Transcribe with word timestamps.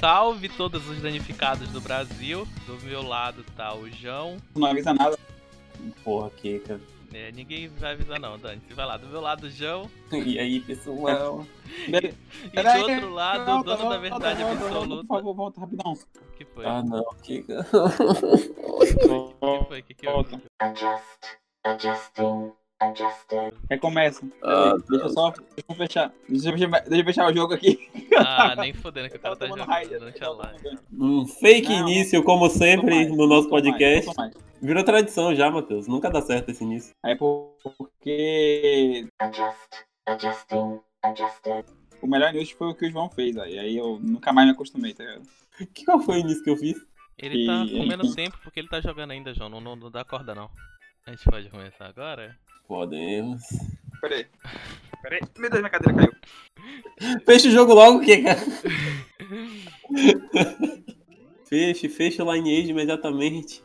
salve 0.00 0.48
todos 0.48 0.88
os 0.88 1.00
danificados 1.00 1.68
do 1.68 1.80
Brasil. 1.80 2.48
Do 2.66 2.80
meu 2.82 3.02
lado 3.02 3.44
tá 3.54 3.74
o 3.74 3.88
João. 3.90 4.38
Não 4.56 4.68
avisa 4.68 4.94
nada. 4.94 5.18
Porra, 6.02 6.30
Kika. 6.30 6.80
É, 7.12 7.30
ninguém 7.32 7.68
vai 7.68 7.92
avisar 7.92 8.18
não, 8.18 8.38
Dani. 8.38 8.62
Você 8.66 8.72
vai 8.72 8.86
lá, 8.86 8.96
do 8.96 9.06
meu 9.08 9.20
lado 9.20 9.44
o 9.44 9.50
João. 9.50 9.90
E 10.12 10.38
aí, 10.38 10.60
pessoal? 10.60 11.46
E 12.52 12.62
do 12.62 12.80
outro 12.80 13.10
lado, 13.10 13.60
o 13.60 13.62
dono 13.62 13.90
da 13.90 13.98
verdade 13.98 14.42
absoluta. 14.42 15.06
Por 15.06 15.16
favor, 15.16 15.34
volta 15.34 15.60
rapidão. 15.60 15.92
O 15.92 16.36
que 16.36 16.44
foi? 16.44 16.66
Ah, 16.66 16.82
não, 16.82 17.04
Kika. 17.22 17.66
O 17.72 18.80
que 18.80 19.66
foi? 19.68 19.80
O 19.80 19.82
que 19.84 19.94
que 19.94 20.08
houve? 20.08 20.38
Adjust, 20.58 21.38
adjusting, 21.64 22.22
adjusting. 22.22 22.59
Recomeça. 23.70 24.26
Ah, 24.42 24.74
deixa 24.88 25.04
eu 25.04 25.10
só 25.10 25.30
deixa 25.30 25.64
eu 25.68 25.74
fechar. 25.74 26.12
Deixa 26.28 26.48
eu 26.48 26.52
fechar, 26.52 26.70
deixa 26.80 26.96
eu 27.00 27.04
fechar 27.04 27.30
o 27.30 27.34
jogo 27.34 27.54
aqui. 27.54 27.90
Ah, 28.16 28.54
nem 28.56 28.72
fodendo 28.72 29.08
que 29.10 29.16
o 29.16 29.20
cara 29.20 29.36
tá 29.36 29.46
jogando 29.46 29.66
raid, 29.68 29.90
durante 29.98 30.24
a 30.24 30.30
live. 30.30 30.78
Um 30.92 31.26
fake 31.26 31.68
Não, 31.68 31.80
início, 31.88 32.22
como 32.22 32.48
sempre, 32.48 33.06
no 33.06 33.26
nosso 33.26 33.48
podcast. 33.48 34.10
Mais, 34.16 34.32
Virou 34.62 34.84
tradição 34.84 35.34
já, 35.34 35.50
Matheus. 35.50 35.86
Nunca 35.86 36.10
dá 36.10 36.20
certo 36.20 36.50
esse 36.50 36.64
início. 36.64 36.92
Aí 37.02 37.16
porque 37.16 39.06
Adjust, 39.18 39.84
adjusting, 40.06 40.80
adjusted. 41.02 41.64
o 42.02 42.06
melhor 42.06 42.32
news 42.32 42.50
foi 42.50 42.68
o 42.68 42.74
que 42.74 42.86
o 42.86 42.90
João 42.90 43.08
fez. 43.10 43.36
Aí, 43.38 43.58
aí 43.58 43.76
eu 43.76 43.98
nunca 44.00 44.32
mais 44.32 44.46
me 44.46 44.52
acostumei, 44.54 44.92
tá 44.94 45.04
ligado? 45.04 45.22
Que 45.74 45.84
qual 45.84 46.00
foi 46.00 46.16
o 46.16 46.20
início 46.20 46.42
que 46.42 46.50
eu 46.50 46.56
fiz? 46.56 46.76
Ele 47.18 47.46
tá 47.46 47.64
E- 47.64 47.78
comendo 47.78 48.14
tempo 48.14 48.38
porque 48.42 48.60
ele 48.60 48.68
tá 48.68 48.80
jogando 48.80 49.10
ainda, 49.10 49.34
João. 49.34 49.50
Não, 49.50 49.60
não, 49.60 49.76
não 49.76 49.90
dá 49.90 50.04
corda, 50.04 50.34
não. 50.34 50.50
A 51.06 51.10
gente 51.10 51.24
pode 51.24 51.48
começar 51.50 51.86
agora? 51.86 52.36
Podemos. 52.66 53.42
Peraí. 54.00 54.26
Peraí. 55.02 55.20
Meu 55.38 55.50
Deus, 55.50 55.60
minha 55.62 55.70
cadeira 55.70 55.96
caiu. 55.98 56.12
Fecha 57.24 57.48
o 57.48 57.50
jogo 57.50 57.72
logo, 57.74 58.00
que 58.00 58.18
cara. 58.22 58.38
feche, 61.48 61.88
fecha 61.88 62.22
o 62.24 62.32
lineage 62.32 62.70
imediatamente. 62.70 63.62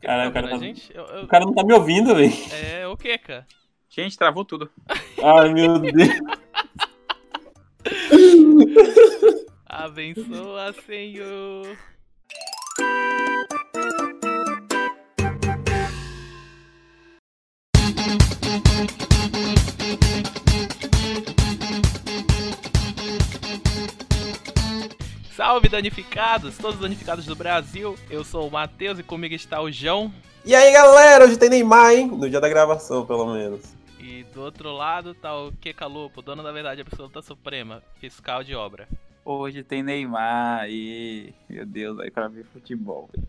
Caralho, 0.00 0.30
o 0.30 0.32
cara, 0.32 0.48
Tá 0.48 0.58
gente? 0.58 0.90
Eu- 0.94 1.04
eu- 1.06 1.24
o 1.24 1.28
cara 1.28 1.44
não 1.44 1.54
tá 1.54 1.62
me 1.62 1.72
ouvindo, 1.74 2.14
velho. 2.14 2.32
É, 2.52 2.86
o 2.88 2.96
que, 2.96 3.16
cara? 3.18 3.46
Gente, 3.88 4.16
travou 4.18 4.44
tudo. 4.44 4.70
Ai, 5.22 5.52
meu 5.52 5.78
Deus. 5.78 5.94
Abençoa, 9.66 10.72
Senhor. 10.86 11.76
Salve 25.44 25.68
danificados, 25.68 26.56
todos 26.56 26.76
os 26.76 26.80
danificados 26.80 27.26
do 27.26 27.36
Brasil. 27.36 27.98
Eu 28.08 28.24
sou 28.24 28.48
o 28.48 28.50
Matheus 28.50 28.98
e 28.98 29.02
comigo 29.02 29.34
está 29.34 29.60
o 29.60 29.70
João. 29.70 30.10
E 30.42 30.54
aí, 30.54 30.72
galera, 30.72 31.26
hoje 31.26 31.36
tem 31.36 31.50
Neymar, 31.50 31.92
hein? 31.92 32.06
No 32.06 32.30
dia 32.30 32.40
da 32.40 32.48
gravação, 32.48 33.04
pelo 33.04 33.30
menos. 33.30 33.60
E 34.00 34.24
do 34.32 34.40
outro 34.40 34.72
lado 34.72 35.12
tá 35.12 35.36
o 35.36 35.52
Keka 35.52 35.84
Lupo, 35.84 36.22
dono 36.22 36.42
da 36.42 36.50
verdade 36.50 36.80
absoluta 36.80 37.20
suprema, 37.20 37.82
fiscal 38.00 38.42
de 38.42 38.54
obra. 38.54 38.88
Hoje 39.22 39.62
tem 39.62 39.82
Neymar 39.82 40.66
e. 40.70 41.34
Meu 41.46 41.66
Deus, 41.66 42.00
aí 42.00 42.10
pra 42.10 42.26
ver 42.26 42.46
futebol. 42.46 43.10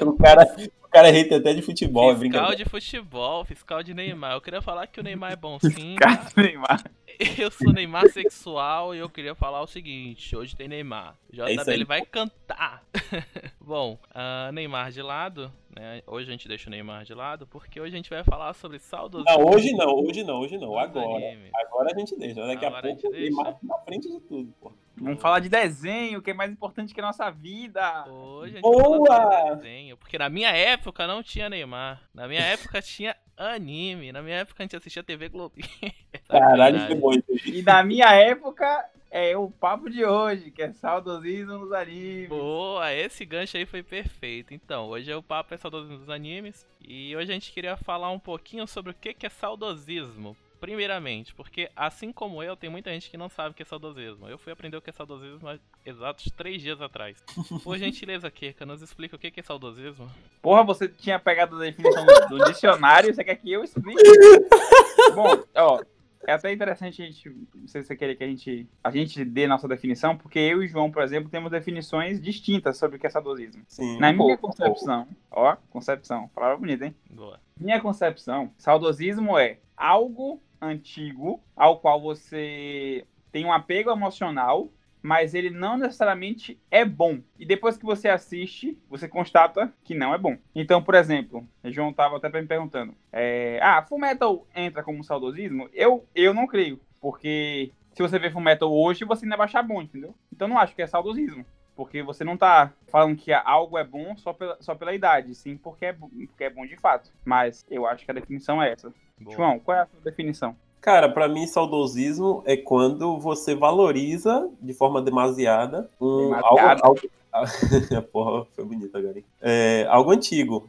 O 0.00 0.16
cara, 0.16 0.44
o 0.84 0.88
cara 0.88 1.08
é 1.08 1.10
hater 1.10 1.38
até 1.38 1.52
de 1.52 1.60
futebol, 1.60 2.04
é 2.04 2.14
fiscal 2.14 2.20
brincadeira. 2.20 2.56
de 2.56 2.70
futebol, 2.70 3.44
fiscal 3.44 3.82
de 3.82 3.92
Neymar. 3.92 4.34
Eu 4.34 4.40
queria 4.40 4.62
falar 4.62 4.86
que 4.86 5.00
o 5.00 5.02
Neymar 5.02 5.32
é 5.32 5.36
bom 5.36 5.58
sim. 5.58 5.96
Cara, 5.96 6.22
Neymar. 6.36 6.84
Eu 7.38 7.50
sou 7.50 7.72
Neymar 7.72 8.08
sexual 8.10 8.94
e 8.94 8.98
eu 8.98 9.08
queria 9.08 9.34
falar 9.34 9.60
o 9.62 9.66
seguinte: 9.66 10.36
hoje 10.36 10.56
tem 10.56 10.68
Neymar. 10.68 11.16
É 11.32 11.36
JB 11.36 11.70
aí. 11.70 11.74
ele 11.74 11.84
vai 11.84 12.02
cantar. 12.02 12.82
Bom, 13.60 13.98
ah, 14.10 14.50
Neymar 14.52 14.90
de 14.90 15.02
lado, 15.02 15.52
né? 15.74 16.02
Hoje 16.06 16.28
a 16.28 16.32
gente 16.32 16.48
deixa 16.48 16.68
o 16.68 16.70
Neymar 16.70 17.04
de 17.04 17.14
lado 17.14 17.46
porque 17.46 17.80
hoje 17.80 17.94
a 17.94 17.96
gente 17.96 18.10
vai 18.10 18.24
falar 18.24 18.52
sobre 18.54 18.78
saudos. 18.78 19.24
Não, 19.26 19.44
hoje 19.44 19.72
não, 19.72 19.94
hoje 19.94 20.24
não, 20.24 20.40
hoje 20.40 20.58
não, 20.58 20.78
agora. 20.78 21.24
Agora 21.66 21.92
a 21.94 21.98
gente 21.98 22.16
deixa, 22.16 22.44
daqui 22.46 22.64
Agora 22.64 22.88
a 22.88 22.90
a 22.90 22.92
gente 22.92 23.02
pouco 23.02 23.16
o 23.16 23.20
deixa. 23.20 23.36
Neymar 23.36 23.52
tá 23.54 23.58
na 23.62 23.78
frente 23.78 24.08
de 24.10 24.20
tudo, 24.20 24.54
pô. 24.60 24.72
Vamos 24.96 25.20
falar 25.20 25.40
de 25.40 25.48
desenho, 25.48 26.22
que 26.22 26.30
é 26.30 26.34
mais 26.34 26.52
importante 26.52 26.94
que 26.94 27.00
a 27.00 27.04
nossa 27.04 27.28
vida. 27.30 28.08
Hoje 28.08 28.52
a 28.52 28.60
gente 28.60 28.62
Boa! 28.62 29.06
sobre 29.06 29.56
desenho, 29.56 29.96
porque 29.96 30.16
na 30.16 30.28
minha 30.28 30.50
época 30.50 31.06
não 31.06 31.22
tinha 31.22 31.50
Neymar. 31.50 32.02
Na 32.14 32.28
minha 32.28 32.42
época 32.42 32.80
tinha 32.80 33.16
anime. 33.36 34.12
Na 34.12 34.22
minha 34.22 34.36
época 34.36 34.62
a 34.62 34.64
gente 34.64 34.76
assistia 34.76 35.02
TV 35.02 35.28
Globinho. 35.28 35.68
Caralho, 36.38 36.80
foi 36.86 36.94
bom 36.94 37.12
isso 37.12 37.24
aí. 37.30 37.58
E 37.58 37.62
na 37.62 37.82
minha 37.82 38.12
época 38.12 38.84
é 39.14 39.36
o 39.36 39.48
papo 39.48 39.88
de 39.88 40.04
hoje, 40.04 40.50
que 40.50 40.60
é 40.60 40.72
saudosismo 40.72 41.58
nos 41.58 41.72
animes. 41.72 42.28
Boa, 42.28 42.92
esse 42.92 43.24
gancho 43.24 43.56
aí 43.56 43.64
foi 43.64 43.80
perfeito. 43.80 44.52
Então, 44.52 44.88
hoje 44.88 45.08
é 45.08 45.16
o 45.16 45.22
papo 45.22 45.54
é 45.54 45.56
saudosismo 45.56 45.98
dos 45.98 46.10
animes 46.10 46.66
e 46.80 47.14
hoje 47.14 47.30
a 47.30 47.34
gente 47.34 47.52
queria 47.52 47.76
falar 47.76 48.10
um 48.10 48.18
pouquinho 48.18 48.66
sobre 48.66 48.90
o 48.90 48.94
que 48.94 49.14
que 49.14 49.24
é 49.24 49.30
saudosismo. 49.30 50.36
Primeiramente, 50.60 51.32
porque 51.34 51.70
assim 51.76 52.10
como 52.10 52.42
eu, 52.42 52.56
tem 52.56 52.70
muita 52.70 52.90
gente 52.90 53.08
que 53.08 53.16
não 53.16 53.28
sabe 53.28 53.50
o 53.50 53.54
que 53.54 53.62
é 53.62 53.66
saudosismo. 53.66 54.26
Eu 54.26 54.38
fui 54.38 54.52
aprender 54.52 54.76
o 54.78 54.82
que 54.82 54.90
é 54.90 54.92
saudosismo 54.92 55.48
há 55.48 55.58
exatos 55.86 56.32
três 56.36 56.60
dias 56.60 56.80
atrás. 56.80 57.22
Por 57.62 57.78
gentileza, 57.78 58.28
Keka, 58.32 58.66
nos 58.66 58.82
explica 58.82 59.14
o 59.14 59.18
que 59.18 59.30
que 59.30 59.40
é 59.40 59.42
saudosismo. 59.44 60.10
Porra, 60.42 60.64
você 60.64 60.88
tinha 60.88 61.20
pegado 61.20 61.54
a 61.54 61.60
definição 61.60 62.04
do, 62.04 62.38
do 62.38 62.44
dicionário, 62.46 63.14
você 63.14 63.22
quer 63.22 63.36
que 63.36 63.52
eu 63.52 63.62
explique? 63.62 64.02
Bom, 65.14 65.44
ó, 65.54 65.80
é 66.26 66.32
até 66.32 66.52
interessante 66.52 67.02
a 67.02 67.06
gente, 67.06 67.28
não 67.54 67.68
sei 67.68 67.82
se 67.82 67.88
você 67.88 67.96
querer 67.96 68.16
que 68.16 68.24
a 68.24 68.26
gente, 68.26 68.68
a 68.82 68.90
gente 68.90 69.24
dê 69.24 69.46
nossa 69.46 69.68
definição, 69.68 70.16
porque 70.16 70.38
eu 70.38 70.62
e 70.62 70.66
o 70.66 70.68
João, 70.68 70.90
por 70.90 71.02
exemplo, 71.02 71.30
temos 71.30 71.50
definições 71.50 72.20
distintas 72.20 72.78
sobre 72.78 72.96
o 72.96 73.00
que 73.00 73.06
é 73.06 73.10
saudosismo. 73.10 73.62
Sim, 73.68 73.98
Na 73.98 74.12
minha 74.12 74.36
pouco, 74.36 74.48
concepção, 74.48 75.06
ó, 75.30 75.56
concepção, 75.70 76.28
palavra 76.28 76.56
bonita, 76.56 76.86
hein? 76.86 76.94
Boa. 77.10 77.40
Minha 77.58 77.80
concepção, 77.80 78.50
saudosismo 78.56 79.38
é 79.38 79.58
algo 79.76 80.40
antigo 80.60 81.40
ao 81.54 81.78
qual 81.78 82.00
você 82.00 83.04
tem 83.30 83.44
um 83.44 83.52
apego 83.52 83.90
emocional, 83.90 84.68
mas 85.04 85.34
ele 85.34 85.50
não 85.50 85.76
necessariamente 85.76 86.58
é 86.70 86.82
bom. 86.82 87.20
E 87.38 87.44
depois 87.44 87.76
que 87.76 87.84
você 87.84 88.08
assiste, 88.08 88.78
você 88.88 89.06
constata 89.06 89.70
que 89.84 89.94
não 89.94 90.14
é 90.14 90.18
bom. 90.18 90.38
Então, 90.54 90.82
por 90.82 90.94
exemplo, 90.94 91.46
o 91.62 91.70
João 91.70 91.92
tava 91.92 92.16
até 92.16 92.30
me 92.30 92.46
perguntando: 92.46 92.94
é, 93.12 93.60
Ah, 93.62 93.82
Fullmetal 93.82 94.46
entra 94.56 94.82
como 94.82 95.04
saudosismo? 95.04 95.68
Eu, 95.74 96.08
eu 96.14 96.32
não 96.32 96.46
creio, 96.46 96.80
porque 97.02 97.70
se 97.92 98.00
você 98.00 98.18
ver 98.18 98.32
Fullmetal 98.32 98.72
hoje, 98.72 99.04
você 99.04 99.26
ainda 99.26 99.36
vai 99.36 99.44
achar 99.44 99.62
bom, 99.62 99.82
entendeu? 99.82 100.14
Então, 100.32 100.48
não 100.48 100.58
acho 100.58 100.74
que 100.74 100.80
é 100.80 100.86
saudosismo. 100.86 101.44
Porque 101.76 102.02
você 102.02 102.24
não 102.24 102.36
tá 102.36 102.72
falando 102.86 103.16
que 103.16 103.30
algo 103.30 103.76
é 103.76 103.84
bom 103.84 104.16
só 104.16 104.32
pela, 104.32 104.56
só 104.60 104.74
pela 104.74 104.94
idade, 104.94 105.34
sim 105.34 105.56
porque 105.56 105.86
é, 105.86 105.92
porque 105.92 106.44
é 106.44 106.50
bom 106.50 106.64
de 106.64 106.76
fato. 106.78 107.12
Mas 107.24 107.66
eu 107.68 107.84
acho 107.84 108.06
que 108.06 108.10
a 108.10 108.14
definição 108.14 108.62
é 108.62 108.72
essa. 108.72 108.94
Boa. 109.20 109.36
João, 109.36 109.58
qual 109.58 109.76
é 109.76 109.80
a 109.80 109.86
sua 109.86 110.00
definição? 110.00 110.56
Cara, 110.84 111.08
pra 111.08 111.26
mim, 111.26 111.46
saudosismo 111.46 112.42
é 112.44 112.58
quando 112.58 113.18
você 113.18 113.54
valoriza 113.54 114.50
de 114.60 114.74
forma 114.74 115.00
demasiada 115.00 115.88
um 115.98 116.34
algo. 116.34 116.60
algo... 116.82 117.00
Porra, 118.12 118.46
foi 118.54 118.66
bonito 118.66 118.94
agora. 118.94 119.16
hein? 119.16 119.24
É, 119.40 119.86
algo 119.88 120.10
antigo. 120.10 120.68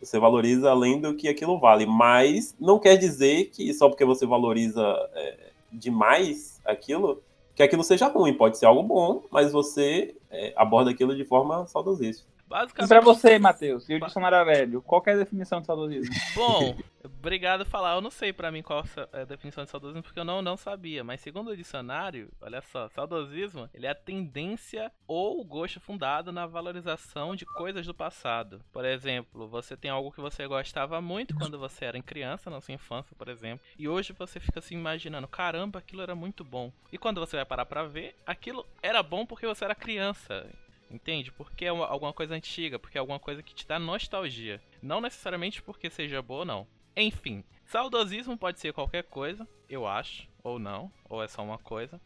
Você 0.00 0.18
valoriza 0.18 0.68
além 0.68 1.00
do 1.00 1.14
que 1.14 1.28
aquilo 1.28 1.60
vale. 1.60 1.86
Mas 1.86 2.56
não 2.58 2.80
quer 2.80 2.96
dizer 2.96 3.50
que 3.50 3.72
só 3.72 3.88
porque 3.88 4.04
você 4.04 4.26
valoriza 4.26 4.82
é, 5.14 5.50
demais 5.72 6.60
aquilo, 6.64 7.22
que 7.54 7.62
aquilo 7.62 7.84
seja 7.84 8.08
ruim. 8.08 8.34
Pode 8.34 8.58
ser 8.58 8.66
algo 8.66 8.82
bom, 8.82 9.22
mas 9.30 9.52
você 9.52 10.16
é, 10.28 10.52
aborda 10.56 10.90
aquilo 10.90 11.14
de 11.14 11.24
forma 11.24 11.68
saudosista. 11.68 12.26
E 12.52 12.60
Basicamente. 12.62 12.88
pra 12.88 13.00
você, 13.00 13.38
Matheus, 13.38 13.88
e 13.88 13.94
o 13.94 14.00
dicionário 14.00 14.44
velho, 14.44 14.82
qual 14.82 15.00
que 15.00 15.08
é 15.08 15.14
a 15.14 15.16
definição 15.16 15.60
de 15.60 15.66
saudosismo? 15.66 16.14
Bom, 16.34 16.76
obrigado 17.02 17.64
por 17.64 17.70
falar. 17.70 17.94
Eu 17.94 18.02
não 18.02 18.10
sei 18.10 18.30
pra 18.30 18.52
mim 18.52 18.62
qual 18.62 18.84
é 19.12 19.22
a 19.22 19.24
definição 19.24 19.64
de 19.64 19.70
saudosismo, 19.70 20.02
porque 20.02 20.20
eu 20.20 20.24
não, 20.24 20.42
não 20.42 20.56
sabia. 20.56 21.02
Mas 21.02 21.20
segundo 21.22 21.50
o 21.50 21.56
dicionário, 21.56 22.30
olha 22.40 22.60
só, 22.60 22.88
saudosismo, 22.90 23.70
ele 23.72 23.86
é 23.86 23.90
a 23.90 23.94
tendência 23.94 24.92
ou 25.06 25.42
gosto 25.44 25.80
fundado 25.80 26.30
na 26.30 26.46
valorização 26.46 27.34
de 27.34 27.46
coisas 27.46 27.86
do 27.86 27.94
passado. 27.94 28.60
Por 28.70 28.84
exemplo, 28.84 29.48
você 29.48 29.74
tem 29.74 29.90
algo 29.90 30.12
que 30.12 30.20
você 30.20 30.46
gostava 30.46 31.00
muito 31.00 31.34
quando 31.34 31.58
você 31.58 31.86
era 31.86 32.02
criança, 32.02 32.50
na 32.50 32.60
sua 32.60 32.74
infância, 32.74 33.16
por 33.16 33.28
exemplo. 33.28 33.64
E 33.78 33.88
hoje 33.88 34.12
você 34.12 34.38
fica 34.38 34.60
se 34.60 34.74
imaginando, 34.74 35.26
caramba, 35.26 35.78
aquilo 35.78 36.02
era 36.02 36.14
muito 36.14 36.44
bom. 36.44 36.70
E 36.92 36.98
quando 36.98 37.20
você 37.20 37.36
vai 37.36 37.46
parar 37.46 37.64
pra 37.64 37.84
ver, 37.84 38.14
aquilo 38.26 38.66
era 38.82 39.02
bom 39.02 39.24
porque 39.24 39.46
você 39.46 39.64
era 39.64 39.74
criança. 39.74 40.46
Entende? 40.92 41.32
Porque 41.32 41.64
é 41.64 41.72
uma- 41.72 41.86
alguma 41.86 42.12
coisa 42.12 42.34
antiga, 42.34 42.78
porque 42.78 42.98
é 42.98 43.00
alguma 43.00 43.18
coisa 43.18 43.42
que 43.42 43.54
te 43.54 43.66
dá 43.66 43.78
nostalgia. 43.78 44.60
Não 44.82 45.00
necessariamente 45.00 45.62
porque 45.62 45.88
seja 45.88 46.20
boa, 46.20 46.44
não. 46.44 46.66
Enfim, 46.94 47.42
saudosismo 47.64 48.36
pode 48.36 48.60
ser 48.60 48.74
qualquer 48.74 49.04
coisa, 49.04 49.48
eu 49.68 49.86
acho, 49.86 50.28
ou 50.42 50.58
não, 50.58 50.92
ou 51.08 51.22
é 51.22 51.28
só 51.28 51.42
uma 51.42 51.56
coisa. 51.58 51.98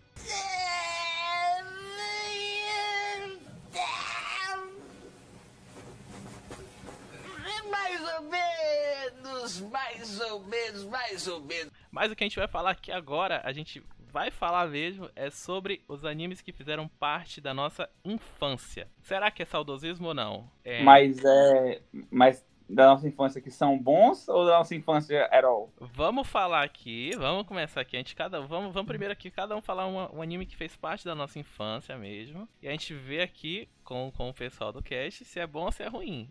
Mais 7.70 8.00
ou 8.14 8.22
menos, 8.22 9.60
mais 9.60 10.20
ou 10.20 10.40
menos, 10.44 10.84
mais 10.84 11.26
ou 11.26 11.40
menos. 11.40 11.72
Mas 11.90 12.10
o 12.10 12.16
que 12.16 12.24
a 12.24 12.26
gente 12.26 12.38
vai 12.38 12.48
falar 12.48 12.70
aqui 12.70 12.92
agora, 12.92 13.40
a 13.44 13.52
gente 13.52 13.82
vai 14.16 14.30
falar 14.30 14.66
mesmo 14.68 15.10
é 15.14 15.28
sobre 15.28 15.82
os 15.86 16.02
animes 16.02 16.40
que 16.40 16.50
fizeram 16.50 16.88
parte 16.88 17.38
da 17.38 17.52
nossa 17.52 17.86
infância. 18.02 18.88
Será 19.02 19.30
que 19.30 19.42
é 19.42 19.44
saudosismo 19.44 20.08
ou 20.08 20.14
não? 20.14 20.50
É, 20.64 20.82
Mas 20.82 21.22
é. 21.22 21.82
Mas 22.10 22.42
da 22.66 22.86
nossa 22.86 23.06
infância 23.06 23.42
que 23.42 23.50
são 23.50 23.78
bons 23.78 24.26
ou 24.26 24.46
da 24.46 24.52
nossa 24.56 24.74
infância 24.74 25.26
at 25.26 25.44
all? 25.44 25.70
Vamos 25.78 26.26
falar 26.26 26.62
aqui, 26.64 27.10
vamos 27.18 27.46
começar 27.46 27.82
aqui. 27.82 27.94
A 27.94 27.98
gente 28.00 28.16
cada 28.16 28.40
vamos, 28.40 28.72
vamos 28.72 28.88
primeiro 28.88 29.12
aqui 29.12 29.30
cada 29.30 29.54
um 29.54 29.60
falar 29.60 29.86
uma- 29.86 30.10
um 30.10 30.22
anime 30.22 30.46
que 30.46 30.56
fez 30.56 30.74
parte 30.74 31.04
da 31.04 31.14
nossa 31.14 31.38
infância 31.38 31.94
mesmo. 31.98 32.48
E 32.62 32.68
a 32.68 32.70
gente 32.70 32.94
vê 32.94 33.20
aqui 33.20 33.68
com, 33.84 34.10
com 34.16 34.30
o 34.30 34.34
pessoal 34.34 34.72
do 34.72 34.82
cast 34.82 35.26
se 35.26 35.38
é 35.38 35.46
bom 35.46 35.66
ou 35.66 35.72
se 35.72 35.82
é 35.82 35.88
ruim. 35.88 36.30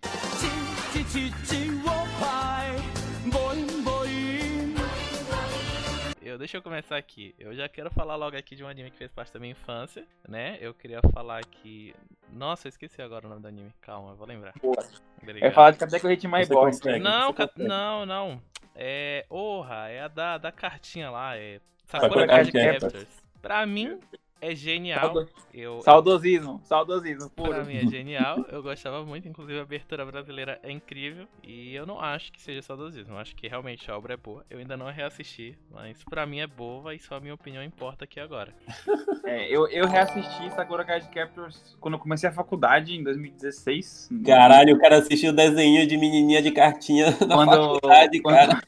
Eu, 6.25 6.39
deixa 6.39 6.57
eu 6.57 6.61
começar 6.63 6.97
aqui. 6.97 7.35
Eu 7.37 7.53
já 7.53 7.69
quero 7.69 7.91
falar 7.91 8.15
logo 8.15 8.35
aqui 8.35 8.55
de 8.55 8.63
um 8.63 8.67
anime 8.67 8.89
que 8.89 8.97
fez 8.97 9.11
parte 9.11 9.31
da 9.31 9.39
minha 9.39 9.51
infância, 9.51 10.03
né? 10.27 10.57
Eu 10.59 10.73
queria 10.73 10.99
falar 11.13 11.37
aqui. 11.37 11.93
Nossa, 12.33 12.65
eu 12.67 12.69
esqueci 12.69 12.99
agora 12.99 13.27
o 13.27 13.29
nome 13.29 13.43
do 13.43 13.47
anime. 13.47 13.71
Calma, 13.79 14.09
eu 14.09 14.15
vou 14.15 14.25
lembrar. 14.25 14.51
Boa. 14.59 14.75
Obrigado. 15.21 15.47
É 15.47 15.53
falar 15.53 15.69
de 15.69 15.77
Kateco 15.77 16.07
Hit 16.07 16.27
My 16.27 16.43
Você 16.43 16.51
Boy. 16.51 16.99
Não, 16.99 17.31
ca- 17.31 17.51
não, 17.55 18.07
não. 18.07 18.41
É. 18.75 19.23
Orra, 19.29 19.87
é 19.89 20.01
a 20.01 20.07
da, 20.07 20.39
da 20.39 20.51
cartinha 20.51 21.11
lá. 21.11 21.37
É. 21.37 21.61
Sakura 21.85 22.25
Card 22.25 22.51
Card 22.51 22.79
Captors. 22.79 23.23
Pra 23.39 23.63
mim, 23.67 23.99
é 24.41 24.53
genial. 24.55 24.99
Saudo- 25.01 25.29
Eu, 25.53 25.81
Saudosismo, 25.81 26.61
saudosismo, 26.65 27.29
Pra 27.29 27.45
puro. 27.45 27.65
mim 27.65 27.77
é 27.77 27.85
genial, 27.87 28.45
eu 28.51 28.61
gostava 28.61 29.03
muito, 29.05 29.27
inclusive 29.27 29.57
a 29.57 29.61
abertura 29.61 30.05
brasileira 30.05 30.59
é 30.61 30.69
incrível 30.69 31.25
e 31.41 31.73
eu 31.73 31.85
não 31.85 31.99
acho 31.99 32.31
que 32.33 32.41
seja 32.41 32.61
saudosismo, 32.61 33.13
eu 33.13 33.17
acho 33.19 33.33
que 33.35 33.47
realmente 33.47 33.89
a 33.89 33.97
obra 33.97 34.13
é 34.15 34.17
boa. 34.17 34.45
Eu 34.49 34.59
ainda 34.59 34.75
não 34.75 34.91
reassisti, 34.91 35.57
mas 35.71 36.03
pra 36.03 36.25
mim 36.25 36.39
é 36.41 36.47
boa 36.47 36.93
e 36.93 36.99
só 36.99 37.15
a 37.15 37.19
minha 37.19 37.33
opinião 37.33 37.63
importa 37.63 38.03
aqui 38.05 38.19
agora. 38.19 38.53
É, 39.25 39.47
eu, 39.49 39.67
eu 39.69 39.87
reassisti 39.87 40.51
Sakura 40.53 40.85
Card 40.85 41.09
Captors 41.09 41.75
quando 41.79 41.95
eu 41.95 41.99
comecei 41.99 42.29
a 42.29 42.31
faculdade 42.31 42.95
em 42.95 43.03
2016. 43.03 44.09
Caralho, 44.23 44.75
o 44.75 44.79
cara 44.79 44.97
assistiu 44.97 45.31
o 45.31 45.35
desenho 45.35 45.87
de 45.87 45.97
menininha 45.97 46.43
de 46.43 46.51
cartinha 46.51 47.07
na 47.27 47.35
Quando, 47.35 47.49
faculdade, 47.49 48.21
quando, 48.21 48.35
cara. 48.35 48.61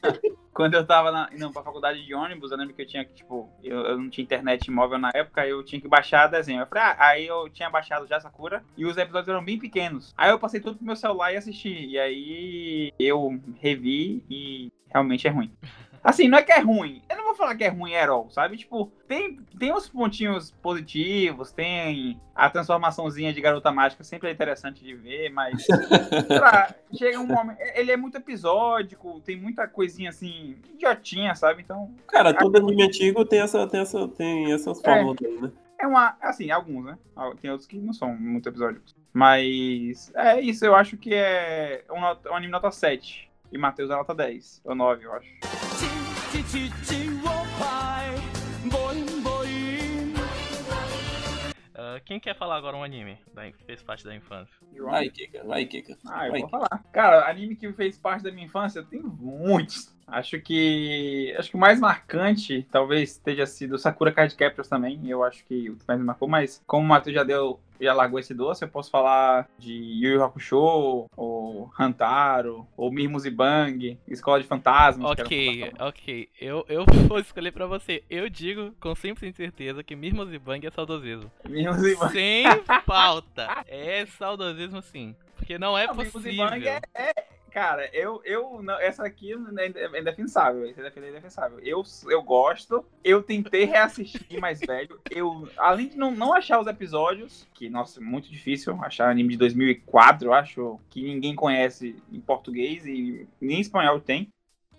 Quando 0.58 0.74
eu 0.74 0.84
tava 0.84 1.12
na, 1.12 1.30
indo 1.32 1.52
pra 1.52 1.62
faculdade 1.62 2.04
de 2.04 2.12
ônibus, 2.12 2.50
eu 2.50 2.58
lembro 2.58 2.74
que 2.74 2.82
eu 2.82 2.86
tinha 2.86 3.04
que, 3.04 3.14
tipo, 3.14 3.48
eu, 3.62 3.78
eu 3.78 3.96
não 3.96 4.10
tinha 4.10 4.24
internet 4.24 4.68
móvel 4.72 4.98
na 4.98 5.12
época, 5.14 5.46
eu 5.46 5.64
tinha 5.64 5.80
que 5.80 5.86
baixar 5.86 6.26
desenho. 6.26 6.62
Eu 6.62 6.66
falei, 6.66 6.82
ah, 6.82 6.96
aí 6.98 7.26
eu 7.28 7.48
tinha 7.48 7.70
baixado 7.70 8.08
já 8.08 8.18
Sakura 8.18 8.64
e 8.76 8.84
os 8.84 8.96
episódios 8.96 9.28
eram 9.28 9.44
bem 9.44 9.56
pequenos. 9.56 10.12
Aí 10.18 10.30
eu 10.30 10.38
passei 10.40 10.58
tudo 10.58 10.76
pro 10.76 10.84
meu 10.84 10.96
celular 10.96 11.32
e 11.32 11.36
assisti. 11.36 11.86
E 11.86 11.96
aí 11.96 12.92
eu 12.98 13.40
revi 13.60 14.24
e 14.28 14.72
realmente 14.92 15.28
é 15.28 15.30
ruim. 15.30 15.52
Assim, 16.02 16.28
não 16.28 16.38
é 16.38 16.42
que 16.42 16.52
é 16.52 16.60
ruim. 16.60 17.02
Eu 17.08 17.16
não 17.16 17.24
vou 17.24 17.34
falar 17.34 17.54
que 17.54 17.64
é 17.64 17.68
ruim 17.68 17.92
Herol, 17.92 18.30
sabe? 18.30 18.56
Tipo, 18.56 18.90
tem, 19.06 19.36
tem 19.58 19.72
uns 19.72 19.88
pontinhos 19.88 20.50
positivos, 20.62 21.52
tem 21.52 22.20
a 22.34 22.48
transformaçãozinha 22.48 23.32
de 23.32 23.40
garota 23.40 23.70
mágica, 23.72 24.04
sempre 24.04 24.28
é 24.28 24.32
interessante 24.32 24.82
de 24.82 24.94
ver, 24.94 25.30
mas 25.30 25.66
lá, 26.40 26.74
chega 26.94 27.18
um 27.18 27.26
momento. 27.26 27.58
Ele 27.74 27.92
é 27.92 27.96
muito 27.96 28.16
episódico, 28.16 29.20
tem 29.24 29.36
muita 29.36 29.66
coisinha 29.66 30.10
assim, 30.10 30.56
idiotinha, 30.74 31.34
sabe? 31.34 31.62
Então, 31.62 31.94
Cara, 32.06 32.32
todo 32.32 32.56
anime 32.56 32.84
antigo 32.84 33.24
tem, 33.24 33.40
essa, 33.40 33.66
tem, 33.66 33.80
essa, 33.80 34.08
tem 34.08 34.52
essas 34.52 34.80
fórmulas 34.80 35.16
aí, 35.22 35.40
né? 35.40 35.52
é 35.78 35.86
uma. 35.86 36.16
Assim, 36.20 36.50
alguns, 36.50 36.84
né? 36.84 36.98
Tem 37.40 37.50
outros 37.50 37.66
que 37.66 37.78
não 37.78 37.92
são 37.92 38.14
muito 38.14 38.48
episódicos. 38.48 38.94
Mas 39.12 40.12
é 40.14 40.40
isso, 40.40 40.64
eu 40.64 40.74
acho 40.74 40.96
que 40.96 41.14
é 41.14 41.84
um, 41.90 42.30
um 42.30 42.34
anime 42.34 42.52
nota 42.52 42.70
7. 42.70 43.27
E 43.50 43.58
Matheus 43.58 43.90
é 43.90 43.94
nota 43.94 44.14
10. 44.14 44.62
Ou 44.64 44.74
9, 44.74 45.04
eu 45.04 45.12
acho. 45.14 45.28
Ah, 51.74 52.00
quem 52.04 52.18
quer 52.18 52.36
falar 52.36 52.56
agora 52.56 52.76
um 52.76 52.82
anime 52.82 53.18
da, 53.32 53.50
que 53.52 53.64
fez 53.64 53.82
parte 53.82 54.04
da 54.04 54.14
infância? 54.14 54.52
Vai, 54.80 55.08
Kika, 55.08 55.44
vai, 55.44 55.64
Kika. 55.64 55.96
Ah, 56.08 56.26
eu 56.26 56.32
Vai. 56.32 56.40
vou 56.40 56.50
falar. 56.50 56.84
Cara, 56.92 57.30
anime 57.30 57.54
que 57.54 57.72
fez 57.72 57.96
parte 57.96 58.24
da 58.24 58.32
minha 58.32 58.46
infância, 58.46 58.82
tem 58.82 59.00
muitos. 59.00 59.96
Acho 60.06 60.40
que. 60.40 61.34
Acho 61.38 61.50
que 61.50 61.56
o 61.56 61.60
mais 61.60 61.78
marcante 61.78 62.66
talvez 62.70 63.16
tenha 63.18 63.46
sido 63.46 63.78
Sakura 63.78 64.10
Card 64.10 64.34
Captors 64.34 64.68
também. 64.68 65.08
Eu 65.08 65.22
acho 65.22 65.44
que 65.44 65.70
o 65.70 65.76
que 65.76 65.84
mais 65.86 66.00
me 66.00 66.06
marcou, 66.06 66.26
mas 66.26 66.62
como 66.66 66.84
o 66.84 66.88
Matheus 66.88 67.14
já 67.14 67.22
deu. 67.22 67.60
Já 67.80 67.92
largou 67.94 68.18
esse 68.18 68.34
doce, 68.34 68.64
eu 68.64 68.68
posso 68.68 68.90
falar 68.90 69.48
de 69.58 69.72
Yu 69.72 70.14
Yu 70.14 70.24
Hakusho, 70.24 71.08
ou 71.16 71.70
Hantaro, 71.78 72.66
ou 72.76 72.90
Mirmus 72.90 73.24
e 73.24 73.30
Bang, 73.30 73.98
Escola 74.06 74.40
de 74.40 74.46
Fantasmas. 74.46 75.10
Ok, 75.12 75.72
ok. 75.78 76.28
Eu, 76.40 76.64
eu 76.68 76.84
vou 77.08 77.18
escolher 77.18 77.52
pra 77.52 77.66
você. 77.66 78.02
Eu 78.10 78.28
digo 78.28 78.72
com 78.80 78.90
100% 78.92 79.34
certeza 79.36 79.82
que 79.82 79.94
Mirmos 79.96 80.32
e 80.32 80.38
Bang 80.38 80.66
é 80.66 80.70
saudosismo. 80.70 81.30
Mirmus 81.48 81.82
e 81.84 81.96
Bang. 81.96 82.12
Sem 82.12 82.44
falta. 82.84 83.64
É 83.66 84.06
saudosismo 84.06 84.82
sim. 84.82 85.14
Porque 85.36 85.58
não 85.58 85.78
é 85.78 85.86
Não, 85.86 85.94
Mirmus 85.94 86.08
e 86.08 86.12
possível. 86.12 86.46
Bang 86.50 86.66
é, 86.68 86.80
é- 86.94 87.14
Cara, 87.58 87.90
eu, 87.92 88.22
eu 88.24 88.62
não, 88.62 88.78
essa 88.78 89.04
aqui 89.04 89.32
é 89.32 89.96
é 89.96 90.00
indefensável, 90.00 90.72
daqui 90.76 91.00
é 91.00 91.08
indefensável. 91.08 91.58
Eu, 91.58 91.82
eu 92.08 92.22
gosto, 92.22 92.86
eu 93.02 93.20
tentei 93.20 93.64
reassistir 93.64 94.38
mais 94.40 94.60
velho. 94.60 95.00
Eu, 95.10 95.48
além 95.56 95.88
de 95.88 95.98
não, 95.98 96.12
não 96.12 96.32
achar 96.32 96.60
os 96.60 96.68
episódios, 96.68 97.48
que, 97.52 97.68
nossa, 97.68 98.00
muito 98.00 98.30
difícil 98.30 98.78
achar 98.80 99.10
anime 99.10 99.30
de 99.30 99.38
2004, 99.38 100.28
eu 100.28 100.32
acho, 100.32 100.78
que 100.88 101.02
ninguém 101.02 101.34
conhece 101.34 102.00
em 102.12 102.20
português 102.20 102.86
e 102.86 103.26
nem 103.40 103.56
em 103.56 103.60
espanhol 103.60 104.00
tem. 104.00 104.28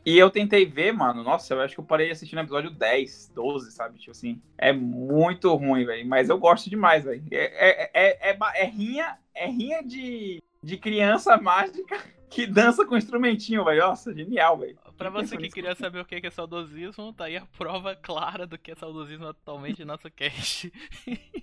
E 0.05 0.17
eu 0.17 0.31
tentei 0.31 0.65
ver, 0.65 0.93
mano, 0.93 1.21
nossa, 1.21 1.53
eu 1.53 1.59
acho 1.59 1.73
que 1.73 1.81
eu 1.81 1.85
parei 1.85 2.09
assistindo 2.09 2.39
o 2.39 2.43
episódio 2.43 2.71
10, 2.71 3.33
12, 3.35 3.73
sabe? 3.73 3.99
Tipo 3.99 4.11
assim, 4.11 4.41
é 4.57 4.71
muito 4.71 5.53
ruim, 5.53 5.83
velho. 5.85 6.07
Mas 6.07 6.29
eu 6.29 6.37
gosto 6.37 6.69
demais, 6.69 7.03
velho. 7.03 7.21
É, 7.29 7.43
é, 7.43 7.91
é, 7.93 8.31
é, 8.31 8.37
é 8.55 8.63
rinha, 8.63 9.17
é 9.35 9.47
rinha 9.47 9.83
de, 9.83 10.41
de 10.61 10.77
criança 10.77 11.37
mágica 11.37 11.97
que 12.29 12.45
dança 12.45 12.85
com 12.85 12.95
instrumentinho, 12.95 13.65
velho. 13.65 13.81
Nossa, 13.81 14.13
genial, 14.13 14.57
velho. 14.57 14.77
Pra 14.95 15.09
você 15.09 15.35
que 15.35 15.49
queria 15.49 15.73
saber 15.73 15.99
o 15.99 16.05
que 16.05 16.15
é 16.25 16.29
saudosismo, 16.29 17.11
tá 17.11 17.25
aí 17.25 17.37
a 17.37 17.45
prova 17.57 17.95
clara 17.95 18.45
do 18.45 18.57
que 18.57 18.71
é 18.71 18.75
saudosismo 18.75 19.27
atualmente 19.27 19.81
em 19.81 19.85
nosso 19.85 20.09
cast. 20.11 20.71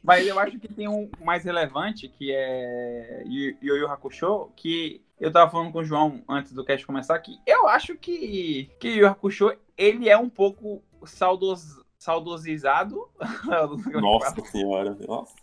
Mas 0.03 0.27
eu 0.27 0.39
acho 0.39 0.59
que 0.59 0.69
tem 0.69 0.87
um 0.87 1.11
mais 1.25 1.45
relevante, 1.45 2.09
que 2.09 2.33
é 2.33 3.25
Yu 3.27 3.57
Yu 3.61 3.77
Yu 3.79 3.89
Hakusho, 3.89 4.53
que 4.55 5.03
eu 5.19 5.33
tava 5.33 5.51
falando 5.51 5.73
com 5.73 5.79
o 5.79 5.85
João 5.85 6.23
antes 6.29 6.53
do 6.53 6.65
cast 6.65 6.87
começar, 6.87 7.19
que 7.19 7.37
eu 7.47 7.67
acho 7.67 7.97
que, 7.97 8.71
que 8.79 8.89
Yu 8.89 9.09
Hakusho, 9.09 9.57
ele 9.77 10.09
é 10.09 10.17
um 10.17 10.29
pouco 10.29 10.83
saudos, 11.05 11.81
saudosizado. 12.07 13.09
Nossa 14.01 14.41
senhora. 14.47 14.97
Nossa. 15.07 15.35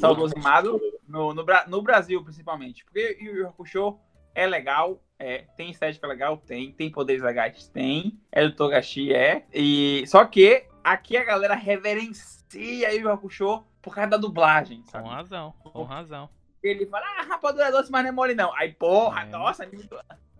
Saudosimado 0.00 0.80
no, 1.08 1.34
no, 1.34 1.44
no 1.66 1.82
Brasil, 1.82 2.22
principalmente. 2.22 2.84
Porque 2.84 3.18
Yu 3.20 3.36
Yu 3.36 3.48
Hakusho 3.48 3.98
é 4.34 4.46
legal, 4.46 5.02
é, 5.18 5.46
tem 5.56 5.70
estética 5.70 6.06
legal, 6.06 6.36
tem, 6.38 6.72
tem 6.72 6.90
poderes 6.90 7.22
legais, 7.22 7.68
tem, 7.68 8.18
é 8.32 8.46
do 8.48 8.54
Togashi, 8.54 9.12
é. 9.12 9.44
E, 9.52 10.04
só 10.06 10.24
que 10.24 10.66
aqui 10.82 11.16
a 11.16 11.24
galera 11.24 11.54
reverencia 11.54 12.92
Yu 12.94 13.02
Yu 13.02 13.10
Hakusho 13.10 13.64
por 13.82 13.94
causa 13.94 14.10
da 14.10 14.16
dublagem, 14.16 14.80
Com 14.82 14.88
sabe? 14.88 15.08
razão, 15.08 15.52
com 15.62 15.82
razão. 15.82 16.28
Ele 16.62 16.86
fala, 16.86 17.04
ah, 17.18 17.22
rapadura 17.28 17.66
é 17.66 17.70
doce, 17.70 17.90
mas 17.92 18.02
não 18.02 18.08
é 18.08 18.12
mole 18.12 18.34
não. 18.34 18.54
Aí, 18.56 18.72
porra, 18.72 19.22
É. 19.22 19.26
nossa, 19.26 19.68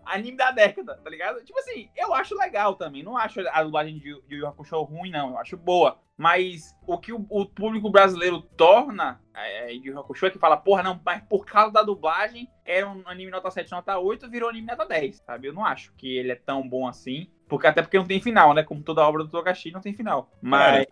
anime, 0.05 0.37
da 0.37 0.51
década, 0.51 0.95
tá 0.95 1.09
ligado? 1.09 1.43
Tipo 1.43 1.59
assim, 1.59 1.89
eu 1.95 2.13
acho 2.13 2.37
legal 2.37 2.75
também. 2.75 3.03
Não 3.03 3.17
acho 3.17 3.41
a 3.49 3.63
dublagem 3.63 3.97
de 3.97 4.09
Yu 4.09 4.23
Yu 4.29 4.47
Hakusho 4.47 4.81
ruim, 4.83 5.11
não. 5.11 5.31
Eu 5.31 5.37
acho 5.37 5.57
boa. 5.57 5.99
Mas 6.17 6.75
o 6.87 6.97
que 6.97 7.11
o, 7.11 7.25
o 7.29 7.45
público 7.45 7.89
brasileiro 7.89 8.41
torna 8.41 9.21
é, 9.33 9.73
Yu 9.73 9.93
Yu 9.93 9.99
Hakusho 9.99 10.27
é 10.27 10.31
que 10.31 10.39
fala, 10.39 10.55
porra, 10.55 10.83
não, 10.83 10.99
mas 11.03 11.21
por 11.23 11.45
causa 11.45 11.73
da 11.73 11.83
dublagem, 11.83 12.49
era 12.63 12.89
um 12.89 13.03
anime 13.05 13.31
nota 13.31 13.51
7, 13.51 13.71
nota 13.71 13.97
8, 13.97 14.29
virou 14.29 14.49
anime 14.49 14.67
nota 14.67 14.85
10, 14.85 15.17
sabe? 15.17 15.47
Eu 15.47 15.53
não 15.53 15.65
acho 15.65 15.93
que 15.93 16.17
ele 16.17 16.31
é 16.31 16.35
tão 16.35 16.67
bom 16.67 16.87
assim. 16.87 17.29
Porque, 17.47 17.67
até 17.67 17.81
porque 17.81 17.97
não 17.97 18.05
tem 18.05 18.19
final, 18.19 18.53
né? 18.53 18.63
Como 18.63 18.81
toda 18.81 19.07
obra 19.07 19.23
do 19.23 19.29
Togashi, 19.29 19.71
não 19.71 19.81
tem 19.81 19.93
final. 19.93 20.29
Mas... 20.41 20.85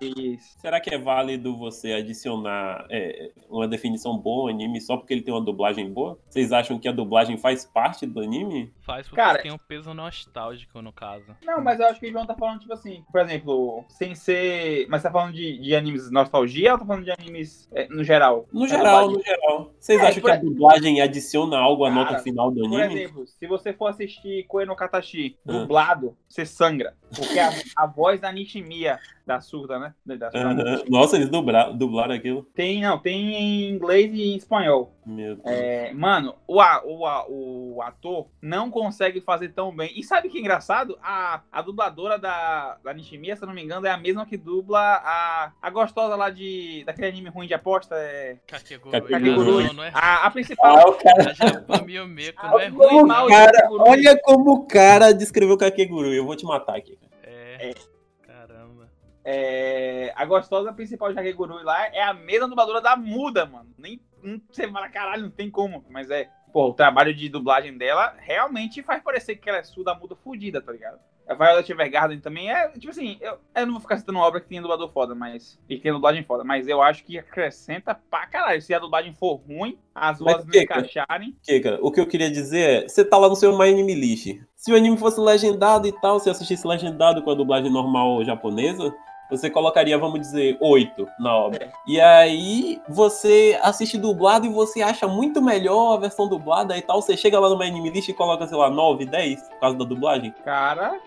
Será 0.62 0.80
que 0.80 0.94
é 0.94 0.98
válido 0.98 1.58
você 1.58 1.94
adicionar 1.94 2.86
é, 2.90 3.32
uma 3.50 3.68
definição 3.68 4.18
boa 4.18 4.44
ao 4.44 4.48
anime 4.56 4.80
só 4.80 4.96
porque 4.98 5.14
ele 5.14 5.22
tem 5.22 5.34
uma 5.34 5.44
dublagem 5.44 5.92
boa? 5.92 6.18
Vocês 6.30 6.52
acham 6.52 6.78
que 6.80 6.88
a 6.88 6.92
dublagem 6.92 7.38
faz 7.38 7.66
parte 7.66 8.06
do 8.06 8.20
anime? 8.22 8.72
Faz 8.82 9.08
porque 9.08 9.22
Cara- 9.22 9.42
tem 9.42 9.52
um 9.52 9.58
peso 9.58 9.94
nostálgico 9.94 10.82
no 10.82 10.92
caso. 10.94 11.26
Não, 11.46 11.62
mas 11.62 11.80
eu 11.80 11.88
acho 11.88 12.00
que 12.00 12.08
o 12.08 12.12
João 12.12 12.26
tá 12.26 12.36
falando, 12.36 12.60
tipo 12.62 12.74
assim, 12.74 13.04
por 13.12 13.22
exemplo, 13.22 13.84
sem 13.90 14.14
ser. 14.16 14.86
Mas 14.90 15.04
tá 15.04 15.12
falando 15.12 15.34
de, 15.34 15.58
de 15.60 15.76
animes 15.76 16.12
nostalgia 16.12 16.74
ou 16.74 16.80
tá 16.80 16.86
falando 16.86 17.04
de 17.06 17.12
animes 17.12 17.68
é, 17.74 17.88
no 17.88 18.04
geral? 18.04 18.48
No 18.54 18.68
geral, 18.68 19.10
no 19.10 19.22
geral. 19.24 19.74
Vocês 19.80 20.00
É, 20.02 20.08
acham 20.08 20.22
por- 20.22 20.32
que 20.32 20.38
a 20.38 20.40
dublagem 20.40 21.02
adiciona 21.02 21.58
algo 21.58 21.84
à 21.86 21.90
Cara, 21.92 22.04
nota 22.12 22.20
final 22.20 22.52
do 22.52 22.62
Por 22.62 22.82
anime? 22.82 23.02
exemplo, 23.02 23.26
se 23.28 23.48
você 23.48 23.74
for 23.74 23.88
assistir 23.88 24.44
Koe 24.48 24.66
no 24.66 24.76
Katashi 24.76 25.38
Ah. 25.48 25.52
dublado, 25.52 26.16
você 26.46 26.54
sangra. 26.56 26.94
Porque 27.16 27.38
a, 27.38 27.52
a 27.76 27.86
voz 27.86 28.20
da 28.20 28.32
Nishimiya, 28.32 29.00
da 29.26 29.40
surda, 29.40 29.78
né? 29.78 29.94
Da 30.04 30.32
surda. 30.32 30.84
Nossa, 30.90 31.16
eles 31.16 31.30
dublaram, 31.30 31.78
dublaram 31.78 32.16
aquilo. 32.16 32.42
Tem, 32.56 32.82
não, 32.82 32.98
tem 32.98 33.36
em 33.36 33.70
inglês 33.70 34.12
e 34.14 34.34
em 34.34 34.36
espanhol. 34.36 34.96
Meu 35.06 35.36
Deus. 35.36 35.46
É, 35.46 35.94
mano, 35.94 36.34
o, 36.48 36.60
a- 36.60 36.82
o, 36.84 37.06
a- 37.06 37.26
o 37.30 37.82
ator 37.84 38.28
não 38.42 38.72
consegue 38.72 39.22
fazer 39.22 39.50
tão 39.50 39.76
bem. 39.76 39.92
E 39.96 40.04
sabe 40.04 40.28
o 40.28 40.32
que 40.32 40.38
é 40.38 40.42
engraçado? 40.42 40.98
A, 41.04 41.42
a 41.52 41.62
dubladora 41.62 42.18
da, 42.18 42.78
da 42.84 42.94
Nishimiya, 42.94 43.36
se 43.36 43.44
eu 43.44 43.48
não 43.48 43.54
me 43.54 43.62
engano, 43.64 43.86
é 43.86 43.92
a 43.92 43.98
mesma 43.98 44.26
que 44.26 44.36
dubla 44.38 44.80
a, 44.80 45.52
a 45.62 45.70
gostosa 45.70 46.16
lá 46.16 46.32
de 46.32 46.84
daquele 46.86 47.08
anime 47.10 47.30
ruim 47.30 47.46
de 47.48 47.54
aposta. 47.54 47.94
É, 47.96 48.38
Kakeguru. 48.48 48.92
Kakeguru. 48.92 49.62
Não, 49.66 49.74
não 49.74 49.84
é. 49.84 49.92
a, 49.94 50.26
a 50.26 50.32
principal. 50.32 50.78
Ah, 50.78 50.90
o 50.90 50.94
cara, 50.94 51.30
A 51.30 51.34
Japão 51.34 51.86
Miyomeko 51.86 52.48
não 52.48 52.60
é 52.60 52.72
Foi 52.72 52.88
ruim, 52.88 53.04
mal, 53.08 53.28
cara. 53.28 53.68
olha 53.72 54.20
como 54.24 54.52
o 54.54 54.66
cara 54.66 55.14
descreveu 55.14 55.54
o 55.56 55.58
Kakeguru. 55.60 56.12
Eu 56.12 56.26
vou 56.26 56.33
te 56.36 56.46
matar 56.46 56.78
aqui. 56.78 56.98
cara. 56.98 57.12
É. 57.24 57.74
Caramba. 58.22 58.90
É, 59.26 60.12
a 60.16 60.26
gostosa 60.26 60.74
principal 60.74 61.14
de 61.14 61.20
Hageguru 61.20 61.64
lá 61.64 61.88
é 61.88 62.02
a 62.02 62.14
mesma 62.14 62.48
dubladora 62.48 62.82
da 62.82 62.96
muda, 62.96 63.46
mano. 63.46 63.74
Nem 63.78 64.02
não, 64.22 64.42
você 64.50 64.70
fala, 64.70 64.90
caralho, 64.90 65.24
não 65.24 65.32
tem 65.32 65.50
como. 65.50 65.86
Mas 65.90 66.10
é, 66.10 66.30
pô, 66.52 66.70
o 66.70 66.74
trabalho 66.74 67.14
de 67.14 67.30
dublagem 67.30 67.78
dela 67.78 68.16
realmente 68.20 68.82
faz 68.82 69.04
parecer 69.04 69.36
que 69.36 69.50
ela 69.50 69.60
é 69.60 69.64
surda 69.64 69.94
muda 69.94 70.16
fudida, 70.16 70.62
tá 70.62 70.72
ligado? 70.72 71.00
A 71.28 71.34
Violet 71.34 71.72
Evergarden 71.72 72.20
também 72.20 72.52
é, 72.52 72.68
tipo 72.70 72.90
assim, 72.90 73.18
eu, 73.22 73.38
eu 73.56 73.66
não 73.66 73.74
vou 73.74 73.82
ficar 73.82 73.98
citando 73.98 74.20
obra 74.20 74.42
que 74.42 74.48
tem 74.48 74.62
dublador 74.62 74.90
foda, 74.90 75.16
mas. 75.16 75.60
E 75.70 75.78
que 75.78 75.84
tem 75.84 75.92
dublagem 75.92 76.24
foda, 76.24 76.44
mas 76.44 76.68
eu 76.68 76.82
acho 76.82 77.04
que 77.04 77.18
acrescenta 77.18 77.96
pra 78.10 78.28
caralho. 78.28 78.62
Se 78.62 78.74
a 78.74 78.80
dublagem 78.80 79.14
for 79.14 79.36
ruim, 79.36 79.78
as 79.96 80.20
vozes 80.20 80.46
não 80.46 80.62
encaixarem. 80.62 81.36
Que, 81.42 81.60
cara, 81.60 81.80
o 81.82 81.92
que 81.92 82.00
eu 82.00 82.08
queria 82.08 82.30
dizer 82.30 82.84
é, 82.84 82.88
você 82.88 83.06
tá 83.06 83.18
lá 83.18 83.30
no 83.30 83.36
seu 83.36 83.58
My 83.58 83.70
Anime 83.70 83.96
List. 83.96 84.40
Se 84.56 84.72
o 84.72 84.76
anime 84.76 84.98
fosse 84.98 85.20
legendado 85.20 85.88
e 85.88 85.92
tal, 85.92 86.20
se 86.20 86.30
assistisse 86.30 86.68
legendado 86.68 87.22
com 87.22 87.32
a 87.32 87.36
dublagem 87.36 87.72
normal 87.72 88.24
japonesa, 88.24 88.94
você 89.30 89.50
colocaria, 89.50 89.98
vamos 89.98 90.20
dizer, 90.20 90.58
8 90.62 91.08
na 91.20 91.36
obra. 91.36 91.72
E 91.88 92.00
aí 92.00 92.82
você 92.88 93.60
assiste 93.62 93.98
dublado 93.98 94.46
e 94.46 94.50
você 94.50 94.82
acha 94.82 95.08
muito 95.08 95.42
melhor 95.42 95.96
a 95.96 96.00
versão 96.00 96.28
dublada 96.28 96.78
e 96.78 96.82
tal. 96.82 97.02
Você 97.02 97.18
chega 97.18 97.40
lá 97.40 97.50
no 97.50 97.58
My 97.58 97.68
Anime 97.68 97.90
List 97.90 98.10
e 98.10 98.14
coloca, 98.14 98.48
sei 98.48 98.58
lá, 98.58 98.70
9, 98.70 99.06
10 99.06 99.42
por 99.50 99.60
causa 99.60 99.78
da 99.78 99.86
dublagem. 99.86 100.34
Cara, 100.44 101.00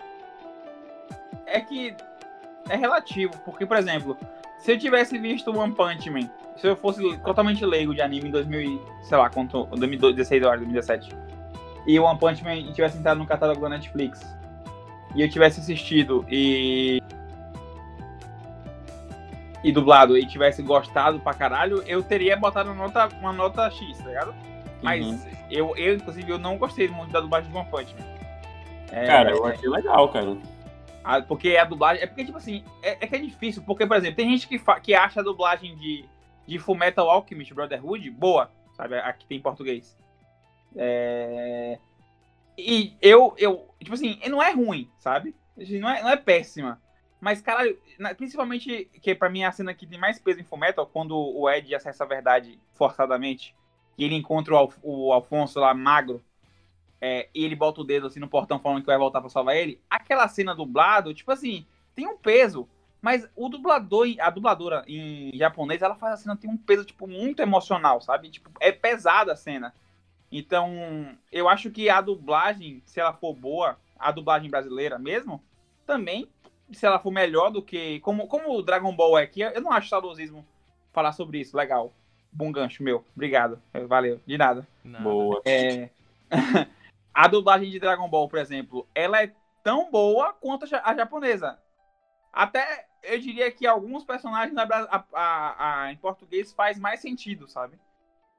é 1.46 1.60
que 1.60 1.94
é 2.68 2.76
relativo, 2.76 3.32
porque, 3.44 3.64
por 3.64 3.76
exemplo, 3.76 4.16
se 4.58 4.72
eu 4.72 4.78
tivesse 4.78 5.16
visto 5.18 5.56
One 5.56 5.72
Punch 5.72 6.10
Man, 6.10 6.28
se 6.56 6.66
eu 6.66 6.76
fosse 6.76 7.16
totalmente 7.18 7.64
leigo 7.64 7.94
de 7.94 8.02
anime 8.02 8.28
em 8.28 8.32
2000, 8.32 8.60
e, 8.60 8.80
sei 9.02 9.16
lá, 9.16 9.30
quanto, 9.30 9.64
2016 9.66 10.42
horas, 10.42 10.60
2017, 10.60 11.10
e 11.86 11.98
o 12.00 12.04
One 12.04 12.18
Punch 12.18 12.42
Man 12.42 12.72
tivesse 12.72 12.98
entrado 12.98 13.18
no 13.18 13.26
catálogo 13.26 13.60
da 13.60 13.68
Netflix, 13.68 14.20
e 15.14 15.22
eu 15.22 15.30
tivesse 15.30 15.60
assistido 15.60 16.26
e 16.28 17.00
e 19.64 19.72
dublado 19.72 20.16
e 20.16 20.24
tivesse 20.26 20.62
gostado 20.62 21.18
pra 21.18 21.34
caralho, 21.34 21.82
eu 21.86 22.02
teria 22.02 22.36
botado 22.36 22.70
uma 22.70 22.84
nota, 22.84 23.08
uma 23.20 23.32
nota 23.32 23.68
X, 23.70 23.98
tá 23.98 24.04
ligado? 24.08 24.34
Mas 24.82 25.04
Uhum. 25.04 25.20
eu, 25.50 25.76
eu, 25.76 25.94
inclusive, 25.96 26.30
eu 26.30 26.38
não 26.38 26.56
gostei 26.56 26.86
muito 26.88 27.10
da 27.10 27.20
dublagem 27.20 27.50
de 27.50 27.56
One 27.56 27.68
Punch 27.68 27.94
Man. 27.94 28.06
É, 28.92 29.06
Cara, 29.06 29.30
eu 29.30 29.44
achei 29.44 29.68
legal, 29.68 30.08
cara. 30.10 30.36
Porque 31.26 31.56
a 31.56 31.64
dublagem. 31.64 32.02
É 32.02 32.06
porque, 32.06 32.24
tipo 32.24 32.36
assim, 32.38 32.64
é, 32.82 32.92
é 32.92 33.06
que 33.06 33.14
é 33.16 33.18
difícil. 33.18 33.62
Porque, 33.62 33.86
por 33.86 33.96
exemplo, 33.96 34.16
tem 34.16 34.30
gente 34.30 34.48
que, 34.48 34.58
fa- 34.58 34.80
que 34.80 34.94
acha 34.94 35.20
a 35.20 35.24
dublagem 35.24 35.76
de, 35.76 36.04
de 36.46 36.58
Fullmetal 36.58 37.08
Alchemist 37.08 37.54
Brotherhood 37.54 38.10
boa, 38.10 38.50
sabe? 38.74 38.96
A 38.98 39.12
que 39.12 39.26
tem 39.26 39.38
em 39.38 39.42
português. 39.42 39.96
É... 40.74 41.78
E 42.58 42.94
eu, 43.00 43.34
eu. 43.38 43.68
Tipo 43.80 43.94
assim, 43.94 44.18
não 44.28 44.42
é 44.42 44.50
ruim, 44.52 44.90
sabe? 44.98 45.34
Assim, 45.60 45.78
Não 45.78 45.88
é, 45.88 46.02
não 46.02 46.10
é 46.10 46.16
péssima. 46.16 46.80
Mas, 47.20 47.40
caralho, 47.40 47.78
principalmente 48.16 48.90
que 49.00 49.14
pra 49.14 49.28
mim 49.30 49.40
é 49.40 49.46
a 49.46 49.52
cena 49.52 49.72
que 49.74 49.86
tem 49.86 49.98
mais 49.98 50.18
peso 50.18 50.40
em 50.40 50.44
Fullmetal, 50.44 50.86
quando 50.86 51.16
o 51.16 51.48
Ed 51.50 51.74
acessa 51.74 52.04
a 52.04 52.06
verdade 52.06 52.60
forçadamente, 52.74 53.54
e 53.96 54.04
ele 54.04 54.14
encontra 54.14 54.54
o, 54.54 54.70
o 54.82 55.12
Alfonso 55.12 55.58
lá 55.58 55.72
magro, 55.72 56.22
é, 57.00 57.28
e 57.34 57.44
ele 57.44 57.54
bota 57.54 57.80
o 57.80 57.84
dedo 57.84 58.06
assim 58.06 58.20
no 58.20 58.28
portão 58.28 58.58
falando 58.58 58.80
que 58.80 58.86
vai 58.86 58.98
voltar 58.98 59.20
pra 59.20 59.30
salvar 59.30 59.56
ele, 59.56 59.80
aquela 59.88 60.26
cena 60.28 60.54
dublado, 60.54 61.14
tipo 61.14 61.30
assim, 61.30 61.66
tem 61.94 62.06
um 62.06 62.16
peso. 62.16 62.68
Mas 63.00 63.28
o 63.36 63.48
dublador, 63.48 64.06
a 64.18 64.30
dubladora 64.30 64.84
em 64.88 65.30
japonês, 65.36 65.82
ela 65.82 65.94
faz 65.94 66.14
a 66.14 66.16
cena 66.16 66.36
tem 66.36 66.50
um 66.50 66.56
peso, 66.56 66.84
tipo, 66.84 67.06
muito 67.06 67.40
emocional, 67.40 68.00
sabe? 68.00 68.30
Tipo, 68.30 68.50
é 68.58 68.72
pesada 68.72 69.32
a 69.32 69.36
cena. 69.36 69.72
Então, 70.32 71.16
eu 71.30 71.48
acho 71.48 71.70
que 71.70 71.88
a 71.88 72.00
dublagem, 72.00 72.82
se 72.84 72.98
ela 72.98 73.12
for 73.12 73.34
boa, 73.34 73.78
a 73.98 74.10
dublagem 74.10 74.50
brasileira 74.50 74.98
mesmo, 74.98 75.42
também, 75.86 76.28
se 76.72 76.84
ela 76.84 76.98
for 76.98 77.12
melhor 77.12 77.50
do 77.50 77.62
que. 77.62 78.00
Como, 78.00 78.26
como 78.26 78.58
o 78.58 78.62
Dragon 78.62 78.94
Ball 78.94 79.18
é 79.18 79.22
aqui, 79.22 79.40
eu 79.40 79.60
não 79.60 79.72
acho 79.72 79.88
saudosismo 79.88 80.44
falar 80.92 81.12
sobre 81.12 81.38
isso. 81.38 81.56
Legal. 81.56 81.92
Bom 82.32 82.50
gancho, 82.50 82.82
meu. 82.82 83.04
Obrigado. 83.14 83.60
Valeu. 83.86 84.20
De 84.26 84.36
nada. 84.36 84.66
Nada. 84.82 85.04
Boa. 85.04 85.40
É, 85.44 85.90
a 87.16 87.26
dublagem 87.28 87.70
de 87.70 87.80
Dragon 87.80 88.06
Ball, 88.10 88.28
por 88.28 88.38
exemplo, 88.38 88.86
ela 88.94 89.22
é 89.22 89.32
tão 89.64 89.90
boa 89.90 90.34
quanto 90.34 90.64
a 90.64 90.68
ja- 90.68 90.82
a 90.84 90.94
japonesa. 90.94 91.58
Até 92.30 92.86
eu 93.02 93.18
diria 93.18 93.50
que 93.50 93.66
alguns 93.66 94.04
personagens 94.04 94.52
na 94.52 94.64
a- 94.64 95.04
a- 95.14 95.84
a- 95.84 95.92
em 95.92 95.96
português 95.96 96.52
faz 96.52 96.78
mais 96.78 97.00
sentido, 97.00 97.48
sabe? 97.48 97.78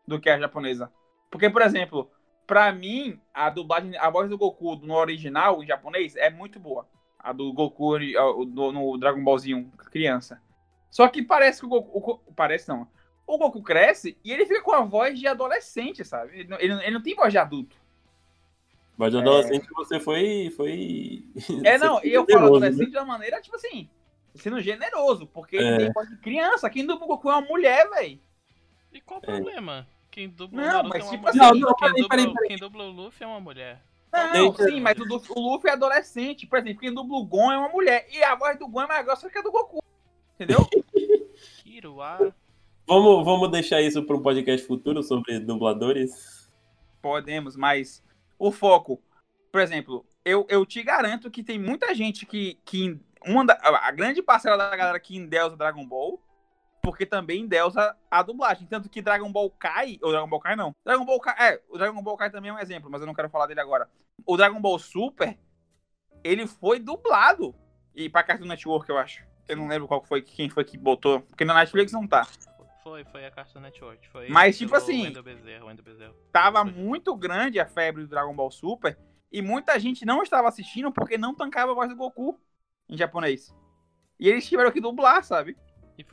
Do 0.07 0.19
que 0.19 0.29
a 0.29 0.37
japonesa. 0.39 0.93
Porque, 1.31 1.49
por 1.49 1.63
exemplo, 1.63 2.11
pra 2.45 2.71
mim, 2.71 3.19
a 3.33 3.49
dublagem, 3.49 3.97
a 3.97 4.11
voz 4.11 4.29
do 4.29 4.37
Goku 4.37 4.75
no 4.75 4.93
original, 4.93 5.63
em 5.63 5.65
japonês, 5.65 6.15
é 6.15 6.29
muito 6.29 6.59
boa. 6.59 6.87
A 7.17 7.33
do 7.33 7.51
Goku 7.51 7.97
no 8.45 8.95
Dragon 8.99 9.23
Ballzinho, 9.23 9.71
criança. 9.91 10.39
Só 10.91 11.07
que 11.07 11.23
parece 11.23 11.61
que 11.61 11.65
o 11.65 11.69
Goku. 11.69 12.21
o 12.27 12.33
parece 12.33 12.69
não. 12.69 12.87
O 13.25 13.39
Goku 13.39 13.63
cresce 13.63 14.15
e 14.23 14.31
ele 14.31 14.45
fica 14.45 14.61
com 14.61 14.71
a 14.71 14.81
voz 14.81 15.19
de 15.19 15.27
adolescente, 15.27 16.05
sabe? 16.05 16.41
Ele 16.41 16.53
ele 16.59 16.73
ele 16.73 16.91
não 16.91 17.01
tem 17.01 17.15
voz 17.15 17.33
de 17.33 17.39
adulto. 17.39 17.75
Mas 18.97 19.11
de 19.11 19.17
adolescente 19.19 19.67
você 19.75 19.99
foi. 19.99 20.51
foi... 20.57 21.23
É, 21.63 21.77
não, 21.79 22.03
e 22.03 22.11
eu 22.13 22.25
falo 22.25 22.39
né? 22.39 22.45
adolescente 22.67 22.89
de 22.91 22.97
uma 22.97 23.05
maneira, 23.05 23.39
tipo 23.41 23.55
assim, 23.55 23.87
sendo 24.35 24.59
generoso, 24.59 25.27
porque 25.27 25.57
É. 25.57 25.77
tem 25.77 25.91
voz 25.93 26.09
de 26.09 26.17
criança. 26.17 26.69
Quem 26.69 26.85
dubla 26.85 27.05
o 27.05 27.07
Goku 27.09 27.29
é 27.29 27.33
uma 27.35 27.47
mulher, 27.47 27.87
velho. 27.91 28.19
E 28.91 28.99
qual 29.01 29.19
o 29.19 29.21
problema? 29.23 29.87
Quem 30.09 30.27
dubla 30.29 30.61
Não, 30.61 30.67
o 30.67 30.73
Naruto 30.73 30.89
mas 30.89 31.01
é 31.01 31.05
uma 31.05 31.11
tipo 31.11 31.27
mulher. 31.27 31.29
assim- 31.29 31.59
Não, 31.59 31.67
não, 31.69 31.75
quem, 31.75 31.77
peraí, 31.77 32.01
dubla, 32.25 32.33
peraí, 32.33 32.47
quem 32.47 32.57
dubla 32.57 32.83
o 32.85 32.91
Luffy 32.91 33.23
é 33.23 33.27
uma 33.27 33.39
mulher. 33.39 33.81
Não, 34.33 34.55
sim, 34.55 34.79
mas 34.79 34.97
o, 34.97 35.03
Luffy- 35.03 35.33
o 35.35 35.39
Luffy 35.39 35.69
é 35.69 35.73
adolescente. 35.73 36.47
Por 36.47 36.57
exemplo, 36.57 36.79
quem 36.79 36.91
dubla 36.93 37.17
o 37.17 37.25
Gon 37.25 37.51
é 37.51 37.57
uma 37.57 37.69
mulher. 37.69 38.07
E 38.11 38.23
a 38.23 38.33
voz 38.35 38.57
do 38.57 38.67
Gon 38.67 38.81
é 38.81 38.87
mais 38.87 39.05
grossa 39.05 39.29
que 39.29 39.37
a 39.37 39.41
do 39.43 39.51
Goku. 39.51 39.83
Entendeu? 40.33 40.67
Kiruá. 41.63 42.17
Vamos, 42.87 43.25
vamos 43.25 43.51
deixar 43.51 43.81
isso 43.81 44.01
para 44.03 44.15
um 44.15 44.21
podcast 44.21 44.65
futuro 44.65 45.03
sobre 45.03 45.39
dubladores? 45.39 46.49
Podemos, 47.01 47.55
mas 47.55 48.01
o 48.37 48.51
foco, 48.51 49.01
por 49.51 49.61
exemplo, 49.61 50.05
eu, 50.23 50.45
eu 50.49 50.65
te 50.65 50.83
garanto 50.83 51.31
que 51.31 51.43
tem 51.43 51.59
muita 51.59 51.93
gente 51.95 52.25
que, 52.25 52.59
que 52.65 52.99
uma 53.25 53.45
da- 53.45 53.59
a 53.63 53.91
grande 53.91 54.21
parcela 54.21 54.57
da 54.57 54.75
galera 54.75 54.99
que 54.99 55.15
endeusa 55.15 55.57
Dragon 55.57 55.85
Ball, 55.85 56.21
porque 56.81 57.05
também 57.05 57.41
endeusa 57.41 57.95
a 58.09 58.21
dublagem. 58.21 58.67
Tanto 58.67 58.89
que 58.89 59.01
Dragon 59.01 59.31
Ball 59.31 59.49
Kai, 59.51 59.97
ou 60.01 60.11
Dragon 60.11 60.27
Ball 60.29 60.39
Kai 60.39 60.55
não. 60.55 60.73
Dragon 60.85 61.05
Ball 61.05 61.19
Kai, 61.19 61.35
é, 61.53 61.61
o 61.69 61.77
Dragon 61.77 62.01
Ball 62.01 62.17
Kai 62.17 62.29
também 62.29 62.49
é 62.49 62.53
um 62.53 62.59
exemplo, 62.59 62.89
mas 62.89 63.01
eu 63.01 63.07
não 63.07 63.13
quero 63.13 63.29
falar 63.29 63.47
dele 63.47 63.59
agora. 63.59 63.89
O 64.25 64.37
Dragon 64.37 64.59
Ball 64.61 64.79
Super, 64.79 65.37
ele 66.23 66.47
foi 66.47 66.79
dublado 66.79 67.55
e 67.95 68.09
pra 68.09 68.23
Cartoon 68.23 68.45
Network, 68.47 68.89
eu 68.89 68.97
acho. 68.97 69.25
Eu 69.47 69.57
não 69.57 69.67
lembro 69.67 69.87
qual 69.87 70.03
foi, 70.03 70.21
quem 70.21 70.49
foi 70.49 70.63
que 70.63 70.77
botou, 70.77 71.21
porque 71.21 71.45
na 71.45 71.53
Netflix 71.53 71.91
não 71.91 72.07
tá. 72.07 72.27
Foi, 72.87 73.03
foi 73.03 73.25
a 73.25 73.31
Cartoon 73.31 73.59
Network. 73.59 74.07
Foi 74.07 74.29
Mas, 74.29 74.57
tipo 74.57 74.73
assim, 74.73 75.03
Wendell 75.03 75.21
Bezerra, 75.21 75.65
Wendell 75.65 75.83
Bezerra. 75.83 76.13
tava 76.31 76.63
Foi. 76.63 76.71
muito 76.71 77.13
grande 77.17 77.59
a 77.59 77.65
febre 77.65 78.03
do 78.03 78.07
Dragon 78.07 78.33
Ball 78.33 78.49
Super 78.49 78.97
e 79.29 79.41
muita 79.41 79.77
gente 79.77 80.05
não 80.05 80.23
estava 80.23 80.47
assistindo 80.47 80.89
porque 80.89 81.17
não 81.17 81.35
tancava 81.35 81.73
a 81.73 81.75
voz 81.75 81.89
do 81.89 81.97
Goku 81.97 82.39
em 82.87 82.95
japonês. 82.95 83.53
E 84.17 84.29
eles 84.29 84.47
tiveram 84.47 84.71
que 84.71 84.79
dublar, 84.79 85.21
sabe? 85.23 85.57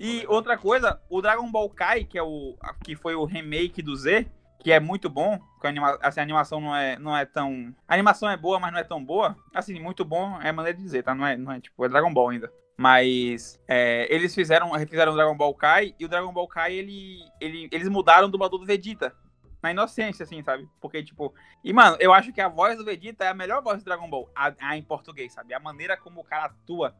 E 0.01 0.19
legal. 0.19 0.35
outra 0.35 0.59
coisa, 0.59 1.01
o 1.09 1.23
Dragon 1.23 1.49
Ball 1.49 1.71
Kai, 1.71 2.05
que 2.05 2.19
é 2.19 2.23
o 2.23 2.57
que 2.83 2.97
foi 2.97 3.15
o 3.15 3.25
remake 3.25 3.81
do 3.81 3.95
Z, 3.95 4.27
que 4.59 4.73
é 4.73 4.81
muito 4.81 5.09
bom, 5.09 5.39
que 5.61 5.67
a, 5.69 5.71
anima, 5.71 5.97
assim, 6.03 6.19
a 6.19 6.23
animação 6.25 6.61
não 6.61 6.75
é, 6.75 6.99
não 6.99 7.17
é 7.17 7.25
tão, 7.25 7.73
a 7.87 7.95
animação 7.95 8.29
é 8.29 8.37
boa, 8.37 8.59
mas 8.59 8.73
não 8.73 8.81
é 8.81 8.85
tão 8.85 9.05
boa. 9.05 9.37
Assim, 9.55 9.79
muito 9.79 10.05
bom 10.05 10.41
é 10.43 10.49
a 10.49 10.53
maneira 10.53 10.77
de 10.77 10.83
dizer, 10.83 11.05
tá? 11.05 11.15
Não 11.15 11.25
é, 11.25 11.37
não 11.37 11.53
é 11.53 11.61
tipo, 11.61 11.85
é 11.85 11.89
Dragon 11.89 12.13
Ball 12.13 12.31
ainda. 12.31 12.53
Mas 12.77 13.61
é, 13.69 14.13
eles 14.13 14.35
fizeram, 14.35 14.71
refizeram 14.73 15.13
o 15.13 15.15
Dragon 15.15 15.37
Ball 15.37 15.55
Kai 15.55 15.95
e 15.99 16.05
o 16.05 16.09
Dragon 16.09 16.33
Ball 16.33 16.49
Kai 16.49 16.75
ele, 16.75 17.21
ele, 17.41 17.69
eles 17.71 17.89
mudaram 17.89 18.27
o 18.27 18.31
dublador 18.31 18.59
do 18.59 18.67
Vegeta. 18.67 19.15
Na 19.63 19.71
inocência, 19.71 20.25
assim, 20.25 20.43
sabe? 20.43 20.69
Porque, 20.79 21.03
tipo. 21.03 21.33
E, 21.63 21.73
mano, 21.73 21.97
eu 21.99 22.13
acho 22.13 22.33
que 22.33 22.41
a 22.41 22.49
voz 22.49 22.77
do 22.77 22.85
Vegeta 22.85 23.25
é 23.25 23.29
a 23.29 23.35
melhor 23.35 23.63
voz 23.63 23.79
do 23.79 23.85
Dragon 23.85 24.11
Ball. 24.11 24.31
A, 24.35 24.53
a 24.61 24.77
em 24.77 24.83
português, 24.83 25.33
sabe? 25.33 25.55
A 25.55 25.61
maneira 25.61 25.97
como 25.97 26.21
o 26.21 26.25
cara 26.25 26.47
atua. 26.47 26.95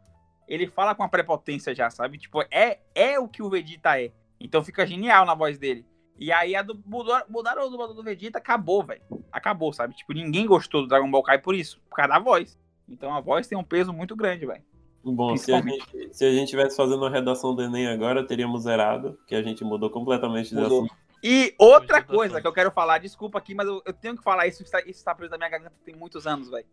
Ele 0.49 0.67
fala 0.67 0.95
com 0.95 1.03
a 1.03 1.09
prepotência 1.09 1.75
já, 1.75 1.91
sabe? 1.91 2.17
Tipo, 2.17 2.43
é, 2.51 2.79
é 2.95 3.19
o 3.19 3.29
que 3.29 3.43
o 3.43 3.51
Vegeta 3.51 4.01
é. 4.01 4.13
Então 4.41 4.65
fica 4.65 4.87
genial 4.87 5.27
na 5.27 5.35
voz 5.35 5.59
dele. 5.59 5.85
E 6.17 6.31
aí 6.33 6.55
a 6.55 6.63
do, 6.63 6.81
mudaram, 6.87 7.27
mudaram 7.29 7.67
o 7.67 7.71
dublador 7.71 7.95
do 7.95 8.03
Vegeta, 8.03 8.39
acabou, 8.39 8.83
velho. 8.83 9.03
Acabou, 9.33 9.73
sabe? 9.73 9.95
Tipo, 9.95 10.13
ninguém 10.13 10.47
gostou 10.47 10.83
do 10.83 10.89
Dragon 10.89 11.11
Ball 11.11 11.23
Kai 11.23 11.39
por 11.39 11.55
isso, 11.55 11.81
por 11.91 11.97
causa 11.97 12.13
da 12.13 12.19
voz. 12.19 12.59
Então 12.89 13.13
a 13.13 13.21
voz 13.21 13.47
tem 13.47 13.59
um 13.59 13.65
peso 13.65 13.93
muito 13.93 14.15
grande, 14.15 14.47
velho. 14.47 14.63
Bom, 15.05 15.37
se 15.37 15.53
a, 15.53 15.61
gente, 15.61 16.15
se 16.15 16.25
a 16.25 16.33
gente 16.33 16.49
tivesse 16.49 16.77
fazendo 16.77 16.99
uma 16.99 17.11
redação 17.11 17.55
do 17.55 17.63
Enem 17.63 17.87
agora, 17.89 18.27
teríamos 18.27 18.63
zerado, 18.63 19.19
que 19.27 19.35
a 19.35 19.43
gente 19.43 19.63
mudou 19.63 19.91
completamente 19.91 20.49
de 20.51 20.55
Mudou. 20.57 20.85
assunto. 20.85 20.95
E 21.23 21.55
outra 21.59 22.03
coisa 22.03 22.41
que 22.41 22.47
eu 22.47 22.53
quero 22.53 22.71
falar, 22.71 22.99
desculpa 22.99 23.39
aqui, 23.39 23.55
mas 23.55 23.67
eu, 23.67 23.83
eu 23.85 23.93
tenho 23.93 24.17
que 24.17 24.23
falar 24.23 24.47
isso, 24.47 24.63
isso 24.63 24.75
está, 24.75 24.81
isso 24.81 24.99
está 24.99 25.15
preso 25.15 25.31
na 25.33 25.39
minha 25.39 25.51
garganta 25.51 25.75
tem 25.85 25.95
muitos 25.95 26.27
anos, 26.27 26.49
velho. 26.51 26.67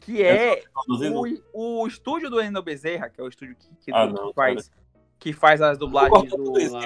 Que 0.00 0.22
é 0.22 0.62
Saudosismo? 0.72 1.22
o, 1.52 1.82
o 1.82 1.86
estúdio 1.86 2.28
do 2.28 2.40
Endo 2.40 2.62
Bezerra, 2.62 3.08
que 3.08 3.20
é 3.20 3.24
o 3.24 3.28
estúdio 3.28 3.56
que, 3.56 3.68
que- 3.76 3.92
Ah, 3.92 4.06
que 4.06 4.12
não, 4.12 4.32
faz, 4.34 4.70
que 5.18 5.32
faz 5.32 5.62
as 5.62 5.78
dublagens 5.78 6.30
do. 6.30 6.58
isso, 6.60 6.74
lá. 6.74 6.80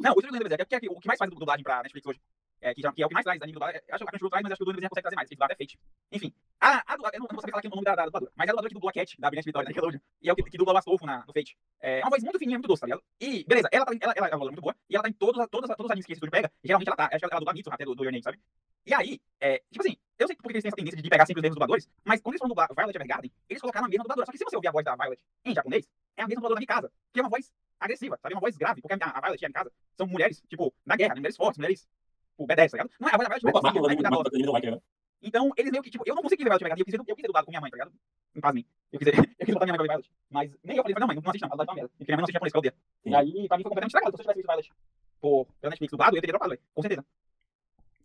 Não, 0.00 0.10
o 0.10 0.18
estúdio 0.18 0.30
do 0.30 0.36
Endo 0.36 0.42
Bezerra, 0.44 0.64
que 0.64 0.74
é 0.74 0.78
o 0.90 1.00
que 1.00 1.06
mais 1.08 1.18
faz 1.18 1.30
dublagem 1.30 1.62
pra 1.62 1.82
Netflix 1.82 2.06
hoje. 2.06 2.20
É, 2.64 2.74
que, 2.74 2.80
já, 2.80 2.90
que 2.92 3.02
é 3.02 3.04
o 3.04 3.08
que 3.10 3.14
mais 3.14 3.24
traz 3.24 3.42
anime 3.42 3.52
dublagem. 3.52 3.78
Eu 3.86 3.94
Acho 3.94 4.04
que 4.04 4.08
a 4.08 4.12
Crunchyroll 4.12 4.30
traz, 4.30 4.42
mas 4.42 4.52
acho 4.52 4.64
que 4.64 4.70
o 4.70 4.72
Bezerra 4.72 4.88
consegue 4.88 5.02
trazer 5.04 5.16
mais. 5.16 5.28
Quem 5.28 5.36
dublar 5.36 5.50
é 5.52 5.54
Fate. 5.54 5.78
Enfim. 6.10 6.32
A, 6.58 6.92
a, 6.92 6.96
dubla- 6.96 7.10
eu 7.12 7.20
não, 7.20 7.26
não 7.28 7.34
vou 7.36 7.40
saber 7.42 7.52
falar 7.52 7.58
aqui 7.60 7.68
o 7.68 7.70
nome 7.70 7.84
da, 7.84 7.94
da 7.94 8.04
dubladora, 8.06 8.32
mas 8.34 8.46
é 8.46 8.50
a 8.50 8.52
dubladora 8.52 8.68
que 8.70 8.74
dublou 8.74 8.88
a 8.88 8.92
Cat, 8.94 9.20
da 9.20 9.28
Brilhante 9.28 9.46
Vitória, 9.46 9.64
da 9.66 9.68
Nickelodeon. 9.68 10.00
E 10.22 10.28
é 10.30 10.32
o 10.32 10.36
que, 10.36 10.42
que 10.44 10.56
dubla 10.56 10.72
o 10.72 10.76
Astolfo 10.78 11.04
na, 11.04 11.18
no 11.26 11.32
Fate. 11.34 11.58
É 11.80 12.00
uma 12.00 12.08
voz 12.08 12.22
muito 12.22 12.38
fininha, 12.38 12.56
muito 12.56 12.68
doce, 12.68 12.80
tá 12.80 12.86
ligado? 12.86 13.02
E, 13.20 13.44
beleza, 13.44 13.68
ela, 13.70 13.84
tá, 13.84 13.92
ela, 14.00 14.14
ela 14.16 14.28
é 14.28 14.34
uma 14.34 14.44
muito 14.46 14.62
boa, 14.62 14.74
e 14.88 14.94
ela 14.96 15.02
tá 15.02 15.10
em 15.10 15.12
todos, 15.12 15.36
todos, 15.50 15.68
todos 15.68 15.84
os 15.84 15.90
animes 15.90 16.06
que 16.06 16.12
esse 16.12 16.18
estúdio 16.18 16.32
pega, 16.32 16.50
geralmente 16.64 16.88
ela 16.88 16.96
tá, 16.96 17.10
acho 17.12 17.18
que 17.18 17.24
ela 17.26 17.38
dubla 17.40 17.52
Mitsu 17.52 17.70
até 17.70 17.84
do, 17.84 17.94
do 17.94 18.02
Your 18.02 18.12
Name, 18.12 18.22
sabe? 18.22 18.40
E 18.86 18.94
aí, 18.94 19.20
é, 19.40 19.58
tipo 19.70 19.80
assim, 19.86 19.96
eu 20.18 20.26
sei 20.26 20.36
porque 20.36 20.52
eles 20.52 20.62
têm 20.62 20.68
essa 20.68 20.76
tendência 20.76 21.02
de 21.02 21.08
pegar 21.10 21.26
sempre 21.26 21.40
os 21.40 21.42
mesmos 21.42 21.56
dubladores, 21.56 21.86
mas 22.02 22.20
quando 22.22 22.32
eles 22.32 22.38
foram 22.40 22.48
dublar 22.48 22.68
Violet 22.74 22.96
Evergarden, 22.96 23.30
eles 23.48 23.60
colocaram 23.60 23.86
a 23.86 23.88
mesma 23.90 24.04
dubladora. 24.04 24.24
Só 24.26 24.32
que 24.32 24.38
se 24.38 24.44
você 24.44 24.56
ouvir 24.56 24.68
a 24.68 24.72
voz 24.72 24.84
da 24.84 24.96
Violet 24.96 25.20
em 25.44 25.54
japonês, 25.54 25.86
é 26.16 26.22
a 26.22 26.26
mesma 26.28 26.40
dubladora 26.40 26.54
da 26.56 26.60
Mikasa, 26.60 26.92
que 27.12 27.20
é 27.20 27.22
uma 27.22 27.28
voz 27.30 27.52
agressiva, 27.80 28.16
sabe? 28.22 28.34
Uma 28.34 28.40
voz 28.40 28.56
grave, 28.56 28.80
porque 28.80 28.94
a, 28.94 29.08
a 29.08 29.20
Violet 29.20 29.42
e 29.42 29.44
a 29.44 29.48
Mikasa 29.48 29.70
são 29.96 30.06
mulheres, 30.06 30.42
tipo, 30.48 30.72
na 30.86 30.96
guerra, 30.96 31.14
mulheres 31.14 31.36
fortes, 31.36 31.58
mulheres, 31.58 31.88
tipo, 32.34 32.46
B10, 32.46 32.56
tá 32.70 32.76
ligado? 32.76 32.90
Não 33.00 33.08
é 33.08 33.12
a 33.14 33.16
voz 33.16 33.28
da 33.28 33.34
Violet, 33.34 33.46
Eu 33.46 33.52
gosto 33.52 33.62
mas 33.64 33.72
muito 33.74 34.00
do 34.02 34.68
é 34.68 34.70
do 34.70 34.76
do? 34.76 34.82
Então, 35.22 35.50
eles 35.56 35.70
meio 35.72 35.82
que, 35.82 35.90
tipo, 35.90 36.04
eu 36.06 36.14
não 36.14 36.22
consegui 36.22 36.44
ver 36.44 36.50
Violet 36.50 36.62
Evergarden, 36.62 36.82
eu 36.82 36.84
quis, 36.84 36.92
ver- 36.92 37.00
eu 37.10 37.16
quis 37.16 37.22
ver 37.22 37.28
dublado 37.28 37.46
com 37.46 37.50
minha 37.50 37.60
mãe, 37.60 37.70
tá 37.70 37.76
ligado? 37.78 37.92
Em 38.36 38.40
paz 38.40 38.54
mim. 38.54 38.64
Eu 38.92 38.98
quis, 38.98 39.08
eu 39.40 39.46
quis 39.46 39.54
botar 39.54 39.64
minha 39.66 39.76
mãe 39.78 39.86
pra 39.86 39.96
ver 39.96 40.02
Violet. 40.02 40.10
Mas 40.30 40.50
nem 40.62 40.76
eu 40.76 40.82
falei, 40.82 40.96
não, 41.00 41.06
mãe, 41.06 41.16
não 41.16 41.30
assiste 41.30 41.42
não, 41.42 41.48
ela 41.54 41.64
tá 41.64 41.72
uma 41.72 41.74
merda. 41.76 41.90
Porque 41.96 42.12
minha 42.12 42.16
mãe 42.16 42.20
não 42.20 42.24
assiste 42.24 42.34
japonês, 42.34 42.52
que 42.52 42.56
eu 42.56 42.60
odeio. 42.60 42.74
E 43.06 43.14
aí, 43.14 43.48
pra 43.48 43.56
mim 43.56 43.62
foi 43.62 43.70
completamente 43.70 43.88
estragado, 43.90 44.16
se 44.16 44.20
eu 44.20 44.24
tivesse 44.24 44.36
visto 44.38 44.46
Violet 44.48 44.72
por, 45.20 45.46
pela 45.60 45.70
Netflix 45.70 45.90
dublado, 45.92 46.16
eu 46.16 46.20
teria 46.20 46.32
dropado, 46.32 46.50
velho. 46.50 46.62
Com 46.74 46.82
certeza. 46.82 47.04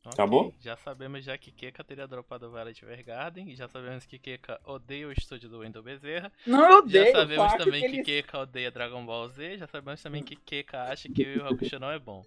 Acabou? 0.05 0.55
Já 0.61 0.77
sabemos 0.77 1.25
já 1.25 1.37
que 1.37 1.51
Keka 1.51 1.83
teria 1.83 2.07
dropado 2.07 2.47
o 2.47 2.51
Violet 2.51 2.83
Evergarden. 2.83 3.49
E 3.51 3.55
já 3.55 3.67
sabemos 3.67 4.05
que 4.05 4.17
Keka 4.17 4.59
odeia 4.63 5.05
o 5.07 5.11
estúdio 5.11 5.49
do 5.49 5.59
Wendell 5.59 5.83
Bezerra. 5.83 6.31
Não, 6.47 6.63
eu 6.63 6.69
Já 6.71 6.77
odeio. 6.79 7.11
sabemos 7.11 7.53
também 7.55 7.81
que, 7.81 7.85
eles- 7.87 8.05
Keka 8.05 8.39
odeia 8.39 8.71
Dragon 8.71 9.05
Ball 9.05 9.27
Z. 9.27 9.57
Já 9.57 9.67
sabemos 9.67 10.01
também 10.01 10.23
que 10.23 10.37
Keka 10.37 10.83
acha 10.83 11.09
que 11.09 11.37
o 11.37 11.45
Hakusho 11.47 11.79
não 11.79 11.91
é 11.91 11.99
bom. 11.99 12.23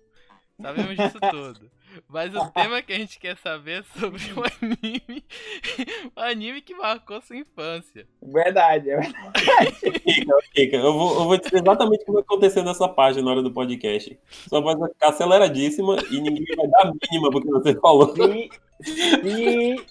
Sabemos 0.62 0.96
disso 0.96 1.18
tudo. 1.30 1.70
Mas 2.08 2.34
o 2.34 2.48
tema 2.50 2.80
que 2.80 2.92
a 2.92 2.98
gente 2.98 3.18
quer 3.18 3.36
saber 3.36 3.82
é 3.82 4.00
sobre 4.00 4.22
o 4.32 4.44
anime. 4.44 5.24
o 6.16 6.20
anime 6.20 6.62
que 6.62 6.74
marcou 6.74 7.20
sua 7.20 7.36
infância. 7.36 8.06
Verdade, 8.22 8.90
é 8.90 9.00
verdade. 9.00 9.32
Eu 10.72 10.92
vou, 10.92 11.18
eu 11.18 11.24
vou 11.24 11.36
dizer 11.36 11.60
exatamente 11.60 12.02
o 12.02 12.04
que 12.06 12.12
vai 12.12 12.22
acontecer 12.22 12.62
nessa 12.62 12.88
página 12.88 13.24
na 13.24 13.32
hora 13.32 13.42
do 13.42 13.52
podcast. 13.52 14.16
Sua 14.48 14.60
voz 14.60 14.78
vai 14.78 14.88
ficar 14.90 15.08
aceleradíssima 15.10 15.96
e 16.10 16.20
ninguém 16.20 16.46
vai 16.56 16.68
dar 16.68 16.86
a 16.86 16.92
mínima 16.92 17.30
porque 17.30 17.50
você 17.50 17.74
falou. 17.78 18.14
Se, 18.14 18.50
se 18.84 19.86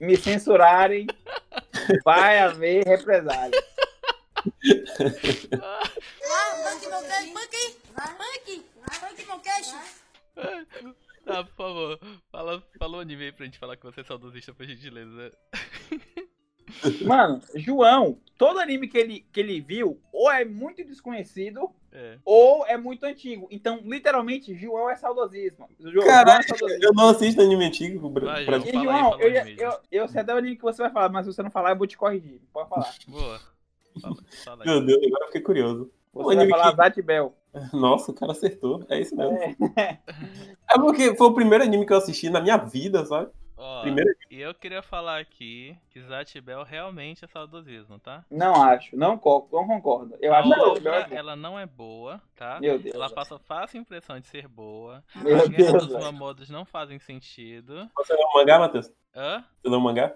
me 0.00 0.16
censurarem, 0.16 1.06
vai 2.04 2.38
haver 2.38 2.86
represália. 2.86 3.62
Ah, 5.62 5.90
punk 6.62 6.86
meu 6.86 7.00
queixo, 7.00 7.32
punk! 7.32 7.56
Punk! 7.94 8.16
Tá, 11.24 11.42
por 11.44 11.54
favor. 11.56 12.00
Fala, 12.30 12.62
fala 12.78 12.96
o 12.98 13.00
anime 13.00 13.24
aí 13.24 13.32
pra 13.32 13.44
gente 13.46 13.58
falar 13.58 13.76
que 13.76 13.84
você 13.84 14.00
é 14.00 14.04
saudosista, 14.04 14.52
por 14.54 14.66
gentileza. 14.66 15.32
Mano, 17.06 17.40
João, 17.54 18.18
todo 18.36 18.58
anime 18.58 18.88
que 18.88 18.98
ele, 18.98 19.24
que 19.32 19.38
ele 19.38 19.60
viu, 19.60 20.00
ou 20.12 20.30
é 20.30 20.44
muito 20.44 20.84
desconhecido, 20.84 21.70
É. 21.92 22.18
ou 22.24 22.66
é 22.66 22.76
muito 22.76 23.04
antigo. 23.06 23.46
Então, 23.52 23.80
literalmente, 23.84 24.52
João 24.54 24.90
é 24.90 24.96
saudosismo. 24.96 25.68
João, 25.78 26.04
Caralho, 26.06 26.40
é 26.40 26.42
saudosismo. 26.42 26.84
eu 26.84 26.92
não 26.92 27.08
assisto 27.10 27.40
anime 27.40 27.64
antigo. 27.66 28.12
Pra, 28.12 28.24
Vai, 28.24 28.44
pra- 28.44 28.58
João. 28.58 28.66
E, 28.66 28.76
aí, 28.76 28.82
João, 28.84 29.10
fala 29.12 29.22
eu, 29.22 29.30
o 29.30 29.48
eu, 29.48 29.56
João. 29.56 29.80
eu 29.92 30.08
sei 30.08 30.20
até 30.20 30.34
o 30.34 30.38
anime 30.38 30.56
que 30.56 30.62
você 30.62 30.82
vai 30.82 30.90
falar, 30.92 31.08
mas 31.08 31.24
se 31.24 31.32
você 31.32 31.42
não 31.42 31.50
falar, 31.52 31.70
eu 31.70 31.76
vou 31.76 31.86
te 31.86 31.96
corrigir. 31.96 32.40
Pode 32.52 32.68
falar. 32.68 32.92
Boa. 33.06 33.40
Fala, 34.00 34.16
fala 34.44 34.64
aí. 34.64 34.68
Meu 34.68 34.84
Deus, 34.84 35.06
agora 35.06 35.22
eu 35.22 35.26
fiquei 35.28 35.40
curioso. 35.42 35.90
Você 36.12 36.24
vai 36.24 36.36
anime 36.36 36.50
falar 36.50 36.70
que- 36.72 36.76
Zat 36.76 37.02
Bell. 37.02 37.36
Nossa, 37.72 38.10
o 38.10 38.14
cara 38.14 38.32
acertou. 38.32 38.84
É 38.88 39.00
isso 39.00 39.16
mesmo. 39.16 39.36
É. 39.76 39.98
É 40.68 40.78
porque 40.78 41.14
foi 41.16 41.28
o 41.28 41.34
primeiro 41.34 41.62
anime 41.62 41.86
que 41.86 41.92
eu 41.92 41.96
assisti 41.96 42.28
na 42.28 42.40
minha 42.40 42.56
vida, 42.56 43.06
sabe? 43.06 43.30
Ó, 43.56 43.82
Primeiro 43.82 44.10
e 44.30 44.40
eu 44.40 44.52
queria 44.52 44.82
falar 44.82 45.18
aqui 45.18 45.78
que 45.88 46.02
Zatibel 46.02 46.62
realmente 46.62 47.24
é 47.24 47.28
saudosismo, 47.28 47.98
tá? 47.98 48.22
Não 48.30 48.62
acho, 48.62 48.94
não, 48.94 49.12
não 49.12 49.20
concordo. 49.20 50.14
Eu 50.20 50.34
A 50.34 50.40
acho 50.40 50.50
que 50.50 50.60
Zat 50.60 50.82
Bell 50.82 50.94
é 50.94 51.14
ela 51.14 51.34
não 51.36 51.58
é 51.58 51.64
boa, 51.64 52.20
tá? 52.34 52.60
Meu 52.60 52.78
Deus. 52.78 52.94
Ela 52.94 53.08
passa 53.08 53.38
fácil 53.38 53.80
impressão 53.80 54.20
de 54.20 54.26
ser 54.26 54.46
boa. 54.46 55.02
Meu 55.14 55.36
As 55.36 55.48
guerras 55.48 55.72
Deus, 55.72 55.86
dos 55.86 56.04
mamodos 56.04 56.50
não 56.50 56.66
fazem 56.66 56.98
sentido. 56.98 57.88
Você 57.96 58.12
leu 58.12 58.26
o 58.26 58.34
mangá, 58.34 58.58
Matheus? 58.58 58.92
Hã? 59.14 59.42
Você 59.62 59.70
leu 59.70 59.78
o 59.78 59.82
mangá? 59.82 60.14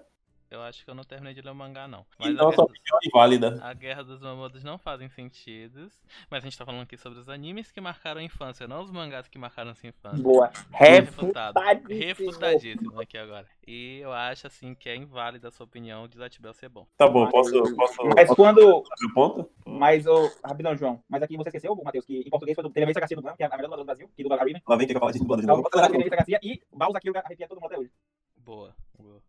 Eu 0.51 0.61
acho 0.63 0.83
que 0.83 0.89
eu 0.89 0.93
não 0.93 1.03
terminei 1.05 1.33
de 1.33 1.41
ler 1.41 1.49
o 1.51 1.55
mangá, 1.55 1.87
não. 1.87 2.05
Mas 2.19 2.33
Então 2.33 2.49
a, 2.49 2.53
sua 2.53 2.65
guerra, 2.65 2.75
opinião 2.77 2.99
é 3.01 3.07
inválida. 3.07 3.59
a 3.63 3.73
Guerra 3.73 4.03
dos 4.03 4.19
Mamodos 4.19 4.63
não 4.65 4.77
fazem 4.77 5.07
sentido. 5.07 5.89
Mas 6.29 6.43
a 6.43 6.47
gente 6.47 6.57
tá 6.57 6.65
falando 6.65 6.81
aqui 6.83 6.97
sobre 6.97 7.19
os 7.19 7.29
animes 7.29 7.71
que 7.71 7.79
marcaram 7.79 8.19
a 8.19 8.23
infância, 8.23 8.67
não 8.67 8.81
os 8.83 8.91
mangás 8.91 9.29
que 9.29 9.37
marcaram 9.39 9.73
sua 9.73 9.87
infância. 9.87 10.21
Boa. 10.21 10.51
Refutado. 10.71 11.57
Refutadíssimo. 11.57 12.05
Refutadíssimo 12.05 12.99
aqui 13.01 13.17
agora. 13.17 13.47
E 13.65 13.99
eu 13.99 14.11
acho 14.11 14.45
assim 14.47 14.75
que 14.75 14.89
é 14.89 14.95
inválida 14.95 15.47
a 15.47 15.51
sua 15.51 15.63
opinião 15.65 16.05
de 16.07 16.17
Zatibel 16.17 16.53
ser 16.53 16.67
bom. 16.67 16.85
Tá 16.97 17.07
bom, 17.07 17.29
posso, 17.29 17.51
posso, 17.75 18.03
Mas 18.07 18.27
posso 18.27 18.35
quando. 18.35 18.83
meu 18.99 19.13
ponto? 19.13 19.49
Mas, 19.65 20.05
ô, 20.05 20.29
rapidão, 20.43 20.75
João. 20.75 21.01
Mas 21.07 21.23
aqui 21.23 21.37
você 21.37 21.47
esqueceu, 21.47 21.73
Matheus, 21.81 22.05
que 22.05 22.19
em 22.25 22.29
português 22.29 22.55
foi 22.55 22.63
do 22.63 22.69
teve 22.71 22.83
a 22.83 22.87
Melissa 22.87 22.99
Garcia 22.99 23.15
do 23.15 23.23
que 23.23 23.43
é 23.43 23.45
a 23.45 23.49
melhor 23.49 23.61
dubladora 23.61 23.83
do 23.83 23.85
Brasil, 23.85 24.09
que 24.15 24.23
dubla 24.23 24.37
a 24.41 24.43
Rina. 24.43 24.61
Lá 24.67 24.75
vem 24.75 24.85
que 24.87 24.93
eu 24.95 24.99
falar 24.99 25.11
de 25.13 25.19
dublado 25.19 25.41
de 25.41 25.45
Então, 25.45 25.57
novo. 25.57 25.69
a 25.73 25.89
Melissa 25.89 26.15
Garcia 26.17 26.39
e 26.43 26.61
Baus 26.73 26.93
aqui, 26.95 27.09
arrepia 27.15 27.47
todo 27.47 27.61
mundo 27.61 27.67
até 27.71 27.79
hoje. 27.79 27.91
Boa. 28.35 28.75
boa. 28.99 29.21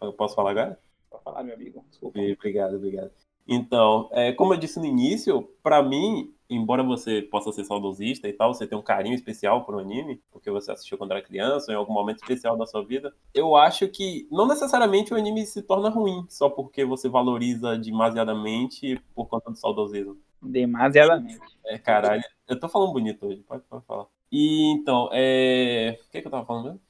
Eu 0.00 0.12
posso 0.12 0.34
falar 0.34 0.50
agora? 0.50 0.78
Pode 1.10 1.24
falar, 1.24 1.42
meu 1.42 1.54
amigo. 1.54 1.84
Desculpa. 1.88 2.18
Obrigado, 2.18 2.76
obrigado. 2.76 3.10
Então, 3.46 4.08
é, 4.12 4.32
como 4.32 4.54
eu 4.54 4.58
disse 4.58 4.78
no 4.78 4.86
início, 4.86 5.42
pra 5.62 5.82
mim, 5.82 6.32
embora 6.48 6.84
você 6.84 7.20
possa 7.20 7.50
ser 7.50 7.64
saudosista 7.64 8.28
e 8.28 8.32
tal, 8.32 8.54
você 8.54 8.66
tem 8.66 8.78
um 8.78 8.82
carinho 8.82 9.14
especial 9.14 9.64
por 9.64 9.74
um 9.74 9.78
anime, 9.80 10.22
porque 10.30 10.50
você 10.50 10.70
assistiu 10.70 10.96
quando 10.96 11.10
era 11.10 11.22
criança, 11.22 11.66
ou 11.68 11.74
em 11.74 11.76
algum 11.76 11.92
momento 11.92 12.18
especial 12.18 12.56
da 12.56 12.64
sua 12.64 12.84
vida, 12.84 13.12
eu 13.34 13.56
acho 13.56 13.88
que 13.88 14.28
não 14.30 14.46
necessariamente 14.46 15.12
o 15.12 15.16
anime 15.16 15.44
se 15.46 15.62
torna 15.62 15.88
ruim, 15.88 16.24
só 16.28 16.48
porque 16.48 16.84
você 16.84 17.08
valoriza 17.08 17.76
demasiadamente 17.76 19.00
por 19.14 19.26
conta 19.26 19.50
do 19.50 19.56
saudosismo. 19.56 20.16
Demasiadamente. 20.40 21.40
É, 21.66 21.76
caralho. 21.76 22.22
Eu 22.48 22.58
tô 22.58 22.68
falando 22.68 22.92
bonito 22.92 23.26
hoje, 23.26 23.42
pode, 23.42 23.62
pode 23.64 23.84
falar. 23.84 24.06
E 24.30 24.72
então, 24.72 25.08
é. 25.12 25.98
O 26.06 26.10
que, 26.10 26.20
que 26.20 26.26
eu 26.26 26.30
tava 26.30 26.46
falando 26.46 26.64
mesmo? 26.64 26.80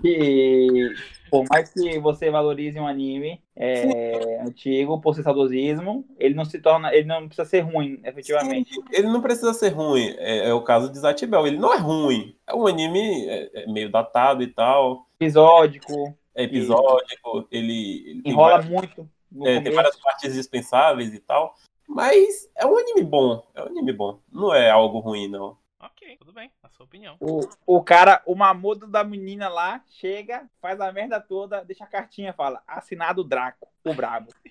Que, 0.00 0.94
por 1.30 1.44
mais 1.50 1.72
que 1.72 1.98
você 1.98 2.30
valorize 2.30 2.78
um 2.78 2.86
anime 2.86 3.40
é, 3.56 4.40
antigo, 4.42 5.00
por 5.00 5.14
ser 5.14 5.22
saudosismo, 5.22 6.04
ele 6.18 6.34
não 6.34 6.44
se 6.44 6.58
torna. 6.60 6.94
Ele 6.94 7.06
não 7.06 7.26
precisa 7.26 7.48
ser 7.48 7.60
ruim, 7.60 8.00
efetivamente. 8.04 8.74
Sim, 8.74 8.82
ele 8.92 9.08
não 9.08 9.20
precisa 9.22 9.52
ser 9.54 9.70
ruim. 9.70 10.14
É, 10.18 10.48
é 10.48 10.54
o 10.54 10.62
caso 10.62 10.90
de 10.90 10.98
Zatibel. 10.98 11.46
Ele 11.46 11.58
não 11.58 11.72
é 11.72 11.78
ruim. 11.78 12.36
É 12.46 12.54
um 12.54 12.66
anime 12.66 13.26
é, 13.28 13.62
é 13.62 13.66
meio 13.66 13.90
datado 13.90 14.42
e 14.42 14.46
tal. 14.48 15.06
Episódico, 15.18 16.14
É 16.34 16.42
episódico. 16.44 17.46
Ele, 17.50 18.04
ele 18.10 18.22
tem 18.22 18.32
enrola 18.32 18.60
várias- 18.60 18.68
muito. 18.70 19.08
é, 19.44 19.60
tem 19.60 19.72
várias 19.72 19.96
partes 19.96 20.34
dispensáveis 20.34 21.12
e 21.14 21.18
tal. 21.20 21.54
Mas 21.88 22.48
é 22.56 22.66
um 22.66 22.76
anime 22.76 23.02
bom. 23.02 23.42
É 23.54 23.62
um 23.62 23.66
anime 23.66 23.92
bom. 23.92 24.18
Não 24.30 24.54
é 24.54 24.70
algo 24.70 24.98
ruim, 24.98 25.28
não. 25.28 25.56
Ok, 25.80 26.16
tudo 26.18 26.32
bem. 26.32 26.50
A 26.62 26.68
sua 26.70 26.86
opinião. 26.86 27.16
O, 27.20 27.40
o 27.66 27.82
cara, 27.84 28.22
o 28.24 28.34
mamodo 28.34 28.86
da 28.86 29.04
menina 29.04 29.48
lá, 29.48 29.82
chega, 29.88 30.48
faz 30.60 30.80
a 30.80 30.90
merda 30.90 31.20
toda, 31.20 31.62
deixa 31.64 31.84
a 31.84 31.88
cartinha, 31.88 32.32
fala, 32.32 32.62
assinado 32.66 33.22
Draco, 33.22 33.68
o 33.84 33.92
brabo. 33.94 34.32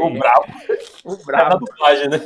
O 0.00 0.10
bravo 0.18 0.46
O 1.04 1.12
é 1.12 1.24
brabo. 1.24 1.66
dublagem, 1.66 2.08
né? 2.08 2.18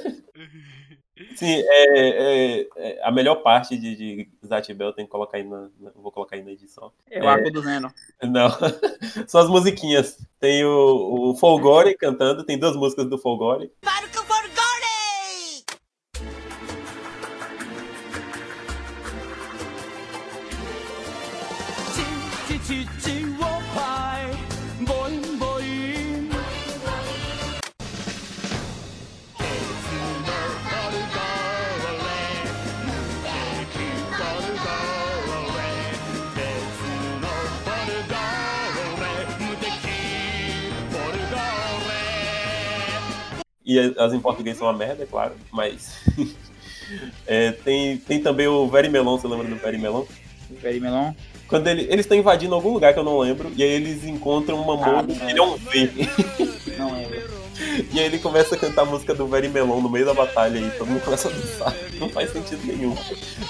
Sim, 1.35 1.61
é, 1.67 2.61
é- 2.61 2.69
é- 2.77 3.01
a 3.05 3.11
melhor 3.11 3.37
parte 3.43 3.77
de, 3.77 3.97
de 3.97 4.29
Zatibel 4.47 4.93
tem 4.93 5.05
que 5.05 5.11
colocar 5.11 5.39
aí 5.39 5.45
na, 5.45 5.69
na- 5.79 5.91
Vou 5.97 6.13
colocar 6.13 6.37
aí 6.37 6.43
na 6.43 6.53
edição. 6.53 6.93
É 7.11 7.21
o 7.23 7.29
arco 7.29 7.51
do 7.51 7.61
Zeno. 7.63 7.93
Não, 8.23 8.49
são 9.27 9.41
as 9.41 9.49
musiquinhas. 9.49 10.19
Tem 10.39 10.65
o, 10.65 11.31
o 11.31 11.37
Folgore 11.37 11.97
cantando, 11.97 12.45
tem 12.45 12.57
duas 12.59 12.77
músicas 12.77 13.07
do 13.09 13.19
Folgore. 13.19 13.73
Para 13.81 14.07
o 14.07 14.09
Forgore! 14.11 14.42
E 43.73 43.95
as 43.99 44.13
em 44.13 44.21
português 44.21 44.57
são 44.57 44.67
uma 44.67 44.77
merda, 44.77 45.03
é 45.03 45.07
claro, 45.07 45.35
mas. 45.51 45.93
É, 47.27 47.53
tem, 47.53 47.97
tem 47.97 48.21
também 48.21 48.47
o 48.47 48.69
Very 48.69 48.89
Melon, 48.89 49.17
você 49.17 49.27
lembra 49.27 49.47
do 49.49 49.57
Very 49.57 49.79
Melon? 49.79 50.05
Very 50.61 50.79
Melon. 50.79 51.15
Quando 51.49 51.67
ele, 51.69 51.83
eles 51.85 52.01
estão 52.01 52.19
invadindo 52.19 52.55
algum 52.55 52.71
lugar 52.71 52.93
que 52.93 52.99
eu 52.99 53.05
não 53.05 53.19
lembro, 53.19 53.51
e 53.57 53.63
aí 53.63 53.71
eles 53.71 54.05
encontram 54.05 54.61
uma 54.61 54.75
Ah, 54.75 55.03
não. 55.03 55.29
ele 55.31 55.39
é 55.39 55.43
um 55.43 55.57
V. 55.57 55.91
Não 56.79 56.95
lembro. 56.95 57.33
E 57.93 57.99
aí 57.99 58.07
ele 58.07 58.19
começa 58.19 58.55
a 58.55 58.59
cantar 58.59 58.83
a 58.83 58.85
música 58.85 59.15
do 59.15 59.27
Very 59.27 59.49
Melon 59.49 59.81
no 59.81 59.89
meio 59.89 60.05
da 60.05 60.13
batalha 60.13 60.59
e 60.59 60.71
todo 60.73 60.89
mundo 60.89 61.03
começa 61.03 61.29
a 61.29 61.33
dançar. 61.33 61.75
Não 61.99 62.09
faz 62.09 62.31
sentido 62.33 62.67
nenhum. 62.67 62.95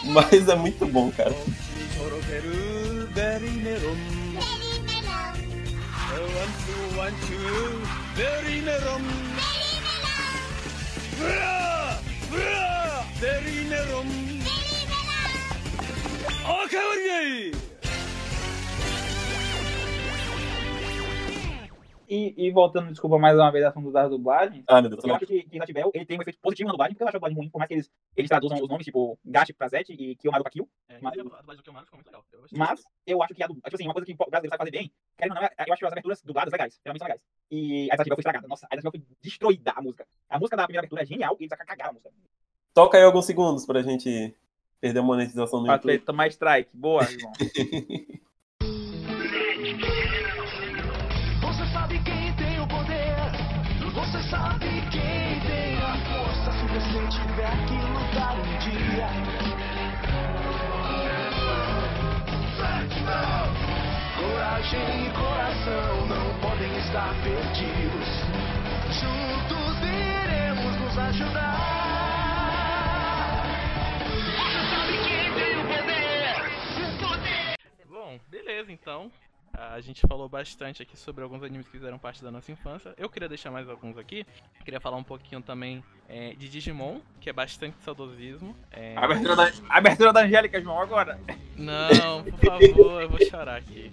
Mas 0.05 0.49
é 0.49 0.55
muito 0.55 0.87
bom, 0.87 1.11
cara. 1.11 1.35
Bra! 11.23 11.99
Bra! 12.33 13.05
Derinerum! 13.21 14.09
Derinerum! 14.47 15.47
O 16.49 16.69
kavurgayı! 16.71 17.53
E, 22.15 22.35
e 22.37 22.51
voltando, 22.51 22.91
desculpa 22.91 23.17
mais 23.19 23.35
uma 23.39 23.51
vez, 23.51 23.65
a 23.65 23.69
assunto 23.71 23.91
das 23.91 24.11
dublagens. 24.11 24.63
Ah, 24.69 24.83
meu 24.83 24.91
Deus, 24.91 25.03
Eu 25.03 25.15
acho 25.15 25.25
que, 25.27 25.45
que 25.45 25.57
Zatibel, 25.59 25.91
ele 25.95 26.05
tem 26.05 26.19
um 26.19 26.21
efeito 26.21 26.39
positivo 26.43 26.67
na 26.67 26.73
dublagem, 26.75 26.93
porque 26.95 27.05
eu 27.05 27.09
acho 27.09 27.17
a 27.17 27.19
dublagem 27.19 27.39
ruim, 27.39 27.49
por 27.49 27.57
mais 27.59 27.69
que 27.69 27.75
eles, 27.75 27.91
eles 28.15 28.29
traduzam 28.29 28.59
os 28.63 28.69
nomes, 28.69 28.85
tipo, 28.85 29.19
Gashi 29.25 29.55
pra 29.55 29.67
Zete 29.69 29.95
e 29.95 30.15
Kiyomaru 30.17 30.43
pra 30.45 30.53
Kill. 30.53 30.69
É, 30.91 30.99
Mas- 31.01 31.19
a 31.19 31.23
dublagem 31.23 31.57
do 31.57 31.63
Kiyomaru 31.63 31.87
ficou 31.87 31.97
muito 31.97 32.07
legal. 32.09 32.23
Eu. 32.31 32.45
Mas 32.53 32.83
eu 33.07 33.23
acho 33.23 33.33
que 33.35 33.43
a 33.43 33.47
dublagem, 33.47 33.63
tipo 33.65 33.77
assim, 33.77 33.85
uma 33.87 33.95
coisa 33.95 34.05
que 34.07 34.13
o 34.13 34.17
brasileiro 34.31 34.51
sabe 34.51 34.59
fazer 34.59 34.71
bem, 34.73 34.93
querendo 35.17 35.31
ou 35.37 35.41
não, 35.41 35.47
é- 35.47 35.51
eu 35.67 35.73
acho 35.73 35.81
que 35.81 35.87
as 35.87 35.93
aberturas 35.93 36.23
dubladas 36.23 36.53
legais, 36.53 36.81
geralmente 36.85 36.99
são 37.01 37.07
legais. 37.09 37.23
E 37.51 37.89
a 37.91 37.97
Zatibel 37.97 38.17
foi 38.17 38.21
estragada. 38.21 38.47
Nossa, 38.49 38.67
a 38.71 38.77
Zatibel 38.77 38.91
foi 38.93 39.03
destruída 39.23 39.73
a 39.75 39.81
música. 39.81 40.07
A 40.29 40.39
música 40.39 40.55
da 40.59 40.65
primeira 40.65 40.81
abertura 40.81 41.01
é 41.03 41.07
genial 41.07 41.35
e 41.41 41.45
eles 41.45 41.59
cagaram 41.59 41.91
a 41.91 41.93
música. 41.95 42.11
Toca 42.75 42.99
aí 42.99 43.05
alguns 43.05 43.25
segundos 43.25 43.65
pra 43.65 43.81
gente 43.83 44.35
perder 44.83 44.99
a 44.99 45.03
monetização 45.03 45.61
no 45.61 45.65
Pra 45.65 45.77
YouTube. 45.77 45.99
tomar 46.01 46.27
strike. 46.29 46.69
Boa, 46.75 47.05
irmão. 47.05 47.33
Sabe 51.83 51.99
quem 52.05 52.33
tem 52.35 52.61
o 52.61 52.67
poder. 52.69 53.17
Você 53.93 54.23
sabe 54.31 54.69
quem 54.93 55.41
tem 55.41 55.77
a 55.83 55.97
força. 56.07 56.53
Se 56.53 56.65
você 56.67 57.09
tiver 57.09 57.51
que 57.67 57.75
lutar 57.75 58.39
um 58.39 58.59
dia. 58.59 59.09
Coragem 64.17 65.07
e 65.07 65.11
coração 65.11 66.07
não 66.07 66.39
podem 66.39 66.73
estar 66.79 67.13
perdidos. 67.25 68.09
Juntos 69.01 69.83
iremos 69.83 70.77
nos 70.83 70.97
ajudar. 70.97 71.59
Você 74.39 74.61
sabe 74.71 74.93
quem 75.03 75.35
tem 75.35 75.59
o 75.59 75.65
poder. 75.67 76.31
Bom, 77.91 78.21
beleza 78.31 78.71
então. 78.71 79.11
A 79.71 79.81
gente 79.81 80.01
falou 80.09 80.29
bastante 80.29 80.83
aqui 80.83 80.97
sobre 80.97 81.23
alguns 81.23 81.43
animes 81.43 81.67
que 81.67 81.73
fizeram 81.73 81.97
parte 81.99 82.23
da 82.23 82.31
nossa 82.33 82.51
infância. 82.51 82.93
Eu 82.99 83.09
queria 83.09 83.29
deixar 83.29 83.51
mais 83.51 83.69
alguns 83.69 83.97
aqui. 83.97 84.27
Queria 84.65 84.81
falar 84.81 84.97
um 84.97 85.05
pouquinho 85.05 85.41
também 85.41 85.85
é, 86.09 86.35
de 86.35 86.49
Digimon, 86.49 87.01
que 87.21 87.31
é 87.31 87.33
bastante 87.33 87.77
saudosismo. 87.85 88.57
É, 88.73 88.97
A 88.97 89.05
abertura 89.05 89.37
da, 89.37 89.53
a 89.69 89.79
abertura 89.79 90.13
da 90.13 90.21
Angélica, 90.23 90.61
João, 90.61 90.81
agora. 90.81 91.19
Não, 91.57 92.25
por 92.25 92.39
favor, 92.41 93.03
eu 93.03 93.09
vou 93.09 93.25
chorar 93.25 93.57
aqui. 93.59 93.93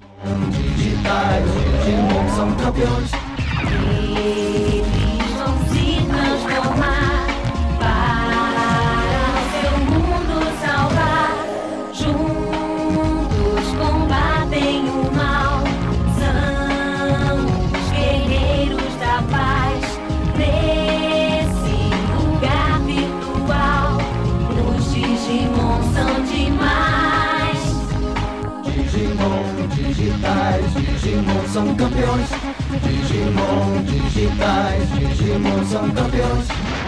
Eles 4.25 5.33
vão 5.37 5.57
se 5.69 6.05
transformar 6.07 7.08
são 31.59 31.75
campeões. 31.75 32.29
Digimon 32.83 33.83
digitais, 33.83 34.89
Digimon 34.91 35.65
são 35.65 35.89
campeões. 35.91 36.78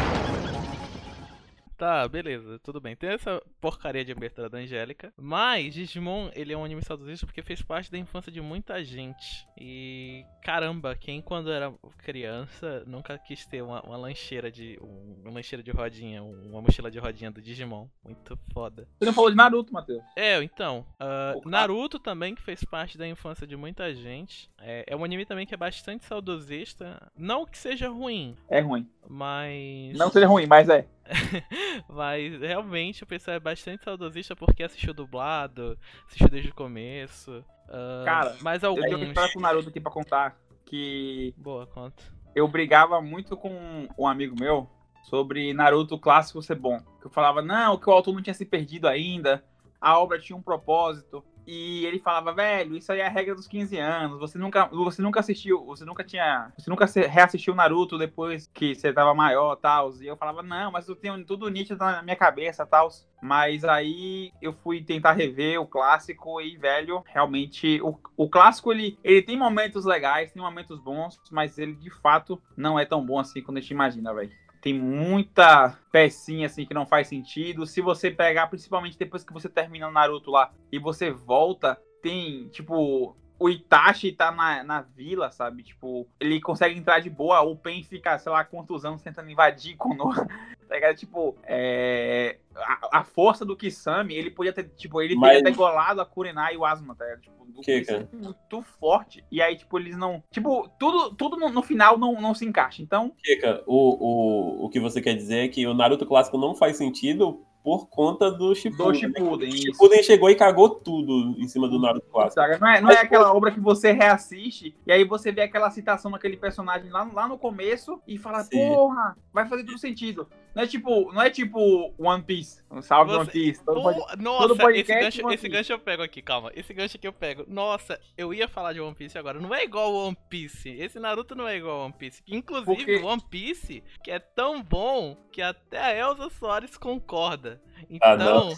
Tá, 1.81 2.07
beleza, 2.07 2.59
tudo 2.59 2.79
bem. 2.79 2.95
Tem 2.95 3.09
essa 3.09 3.41
porcaria 3.59 4.05
de 4.05 4.11
abertura 4.11 4.47
da 4.47 4.59
Angélica. 4.59 5.11
Mas 5.17 5.73
Digimon, 5.73 6.29
ele 6.35 6.53
é 6.53 6.55
um 6.57 6.63
anime 6.63 6.83
saudosista 6.83 7.25
porque 7.25 7.41
fez 7.41 7.63
parte 7.63 7.91
da 7.91 7.97
infância 7.97 8.31
de 8.31 8.39
muita 8.39 8.83
gente. 8.83 9.47
E 9.57 10.23
caramba, 10.43 10.95
quem 10.95 11.23
quando 11.23 11.51
era 11.51 11.73
criança 11.97 12.83
nunca 12.85 13.17
quis 13.17 13.47
ter 13.47 13.63
uma, 13.63 13.81
uma 13.81 13.97
lancheira 13.97 14.51
de. 14.51 14.77
um- 14.79 15.21
uma 15.23 15.31
lancheira 15.33 15.63
de 15.63 15.71
rodinha, 15.71 16.21
um- 16.21 16.51
uma 16.51 16.61
mochila 16.61 16.91
de 16.91 16.99
rodinha 16.99 17.31
do 17.31 17.41
Digimon. 17.41 17.87
Muito 18.05 18.37
foda. 18.53 18.87
Você 18.99 19.05
não 19.07 19.13
falou 19.13 19.31
de 19.31 19.35
Naruto, 19.37 19.73
Matheus. 19.73 20.03
É, 20.15 20.39
então. 20.43 20.85
clássico. 20.99 21.49
Naruto 21.49 21.97
também, 21.97 22.35
que 22.35 22.43
fez 22.43 22.63
parte 22.63 22.95
da 22.95 23.07
infância 23.07 23.47
de 23.47 23.57
muita 23.57 23.91
gente. 23.91 24.51
É, 24.59 24.83
é 24.85 24.95
um 24.95 25.03
anime 25.03 25.25
também 25.25 25.47
que 25.47 25.55
é 25.55 25.57
bastante 25.57 26.05
saudosista. 26.05 27.11
Não 27.17 27.43
que 27.43 27.57
seja 27.57 27.89
ruim, 27.89 28.37
É 28.47 28.59
ruim. 28.59 28.87
Mas. 29.09 29.97
Não 29.97 30.09
seja 30.11 30.27
ruim, 30.27 30.45
mas 30.47 30.69
é. 30.69 30.87
Mas 31.89 32.39
realmente 32.39 33.03
o 33.03 33.07
pessoal 33.07 33.35
é 33.35 33.39
bastante 33.39 33.83
saudosista 33.83 34.35
porque 34.35 34.63
assistiu 34.63 34.93
dublado, 34.93 35.77
assistiu 36.07 36.29
desde 36.29 36.51
o 36.51 36.55
começo. 36.55 37.43
ah, 37.67 38.03
Cara, 38.05 38.37
mas 38.41 38.63
Eu 38.63 38.73
tenho 38.75 38.85
uma 38.87 38.93
alguns. 38.95 39.07
história 39.09 39.33
com 39.33 39.39
o 39.39 39.41
Naruto 39.41 39.69
aqui 39.69 39.79
pra 39.81 39.91
contar. 39.91 40.37
Que 40.65 41.33
Boa, 41.37 41.67
conta. 41.67 42.01
eu 42.33 42.47
brigava 42.47 43.01
muito 43.01 43.35
com 43.35 43.87
um 43.97 44.07
amigo 44.07 44.35
meu 44.39 44.69
sobre 45.03 45.53
Naruto 45.53 45.99
clássico 45.99 46.41
ser 46.41 46.55
bom. 46.55 46.79
Que 47.01 47.07
eu 47.07 47.11
falava, 47.11 47.41
não, 47.41 47.77
que 47.77 47.89
o 47.89 47.93
autor 47.93 48.13
não 48.13 48.21
tinha 48.21 48.33
se 48.33 48.45
perdido 48.45 48.87
ainda, 48.87 49.43
a 49.81 49.99
obra 49.99 50.17
tinha 50.19 50.37
um 50.37 50.41
propósito. 50.41 51.23
E 51.45 51.85
ele 51.85 51.99
falava, 51.99 52.33
velho, 52.33 52.75
isso 52.75 52.91
aí 52.91 52.99
é 52.99 53.07
a 53.07 53.09
regra 53.09 53.35
dos 53.35 53.47
15 53.47 53.77
anos. 53.77 54.19
Você 54.19 54.37
nunca, 54.37 54.67
você 54.67 55.01
nunca 55.01 55.19
assistiu, 55.19 55.65
você 55.65 55.83
nunca 55.83 56.03
tinha. 56.03 56.51
Você 56.57 56.69
nunca 56.69 56.85
reassistiu 56.85 57.55
Naruto 57.55 57.97
depois 57.97 58.49
que 58.53 58.75
você 58.75 58.93
tava 58.93 59.13
maior 59.13 59.55
tal. 59.55 59.91
E 60.01 60.07
eu 60.07 60.17
falava, 60.17 60.43
não, 60.43 60.71
mas 60.71 60.87
eu 60.87 60.95
tenho 60.95 61.23
tudo 61.25 61.49
nítido 61.49 61.79
na 61.79 62.01
minha 62.01 62.15
cabeça 62.15 62.65
tal. 62.65 62.89
Mas 63.21 63.63
aí 63.63 64.31
eu 64.41 64.53
fui 64.53 64.83
tentar 64.83 65.13
rever 65.13 65.61
o 65.61 65.67
clássico 65.67 66.41
e, 66.41 66.57
velho, 66.57 67.03
realmente. 67.05 67.79
O, 67.81 67.97
o 68.17 68.29
clássico 68.29 68.71
ele, 68.71 68.97
ele 69.03 69.21
tem 69.21 69.37
momentos 69.37 69.85
legais, 69.85 70.31
tem 70.31 70.41
momentos 70.41 70.79
bons, 70.79 71.19
mas 71.31 71.57
ele 71.57 71.73
de 71.73 71.91
fato 72.01 72.41
não 72.57 72.79
é 72.79 72.85
tão 72.85 73.05
bom 73.05 73.19
assim 73.19 73.41
quando 73.41 73.57
a 73.57 73.61
gente 73.61 73.71
imagina, 73.71 74.13
velho. 74.13 74.31
Tem 74.61 74.73
muita 74.73 75.77
pecinha 75.91 76.45
assim 76.45 76.65
que 76.65 76.73
não 76.73 76.85
faz 76.85 77.07
sentido. 77.07 77.65
Se 77.65 77.81
você 77.81 78.11
pegar, 78.11 78.47
principalmente 78.47 78.97
depois 78.97 79.23
que 79.23 79.33
você 79.33 79.49
termina 79.49 79.87
o 79.87 79.91
Naruto 79.91 80.29
lá 80.29 80.53
e 80.71 80.77
você 80.77 81.09
volta, 81.09 81.81
tem 82.01 82.47
tipo. 82.49 83.15
O 83.41 83.49
Itachi 83.49 84.11
tá 84.11 84.31
na, 84.31 84.63
na 84.63 84.81
vila, 84.81 85.31
sabe? 85.31 85.63
Tipo, 85.63 86.07
ele 86.19 86.39
consegue 86.39 86.77
entrar 86.77 86.99
de 86.99 87.09
boa, 87.09 87.41
o 87.41 87.55
Pen 87.55 87.83
fica, 87.83 88.17
sei 88.19 88.31
lá, 88.31 88.43
quantos 88.43 88.85
anos 88.85 89.01
tentando 89.01 89.31
invadir 89.31 89.75
Konoha. 89.75 90.27
Tá 90.71 90.75
ligado? 90.75 90.95
Tipo, 90.95 91.35
é. 91.43 92.37
A, 92.55 92.99
a 92.99 93.03
força 93.03 93.43
do 93.43 93.57
Kisame, 93.57 94.15
ele 94.15 94.31
podia 94.31 94.53
ter, 94.53 94.69
tipo, 94.69 95.01
ele 95.01 95.15
Mas- 95.15 95.31
teria 95.39 95.51
degolado 95.51 95.99
a 95.99 96.05
Kurenai 96.05 96.53
e 96.53 96.57
o 96.57 96.63
Asuma, 96.63 96.95
tá 96.95 97.03
ligado? 97.03 97.21
Tipo, 97.23 97.45
do 97.45 97.59
Que, 97.59 97.81
Kisame 97.81 98.07
muito 98.13 98.61
forte. 98.79 99.21
E 99.29 99.41
aí, 99.41 99.57
tipo, 99.57 99.77
eles 99.77 99.97
não. 99.97 100.23
Tipo, 100.31 100.69
tudo, 100.79 101.13
tudo 101.13 101.35
no, 101.35 101.49
no 101.49 101.61
final 101.61 101.97
não, 101.97 102.13
não 102.21 102.33
se 102.33 102.45
encaixa. 102.45 102.81
Então, 102.81 103.11
Kika, 103.21 103.61
o, 103.67 104.61
o, 104.61 104.65
o 104.65 104.69
que 104.69 104.79
você 104.79 105.01
quer 105.01 105.13
dizer 105.13 105.39
é 105.43 105.47
que 105.49 105.67
o 105.67 105.73
Naruto 105.73 106.05
clássico 106.05 106.37
não 106.37 106.55
faz 106.55 106.77
sentido 106.77 107.45
por 107.63 107.87
conta 107.87 108.31
do 108.31 108.53
Shippuden. 108.55 108.85
do 108.85 108.91
né? 108.91 108.99
Shippuden, 108.99 109.49
O 109.49 109.53
isso. 109.53 109.65
Shippuden 109.65 110.03
chegou 110.03 110.29
e 110.29 110.35
cagou 110.35 110.69
tudo 110.69 111.35
em 111.37 111.47
cima 111.47 111.67
do 111.67 111.79
Naruto 111.79 112.07
clássico. 112.11 112.41
Não 112.59 112.67
é, 112.67 112.81
não 112.81 112.91
é 112.91 112.97
aquela 112.97 113.33
obra 113.33 113.51
que 113.51 113.59
você 113.59 113.91
reassiste 113.91 114.75
e 114.85 114.91
aí 114.91 115.03
você 115.03 115.31
vê 115.31 115.41
aquela 115.41 115.69
citação 115.69 116.11
naquele 116.11 116.37
personagem 116.37 116.89
lá, 116.89 117.07
lá 117.13 117.27
no 117.27 117.37
começo 117.37 118.01
e 118.07 118.17
fala, 118.17 118.43
Sim. 118.43 118.69
porra, 118.69 119.15
vai 119.33 119.47
fazer 119.47 119.63
tudo 119.63 119.77
sentido. 119.77 120.27
Não 120.53 120.63
é 120.63 120.67
tipo, 120.67 121.13
não 121.13 121.21
é 121.21 121.29
tipo 121.29 121.93
One 121.97 122.23
Piece. 122.23 122.61
Um 122.69 122.81
salve 122.81 123.11
Você- 123.11 123.19
One 123.19 123.29
Piece. 123.31 123.63
Todo 123.63 123.81
Pô, 123.81 123.91
nossa, 124.17 124.45
esse 124.53 124.61
podcast 124.61 125.03
gancho, 125.03 125.25
One 125.25 125.35
esse 125.35 125.49
gancho 125.49 125.73
eu 125.73 125.79
pego 125.79 126.03
aqui, 126.03 126.21
calma. 126.21 126.51
Esse 126.55 126.73
gancho 126.73 126.97
aqui 126.97 127.07
eu 127.07 127.13
pego. 127.13 127.45
Nossa, 127.47 127.99
eu 128.17 128.33
ia 128.33 128.47
falar 128.47 128.73
de 128.73 128.81
One 128.81 128.93
Piece 128.95 129.17
agora. 129.17 129.39
Não 129.39 129.53
é 129.55 129.63
igual 129.63 129.93
o 129.93 130.07
One 130.07 130.17
Piece. 130.29 130.69
Esse 130.69 130.99
Naruto 130.99 131.35
não 131.35 131.47
é 131.47 131.55
igual 131.57 131.85
One 131.85 131.93
Piece. 131.93 132.21
Inclusive, 132.27 132.65
Porque- 132.75 132.97
o 132.97 133.05
One 133.05 133.21
Piece, 133.29 133.83
que 134.03 134.11
é 134.11 134.19
tão 134.19 134.61
bom 134.61 135.15
que 135.31 135.41
até 135.41 135.79
a 135.79 135.95
Elsa 135.97 136.29
Soares 136.29 136.77
concorda. 136.77 137.61
Ah, 137.77 137.85
Então, 137.89 138.55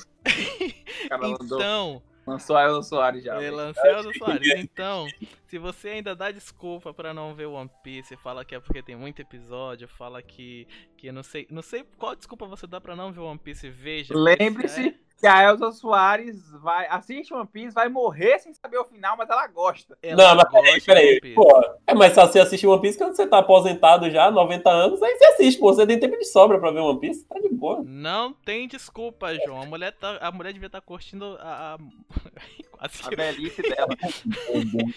Cara, 1.09 1.21
mandou. 1.21 1.57
então, 1.59 2.03
Lançou 2.25 2.55
a 2.55 2.63
Elza 2.63 2.83
Soares 2.83 3.23
já. 3.23 3.37
Velho. 3.37 3.55
lançou 3.55 3.85
Elza 3.85 4.11
Soares. 4.17 4.53
Então, 4.57 5.07
se 5.45 5.57
você 5.57 5.89
ainda 5.89 6.15
dá 6.15 6.31
desculpa 6.31 6.93
pra 6.93 7.13
não 7.13 7.35
ver 7.35 7.47
One 7.47 7.69
Piece, 7.83 8.15
fala 8.17 8.45
que 8.45 8.55
é 8.55 8.59
porque 8.59 8.81
tem 8.81 8.95
muito 8.95 9.21
episódio, 9.21 9.87
fala 9.87 10.21
que 10.21 10.67
que 10.97 11.11
não 11.11 11.23
sei, 11.23 11.45
não 11.49 11.61
sei 11.61 11.83
qual 11.97 12.15
desculpa 12.15 12.45
você 12.45 12.65
dá 12.65 12.79
pra 12.79 12.95
não 12.95 13.11
ver 13.11 13.19
One 13.19 13.39
Piece, 13.39 13.69
veja. 13.69 14.13
Lembre-se 14.15 14.95
que 15.23 15.27
a 15.27 15.41
Elza 15.41 15.71
Soares 15.71 16.51
vai 16.61 16.85
assiste 16.89 17.33
One 17.33 17.47
Piece, 17.47 17.73
vai 17.73 17.87
morrer 17.87 18.39
sem 18.39 18.53
saber 18.53 18.77
o 18.77 18.83
final, 18.83 19.15
mas 19.15 19.29
ela 19.29 19.47
gosta. 19.47 19.97
ela 20.03 20.21
Não, 20.21 20.35
mas 20.35 20.51
peraí, 20.51 20.81
peraí. 21.21 21.33
Pô, 21.33 21.47
é 21.87 21.93
mais 21.93 22.13
fácil 22.13 22.33
você 22.33 22.39
assistir 22.41 22.67
One 22.67 22.81
Piece 22.81 22.97
quando 22.97 23.15
você 23.15 23.25
tá 23.25 23.37
aposentado 23.37 24.11
já, 24.11 24.29
90 24.29 24.69
anos, 24.69 25.01
aí 25.01 25.15
você 25.17 25.25
assiste, 25.27 25.57
pô. 25.61 25.73
Você 25.73 25.87
tem 25.87 25.97
tempo 25.97 26.17
de 26.17 26.25
sobra 26.25 26.59
pra 26.59 26.71
ver 26.71 26.81
One 26.81 26.99
Piece, 26.99 27.23
tá 27.23 27.39
de 27.39 27.47
boa. 27.47 27.81
Não 27.85 28.33
tem 28.33 28.67
desculpa, 28.67 29.33
João. 29.45 29.61
A 29.61 29.65
mulher, 29.65 29.93
tá, 29.93 30.17
a 30.19 30.29
mulher 30.29 30.51
devia 30.51 30.67
estar 30.67 30.81
curtindo 30.81 31.37
a. 31.39 31.75
a... 31.75 31.77
Quase 32.73 33.01
A 33.05 33.15
velhice 33.15 33.61
dela. 33.61 33.87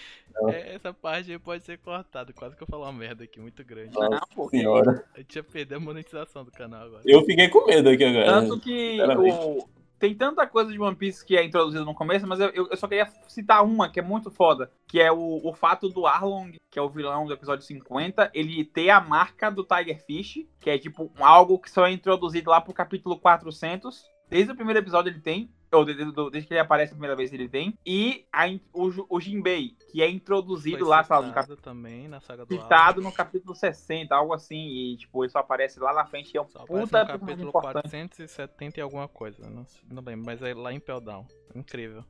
É, 0.53 0.75
essa 0.75 0.93
parte 0.93 1.31
aí 1.31 1.39
pode 1.39 1.63
ser 1.63 1.79
cortada. 1.79 2.31
Quase 2.31 2.55
que 2.55 2.61
eu 2.61 2.67
falei 2.67 2.85
uma 2.85 2.93
merda 2.93 3.23
aqui, 3.23 3.39
muito 3.39 3.63
grande. 3.63 3.97
Não, 3.97 4.19
pô. 4.35 4.47
Senhora. 4.49 5.03
A 5.15 5.17
gente 5.17 5.35
ia 5.35 5.43
perder 5.43 5.75
a 5.75 5.79
monetização 5.79 6.43
do 6.43 6.51
canal 6.51 6.85
agora. 6.85 7.01
Eu 7.03 7.25
fiquei 7.25 7.47
com 7.49 7.65
medo 7.65 7.89
aqui 7.89 8.03
agora. 8.03 8.25
Tanto 8.27 8.59
que 8.59 8.99
o- 9.01 9.67
tem 9.99 10.15
tanta 10.15 10.45
coisa 10.47 10.71
de 10.71 10.79
One 10.79 10.95
Piece 10.95 11.25
que 11.25 11.35
é 11.37 11.43
introduzida 11.43 11.83
no 11.83 11.93
começo, 11.93 12.27
mas 12.27 12.39
eu, 12.39 12.49
eu- 12.49 12.77
só 12.77 12.87
queria 12.87 13.07
citar 13.27 13.63
uma 13.63 13.89
que 13.89 13.99
é 13.99 14.03
muito 14.03 14.29
foda, 14.31 14.71
que 14.87 14.99
é 14.99 15.11
o, 15.11 15.41
o 15.43 15.53
fato 15.53 15.89
do 15.89 16.05
Arlong, 16.05 16.55
que 16.69 16.79
é 16.79 16.81
o 16.81 16.89
vilão 16.89 17.25
do 17.25 17.33
episódio 17.33 17.65
50, 17.65 18.29
ele 18.33 18.63
ter 18.65 18.89
a 18.89 19.01
marca 19.01 19.49
do 19.49 19.63
Tiger 19.63 20.03
Fish, 20.05 20.45
que 20.59 20.69
é 20.69 20.77
tipo 20.77 21.11
algo 21.19 21.59
que 21.59 21.69
só 21.71 21.85
é 21.87 21.91
introduzido 21.91 22.49
lá 22.51 22.61
pro 22.61 22.73
capítulo 22.73 23.19
400. 23.19 24.03
Desde 24.29 24.51
o 24.51 24.55
primeiro 24.55 24.79
episódio 24.79 25.09
ele 25.09 25.19
tem, 25.19 25.49
ou 25.71 25.85
desde, 25.85 26.03
desde 26.31 26.47
que 26.47 26.53
ele 26.53 26.59
aparece 26.59 26.91
a 26.91 26.95
primeira 26.95 27.15
vez 27.15 27.31
ele 27.33 27.47
tem. 27.47 27.77
E 27.85 28.25
a 28.31 28.47
o, 28.73 29.15
o 29.15 29.19
Jinbei, 29.19 29.75
que 29.91 30.01
é 30.01 30.09
introduzido 30.09 30.79
Foi 30.79 30.87
lá, 30.87 31.05
lá, 31.09 31.21
no 31.21 31.33
capítulo 31.33 31.61
também 31.61 32.07
na 32.07 32.19
saga 32.19 32.45
do 32.45 32.53
citado 32.53 33.01
no 33.01 33.11
capítulo 33.11 33.55
60, 33.55 34.13
algo 34.15 34.33
assim, 34.33 34.67
e 34.67 34.97
tipo, 34.97 35.23
ele 35.23 35.31
só 35.31 35.39
aparece 35.39 35.79
lá 35.79 35.93
na 35.93 36.05
frente 36.05 36.33
e 36.33 36.37
é 36.37 36.41
um 36.41 36.47
Só 36.47 36.65
puta 36.65 37.03
no 37.03 37.07
capítulo 37.07 37.49
importante. 37.49 37.89
470 37.89 38.79
e 38.79 38.81
alguma 38.81 39.07
coisa. 39.07 39.49
Não, 39.49 39.65
não 39.89 40.03
lembro, 40.03 40.25
mas 40.25 40.41
é 40.41 40.53
lá 40.53 40.73
em 40.73 40.79
Peldown. 40.79 41.25
Incrível. 41.55 42.03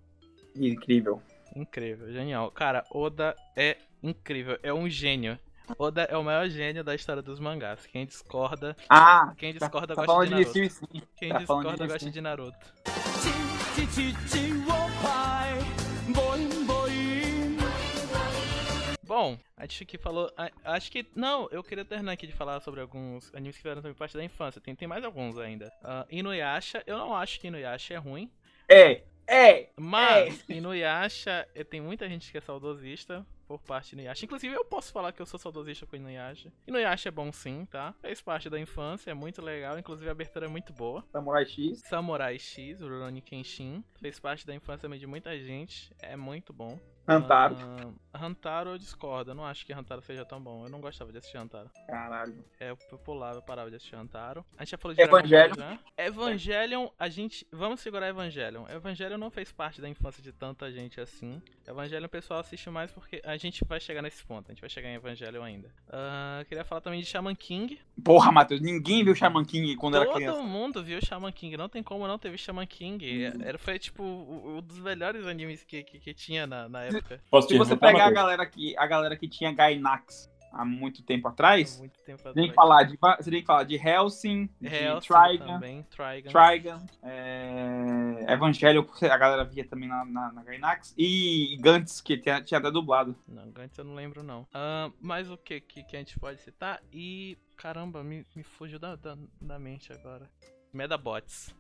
Incrível. 0.56 1.22
Incrível, 1.56 2.12
genial. 2.12 2.52
Cara, 2.52 2.84
Oda 2.92 3.36
é 3.56 3.78
incrível, 4.02 4.58
é 4.62 4.74
um 4.74 4.90
gênio. 4.90 5.40
Oda 5.78 6.04
é 6.04 6.18
o 6.18 6.24
maior 6.24 6.48
gênio 6.50 6.84
da 6.84 6.96
história 6.96 7.22
dos 7.22 7.40
mangás. 7.40 7.86
Quem 7.88 8.06
discorda, 8.06 8.76
Ah, 8.90 9.34
quem 9.38 9.54
tá, 9.54 9.66
discorda 9.66 9.96
tá 9.96 10.06
gosta 10.06 10.26
de 10.26 10.32
Naruto. 10.32 10.50
Steve 10.50 10.70
sim. 10.70 11.02
Quem 11.18 11.30
tá 11.30 11.38
discorda 11.40 11.72
de 11.72 11.88
gosta 11.88 12.00
sim. 12.00 12.12
de 12.12 12.22
Naruto. 12.22 12.74
Bom, 19.04 19.38
a 19.56 19.62
gente 19.62 19.84
aqui 19.84 19.98
falou. 19.98 20.32
Acho 20.64 20.92
que. 20.92 21.06
Não, 21.16 21.48
eu 21.52 21.64
queria 21.64 21.86
terminar 21.86 22.14
aqui 22.14 22.28
de 22.28 22.34
falar 22.34 22.60
sobre 22.60 22.82
alguns 22.82 23.34
animes 23.34 23.56
que 23.56 23.62
fizeram 23.62 23.82
também 23.82 23.96
parte 23.96 24.16
da 24.16 24.24
infância. 24.24 24.62
Tem, 24.62 24.76
tem 24.76 24.88
mais 24.88 25.04
alguns 25.04 25.38
ainda. 25.38 25.72
Uh, 25.82 26.06
Inuyasha, 26.10 26.84
eu 26.86 26.98
não 26.98 27.16
acho 27.16 27.40
que 27.40 27.48
Inuyasha 27.48 27.94
é 27.94 27.98
ruim. 27.98 28.30
É, 28.70 29.02
é. 29.26 29.70
Mas 29.78 30.44
Inuyasha, 30.50 31.48
eh, 31.56 31.64
tem 31.64 31.82
muita 31.82 32.08
gente 32.08 32.32
que 32.32 32.38
é 32.38 32.42
saudosista 32.42 33.26
por 33.48 33.62
parte 33.62 33.90
de 33.90 33.96
Inuyasha. 33.96 34.26
Inclusive, 34.26 34.54
eu 34.54 34.66
posso 34.66 34.92
falar 34.92 35.12
que 35.12 35.22
eu 35.22 35.26
sou 35.26 35.40
saudosista 35.40 35.86
com 35.86 35.96
Inuyasha. 35.96 36.52
Inuyasha 36.68 37.10
é 37.10 37.12
bom 37.12 37.32
sim, 37.32 37.66
tá? 37.66 37.94
Fez 38.02 38.22
parte 38.22 38.50
da 38.50 38.60
infância, 38.60 39.10
é 39.12 39.14
muito 39.14 39.42
legal. 39.42 39.80
Inclusive, 39.80 40.10
a 40.10 40.12
abertura 40.12 40.46
é 40.46 40.50
muito 40.50 40.74
boa. 40.74 41.04
Samurai 41.12 41.46
X. 41.46 41.80
Samurai 41.88 42.38
X, 42.38 42.82
Rurouni 42.82 43.22
Kenshin. 43.22 43.84
Fez 44.00 44.20
parte 44.20 44.46
da 44.46 44.54
infância 44.54 44.82
também 44.82 45.00
de 45.00 45.08
muita 45.08 45.38
gente. 45.40 45.92
É 46.00 46.16
muito 46.16 46.52
bom. 46.52 46.78
Hantaro. 47.08 47.56
Ah, 48.14 48.26
Hantaro 48.26 48.72
eu 48.72 48.78
discordo. 48.78 49.32
Eu 49.32 49.36
não 49.36 49.46
acho 49.46 49.66
que 49.66 49.72
Hantaro 49.72 50.02
seja 50.02 50.26
tão 50.26 50.42
bom. 50.42 50.66
Eu 50.66 50.70
não 50.70 50.82
gostava 50.82 51.12
de 51.12 51.18
assistir 51.20 51.38
Hantaro. 51.38 51.70
Caralho. 51.88 52.44
É, 52.60 52.72
eu 52.72 52.78
pulava, 52.78 53.38
eu 53.38 53.42
parava 53.42 53.70
de 53.70 53.78
assistir 53.78 53.96
Hantaro. 53.96 54.44
A 54.58 54.64
gente 54.64 54.72
já 54.72 54.78
falou 54.78 54.96
de 54.96 55.02
Evangelion. 55.02 55.56
Dragon 55.56 55.56
Ball 55.56 55.80
já. 55.98 56.06
Evangelion, 56.06 56.88
a 57.00 57.10
gente. 57.10 57.48
Vamos 57.52 57.80
segurar 57.80 58.10
Evangelion. 58.10 58.66
Evangelion 58.70 59.18
não 59.18 59.30
fez 59.32 59.52
parte 59.52 59.80
da 59.80 59.88
infância 59.88 60.22
de 60.22 60.32
tanta 60.34 60.72
gente 60.72 61.00
assim. 61.00 61.42
Evangelion 61.66 62.06
o 62.06 62.10
pessoal 62.10 62.40
assiste 62.40 62.70
mais 62.70 62.92
porque 62.92 63.22
a 63.24 63.38
gente 63.38 63.64
vai 63.66 63.80
chegar 63.80 64.02
nesse 64.02 64.24
ponto. 64.26 64.50
A 64.50 64.54
gente 64.54 64.62
vai 64.62 64.70
chegar 64.70 64.90
em 64.90 64.96
Evangelion 64.96 65.44
ainda. 65.44 65.72
Ah, 65.90 66.44
queria 66.48 66.66
falar 66.66 66.82
também 66.82 67.00
de 67.00 67.06
Shaman 67.06 67.36
King. 67.36 67.80
Porra, 68.04 68.32
Matheus, 68.32 68.62
ninguém 68.62 69.04
viu 69.04 69.16
Shaman 69.16 69.46
King 69.46 69.76
quando 69.76 69.96
era 69.96 70.06
Todo 70.06 70.16
criança. 70.16 70.42
mundo 70.42 70.84
viu 70.84 71.00
Shaman 71.02 71.32
King. 71.32 71.56
Não 71.56 71.70
tem 71.70 71.82
como 71.84 72.08
não 72.08 72.18
ter 72.20 72.32
visto 72.32 72.46
Shaman 72.46 72.66
King. 72.66 73.28
Uhum. 73.28 73.42
Era, 73.44 73.58
foi 73.58 73.80
tipo 73.80 74.04
um 74.04 74.62
dos 74.62 74.80
melhores 74.80 75.26
animes 75.26 75.64
que, 75.64 75.84
que, 75.84 76.00
que 76.00 76.14
tinha 76.14 76.46
na, 76.48 76.68
na 76.68 76.84
época. 76.84 76.97
Posso 77.30 77.48
Se 77.48 77.54
te 77.54 77.58
você 77.58 77.76
pegar 77.76 78.08
a 78.08 78.12
galera 78.12 78.46
que, 78.46 78.78
a 78.78 78.88
galera 78.88 79.16
que 79.16 79.28
tinha 79.28 79.52
Gainax 79.52 80.30
há 80.52 80.66
muito 80.66 81.04
tempo 81.04 81.28
atrás, 81.28 81.78
muito 81.80 82.00
tempo 82.02 82.22
você 82.22 82.34
tem 82.34 82.46
que 82.46 82.52
atrás. 82.52 82.56
falar 82.56 82.84
de, 82.84 82.98
você 82.98 83.30
tem 83.30 83.42
que 83.42 83.46
falar 83.46 83.64
de 83.64 83.76
Helsing, 83.76 84.50
de 84.60 84.68
Hellsing 84.68 85.08
Trigun, 85.08 85.46
também. 85.46 85.84
Trigun. 85.84 86.30
Trigun, 86.32 86.86
é, 87.04 88.34
Evangelho, 88.34 88.90
a 89.02 89.18
galera 89.18 89.44
via 89.44 89.68
também 89.68 89.88
na, 89.88 90.04
na, 90.06 90.32
na 90.32 90.44
Gainax, 90.44 90.96
e 90.98 91.58
Gantz, 91.60 92.02
que 92.02 92.18
tinha, 92.18 92.42
tinha 92.42 92.60
até 92.60 92.72
dublado. 92.72 93.16
Não, 93.28 93.52
Gantz 93.52 93.78
eu 93.78 93.84
não 93.86 93.94
lembro 93.94 94.24
não. 94.24 94.48
Ah, 94.54 94.90
mas 95.00 95.30
o 95.30 95.38
que, 95.38 95.60
que 95.62 95.84
que 95.84 95.96
a 95.96 96.00
gente 96.00 96.18
pode 96.20 96.42
citar? 96.42 96.82
E 96.92 97.38
caramba, 97.56 98.04
me, 98.04 98.26
me 98.36 98.44
fugiu 98.44 98.80
da, 98.80 98.96
da, 98.96 99.18
da 99.40 99.60
mente 99.60 99.92
agora. 99.92 100.30
Medabots. 100.74 101.54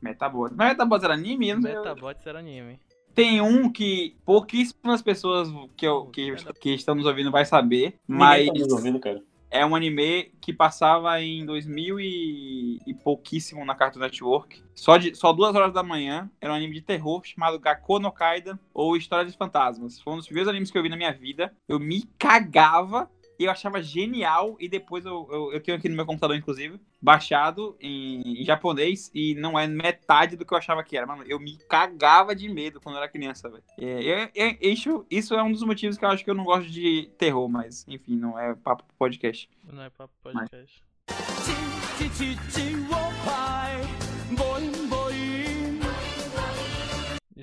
Metabots. 0.00 0.56
Mas 0.56 0.68
Metabots 0.70 1.04
era 1.04 1.14
anime? 1.14 1.54
Metabots 1.54 2.26
era 2.26 2.38
anime. 2.38 2.80
Tem 3.20 3.38
um 3.42 3.70
que 3.70 4.16
pouquíssimas 4.24 5.02
pessoas 5.02 5.50
que, 5.76 5.86
eu, 5.86 6.06
que, 6.06 6.34
que 6.58 6.70
estão 6.70 6.94
nos 6.94 7.04
ouvindo 7.04 7.30
vai 7.30 7.44
saber, 7.44 7.98
Ninguém 8.08 8.26
mas 8.26 8.46
tá 8.46 8.52
nos 8.54 8.72
ouvindo, 8.72 8.98
cara. 8.98 9.22
é 9.50 9.66
um 9.66 9.76
anime 9.76 10.32
que 10.40 10.54
passava 10.54 11.20
em 11.20 11.44
2000 11.44 12.00
e, 12.00 12.78
e 12.86 12.94
pouquíssimo 12.94 13.62
na 13.62 13.74
Cartoon 13.74 14.00
Network. 14.00 14.62
Só, 14.74 14.96
de, 14.96 15.14
só 15.14 15.34
duas 15.34 15.54
horas 15.54 15.74
da 15.74 15.82
manhã. 15.82 16.30
Era 16.40 16.52
um 16.52 16.56
anime 16.56 16.76
de 16.76 16.80
terror 16.80 17.20
chamado 17.22 17.58
Gakko 17.58 17.98
no 17.98 18.10
Kaida 18.10 18.58
ou 18.72 18.96
História 18.96 19.26
dos 19.26 19.34
Fantasmas. 19.34 20.00
Foi 20.00 20.14
um 20.14 20.16
dos 20.16 20.24
primeiros 20.24 20.48
animes 20.48 20.70
que 20.70 20.78
eu 20.78 20.82
vi 20.82 20.88
na 20.88 20.96
minha 20.96 21.12
vida. 21.12 21.52
Eu 21.68 21.78
me 21.78 22.04
cagava 22.18 23.10
e 23.40 23.44
eu 23.46 23.50
achava 23.50 23.82
genial. 23.82 24.54
E 24.60 24.68
depois 24.68 25.06
eu, 25.06 25.26
eu, 25.32 25.52
eu 25.54 25.60
tenho 25.62 25.78
aqui 25.78 25.88
no 25.88 25.96
meu 25.96 26.04
computador, 26.04 26.36
inclusive, 26.36 26.78
baixado 27.00 27.74
em, 27.80 28.42
em 28.42 28.44
japonês. 28.44 29.10
E 29.14 29.34
não 29.34 29.58
é 29.58 29.66
metade 29.66 30.36
do 30.36 30.44
que 30.44 30.52
eu 30.52 30.58
achava 30.58 30.84
que 30.84 30.94
era. 30.94 31.06
Mano, 31.06 31.24
eu 31.26 31.40
me 31.40 31.56
cagava 31.66 32.36
de 32.36 32.46
medo 32.50 32.82
quando 32.82 32.96
eu 32.96 33.02
era 33.02 33.10
criança, 33.10 33.48
velho. 33.48 33.64
É, 33.78 34.30
é- 34.36 34.48
é- 34.50 34.68
isso, 34.68 35.06
isso 35.10 35.34
é 35.34 35.42
um 35.42 35.50
dos 35.50 35.62
motivos 35.62 35.96
que 35.96 36.04
eu 36.04 36.10
acho 36.10 36.22
que 36.22 36.30
eu 36.30 36.34
não 36.34 36.44
gosto 36.44 36.70
de 36.70 37.10
terror, 37.16 37.48
mas 37.48 37.86
enfim, 37.88 38.14
não 38.14 38.38
é 38.38 38.54
papo 38.54 38.84
podcast. 38.98 39.48
Não 39.72 39.82
é 39.82 39.88
papo 39.88 40.12
podcast. 40.22 40.84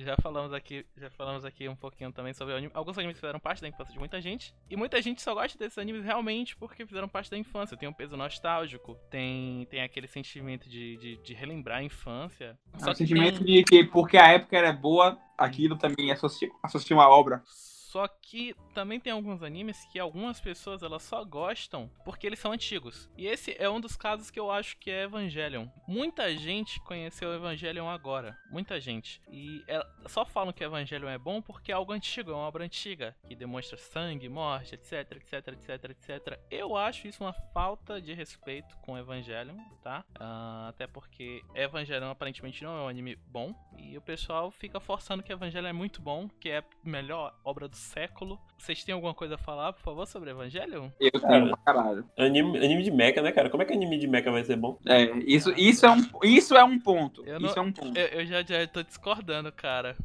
Já 0.00 0.16
falamos 0.22 0.52
aqui, 0.52 0.84
já 0.96 1.10
falamos 1.10 1.44
aqui 1.44 1.68
um 1.68 1.76
pouquinho 1.76 2.12
também 2.12 2.32
sobre 2.32 2.54
anime. 2.54 2.70
Alguns 2.74 2.96
animes 2.98 3.16
fizeram 3.16 3.38
parte 3.40 3.60
da 3.62 3.68
infância 3.68 3.92
de 3.92 3.98
muita 3.98 4.20
gente. 4.20 4.54
E 4.70 4.76
muita 4.76 5.00
gente 5.02 5.20
só 5.22 5.34
gosta 5.34 5.58
desses 5.58 5.78
animes 5.78 6.04
realmente 6.04 6.56
porque 6.56 6.86
fizeram 6.86 7.08
parte 7.08 7.30
da 7.30 7.36
infância. 7.38 7.76
Tem 7.76 7.88
um 7.88 7.92
peso 7.92 8.16
nostálgico, 8.16 8.96
tem, 9.10 9.66
tem 9.70 9.82
aquele 9.82 10.06
sentimento 10.06 10.68
de, 10.68 10.96
de, 10.96 11.16
de 11.16 11.34
relembrar 11.34 11.78
a 11.78 11.82
infância. 11.82 12.58
É 12.74 12.78
Só 12.78 12.90
um 12.90 12.94
sentimento 12.94 13.44
tem- 13.44 13.56
de 13.56 13.64
que 13.64 13.84
porque 13.84 14.16
a 14.16 14.28
época 14.28 14.56
era 14.56 14.72
boa, 14.72 15.18
aquilo 15.36 15.76
também 15.76 16.10
associa, 16.10 16.48
associa 16.62 16.96
uma 16.96 17.08
obra. 17.08 17.42
Só 17.88 18.06
que 18.06 18.54
também 18.74 19.00
tem 19.00 19.12
alguns 19.12 19.42
animes 19.42 19.82
que 19.86 19.98
algumas 19.98 20.38
pessoas 20.38 20.82
elas 20.82 21.02
só 21.02 21.24
gostam 21.24 21.90
porque 22.04 22.26
eles 22.26 22.38
são 22.38 22.52
antigos. 22.52 23.10
E 23.16 23.26
esse 23.26 23.56
é 23.58 23.68
um 23.68 23.80
dos 23.80 23.96
casos 23.96 24.30
que 24.30 24.38
eu 24.38 24.50
acho 24.50 24.76
que 24.78 24.90
é 24.90 25.04
Evangelion. 25.04 25.68
Muita 25.86 26.36
gente 26.36 26.78
conheceu 26.80 27.32
Evangelion 27.32 27.88
agora. 27.88 28.36
Muita 28.50 28.78
gente. 28.78 29.22
E 29.30 29.64
é- 29.66 29.86
só 30.06 30.26
falam 30.26 30.52
que 30.52 30.62
Evangelion 30.62 31.08
é 31.08 31.16
bom 31.16 31.40
porque 31.40 31.72
é 31.72 31.74
algo 31.74 31.92
antigo, 31.92 32.30
é 32.30 32.34
uma 32.34 32.46
obra 32.46 32.62
antiga. 32.64 33.16
Que 33.26 33.34
demonstra 33.34 33.78
sangue, 33.78 34.28
morte, 34.28 34.74
etc, 34.74 35.12
etc, 35.12 35.48
etc, 35.48 35.84
etc. 35.90 36.40
Eu 36.50 36.76
acho 36.76 37.08
isso 37.08 37.24
uma 37.24 37.32
falta 37.32 38.02
de 38.02 38.12
respeito 38.12 38.76
com 38.82 38.98
Evangelion, 38.98 39.56
tá? 39.82 40.04
Ah, 40.20 40.66
até 40.68 40.86
porque 40.86 41.42
Evangelion 41.54 42.10
aparentemente 42.10 42.62
não 42.62 42.76
é 42.76 42.82
um 42.82 42.88
anime 42.88 43.16
bom. 43.16 43.54
E 43.78 43.96
o 43.96 44.02
pessoal 44.02 44.50
fica 44.50 44.78
forçando 44.78 45.22
que 45.22 45.32
Evangelion 45.32 45.68
é 45.70 45.72
muito 45.72 46.02
bom, 46.02 46.28
que 46.28 46.50
é 46.50 46.58
a 46.58 46.64
melhor 46.84 47.34
obra 47.42 47.66
do 47.66 47.77
século. 47.78 48.38
Vocês 48.58 48.82
têm 48.84 48.92
alguma 48.92 49.14
coisa 49.14 49.36
a 49.36 49.38
falar, 49.38 49.72
por 49.72 49.80
favor, 49.82 50.06
sobre 50.06 50.30
Evangelion? 50.30 50.88
Eu 51.00 51.10
tenho 51.12 51.56
caralho. 51.58 52.04
Anime, 52.16 52.58
anime 52.58 52.82
de 52.82 52.90
mecha, 52.90 53.22
né, 53.22 53.32
cara? 53.32 53.48
Como 53.48 53.62
é 53.62 53.66
que 53.66 53.72
anime 53.72 53.98
de 53.98 54.06
mecha 54.06 54.30
vai 54.30 54.44
ser 54.44 54.56
bom? 54.56 54.78
É, 54.86 55.04
isso, 55.26 55.52
isso, 55.56 55.86
é 55.86 55.90
um, 55.90 56.02
isso 56.24 56.56
é 56.56 56.64
um 56.64 56.78
ponto. 56.78 57.24
Eu 57.24 57.38
não- 57.40 57.48
Isso 57.48 57.58
é 57.58 57.62
um 57.62 57.72
ponto. 57.72 57.96
Eu, 57.98 58.06
eu 58.20 58.26
já, 58.26 58.42
já 58.42 58.66
tô 58.66 58.82
discordando, 58.82 59.50
cara. 59.52 59.96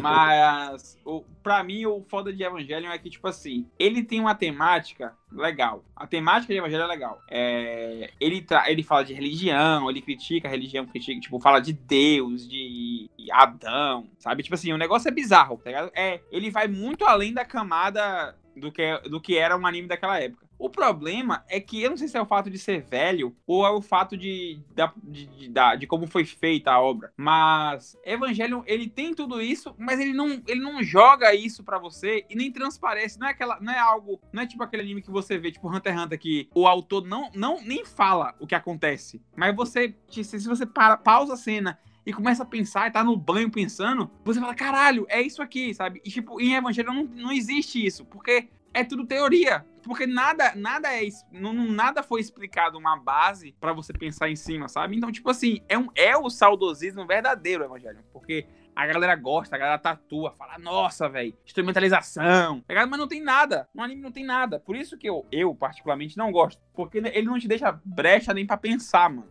Mas, 0.00 0.98
o, 1.04 1.22
pra 1.42 1.62
mim, 1.62 1.86
o 1.86 2.02
foda 2.08 2.32
de 2.32 2.42
Evangelion 2.42 2.90
é 2.90 2.98
que, 2.98 3.10
tipo 3.10 3.26
assim, 3.26 3.66
ele 3.78 4.02
tem 4.02 4.20
uma 4.20 4.34
temática 4.34 5.14
legal. 5.32 5.84
A 5.94 6.06
temática 6.06 6.52
de 6.52 6.58
Evangelho 6.58 6.82
é 6.82 6.86
legal. 6.86 7.20
É, 7.30 8.10
ele, 8.20 8.42
tra- 8.42 8.70
ele 8.70 8.82
fala 8.82 9.04
de 9.04 9.14
religião, 9.14 9.88
ele 9.90 10.02
critica 10.02 10.48
a 10.48 10.50
religião, 10.50 10.86
critica, 10.86 11.20
tipo, 11.20 11.40
fala 11.40 11.60
de 11.60 11.72
Deus, 11.72 12.48
de 12.48 13.08
Adão, 13.32 14.06
sabe? 14.18 14.42
Tipo 14.42 14.54
assim, 14.54 14.72
o 14.72 14.78
negócio 14.78 15.08
é 15.08 15.12
bizarro, 15.12 15.58
tá 15.58 15.70
ligado? 15.70 15.90
É, 15.94 16.20
ele 16.30 16.50
vai 16.50 16.68
muito 16.68 17.04
além 17.04 17.32
da 17.32 17.44
camada 17.44 18.36
do 18.56 18.70
que, 18.72 18.98
do 19.08 19.20
que 19.20 19.36
era 19.36 19.56
um 19.56 19.66
anime 19.66 19.88
daquela 19.88 20.18
época. 20.20 20.45
O 20.58 20.70
problema 20.70 21.44
é 21.48 21.60
que 21.60 21.82
eu 21.82 21.90
não 21.90 21.96
sei 21.96 22.08
se 22.08 22.16
é 22.16 22.20
o 22.22 22.26
fato 22.26 22.48
de 22.50 22.58
ser 22.58 22.80
velho 22.82 23.36
ou 23.46 23.66
é 23.66 23.70
o 23.70 23.82
fato 23.82 24.16
de, 24.16 24.58
de, 25.02 25.26
de, 25.26 25.48
da- 25.48 25.74
de 25.76 25.86
como 25.86 26.06
foi 26.06 26.24
feita 26.24 26.70
a 26.72 26.80
obra. 26.80 27.12
Mas 27.16 27.96
Evangelion, 28.04 28.62
ele 28.66 28.88
tem 28.88 29.12
tudo 29.14 29.40
isso, 29.40 29.74
mas 29.78 30.00
ele 30.00 30.12
não, 30.14 30.42
ele 30.46 30.60
não 30.60 30.82
joga 30.82 31.34
isso 31.34 31.62
pra 31.62 31.78
você 31.78 32.24
e 32.30 32.34
nem 32.34 32.50
transparece. 32.50 33.18
Não 33.18 33.26
é 33.26 33.30
aquela, 33.32 33.60
não 33.60 33.72
é 33.72 33.78
algo, 33.78 34.20
não 34.32 34.42
é 34.42 34.46
tipo 34.46 34.62
aquele 34.62 34.82
anime 34.82 35.02
que 35.02 35.10
você 35.10 35.36
vê, 35.36 35.52
tipo 35.52 35.68
Hunter 35.68 35.92
x 35.92 36.02
Hunter, 36.02 36.18
que 36.18 36.48
o 36.54 36.66
autor 36.66 37.04
não, 37.06 37.30
não 37.34 37.60
nem 37.62 37.84
fala 37.84 38.34
o 38.40 38.46
que 38.46 38.54
acontece. 38.54 39.20
Mas 39.36 39.54
você, 39.54 39.94
se 40.10 40.46
você 40.48 40.64
para, 40.64 40.96
pausa 40.96 41.34
a 41.34 41.36
cena 41.36 41.78
e 42.06 42.12
começa 42.12 42.44
a 42.44 42.46
pensar 42.46 42.86
e 42.88 42.92
tá 42.92 43.02
no 43.02 43.16
banho 43.16 43.50
pensando, 43.50 44.08
você 44.24 44.38
fala, 44.40 44.54
caralho, 44.54 45.04
é 45.08 45.20
isso 45.20 45.42
aqui, 45.42 45.74
sabe? 45.74 46.00
E 46.04 46.10
tipo, 46.10 46.40
em 46.40 46.54
Evangelho 46.54 46.92
não, 46.92 47.02
não 47.04 47.32
existe 47.32 47.84
isso, 47.84 48.04
porque 48.04 48.48
é 48.72 48.84
tudo 48.84 49.06
teoria. 49.06 49.64
Porque 49.82 50.06
nada, 50.06 50.52
nada 50.56 50.92
é, 50.92 51.08
não, 51.30 51.52
nada 51.52 52.02
foi 52.02 52.20
explicado 52.20 52.76
uma 52.76 52.96
base 52.96 53.54
pra 53.60 53.72
você 53.72 53.92
pensar 53.92 54.28
em 54.28 54.34
cima, 54.34 54.68
sabe? 54.68 54.96
Então, 54.96 55.12
tipo 55.12 55.30
assim, 55.30 55.60
é, 55.68 55.78
um, 55.78 55.88
é 55.94 56.16
o 56.16 56.28
saudosismo 56.28 57.06
verdadeiro, 57.06 57.64
Evangelho. 57.64 58.00
Porque 58.12 58.46
a 58.74 58.84
galera 58.84 59.14
gosta, 59.14 59.54
a 59.54 59.58
galera 59.58 59.78
tatua, 59.78 60.32
fala, 60.32 60.58
nossa, 60.58 61.08
velho, 61.08 61.34
instrumentalização, 61.46 62.60
tá? 62.60 62.86
Mas 62.86 62.98
não 62.98 63.08
tem 63.08 63.22
nada. 63.22 63.68
No 63.72 63.82
anime 63.82 64.02
não 64.02 64.12
tem 64.12 64.24
nada. 64.24 64.58
Por 64.58 64.74
isso 64.74 64.98
que 64.98 65.08
eu, 65.08 65.24
eu, 65.30 65.54
particularmente, 65.54 66.18
não 66.18 66.32
gosto. 66.32 66.60
Porque 66.74 66.98
ele 66.98 67.22
não 67.22 67.38
te 67.38 67.46
deixa 67.46 67.80
brecha 67.84 68.34
nem 68.34 68.44
pra 68.44 68.56
pensar, 68.56 69.08
mano. 69.08 69.28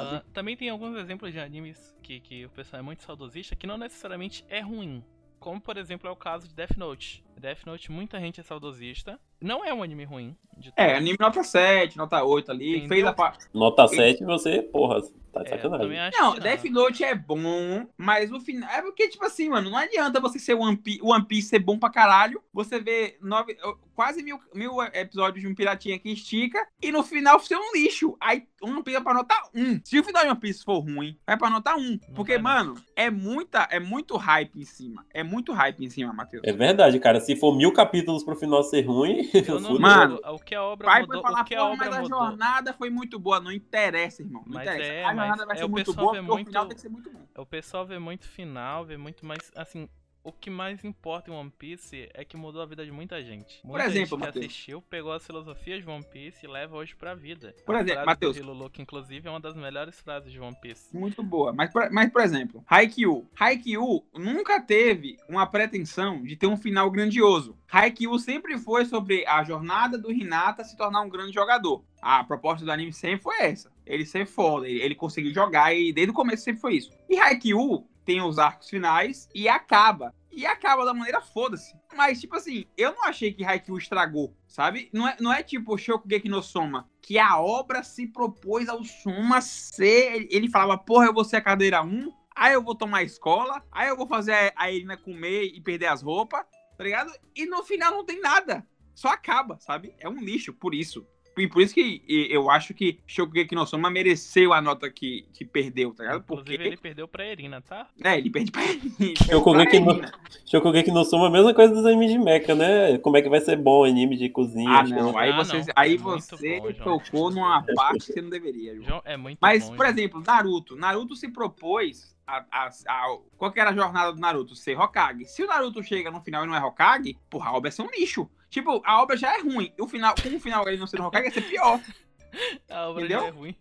Ah, 0.00 0.24
também 0.32 0.56
tem 0.56 0.68
alguns 0.68 0.96
exemplos 0.96 1.32
de 1.32 1.40
animes 1.40 1.96
que, 2.02 2.20
que 2.20 2.46
o 2.46 2.50
pessoal 2.50 2.80
é 2.80 2.82
muito 2.82 3.02
saudosista 3.02 3.56
que 3.56 3.66
não 3.66 3.78
necessariamente 3.78 4.44
é 4.48 4.60
ruim. 4.60 5.04
Como, 5.38 5.60
por 5.60 5.76
exemplo, 5.76 6.08
é 6.08 6.10
o 6.10 6.16
caso 6.16 6.48
de 6.48 6.54
Death 6.54 6.76
Note. 6.76 7.24
Death 7.38 7.64
Note, 7.64 7.92
muita 7.92 8.18
gente 8.18 8.40
é 8.40 8.42
saudosista. 8.42 9.20
Não 9.40 9.64
é 9.64 9.72
um 9.72 9.82
anime 9.82 10.04
ruim. 10.04 10.36
De 10.56 10.72
É, 10.76 10.96
anime 10.96 11.16
nota 11.20 11.44
7, 11.44 11.96
nota 11.96 12.22
8 12.24 12.50
ali. 12.50 12.70
Entendeu? 12.78 12.88
Fez 12.88 13.04
a 13.06 13.12
parte. 13.12 13.46
Nota 13.54 13.86
7, 13.86 14.24
você, 14.24 14.60
porra, 14.60 15.00
tá 15.32 15.42
de 15.44 15.50
É, 15.50 15.52
eu 15.52 15.56
sacanagem. 15.56 15.86
também 15.86 16.00
acho 16.00 16.18
Não, 16.18 16.32
que 16.34 16.40
Death 16.40 16.64
Note 16.64 17.04
é 17.04 17.14
bom, 17.14 17.86
mas 17.96 18.32
o 18.32 18.40
final. 18.40 18.68
É 18.70 18.82
porque, 18.82 19.08
tipo 19.08 19.24
assim, 19.24 19.48
mano, 19.50 19.70
não 19.70 19.78
adianta 19.78 20.18
você 20.18 20.38
ser 20.40 20.54
One 20.54 20.76
Piece, 20.76 20.98
One 21.00 21.24
Piece 21.24 21.48
ser 21.50 21.60
bom 21.60 21.78
pra 21.78 21.90
caralho. 21.90 22.42
Você 22.52 22.80
vê 22.80 23.16
nove, 23.22 23.56
quase 23.94 24.20
mil, 24.20 24.40
mil 24.52 24.82
episódios 24.82 25.42
de 25.42 25.48
um 25.48 25.54
piratinha 25.54 25.96
que 25.96 26.10
estica 26.10 26.58
e 26.82 26.90
no 26.90 27.04
final 27.04 27.38
ser 27.38 27.56
um 27.56 27.72
lixo. 27.72 28.16
Aí 28.20 28.42
One 28.60 28.82
Piece 28.82 28.94
vai 28.96 29.04
pra 29.04 29.14
notar 29.14 29.40
um. 29.54 29.80
Se 29.84 29.96
o 30.00 30.02
final 30.02 30.24
de 30.24 30.30
One 30.30 30.40
Piece 30.40 30.64
for 30.64 30.80
ruim, 30.80 31.16
vai 31.24 31.36
pra 31.36 31.50
notar 31.50 31.76
um. 31.76 31.96
Porque, 32.16 32.36
vai, 32.36 32.64
não. 32.64 32.74
mano, 32.74 32.82
é 32.96 33.08
muita, 33.10 33.68
é 33.70 33.78
muito 33.78 34.16
hype 34.16 34.56
em 34.60 34.64
cima. 34.64 35.06
É 35.14 35.22
muito 35.22 35.52
hype 35.52 35.84
em 35.84 35.88
cima, 35.90 36.12
Matheus. 36.12 36.42
É 36.44 36.52
verdade, 36.52 36.98
cara. 36.98 37.20
Se 37.20 37.36
for 37.36 37.56
mil 37.56 37.72
capítulos 37.72 38.24
pro 38.24 38.34
final 38.34 38.64
ser 38.64 38.82
ruim, 38.82 39.27
Eu 39.34 39.60
não. 39.60 39.78
Mano, 39.78 40.20
o 40.24 40.38
que 40.38 40.54
a 40.54 40.62
obra 40.62 40.86
Vai 40.86 41.00
mudou, 41.02 41.22
falar, 41.22 41.40
o 41.40 41.44
que 41.44 41.54
a 41.54 41.64
obra 41.64 41.76
mas 41.86 41.96
a 41.96 42.00
mudou. 42.02 42.18
jornada 42.18 42.72
foi 42.72 42.90
muito 42.90 43.18
boa. 43.18 43.40
Não 43.40 43.52
interessa, 43.52 44.22
irmão. 44.22 44.42
Não 44.46 44.54
Mas 44.54 44.66
interessa. 44.68 44.92
é, 44.92 45.04
a 45.04 45.14
jornada 45.14 45.46
vai 45.46 45.56
é, 45.56 45.58
ser 45.58 45.64
o 45.64 45.68
muito 45.68 45.92
boa, 45.94 46.06
porque 46.12 46.20
o 46.20 46.24
muito- 46.24 46.46
final 46.48 46.66
tem 46.66 46.74
que 46.74 46.80
ser 46.80 46.88
muito 46.88 47.10
bom. 47.10 47.18
O 47.36 47.46
pessoal 47.46 47.86
vê 47.86 47.98
muito 47.98 48.26
final, 48.28 48.84
vê 48.84 48.96
muito 48.96 49.24
mais. 49.26 49.50
Assim, 49.56 49.88
o 50.28 50.32
que 50.32 50.50
mais 50.50 50.84
importa 50.84 51.30
em 51.30 51.34
One 51.34 51.50
Piece 51.58 52.08
é 52.12 52.24
que 52.24 52.36
mudou 52.36 52.60
a 52.60 52.66
vida 52.66 52.84
de 52.84 52.92
muita 52.92 53.22
gente. 53.22 53.60
Muita 53.64 53.86
exemplo, 53.86 53.98
gente 54.00 54.08
que 54.10 54.16
Matheus. 54.26 54.44
assistiu, 54.44 54.82
pegou 54.82 55.12
as 55.12 55.24
filosofias 55.24 55.82
de 55.82 55.88
One 55.90 56.04
Piece 56.04 56.44
e 56.44 56.48
leva 56.48 56.76
hoje 56.76 56.94
pra 56.94 57.14
vida. 57.14 57.54
Por 57.64 57.74
A 57.74 57.80
exemplo, 57.80 58.04
Matheus. 58.06 58.38
que 58.72 58.82
inclusive 58.82 59.26
é 59.26 59.30
uma 59.30 59.40
das 59.40 59.54
melhores 59.56 59.98
frases 60.00 60.30
de 60.30 60.38
One 60.38 60.56
Piece. 60.60 60.94
Muito 60.96 61.22
boa. 61.22 61.52
Mas, 61.52 61.72
por- 61.72 61.90
mas 61.90 62.10
por 62.10 62.20
exemplo, 62.22 62.62
Haikyuu. 62.68 63.26
Haikyuu 63.38 64.04
nunca 64.14 64.60
teve 64.60 65.16
uma 65.28 65.46
pretensão 65.46 66.22
de 66.22 66.36
ter 66.36 66.46
um 66.46 66.56
final 66.56 66.90
grandioso. 66.90 67.56
Haikyuu 67.70 68.18
sempre 68.18 68.58
foi 68.58 68.84
sobre 68.84 69.26
a 69.26 69.42
jornada 69.44 69.96
do 69.98 70.12
Hinata 70.12 70.62
se 70.64 70.76
tornar 70.76 71.00
um 71.02 71.08
grande 71.08 71.32
jogador. 71.32 71.82
A 72.00 72.22
proposta 72.22 72.64
do 72.64 72.70
anime 72.70 72.92
sempre 72.92 73.22
foi 73.22 73.38
essa. 73.40 73.70
Ele 73.86 74.04
ser 74.04 74.26
foda, 74.26 74.68
ele, 74.68 74.80
ele 74.82 74.94
conseguiu 74.94 75.32
jogar 75.32 75.74
e 75.74 75.92
desde 75.92 76.10
o 76.10 76.14
começo 76.14 76.44
sempre 76.44 76.60
foi 76.60 76.74
isso. 76.76 76.90
E 77.08 77.18
Haikyuu 77.18 77.88
tem 78.04 78.22
os 78.22 78.38
arcos 78.38 78.70
finais 78.70 79.28
e 79.34 79.48
acaba. 79.48 80.14
E 80.30 80.46
acaba 80.46 80.84
da 80.84 80.94
maneira 80.94 81.20
foda-se. 81.20 81.74
Mas, 81.96 82.20
tipo 82.20 82.36
assim, 82.36 82.66
eu 82.76 82.92
não 82.92 83.04
achei 83.04 83.32
que 83.32 83.44
Haikyuu 83.44 83.78
estragou, 83.78 84.36
sabe? 84.46 84.88
Não 84.92 85.08
é, 85.08 85.16
não 85.20 85.32
é 85.32 85.42
tipo 85.42 85.76
Shokugeki 85.76 86.28
no 86.28 86.42
Soma, 86.42 86.88
que 87.02 87.18
a 87.18 87.38
obra 87.40 87.82
se 87.82 88.06
propôs 88.06 88.68
ao 88.68 88.84
Soma 88.84 89.40
ser... 89.40 90.28
ele- 90.30 90.50
falava, 90.50 90.76
porra, 90.78 91.06
eu 91.06 91.14
vou 91.14 91.24
ser 91.24 91.36
a 91.36 91.40
cadeira 91.40 91.82
1, 91.82 92.12
aí 92.36 92.54
eu 92.54 92.62
vou 92.62 92.74
tomar 92.74 92.98
a 92.98 93.02
escola, 93.02 93.64
aí 93.72 93.88
eu 93.88 93.96
vou 93.96 94.06
fazer 94.06 94.52
a 94.54 94.70
Irina 94.70 94.96
comer 94.96 95.44
e 95.44 95.60
perder 95.60 95.86
as 95.86 96.02
roupas, 96.02 96.44
tá 96.76 96.84
ligado? 96.84 97.10
E 97.34 97.46
no 97.46 97.64
final 97.64 97.90
não 97.92 98.04
tem 98.04 98.20
nada. 98.20 98.66
Só 98.94 99.08
acaba, 99.08 99.58
sabe? 99.60 99.94
É 99.98 100.08
um 100.08 100.18
lixo, 100.20 100.52
por 100.52 100.74
isso. 100.74 101.06
E 101.40 101.48
por 101.48 101.62
isso 101.62 101.74
que 101.74 102.02
e- 102.08 102.28
eu 102.30 102.50
acho 102.50 102.72
que 102.74 102.98
Shokugeki 103.06 103.54
no 103.54 103.66
Soma 103.66 103.90
mereceu 103.90 104.52
a 104.52 104.60
nota 104.60 104.90
que, 104.90 105.26
que 105.32 105.44
perdeu, 105.44 105.92
tá 105.94 106.02
ligado? 106.04 106.20
Inclusive, 106.22 106.56
Porque... 106.56 106.68
ele 106.68 106.76
perdeu 106.76 107.08
pra 107.08 107.26
Erina, 107.26 107.60
tá? 107.60 107.88
É, 108.02 108.16
ele 108.18 108.30
perde 108.30 108.50
pra 108.50 108.62
ele. 108.64 109.14
Shokugeki 109.16 109.80
no, 109.80 110.00
Shokugeki 110.46 110.90
no 110.90 111.04
Soma 111.04 111.26
é 111.26 111.28
a 111.28 111.32
mesma 111.32 111.54
coisa 111.54 111.72
dos 111.74 111.84
animes 111.86 112.10
de 112.10 112.18
mecha, 112.18 112.54
né? 112.54 112.98
Como 112.98 113.16
é 113.16 113.22
que 113.22 113.28
vai 113.28 113.40
ser 113.40 113.56
bom 113.56 113.84
anime 113.84 114.16
de 114.16 114.28
cozinha? 114.28 114.70
Ah, 114.80 114.84
que 114.84 114.90
não. 114.90 115.12
não- 115.12 115.18
Aí 115.18 115.30
Ah, 115.30 115.36
você, 115.36 115.58
não. 115.58 115.64
aí 115.76 115.94
É 115.94 115.96
você 115.98 116.60
bom, 116.60 116.72
João. 116.72 116.98
tocou 116.98 117.30
numa 117.30 117.62
parte 117.74 118.06
que 118.06 118.12
você 118.12 118.22
não 118.22 118.30
deveria, 118.30 118.74
João. 118.74 118.86
João, 118.88 119.02
é 119.04 119.16
muito 119.16 119.38
Mas, 119.40 119.64
bom, 119.68 119.76
por 119.76 119.86
João. 119.86 119.90
exemplo, 119.98 120.22
Naruto. 120.26 120.76
Naruto 120.76 121.16
se 121.16 121.28
propôs 121.30 122.16
a, 122.26 122.44
a, 122.50 122.68
a- 122.88 123.18
Qual 123.36 123.50
que 123.52 123.60
era 123.60 123.70
a 123.70 123.74
jornada 123.74 124.12
do 124.12 124.20
Naruto? 124.20 124.54
Ser 124.54 124.78
Hokage. 124.78 125.24
Se 125.26 125.42
o 125.42 125.46
Naruto 125.46 125.82
chega 125.82 126.10
no 126.10 126.20
final 126.20 126.44
e 126.44 126.46
não 126.46 126.54
é 126.54 126.62
Hokage, 126.64 127.16
porra, 127.30 127.50
a 127.50 127.54
obra 127.56 127.68
é 127.68 127.70
ser 127.72 127.82
um 127.82 127.90
lixo. 127.90 128.28
Tipo, 128.50 128.82
a 128.84 129.02
obra 129.02 129.16
já 129.16 129.36
é 129.36 129.40
ruim. 129.40 129.72
O 129.78 129.86
final, 129.86 130.14
com 130.14 130.34
o 130.34 130.40
final 130.40 130.66
ele 130.68 130.78
não 130.78 130.86
ser 130.86 131.00
Hokage, 131.00 131.26
ia 131.26 131.32
ser 131.32 131.42
pior. 131.42 131.80
A 132.68 132.88
obra 132.88 133.04
entendeu? 133.04 133.20
já 133.20 133.26
é 133.26 133.30
ruim. 133.30 133.56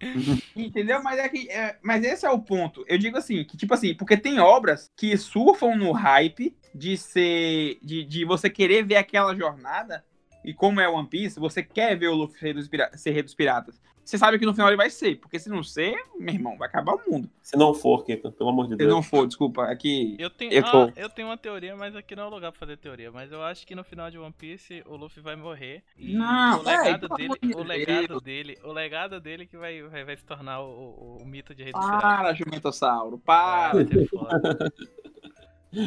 Entendeu? 0.54 1.02
Mas 1.02 1.18
é 1.18 1.28
que. 1.28 1.50
é, 1.50 1.76
mas 1.82 2.04
esse 2.04 2.24
é 2.24 2.30
o 2.30 2.38
ponto. 2.38 2.84
Eu 2.86 2.98
digo 2.98 3.16
assim, 3.16 3.42
que, 3.44 3.56
tipo 3.56 3.74
assim, 3.74 3.94
porque 3.94 4.16
tem 4.16 4.38
obras 4.38 4.92
que 4.96 5.16
surfam 5.16 5.74
no 5.74 5.90
hype 5.90 6.56
de 6.74 6.96
ser. 6.96 7.78
De, 7.82 8.04
de 8.04 8.24
você 8.24 8.48
querer 8.48 8.84
ver 8.84 8.96
aquela 8.96 9.34
jornada. 9.34 10.04
E 10.44 10.54
como 10.54 10.80
é 10.80 10.88
One 10.88 11.08
Piece, 11.08 11.40
você 11.40 11.62
quer 11.62 11.98
ver 11.98 12.08
o 12.08 12.14
Luffy 12.14 12.38
ser 12.38 12.54
dos, 12.54 12.70
ser 12.94 13.10
rei 13.10 13.22
dos 13.22 13.34
piratas. 13.34 13.80
Você 14.08 14.16
sabe 14.16 14.38
que 14.38 14.46
no 14.46 14.54
final 14.54 14.68
ele 14.70 14.76
vai 14.78 14.88
ser, 14.88 15.16
porque 15.16 15.38
se 15.38 15.50
não 15.50 15.62
ser, 15.62 15.94
meu 16.18 16.32
irmão, 16.32 16.56
vai 16.56 16.66
acabar 16.66 16.94
o 16.94 17.10
mundo. 17.10 17.28
Se 17.42 17.58
não 17.58 17.74
for, 17.74 18.02
Keita, 18.06 18.32
pelo 18.32 18.48
amor 18.48 18.64
de 18.64 18.70
Se 18.72 18.76
Deus. 18.78 18.90
não 18.90 19.02
for, 19.02 19.26
desculpa, 19.26 19.64
aqui. 19.64 20.16
Eu 20.18 20.30
tenho, 20.30 20.50
Eu 20.50 20.62
tô- 20.62 20.84
ah, 20.84 20.92
eu 20.96 21.10
tenho 21.10 21.28
uma 21.28 21.36
teoria, 21.36 21.76
mas 21.76 21.94
aqui 21.94 22.16
não 22.16 22.22
é 22.22 22.26
o 22.26 22.30
lugar 22.30 22.50
pra 22.50 22.58
fazer 22.58 22.78
teoria. 22.78 23.12
Mas 23.12 23.30
eu 23.30 23.42
acho 23.42 23.66
que 23.66 23.74
no 23.74 23.84
final 23.84 24.10
de 24.10 24.16
One 24.18 24.32
Piece 24.32 24.82
o 24.86 24.96
Luffy 24.96 25.22
vai 25.22 25.36
morrer. 25.36 25.82
E 25.98 26.14
Não, 26.14 26.58
o 26.58 26.62
legado 26.62 27.06
é, 27.06 27.16
dele, 27.18 27.54
o 27.54 27.62
legado 27.62 28.06
Deus. 28.08 28.22
dele, 28.22 28.58
o 28.64 28.72
legado 28.72 29.20
dele 29.20 29.44
que 29.46 29.58
vai, 29.58 29.82
vai, 29.82 30.04
vai 30.06 30.16
se 30.16 30.24
tornar 30.24 30.62
o, 30.62 30.70
o- 30.70 31.18
o 31.22 31.26
mito 31.26 31.54
de 31.54 31.62
Rei 31.64 31.72
dos 31.74 31.84
Piratas. 31.84 32.00
Para, 32.02 32.32
Jumentossauro, 32.32 33.18
para. 33.18 33.72
Foda. 34.08 34.72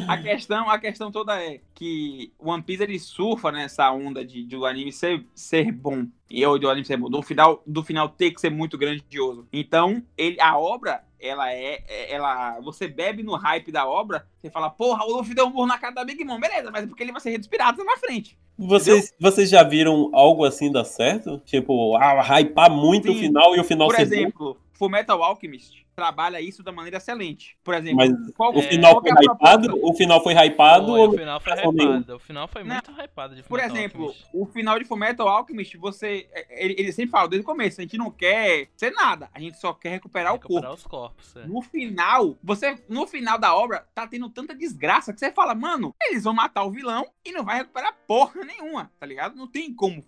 A 0.06 0.16
questão, 0.16 0.70
a 0.70 0.78
questão 0.78 1.10
toda 1.10 1.42
é 1.42 1.60
que 1.74 2.32
One 2.38 2.62
Piece 2.62 2.82
ele 2.84 2.98
surfa 2.98 3.50
nessa 3.50 3.90
onda 3.90 4.24
de, 4.24 4.44
de 4.44 4.56
o 4.56 4.64
anime 4.64 4.92
ser, 4.92 5.24
ser 5.34 5.72
bom. 5.72 6.06
E 6.30 6.44
ou 6.46 6.58
do 6.58 6.70
anime 6.70 6.84
ser 6.86 6.96
bom. 6.96 7.10
Do 7.10 7.20
final, 7.22 7.62
do 7.66 7.82
final 7.82 8.08
ter 8.08 8.30
que 8.30 8.40
ser 8.40 8.50
muito 8.50 8.78
grandioso. 8.78 9.46
Então, 9.52 10.02
ele, 10.16 10.40
a 10.40 10.56
obra, 10.56 11.04
ela 11.20 11.52
é. 11.52 11.82
é- 11.88 12.12
Ela, 12.14 12.60
você 12.60 12.86
bebe 12.86 13.22
no 13.22 13.34
hype 13.34 13.72
da 13.72 13.86
obra, 13.86 14.26
você 14.40 14.50
fala, 14.50 14.70
porra, 14.70 15.04
o 15.04 15.16
Luffy 15.16 15.34
deu 15.34 15.46
um 15.46 15.50
burro 15.50 15.66
na 15.66 15.78
cara 15.78 15.94
da 15.94 16.04
Big 16.04 16.24
Mom. 16.24 16.38
Beleza, 16.38 16.70
mas 16.70 16.84
é 16.84 16.86
porque 16.86 17.02
ele 17.02 17.12
vai 17.12 17.20
ser 17.20 17.38
piratas 17.48 17.84
na 17.84 17.96
frente. 17.96 18.38
Vocês, 18.56 19.12
vocês 19.18 19.50
já 19.50 19.62
viram 19.64 20.10
algo 20.12 20.44
assim 20.44 20.70
dar 20.70 20.84
certo? 20.84 21.38
Tipo, 21.44 21.96
ah, 21.96 22.22
hypar 22.22 22.70
muito 22.70 23.10
o 23.10 23.14
Sim. 23.14 23.20
final 23.20 23.56
e 23.56 23.60
o 23.60 23.64
final 23.64 23.88
Por 23.88 23.96
ser 23.96 24.06
bom? 24.06 24.14
exemplo, 24.14 24.56
Fullmetal 24.74 25.22
Alchemist. 25.22 25.81
Trabalha 25.94 26.40
isso 26.40 26.62
da 26.62 26.72
maneira 26.72 26.96
excelente. 26.96 27.56
Por 27.62 27.74
exemplo, 27.74 27.96
Mas 27.98 28.30
qual, 28.34 28.54
O 28.54 28.58
É, 28.58 28.62
final 28.62 29.00
foi 29.00 29.10
é 29.10 29.14
proposta? 29.14 29.44
hypado? 29.66 29.78
O 29.82 29.94
final 29.94 30.22
foi 30.22 30.32
hypado 30.34 30.86
Foi, 30.86 31.00
ou 31.00 31.08
o 31.08 31.12
final 31.18 31.40
foi 31.40 31.54
não 31.54 31.72
hypado. 31.72 32.16
O 32.16 32.18
final 32.18 32.48
foi 32.48 32.64
Não. 32.64 32.74
muito 32.74 32.90
hypado 32.92 33.34
de 33.36 33.42
Por 33.42 33.60
exemplo, 33.60 34.04
Alchemist. 34.06 34.30
o 34.32 34.46
final 34.46 34.78
de 34.78 34.84
Fullmetal 34.84 35.28
Alchemist, 35.28 35.76
você. 35.76 36.28
Ele, 36.50 36.74
ele 36.78 36.92
sempre 36.92 37.10
fala 37.10 37.28
desde 37.28 37.44
o 37.44 37.46
começo, 37.50 37.80
a 37.80 37.84
gente 37.84 37.96
não 37.98 38.10
quer 38.10 38.68
ser 38.76 38.90
nada, 38.92 39.28
a 39.34 39.40
gente 39.40 39.58
só 39.58 39.72
quer 39.72 39.90
recuperar, 39.90 40.32
o 40.32 40.36
recuperar 40.36 40.62
corpo. 40.70 40.76
os 40.78 40.86
corpos. 40.86 41.36
é. 41.36 41.46
No 41.46 41.60
final, 41.62 42.36
você. 42.42 42.78
No 42.88 43.06
final 43.06 43.38
da 43.38 43.54
obra, 43.54 43.86
tá 43.94 44.06
tendo 44.06 44.28
tanta 44.30 44.54
desgraça 44.54 45.12
que 45.12 45.20
você 45.20 45.30
fala, 45.32 45.54
mano, 45.54 45.94
eles 46.02 46.24
vão 46.24 46.32
matar 46.34 46.64
o 46.64 46.70
vilão 46.70 47.06
e 47.24 47.32
não 47.32 47.44
vai 47.44 47.58
recuperar 47.58 47.94
porra 48.06 48.44
nenhuma, 48.44 48.90
tá 48.98 49.06
ligado? 49.06 49.36
Não 49.36 49.46
tem 49.46 49.72
como 49.74 50.02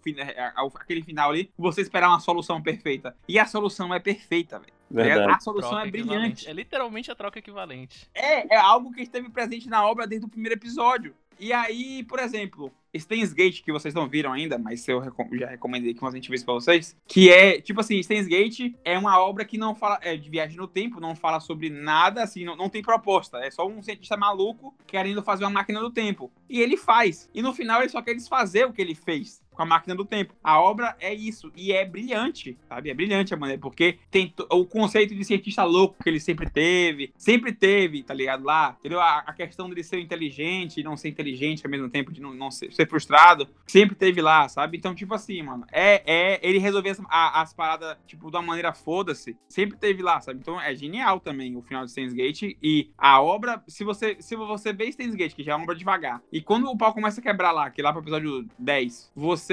aquele 0.75 1.03
final 1.03 1.31
ali 1.31 1.51
você 1.57 1.81
esperar 1.81 2.09
uma 2.09 2.21
solução 2.21 2.61
perfeita. 2.63 3.17
E 3.29 3.39
a 3.39 3.47
solução 3.47 3.93
é 3.95 3.99
perfeita, 3.99 4.59
velho. 4.59 4.73
Ligado? 4.91 5.19
Verdade. 5.19 5.37
A 5.37 5.41
solução 5.41 5.71
Troca 5.71 5.87
é 5.87 5.91
brilhante. 5.91 6.49
É 6.49 6.53
literalmente 6.53 7.11
a 7.11 7.15
troca 7.15 7.39
equivalente. 7.39 8.09
É, 8.15 8.55
é 8.55 8.57
algo 8.57 8.93
que 8.93 9.03
esteve 9.03 9.29
presente 9.29 9.69
na 9.69 9.87
obra 9.87 10.07
desde 10.07 10.27
o 10.27 10.29
primeiro 10.29 10.55
episódio. 10.55 11.15
E 11.39 11.53
aí, 11.53 12.05
por 12.05 12.21
exemplo, 12.21 12.73
Steins 12.97 13.33
Gate, 13.33 13.63
que 13.63 13.73
vocês 13.73 13.93
não 13.93 14.09
viram 14.09 14.33
ainda, 14.33 14.57
mas 14.57 14.87
eu 14.87 15.03
já 15.33 15.49
recomendei 15.49 15.95
que 15.95 16.05
a 16.05 16.11
gente 16.11 16.31
visse 16.31 16.45
pra 16.45 16.55
vocês, 16.55 16.97
que 17.07 17.31
é, 17.31 17.61
tipo 17.61 17.81
assim, 17.81 18.01
Steins 18.03 18.27
Gate 18.27 18.75
é 18.85 18.97
uma 18.97 19.19
obra 19.19 19.45
que 19.45 19.59
não 19.59 19.75
fala, 19.75 19.99
é 20.03 20.17
de 20.17 20.31
viagem 20.31 20.57
no 20.57 20.69
tempo, 20.69 21.01
não 21.01 21.17
fala 21.17 21.41
sobre 21.41 21.71
nada, 21.71 22.23
assim, 22.23 22.45
não, 22.45 22.57
não 22.57 22.69
tem 22.69 22.83
proposta. 22.83 23.39
É 23.39 23.51
só 23.51 23.67
um 23.67 23.83
cientista 23.83 24.17
maluco 24.17 24.75
querendo 24.87 25.23
fazer 25.23 25.45
uma 25.45 25.51
máquina 25.51 25.81
do 25.81 25.91
tempo. 25.91 26.31
E 26.49 26.61
ele 26.61 26.77
faz. 26.77 27.29
E 27.35 27.43
no 27.43 27.53
final 27.53 27.81
ele 27.81 27.91
só 27.91 28.01
quer 28.01 28.15
desfazer 28.15 28.67
o 28.67 28.73
que 28.73 28.81
ele 28.81 28.95
fez 28.95 29.43
com 29.55 29.63
a 29.63 29.67
máquina 29.67 29.95
do 29.95 30.05
tempo. 30.05 30.35
A 30.43 30.61
obra 30.61 30.97
é 31.01 31.13
isso. 31.13 31.51
E 31.57 31.73
é 31.73 31.85
brilhante, 31.85 32.59
sabe? 32.69 32.91
É 32.91 32.95
brilhante 32.95 33.33
a 33.33 33.37
maneira, 33.37 33.61
porque 33.61 33.99
tem 34.11 34.33
o 34.51 34.65
conceito 34.67 35.15
de 35.15 35.25
cientista 35.25 35.65
louco 35.65 36.03
que 36.03 36.09
ele 36.09 36.21
sempre 36.21 36.49
teve. 36.51 37.13
Sempre 37.17 37.53
teve, 37.53 38.03
tá 38.03 38.13
ligado? 38.15 38.45
Lá, 38.45 38.77
entendeu? 38.79 39.01
A, 39.01 39.19
a 39.19 39.33
questão 39.33 39.69
dele 39.69 39.83
ser 39.83 40.01
inteligente 40.01 40.81
e 40.81 40.83
não 40.83 40.97
ser 40.97 41.09
inteligente 41.09 41.65
ao 41.65 41.71
mesmo 41.71 41.89
tempo, 41.89 42.13
de 42.13 42.21
não, 42.21 42.35
não 42.35 42.51
ser, 42.51 42.73
ser 42.73 42.89
frustrado. 42.89 43.49
Sempre 43.67 43.95
teve 43.95 44.21
lá, 44.21 44.49
sabe? 44.49 44.77
Então, 44.77 44.95
tipo 44.95 45.15
assim, 45.15 45.43
mano, 45.43 45.65
é, 45.71 46.03
é 46.07 46.41
ele 46.43 46.59
resolver 46.59 46.91
as, 46.91 47.01
as 47.09 47.53
paradas, 47.53 47.97
tipo, 48.07 48.31
de 48.31 48.37
uma 48.37 48.43
maneira 48.43 48.73
foda-se. 48.73 49.37
Sempre 49.49 49.79
teve 49.79 50.03
lá, 50.03 50.21
sabe? 50.21 50.41
Então 50.41 50.61
é 50.61 50.75
genial 50.75 51.21
também 51.21 51.57
o 51.57 51.63
final 51.63 51.85
de 51.85 51.91
Steins 51.91 52.13
Gate. 52.13 52.57
E 52.63 52.91
a 52.99 53.21
obra, 53.21 53.63
se 53.67 53.85
você, 53.85 54.17
se 54.21 54.37
você 54.37 54.73
vê 54.73 54.91
Steins 54.91 55.15
Gate, 55.15 55.35
que 55.35 55.43
já 55.43 55.53
é 55.53 55.55
uma 55.55 55.65
obra 55.65 55.75
devagar, 55.75 56.23
e 56.33 56.41
quando 56.41 56.69
o 56.69 56.77
pau 56.77 56.93
começa 56.93 57.21
a 57.21 57.23
quebrar 57.23 57.53
lá, 57.53 57.71
que 57.71 57.83
lá 57.83 57.93
pro 57.93 58.03
episódio 58.03 58.47
10, 58.59 59.13
você. 59.15 59.44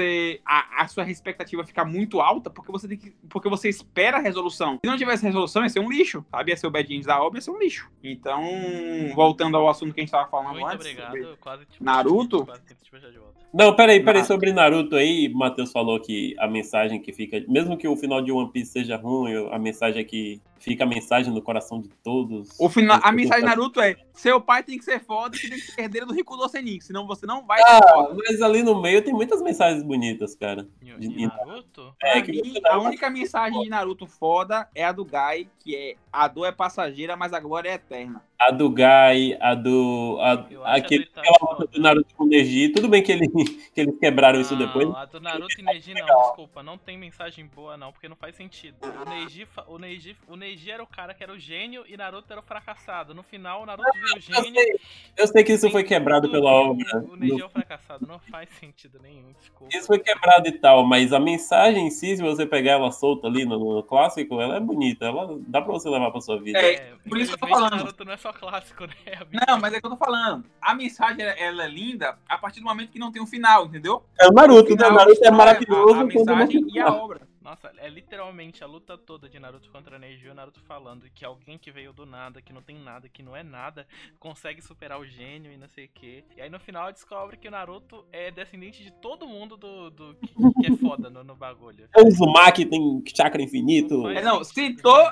A, 0.46 0.82
a 0.82 0.88
sua 0.88 1.08
expectativa 1.10 1.64
fica 1.64 1.84
muito 1.84 2.20
alta 2.20 2.48
porque 2.48 2.70
você 2.72 2.86
tem 2.88 2.96
que. 2.96 3.10
Porque 3.28 3.48
você 3.48 3.68
espera 3.68 4.16
a 4.18 4.20
resolução. 4.20 4.78
Se 4.84 4.90
não 4.90 4.96
tivesse 4.96 5.24
resolução, 5.24 5.62
ia 5.62 5.68
ser 5.68 5.80
um 5.80 5.90
lixo, 5.90 6.24
sabe? 6.30 6.50
Ia 6.52 6.56
ser 6.56 6.66
o 6.66 6.70
bad 6.70 6.94
end 6.94 7.04
da 7.06 7.22
obra, 7.22 7.38
ia 7.38 7.42
ser 7.42 7.50
um 7.50 7.58
lixo. 7.58 7.90
Então, 8.02 8.42
voltando 9.14 9.56
ao 9.56 9.68
assunto 9.68 9.92
que 9.92 10.00
a 10.00 10.02
gente 10.02 10.10
tava 10.12 10.28
falando 10.30 10.52
Muito 10.60 10.66
antes. 10.66 10.86
obrigado. 10.86 11.12
sobre- 11.12 11.36
Quase 11.36 11.66
te- 11.66 11.82
Naruto? 11.82 12.44
Quase 12.46 12.62
tento 12.62 12.78
te 12.82 12.90
puxar 12.90 13.10
de 13.10 13.18
volta. 13.18 13.32
Não, 13.52 13.74
peraí, 13.76 14.02
peraí, 14.02 14.24
sobre 14.24 14.52
Naruto 14.52 14.96
aí, 14.96 15.28
o 15.28 15.36
Matheus 15.36 15.70
falou 15.72 16.00
que 16.00 16.34
a 16.38 16.46
mensagem 16.48 17.00
que 17.00 17.12
fica, 17.12 17.42
mesmo 17.48 17.76
que 17.76 17.86
o 17.86 17.96
final 17.96 18.22
de 18.22 18.32
One 18.32 18.50
Piece 18.50 18.72
seja 18.72 18.96
ruim, 18.96 19.48
a 19.50 19.58
mensagem 19.58 20.00
é 20.00 20.04
que 20.04 20.40
fica 20.62 20.84
a 20.84 20.86
mensagem 20.86 21.32
no 21.32 21.42
coração 21.42 21.80
de 21.80 21.88
todos. 22.02 22.50
O 22.58 22.68
final, 22.68 23.00
a 23.02 23.10
mensagem 23.12 23.40
de 23.42 23.46
Naruto 23.46 23.80
é: 23.80 23.96
seu 24.14 24.40
pai 24.40 24.62
tem 24.62 24.78
que 24.78 24.84
ser 24.84 25.00
foda 25.00 25.36
e 25.36 25.38
você 25.40 25.48
tem 25.48 25.58
que 25.58 25.66
ser 25.72 25.80
herdeiro 25.82 26.06
do 26.06 26.14
Rikudo 26.14 26.48
Senin, 26.48 26.80
senão 26.80 27.06
você 27.06 27.26
não 27.26 27.44
vai 27.44 27.58
ser 27.58 27.64
Ah, 27.68 27.80
foda. 27.92 28.16
mas 28.26 28.40
ali 28.40 28.62
no 28.62 28.80
meio 28.80 29.02
tem 29.04 29.12
muitas 29.12 29.42
mensagens 29.42 29.82
bonitas, 29.82 30.34
cara. 30.34 30.66
De- 30.80 31.06
e 31.22 31.26
Naruto? 31.26 31.94
É, 32.00 32.12
Pra 32.12 32.22
que 32.22 32.42
mim, 32.42 32.60
dá 32.62 32.74
a 32.74 32.78
única 32.78 33.10
mensagem 33.10 33.60
de 33.62 33.68
Naruto 33.68 34.06
foda 34.06 34.68
é 34.74 34.84
a 34.84 34.92
do 34.92 35.04
Gai, 35.04 35.48
que 35.58 35.74
é 35.74 35.96
a 36.12 36.28
dor 36.28 36.46
é 36.46 36.52
passageira, 36.52 37.16
mas 37.16 37.32
a 37.32 37.40
glória 37.40 37.68
é 37.70 37.74
eterna. 37.74 38.22
A 38.46 38.50
do 38.50 38.70
Gai, 38.70 39.36
a 39.40 39.54
do. 39.54 40.18
A, 40.20 40.46
Eu 40.50 40.64
aquele, 40.66 41.02
a 41.02 41.06
do 41.06 41.10
Itachi 41.10 41.28
aquela 41.28 41.52
luta 41.58 41.66
do 41.66 41.80
Naruto 41.80 42.14
com 42.14 42.24
o 42.24 42.26
Neji. 42.26 42.68
Tudo 42.70 42.88
bem 42.88 43.02
que, 43.02 43.12
ele, 43.12 43.28
que 43.74 43.80
eles 43.80 43.98
quebraram 43.98 44.40
isso 44.40 44.56
Não, 44.56 44.66
depois. 44.66 44.88
A 44.94 45.04
do 45.04 45.20
Naruto 45.20 45.60
e 45.60 45.62
Neji 45.62 45.94
não, 45.94 46.06
desculpa, 46.06 46.62
não 46.62 46.76
tem 46.78 46.98
mensagem 46.98 47.46
boa 47.46 47.76
não, 47.76 47.92
porque 47.92 48.08
não 48.08 48.16
faz 48.16 48.34
sentido. 48.34 48.76
O 48.82 49.08
Neji, 49.08 49.46
o 49.68 49.78
Neji, 49.78 50.16
o 50.28 50.36
Neji 50.36 50.70
era 50.70 50.82
o 50.82 50.86
cara 50.86 51.14
que 51.14 51.22
era 51.22 51.32
o 51.32 51.38
gênio 51.38 51.84
e 51.88 51.96
Naruto 51.96 52.32
era 52.32 52.40
o 52.40 52.44
fracassado. 52.44 53.14
No 53.14 53.22
final, 53.22 53.62
o 53.62 53.66
Naruto 53.66 53.90
vira 53.94 54.06
o 54.14 54.16
Eu 54.16 54.20
gênio. 54.20 54.54
sei, 54.54 54.80
eu 55.18 55.26
sei 55.28 55.44
que 55.44 55.52
isso 55.52 55.70
foi 55.70 55.84
quebrado 55.84 56.26
tudo, 56.28 56.32
pela 56.32 56.50
obra. 56.50 57.04
O 57.08 57.16
Neji 57.16 57.32
No- 57.34 57.40
é 57.42 57.44
o 57.44 57.50
fracassado, 57.50 58.06
não 58.06 58.18
faz 58.18 58.48
sentido 58.58 58.98
nenhum, 59.02 59.32
desculpa. 59.38 59.76
Isso 59.76 59.86
foi 59.86 59.98
quebrado 59.98 60.48
e 60.48 60.52
tal, 60.52 60.84
mas 60.84 61.12
a 61.12 61.20
mensagem 61.20 61.86
em 61.86 61.90
si, 61.90 62.16
se 62.16 62.22
você 62.22 62.46
pegar 62.46 62.72
ela 62.72 62.90
solta 62.90 63.26
ali 63.26 63.44
no, 63.44 63.76
no 63.76 63.82
clássico, 63.82 64.40
ela 64.40 64.56
é 64.56 64.60
bonita. 64.60 65.04
Ela 65.06 65.38
dá 65.46 65.60
pra 65.62 65.72
você 65.72 65.88
levar 65.88 66.10
pra 66.10 66.20
sua 66.20 66.40
vida. 66.40 66.58
É, 66.58 66.92
por 67.08 67.18
isso 67.18 67.36
que 67.36 67.44
eu 67.44 67.48
tô 67.48 67.54
falando. 67.54 67.76
Naruto 67.76 68.04
não 68.04 68.12
é 68.12 68.16
só 68.16 68.31
clássico, 68.32 68.86
né? 68.86 68.94
Não, 69.46 69.58
mas 69.60 69.72
é 69.74 69.80
que 69.80 69.86
eu 69.86 69.90
tô 69.90 69.96
falando. 69.96 70.44
A 70.60 70.74
mensagem 70.74 71.22
ela- 71.22 71.62
é 71.64 71.68
linda 71.68 72.18
a 72.28 72.38
partir 72.38 72.60
do 72.60 72.66
momento 72.66 72.90
que 72.90 72.98
não 72.98 73.12
tem 73.12 73.22
um 73.22 73.26
final, 73.26 73.66
entendeu? 73.66 74.04
É 74.20 74.26
o 74.26 74.32
Naruto, 74.32 74.70
né? 74.70 74.76
Final, 74.76 74.90
O 74.90 74.94
Naruto 74.94 75.24
é 75.24 75.30
maravilhoso. 75.30 75.94
A, 75.94 76.00
a 76.00 76.04
mensagem 76.04 76.66
e 76.72 76.78
a 76.80 76.92
obra. 76.92 77.32
Nossa, 77.42 77.72
é 77.78 77.88
literalmente 77.88 78.62
a 78.62 78.68
luta 78.68 78.96
toda 78.96 79.28
de 79.28 79.36
Naruto 79.40 79.68
contra 79.70 79.98
Neji, 79.98 80.28
o 80.28 80.34
Naruto 80.34 80.60
falando 80.60 81.10
que 81.12 81.24
alguém 81.24 81.58
que 81.58 81.72
veio 81.72 81.92
do 81.92 82.06
nada, 82.06 82.40
que 82.40 82.52
não 82.52 82.62
tem 82.62 82.78
nada, 82.78 83.08
que 83.08 83.20
não 83.20 83.36
é 83.36 83.42
nada, 83.42 83.84
consegue 84.20 84.62
superar 84.62 85.00
o 85.00 85.04
gênio 85.04 85.50
e 85.52 85.56
não 85.56 85.66
sei 85.66 85.86
o 85.86 85.88
que. 85.88 86.24
E 86.36 86.40
aí 86.40 86.48
no 86.48 86.60
final 86.60 86.92
descobre 86.92 87.36
que 87.36 87.48
o 87.48 87.50
Naruto 87.50 88.06
é 88.12 88.30
descendente 88.30 88.84
de 88.84 88.92
todo 88.92 89.26
mundo 89.26 89.56
do, 89.56 89.90
do 89.90 90.14
que, 90.14 90.28
que 90.28 90.72
é 90.72 90.76
foda 90.76 91.10
no, 91.10 91.24
no 91.24 91.34
bagulho. 91.34 91.88
O 91.96 92.06
Uzumaki 92.06 92.64
tem 92.64 93.02
chakra 93.12 93.42
infinito. 93.42 93.94
Não 93.96 94.02
faz 94.04 94.18
É, 94.18 94.22
não, 94.22 94.44
citou, 94.44 95.10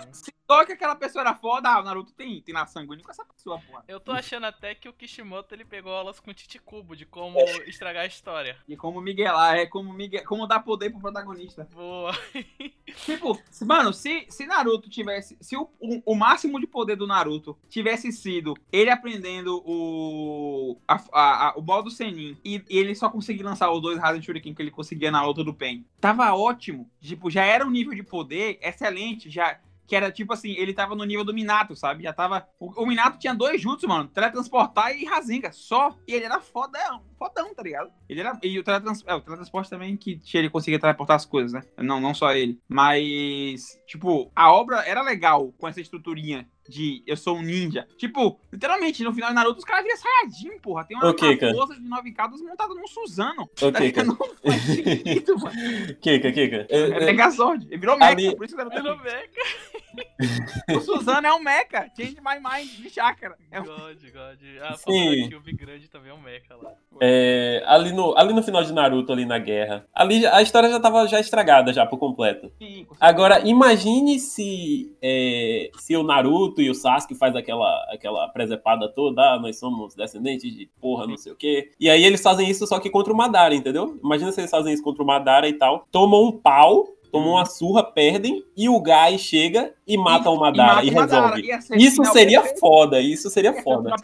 citou 0.51 0.67
que 0.67 0.73
aquela 0.73 0.97
pessoa 0.97 1.23
era 1.23 1.35
foda, 1.35 1.69
ah, 1.71 1.81
o 1.81 1.85
Naruto 1.85 2.13
tem, 2.13 2.41
tem 2.41 2.53
na 2.55 2.67
sanguíneo 2.67 3.05
com 3.05 3.11
essa 3.11 3.25
pessoa, 3.25 3.59
porra. 3.61 3.85
Eu 3.87 4.01
tô 4.01 4.13
achando 4.13 4.47
até 4.47 4.75
que 4.75 4.89
o 4.89 4.93
Kishimoto 4.93 5.55
ele 5.55 5.65
pegou 5.65 5.93
aulas 5.93 6.19
com 6.19 6.31
o 6.31 6.35
Titicubo 6.35 6.97
de 6.97 7.07
como 7.07 7.39
estragar 7.67 8.03
a 8.03 8.07
história. 8.07 8.57
E 8.69 8.77
como 8.77 9.01
miguelar, 9.01 9.57
é 9.57 9.67
como, 9.67 9.93
Miguel, 9.93 10.25
como 10.25 10.47
dar 10.47 10.61
poder 10.61 10.91
pro 10.91 11.01
protagonista. 11.01 11.69
Boa. 11.73 12.13
Tipo, 13.05 13.41
mano, 13.65 13.93
se, 13.93 14.27
se 14.29 14.45
Naruto 14.47 14.91
tivesse. 14.91 15.37
Se 15.41 15.57
o, 15.57 15.71
o, 15.79 16.03
o 16.13 16.15
máximo 16.17 16.59
de 16.59 16.67
poder 16.67 16.97
do 16.97 17.07
Naruto 17.07 17.57
tivesse 17.69 18.11
sido 18.11 18.55
ele 18.73 18.91
aprendendo 18.91 19.63
o. 19.65 20.77
A, 20.89 20.97
a- 21.13 21.49
a- 21.49 21.55
o 21.57 21.63
modo 21.63 21.89
Senin 21.89 22.37
e, 22.45 22.63
e 22.69 22.79
ele 22.79 22.95
só 22.97 23.09
conseguir 23.09 23.45
lançar 23.45 23.71
os 23.71 23.81
dois 23.81 23.97
Rasen 23.99 24.21
Shuriken 24.21 24.53
que 24.55 24.61
ele 24.61 24.73
conseguia 24.73 25.11
na 25.11 25.25
luta 25.25 25.45
do 25.45 25.55
Pen. 25.55 25.87
Tava 26.01 26.35
ótimo. 26.35 26.91
Tipo, 27.01 27.31
já 27.31 27.45
era 27.45 27.65
um 27.65 27.71
nível 27.71 27.95
de 27.95 28.03
poder 28.03 28.59
excelente. 28.61 29.31
Já. 29.31 29.61
Que 29.91 29.97
era 29.97 30.13
tipo 30.13 30.33
assim, 30.33 30.53
ele 30.53 30.73
tava 30.73 30.95
no 30.95 31.03
nível 31.03 31.25
do 31.25 31.35
Minato, 31.35 31.75
sabe? 31.75 32.05
Já 32.05 32.13
tava. 32.13 32.47
O, 32.61 32.85
o 32.85 32.87
Minato 32.87 33.19
tinha 33.19 33.35
dois 33.35 33.61
jutsu, 33.61 33.89
mano. 33.89 34.07
Teletransportar 34.07 34.97
e 34.97 35.05
Rasenga. 35.05 35.51
Só. 35.51 35.99
E 36.07 36.15
ele 36.15 36.27
era 36.27 36.39
fodão, 36.39 37.03
fodão, 37.19 37.53
tá 37.53 37.61
ligado? 37.61 37.91
Ele 38.09 38.21
era. 38.21 38.39
E 38.41 38.57
o, 38.57 38.63
teletrans, 38.63 39.03
é, 39.05 39.13
o 39.13 39.21
teletransporte 39.21 39.69
também 39.69 39.97
que 39.97 40.21
ele 40.33 40.49
conseguia 40.49 40.79
teleportar 40.79 41.17
as 41.17 41.27
coisas, 41.27 41.53
né? 41.53 41.65
Não, 41.77 42.01
não 42.01 42.15
só 42.15 42.31
ele. 42.31 42.61
Mas. 42.69 43.81
Tipo, 43.85 44.31
a 44.37 44.53
obra 44.53 44.77
era 44.87 45.03
legal 45.03 45.53
com 45.59 45.67
essa 45.67 45.81
estruturinha 45.81 46.49
de 46.71 47.03
eu 47.07 47.17
sou 47.17 47.37
um 47.37 47.43
ninja. 47.43 47.87
Tipo, 47.99 48.39
literalmente, 48.53 49.03
no 49.03 49.13
final 49.13 49.29
de 49.31 49.35
Naruto, 49.35 49.59
os 49.59 49.65
caras 49.65 49.85
viram 49.85 49.97
Saiyajin, 49.99 50.59
porra. 50.61 50.85
Tem 50.85 50.97
uma, 50.97 51.11
Ok, 51.11 51.29
uma 51.29 51.37
cara. 51.37 51.53
força 51.55 51.75
de 51.75 51.89
nove 51.89 52.13
cadas 52.13 52.41
montada 52.41 52.73
num 52.75 52.87
Suzano. 52.87 53.49
Ok, 53.61 53.93
Tá 53.93 54.05
cara. 54.05 54.07
Não 54.09 54.17
faz 54.17 54.63
sentido, 54.63 55.39
mano. 55.39 55.95
Kika, 56.01 56.33
Kika. 56.33 56.67
É 56.69 56.77
É, 56.77 56.91
é, 56.91 57.07
Megazord. 57.07 57.67
Ele 57.67 57.77
virou 57.79 57.99
Mecha, 57.99 58.37
por 58.37 58.45
isso 58.47 58.55
que 58.57 58.63
ele 58.63 58.71
Virou 58.71 58.97
meca. 58.99 59.41
O 60.77 60.81
Suzano 60.81 61.27
é 61.27 61.33
um 61.35 61.41
Mecha. 61.43 61.91
Change 61.97 62.17
my 62.21 62.37
mind 62.41 62.71
de 62.71 62.91
chácara. 62.91 63.37
É 63.51 63.61
um... 63.61 63.65
God, 63.65 63.99
God. 64.03 64.39
Ah, 64.63 64.77
Sim. 64.77 65.25
aqui, 65.25 65.35
o 65.35 65.41
Big 65.41 65.57
Grande 65.59 65.89
também 65.89 66.11
é 66.11 66.15
um 66.15 66.21
mecha 66.21 66.55
lá. 66.55 66.73
é, 67.01 67.63
ali, 67.67 67.93
no, 67.93 68.17
ali 68.17 68.33
no 68.33 68.43
final 68.43 68.63
de 68.63 68.73
Naruto, 68.73 69.13
ali 69.13 69.25
na 69.25 69.39
guerra, 69.39 69.85
ali 69.93 70.25
a 70.27 70.41
história 70.43 70.71
já 70.71 70.79
tava 70.79 71.07
já 71.09 71.19
estragada 71.19 71.73
já 71.73 71.85
por 71.85 71.99
completo. 71.99 72.53
Sim. 72.59 72.87
Agora, 73.01 73.41
imagine 73.47 74.19
se, 74.21 74.95
é, 75.03 75.71
se 75.79 75.97
o 75.97 76.03
Naruto 76.03 76.60
e 76.61 76.71
o 76.71 76.75
Sasuke 76.75 77.15
faz 77.15 77.35
aquela, 77.37 77.85
aquela 77.93 78.29
presepada 78.29 78.89
toda, 78.89 79.35
ah, 79.35 79.39
nós 79.39 79.59
somos 79.59 79.95
descendentes 79.95 80.55
de 80.55 80.67
porra, 80.81 81.07
não 81.07 81.17
sei 81.17 81.33
o 81.33 81.37
quê. 81.37 81.71
E 81.79 81.89
aí 81.89 82.05
eles 82.05 82.23
fazem 82.23 82.49
isso 82.49 82.67
só 82.67 82.79
que 82.79 82.91
contra 82.91 83.13
o 83.13 83.17
Madara, 83.17 83.55
entendeu? 83.55 83.99
Imagina 84.03 84.33
se 84.33 84.41
eles 84.41 84.51
fazem 84.51 84.73
isso 84.73 84.83
contra 84.83 85.03
o 85.03 85.07
Madara 85.07 85.49
e 85.49 85.55
tal. 85.55 85.87
Tomam 85.91 86.25
um 86.25 86.33
pau, 86.33 86.89
tomam 87.11 87.31
uma 87.33 87.45
surra, 87.45 87.83
perdem, 87.83 88.45
e 88.57 88.69
o 88.69 88.81
Gai 88.81 89.19
chega 89.19 89.75
e 89.87 89.97
mata 89.99 90.31
o 90.31 90.39
Madara 90.39 90.85
e, 90.85 90.91
Madara. 90.91 91.37
resolve. 91.37 91.63
Ser 91.63 91.77
Isso 91.77 92.05
seria 92.07 92.41
perfeito. 92.41 92.61
foda, 92.61 93.01
isso 93.01 93.29
seria 93.31 93.53
Ia 93.53 93.63
foda. 93.63 93.95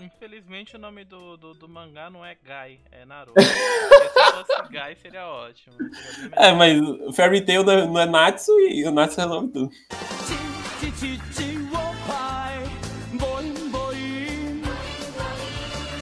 Infelizmente 0.00 0.76
o 0.76 0.78
nome 0.78 1.04
do, 1.04 1.36
do, 1.36 1.52
do 1.54 1.68
mangá 1.68 2.08
não 2.10 2.24
é 2.24 2.36
Gai, 2.42 2.78
é 2.90 3.04
Naruto. 3.04 3.40
Se 3.40 3.48
fosse 3.48 4.72
Gai 4.72 4.96
seria 4.96 5.26
ótimo. 5.26 5.74
seria 5.76 6.30
É, 6.36 6.52
mas 6.52 6.80
o 6.80 7.12
Fairy 7.12 7.42
Tail 7.42 7.62
não 7.62 7.72
é, 7.72 7.86
não 7.86 8.00
é 8.00 8.06
Natsu 8.06 8.52
e 8.60 8.86
o 8.86 8.90
Natsu 8.90 9.20
resolve 9.20 9.48
tudo. 9.48 9.70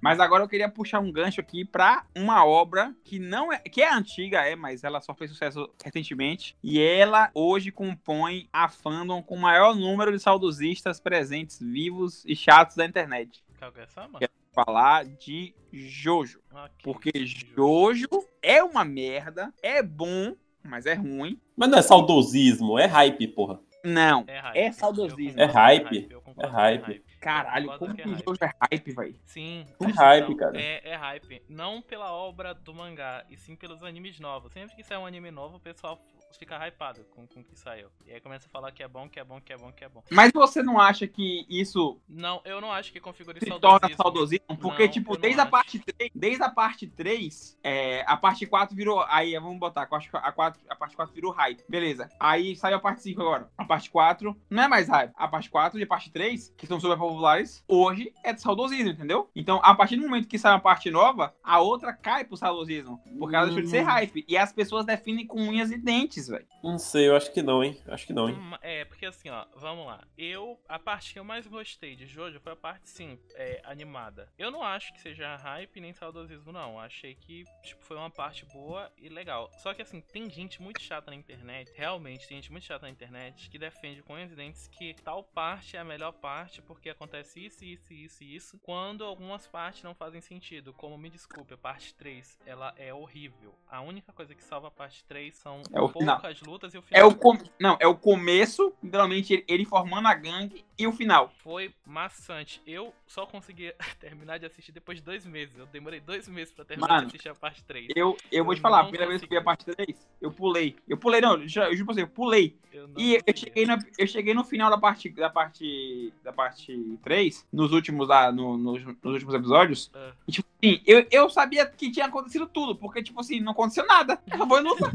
Mas 0.01 0.20
agora 0.20 0.45
eu 0.45 0.49
queria 0.49 0.68
puxar 0.68 1.01
um 1.01 1.11
gancho 1.11 1.41
aqui 1.41 1.64
para 1.64 2.05
uma 2.16 2.45
obra 2.47 2.95
que 3.03 3.18
não 3.18 3.53
é 3.53 3.59
que 3.59 3.83
é 3.83 3.93
antiga, 3.93 4.41
é, 4.43 4.55
mas 4.55 4.85
ela 4.85 5.01
só 5.01 5.12
fez 5.14 5.33
sucesso 5.33 5.68
recentemente 5.85 6.57
e 6.62 6.81
ela 6.81 7.31
hoje 7.35 7.72
compõe 7.72 8.49
a 8.53 8.68
fandom 8.68 9.20
com 9.20 9.35
o 9.35 9.41
maior 9.41 9.74
número 9.74 10.12
de 10.12 10.20
saudosistas 10.20 11.01
presentes, 11.01 11.59
vivos 11.61 12.24
e 12.24 12.37
chatos 12.37 12.76
da 12.76 12.87
internet. 12.87 13.43
Kaguya-sama? 13.59 14.20
Quero 14.20 14.33
falar 14.53 15.05
de 15.05 15.55
Jojo, 15.72 16.41
ah, 16.55 16.70
porque 16.85 17.11
Jojo 17.26 18.09
é 18.41 18.62
uma 18.62 18.85
merda, 18.85 19.53
é 19.61 19.83
bom, 19.83 20.37
mas 20.62 20.87
é 20.87 20.95
ruim. 20.95 21.41
Mas 21.57 21.68
não 21.68 21.79
é 21.79 21.83
saudosismo, 21.83 22.79
é 22.79 22.87
hype, 22.87 23.26
porra. 23.29 23.61
Não. 23.89 24.24
É 24.26 24.39
hype. 24.39 24.59
É 24.59 24.72
saudosismo. 24.72 25.41
É 25.41 25.45
hype. 25.45 26.09
eu 26.11 26.20
concordo 26.20 26.49
É 26.49 26.51
com 26.51 26.57
hype. 26.57 27.05
Caralho, 27.20 27.78
como 27.78 27.95
que 27.95 28.03
é 28.03 28.05
hype. 28.05 28.24
Jojo 28.24 28.39
é 28.43 28.53
hype, 28.70 28.93
velho? 28.93 29.20
Sim. 29.24 29.66
É 29.80 29.91
hype, 29.91 30.34
cara. 30.36 30.61
É, 30.61 30.91
é 30.91 30.97
hype. 30.97 31.43
Não 31.49 31.82
pela 31.82 32.12
obra 32.12 32.55
do 32.55 32.74
mangá, 32.74 33.24
e 33.28 33.36
sim 33.36 33.57
pelos 33.57 33.82
animes 33.82 34.20
novos. 34.20 34.53
Sempre 34.53 34.76
que 34.76 34.84
sai 34.84 34.99
um 34.99 35.07
anime 35.07 35.30
novo, 35.30 35.57
o 35.57 35.61
pessoal 35.61 35.99
fica 36.37 36.57
hypado 36.66 37.05
com 37.14 37.26
com 37.26 37.41
o 37.41 37.45
que 37.45 37.59
saiu. 37.59 37.89
E 38.07 38.12
aí 38.12 38.20
começa 38.20 38.47
a 38.47 38.51
falar 38.51 38.70
que 38.72 38.83
é 38.83 38.89
bom, 38.89 39.09
que 39.09 39.18
é 39.20 39.24
bom, 39.24 39.41
que 39.41 39.53
é 39.53 39.57
bom, 39.57 39.72
que 39.72 39.85
é 39.85 39.89
bom. 39.89 40.03
Mas 40.11 40.33
você 40.33 40.62
não 40.62 40.79
acha 40.81 41.07
que 41.07 41.47
isso 41.49 42.01
Não, 42.09 42.41
eu 42.45 42.61
não 42.61 42.72
acho 42.72 42.93
que 42.93 43.01
configure 43.01 43.39
se 43.41 43.47
saudosismo. 43.49 43.81
torna 43.81 43.97
saudosismo? 43.97 44.57
Porque, 44.59 44.85
Não, 44.85 44.91
tipo, 44.91 45.16
desde 45.16 45.41
a 45.41 45.45
acho. 45.45 45.51
parte 45.51 45.79
3, 45.79 46.11
desde 46.14 46.43
a 46.43 46.51
parte 46.51 46.87
3, 46.87 47.59
é, 47.62 48.05
a 48.07 48.16
parte 48.16 48.47
4 48.47 48.74
virou. 48.74 49.01
Aí, 49.09 49.35
vamos 49.39 49.59
botar, 49.59 49.87
eu 49.91 49.97
acho 49.97 50.11
que 50.11 50.16
a, 50.16 50.33
4, 50.33 50.61
a 50.68 50.76
parte 50.76 50.97
4 50.97 51.14
virou 51.14 51.31
hype. 51.33 51.64
Beleza. 51.68 52.09
Aí 52.18 52.57
saiu 52.57 52.76
a 52.76 52.81
parte 52.81 53.03
5 53.03 53.20
agora. 53.20 53.51
A 53.57 53.64
parte 53.64 53.91
4 53.91 54.37
não 54.51 54.62
é 54.64 54.68
mais 54.68 54.89
hype. 54.89 55.12
A 55.16 55.29
parte 55.29 55.51
4 55.51 55.79
e 55.79 55.83
a 55.83 55.87
parte 55.87 56.11
3, 56.11 56.55
que 56.57 56.66
são 56.66 56.81
super 56.81 56.97
populares, 56.99 57.62
hoje 57.68 58.12
é 58.24 58.33
de 58.33 58.41
saudosismo, 58.41 58.91
entendeu? 58.91 59.31
Então, 59.35 59.61
a 59.62 59.74
partir 59.74 59.97
do 59.97 60.03
momento 60.03 60.26
que 60.29 60.39
sai 60.39 60.53
uma 60.53 60.61
parte 60.61 60.91
nova, 60.91 61.35
a 61.43 61.61
outra 61.61 61.93
cai 61.93 62.24
pro 62.24 62.37
saudosismo. 62.37 63.01
Porque 63.18 63.37
ela 63.37 63.47
deixou 63.47 63.62
de 63.62 63.68
ser 63.70 63.83
Hum. 63.83 63.87
hype. 63.87 64.24
E 64.29 64.37
as 64.37 64.53
pessoas 64.53 64.85
definem 64.85 65.26
com 65.26 65.41
unhas 65.41 65.70
e 65.70 65.76
dentes, 65.79 66.17
velho. 66.26 66.46
Não 66.64 66.78
sei, 66.78 67.08
eu 67.08 67.14
acho 67.16 67.32
que 67.32 67.42
não, 67.42 67.62
hein? 67.62 67.80
Acho 67.86 68.06
que 68.06 68.12
não, 68.12 68.28
hein? 68.28 68.34
Hum, 68.36 68.56
É, 68.62 68.84
porque 68.84 69.06
assim, 69.06 69.28
ó, 69.28 69.44
vamos 69.54 69.86
lá. 69.86 70.02
Eu, 70.16 70.58
a 70.68 70.78
parte 70.78 71.12
que 71.12 71.18
eu 71.18 71.24
mais 71.24 71.46
gostei 71.46 71.94
de 71.94 72.06
Jojo 72.06 72.40
foi 72.40 72.52
a 72.52 72.56
parte 72.56 72.88
5, 72.88 73.22
é, 73.34 73.60
animada. 73.64 74.32
Eu 74.38 74.50
não 74.50 74.62
acho 74.62 74.92
que 74.92 75.00
seja 75.00 75.36
hype 75.36 75.80
nem 75.80 75.92
saudosismo, 75.92 76.50
não. 76.50 76.80
Achei 76.80 77.14
que, 77.14 77.44
tipo, 77.62 77.84
foi 77.84 77.96
uma 77.96 78.10
parte 78.10 78.44
boa 78.46 78.90
e 78.96 79.08
legal. 79.08 79.50
Só 79.58 79.72
que 79.74 79.82
assim, 79.82 80.00
tem 80.00 80.28
gente 80.30 80.60
muito 80.60 80.80
chata 80.80 81.10
na 81.10 81.16
internet, 81.16 81.70
realmente, 81.74 82.26
tem 82.26 82.38
gente 82.38 82.50
muito 82.50 82.64
chata 82.64 82.86
na 82.86 82.90
internet 82.90 83.48
que 83.50 83.58
defende 83.58 84.02
com 84.02 84.18
e 84.18 84.26
dentes 84.26 84.68
que 84.68 84.94
tal 84.94 85.22
parte 85.22 85.76
é 85.76 85.80
a 85.80 85.84
melhor 85.84 86.12
parte 86.12 86.60
porque 86.62 86.90
acontece 86.90 87.44
isso, 87.44 87.64
isso, 87.64 87.92
isso 87.92 88.24
e 88.24 88.34
isso, 88.34 88.58
quando 88.58 89.04
algumas 89.04 89.46
partes 89.46 89.82
não 89.82 89.94
fazem 89.94 90.20
sentido. 90.20 90.72
Como, 90.72 90.96
me 90.98 91.10
desculpe, 91.10 91.54
a 91.54 91.56
parte 91.56 91.94
3, 91.94 92.38
ela 92.46 92.74
é 92.76 92.92
horrível. 92.92 93.54
A 93.68 93.80
única 93.80 94.12
coisa 94.12 94.34
que 94.34 94.42
salva 94.42 94.68
a 94.68 94.70
parte 94.70 95.04
3 95.04 95.34
são 95.36 95.62
É 95.72 95.80
o 95.80 95.88
final. 96.16 96.20
poucas 96.20 96.40
lutas 96.42 96.74
e 96.74 96.78
o 96.78 96.80
É 96.80 96.82
final. 96.82 97.09
o 97.11 97.14
com... 97.14 97.38
Não, 97.61 97.76
é 97.80 97.86
o 97.86 97.94
começo, 97.94 98.72
literalmente, 98.82 99.44
ele, 99.48 99.64
formando 99.64 100.06
a 100.09 100.14
gangue 100.14 100.64
e 100.78 100.86
o 100.86 100.92
final. 100.92 101.32
Foi 101.42 101.72
maçante. 101.86 102.61
Eu 102.66 102.94
só 103.06 103.26
consegui 103.26 103.72
terminar 104.00 104.38
de 104.38 104.46
assistir 104.46 104.72
depois 104.72 104.98
de 104.98 105.04
dois 105.04 105.24
meses. 105.26 105.56
Eu 105.59 105.66
demorei 105.66 106.00
dois 106.00 106.28
meses 106.28 106.52
pra 106.52 106.64
terminar 106.64 106.88
Mano, 106.88 107.00
de 107.02 107.06
assistir 107.09 107.28
a 107.28 107.34
parte 107.34 107.62
3. 107.64 107.88
Eu, 107.96 108.16
eu 108.30 108.44
vou 108.44 108.52
Eu 108.52 108.56
te 108.59 108.61
falar, 108.62 108.80
a 108.80 108.84
primeira 108.84 109.06
vez 109.06 109.20
que 109.20 109.26
eu 109.26 109.30
vi 109.30 109.36
a 109.36 109.42
consegui. 109.42 109.64
parte 109.66 109.76
3, 109.86 110.09
eu 110.20 110.30
pulei. 110.32 110.76
Eu 110.88 110.96
pulei, 110.96 111.20
não, 111.20 111.34
eu 111.40 111.48
ju- 111.48 111.61
eu 111.61 111.72
juro 111.74 111.86
pra 111.86 111.94
você, 111.94 112.02
eu 112.02 112.09
pulei. 112.09 112.56
Eu 112.72 112.90
E 112.96 113.14
eu 113.14 113.20
consegui. 113.24 113.38
cheguei, 113.40 113.66
no, 113.66 113.78
eu 113.98 114.06
cheguei 114.06 114.34
no 114.34 114.44
final 114.44 114.70
da 114.70 114.78
parte, 114.78 115.09
da 115.11 115.30
parte, 115.30 116.12
da 116.22 116.32
parte 116.32 116.98
3, 117.02 117.46
nos 117.52 117.72
últimos, 117.72 118.06
lá, 118.09 118.30
no- 118.30 118.56
nos, 118.56 118.84
nos 118.84 118.96
últimos 119.14 119.34
episódios. 119.34 119.90
Ah. 119.94 120.12
E, 120.26 120.32
tipo 120.32 120.48
assim, 120.62 120.82
eu, 120.86 121.06
eu 121.11 121.30
sabia 121.30 121.66
que 121.66 121.90
tinha 121.90 122.06
acontecido 122.06 122.46
tudo, 122.46 122.76
porque, 122.76 123.02
tipo 123.02 123.20
assim, 123.20 123.40
não 123.40 123.52
aconteceu 123.52 123.86
nada. 123.86 124.20
Só 124.36 124.46
foi 124.46 124.61
luta. 124.61 124.92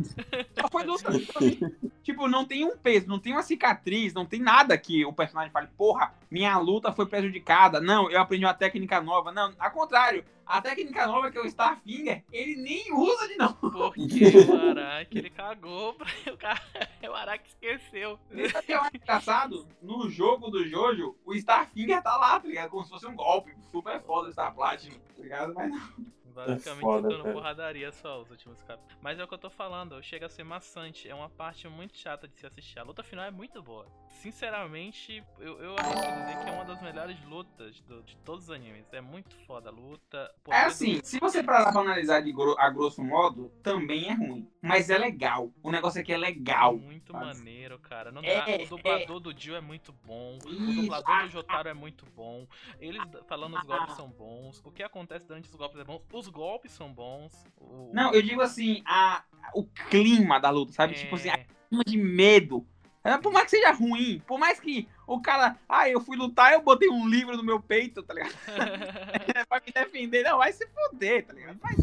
Só 0.60 0.68
foi 0.70 0.84
luta. 0.84 1.20
Tipo 1.20 1.40
assim, 1.40 1.60
Tipo, 2.04 2.28
não 2.28 2.44
tem 2.44 2.66
um 2.66 2.78
peso, 2.78 3.08
não 3.08 3.18
tem 3.18 3.32
uma 3.32 3.42
cicatriz, 3.42 4.14
não 4.14 4.26
tem 4.26 4.42
nada 4.42 4.78
que 4.78 5.06
o 5.06 5.14
personagem 5.14 5.52
fale, 5.52 5.70
porra, 5.78 6.14
minha 6.30 6.58
luta 6.58 6.92
foi 6.92 7.06
prejudicada. 7.06 7.80
Não, 7.80 8.12
eu 8.12 8.20
aprendi 8.20 8.44
uma 8.44 8.54
técnica 8.54 9.00
nova. 9.00 9.32
Não, 9.32 9.54
ao 9.58 9.72
contrário. 9.72 10.24
A 10.46 10.62
técnica 10.62 11.08
nova 11.08 11.32
que 11.32 11.38
é 11.38 11.42
o 11.42 11.46
Starfinger, 11.46 12.24
ele 12.32 12.56
nem 12.56 12.94
usa 12.94 13.28
de 13.28 13.38
novo. 13.38 13.72
Porque 13.72 14.26
o 14.50 14.70
Araki 14.70 15.18
ele 15.20 15.30
cagou 15.30 15.94
pra 15.94 16.08
o 16.34 16.38
cara. 16.38 16.62
O 17.10 17.14
Araki 17.14 17.48
esqueceu. 17.50 18.20
Isso 18.32 18.58
aqui 18.58 18.74
é 18.74 18.80
mais 18.80 18.94
engraçado. 18.94 19.68
No 19.82 20.10
jogo 20.10 20.50
do 20.50 20.66
Jojo, 20.68 21.16
o 21.26 21.34
Starfinger 21.34 22.02
tá 22.02 22.18
lá, 22.18 22.40
tá 22.40 22.48
ligado? 22.48 22.70
Como 22.70 22.84
se 22.84 22.90
fosse 22.90 23.08
um 23.08 23.16
golpe. 23.16 23.56
Super 23.72 24.02
foda 24.02 24.30
o 24.30 24.32
Star 24.32 24.54
Platinum, 24.54 25.00
tá 25.16 25.22
ligado? 25.24 25.54
Mas 25.54 25.72
não. 25.72 26.14
Basicamente 26.34 26.82
foda, 26.82 27.10
dando 27.10 27.24
cara. 27.24 27.34
porradaria 27.36 27.92
só 27.92 28.20
os 28.20 28.32
últimos 28.32 28.62
capítulos. 28.64 28.98
Mas 29.02 29.20
é 29.20 29.24
o 29.24 29.28
que 29.28 29.34
eu 29.36 29.38
tô 29.38 29.52
falando, 29.52 30.02
chega 30.02 30.26
a 30.26 30.30
ser 30.30 30.44
maçante. 30.44 31.08
É 31.08 31.14
uma 31.14 31.30
parte 31.30 31.68
muito 31.68 31.96
chata 31.96 32.28
de 32.28 32.36
se 32.36 32.46
assistir. 32.46 32.80
A 32.80 32.84
luta 32.84 33.04
final 33.04 33.24
é 33.24 33.32
muito 33.32 33.62
boa. 33.62 33.86
Sinceramente, 34.14 35.24
eu, 35.40 35.60
eu 35.60 35.76
arrisco 35.78 36.00
dizer 36.02 36.44
que 36.44 36.50
é 36.50 36.52
uma 36.54 36.64
das 36.64 36.82
melhores 36.82 37.22
lutas 37.26 37.80
do- 37.82 38.02
de 38.04 38.16
todos 38.18 38.46
os 38.46 38.50
animes. 38.52 38.86
É 38.94 39.02
muito 39.02 39.36
foda 39.46 39.70
a 39.70 39.72
luta. 39.72 40.34
É 40.50 40.62
assim, 40.62 41.02
se 41.04 41.20
você 41.20 41.44
parar 41.44 41.72
pra 41.72 41.82
analisar 41.82 42.22
de 42.22 42.32
gro- 42.32 42.56
a 42.58 42.70
grosso 42.70 43.04
modo, 43.04 43.50
também 43.62 44.08
é 44.10 44.14
ruim. 44.14 44.48
Mas 44.62 44.90
é 44.90 44.98
legal. 44.98 45.52
O 45.62 45.70
negócio 45.72 46.00
aqui 46.00 46.14
é 46.14 46.18
legal. 46.18 46.78
Muito 46.78 47.12
Mas- 47.12 47.38
maneiro, 47.38 47.78
cara. 47.80 48.12
Não 48.12 48.22
É, 48.24 48.64
o 48.64 48.68
dublador 48.68 49.20
do 49.20 49.34
Dio 49.34 49.56
é 49.56 49.62
muito 49.62 49.92
bom. 50.06 50.38
O 50.46 50.50
Isso, 50.50 50.82
dublador 50.82 51.10
ah, 51.12 51.24
do 51.24 51.30
Jotaro 51.30 51.68
é 51.70 51.74
muito 51.74 52.06
bom. 52.16 52.48
Eles 52.80 53.02
falando 53.28 53.58
os 53.58 53.64
golpes 53.66 53.96
são 53.96 54.08
bons. 54.10 54.62
O 54.64 54.72
que 54.72 54.84
acontece 54.84 55.28
durante 55.28 55.50
os 55.50 55.56
golpes 55.56 55.80
é 55.80 55.84
bom. 55.84 56.02
Os 56.14 56.28
golpes 56.28 56.72
são 56.72 56.94
bons. 56.94 57.46
O- 57.58 57.92
Não, 57.94 58.14
eu 58.14 58.22
digo 58.22 58.42
assim, 58.42 58.82
a, 58.86 59.24
o 59.54 59.64
clima 59.66 60.40
da 60.40 60.50
luta, 60.50 60.72
sabe? 60.72 60.94
é, 60.94 60.98
Tipo 60.98 61.16
assim, 61.16 61.30
a 61.30 61.38
clima 61.38 61.84
de 61.86 61.98
medo. 61.98 62.66
É, 63.04 63.18
Por 63.18 63.34
mais 63.34 63.46
que 63.46 63.52
seja 63.52 63.72
ruim, 63.72 64.22
por 64.26 64.40
mais 64.40 64.60
que 64.60 64.88
o 65.06 65.20
cara, 65.22 65.58
ah, 65.68 65.90
eu 65.90 66.00
fui 66.00 66.16
lutar, 66.16 66.54
eu 66.54 66.62
botei 66.62 66.90
um 66.90 67.06
livro 67.08 67.36
no 67.36 67.44
meu 67.44 67.60
peito, 67.60 68.02
tá 68.02 68.14
ligado? 68.14 68.34
pra 69.50 69.62
me 69.66 69.72
defender. 69.74 70.24
Não, 70.24 70.38
vai 70.38 70.54
se 70.54 70.66
foder, 70.68 71.26
tá 71.26 71.34
ligado? 71.34 71.60
Mas 71.62 71.78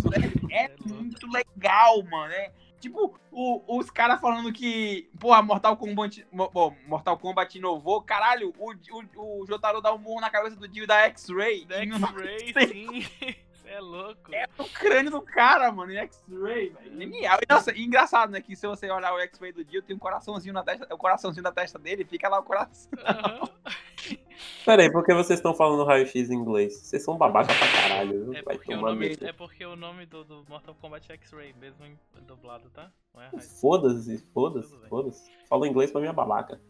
é, 0.50 0.54
é 0.56 0.64
É 0.64 0.70
muito 0.94 1.26
legal, 1.30 2.02
mano. 2.04 2.32
É, 2.32 2.50
tipo, 2.80 3.14
o- 3.30 3.62
os 3.78 3.90
caras 3.90 4.18
falando 4.18 4.50
que, 4.50 5.10
porra, 5.18 5.42
Mortal 5.42 5.76
Kombat, 5.76 6.26
bom, 6.32 6.74
Mortal 6.86 7.18
Kombat 7.18 7.58
inovou. 7.58 8.00
Caralho, 8.00 8.54
o, 8.58 8.72
o, 8.72 9.42
o 9.42 9.46
Jotaro 9.46 9.82
dá 9.82 9.92
um 9.92 9.98
murro 9.98 10.22
na 10.22 10.30
cabeça 10.30 10.56
do 10.56 10.66
Dio 10.66 10.86
da 10.86 11.00
X-Ray. 11.00 11.66
Da 11.66 11.76
X-Ray, 11.84 12.54
sim. 12.66 13.06
É 13.70 13.78
louco. 13.78 14.34
É 14.34 14.48
o 14.58 14.64
crânio 14.64 15.12
do 15.12 15.22
cara, 15.22 15.70
mano, 15.70 15.92
em 15.92 15.96
X-Ray, 15.98 16.70
velho. 16.70 16.98
Genial. 16.98 17.38
E, 17.40 17.52
nossa, 17.52 17.72
e 17.72 17.84
engraçado, 17.84 18.30
né? 18.30 18.40
Que 18.40 18.56
se 18.56 18.66
você 18.66 18.90
olhar 18.90 19.14
o 19.14 19.20
X-Ray 19.20 19.52
do 19.52 19.64
Dio, 19.64 19.80
tem 19.80 19.94
um 19.94 19.98
coraçãozinho 19.98 20.52
na 20.52 20.64
testa, 20.64 20.92
o 20.92 20.98
coraçãozinho 20.98 21.44
da 21.44 21.52
testa 21.52 21.78
dele, 21.78 22.04
fica 22.04 22.28
lá 22.28 22.40
o 22.40 22.42
coração. 22.42 22.90
Aham. 22.98 23.48
Pera 24.64 24.82
aí, 24.82 24.90
por 24.90 25.04
que 25.04 25.14
vocês 25.14 25.38
estão 25.38 25.54
falando 25.54 25.84
raio-x 25.84 26.30
em 26.30 26.34
inglês? 26.34 26.74
Vocês 26.78 27.04
são 27.04 27.16
babaca 27.16 27.54
pra 27.54 27.72
caralho, 27.72 28.24
viu? 28.24 28.34
É 28.34 28.42
Vai 28.42 28.56
porque, 28.56 28.74
nome, 28.74 29.18
é 29.20 29.32
porque 29.32 29.64
o 29.64 29.76
nome 29.76 30.04
do, 30.06 30.24
do 30.24 30.44
Mortal 30.48 30.74
Kombat 30.80 31.12
é 31.12 31.14
X-Ray, 31.14 31.54
mesmo 31.60 31.84
em 31.86 31.96
dublado, 32.26 32.68
tá? 32.70 32.90
Não 33.14 33.22
é. 33.22 33.30
Foda-se, 33.38 34.18
foda-se, 34.32 34.76
foda-se. 34.88 35.30
Fala 35.48 35.68
inglês 35.68 35.92
pra 35.92 36.00
minha 36.00 36.12
babaca. 36.12 36.60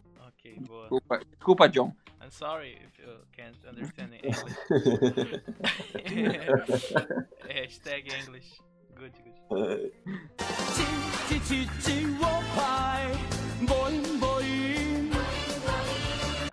Ok, 0.41 0.59
boa. 0.67 0.81
Desculpa, 0.83 1.19
desculpa, 1.37 1.69
John. 1.69 1.93
I'm 2.23 2.31
sorry 2.31 2.79
if 2.83 2.99
you 2.99 3.25
can't 3.33 3.57
understand 3.67 4.15
English. 4.15 4.57
Hashtag 7.49 8.09
English. 8.13 8.59
Good, 8.97 9.13
good. 9.23 9.93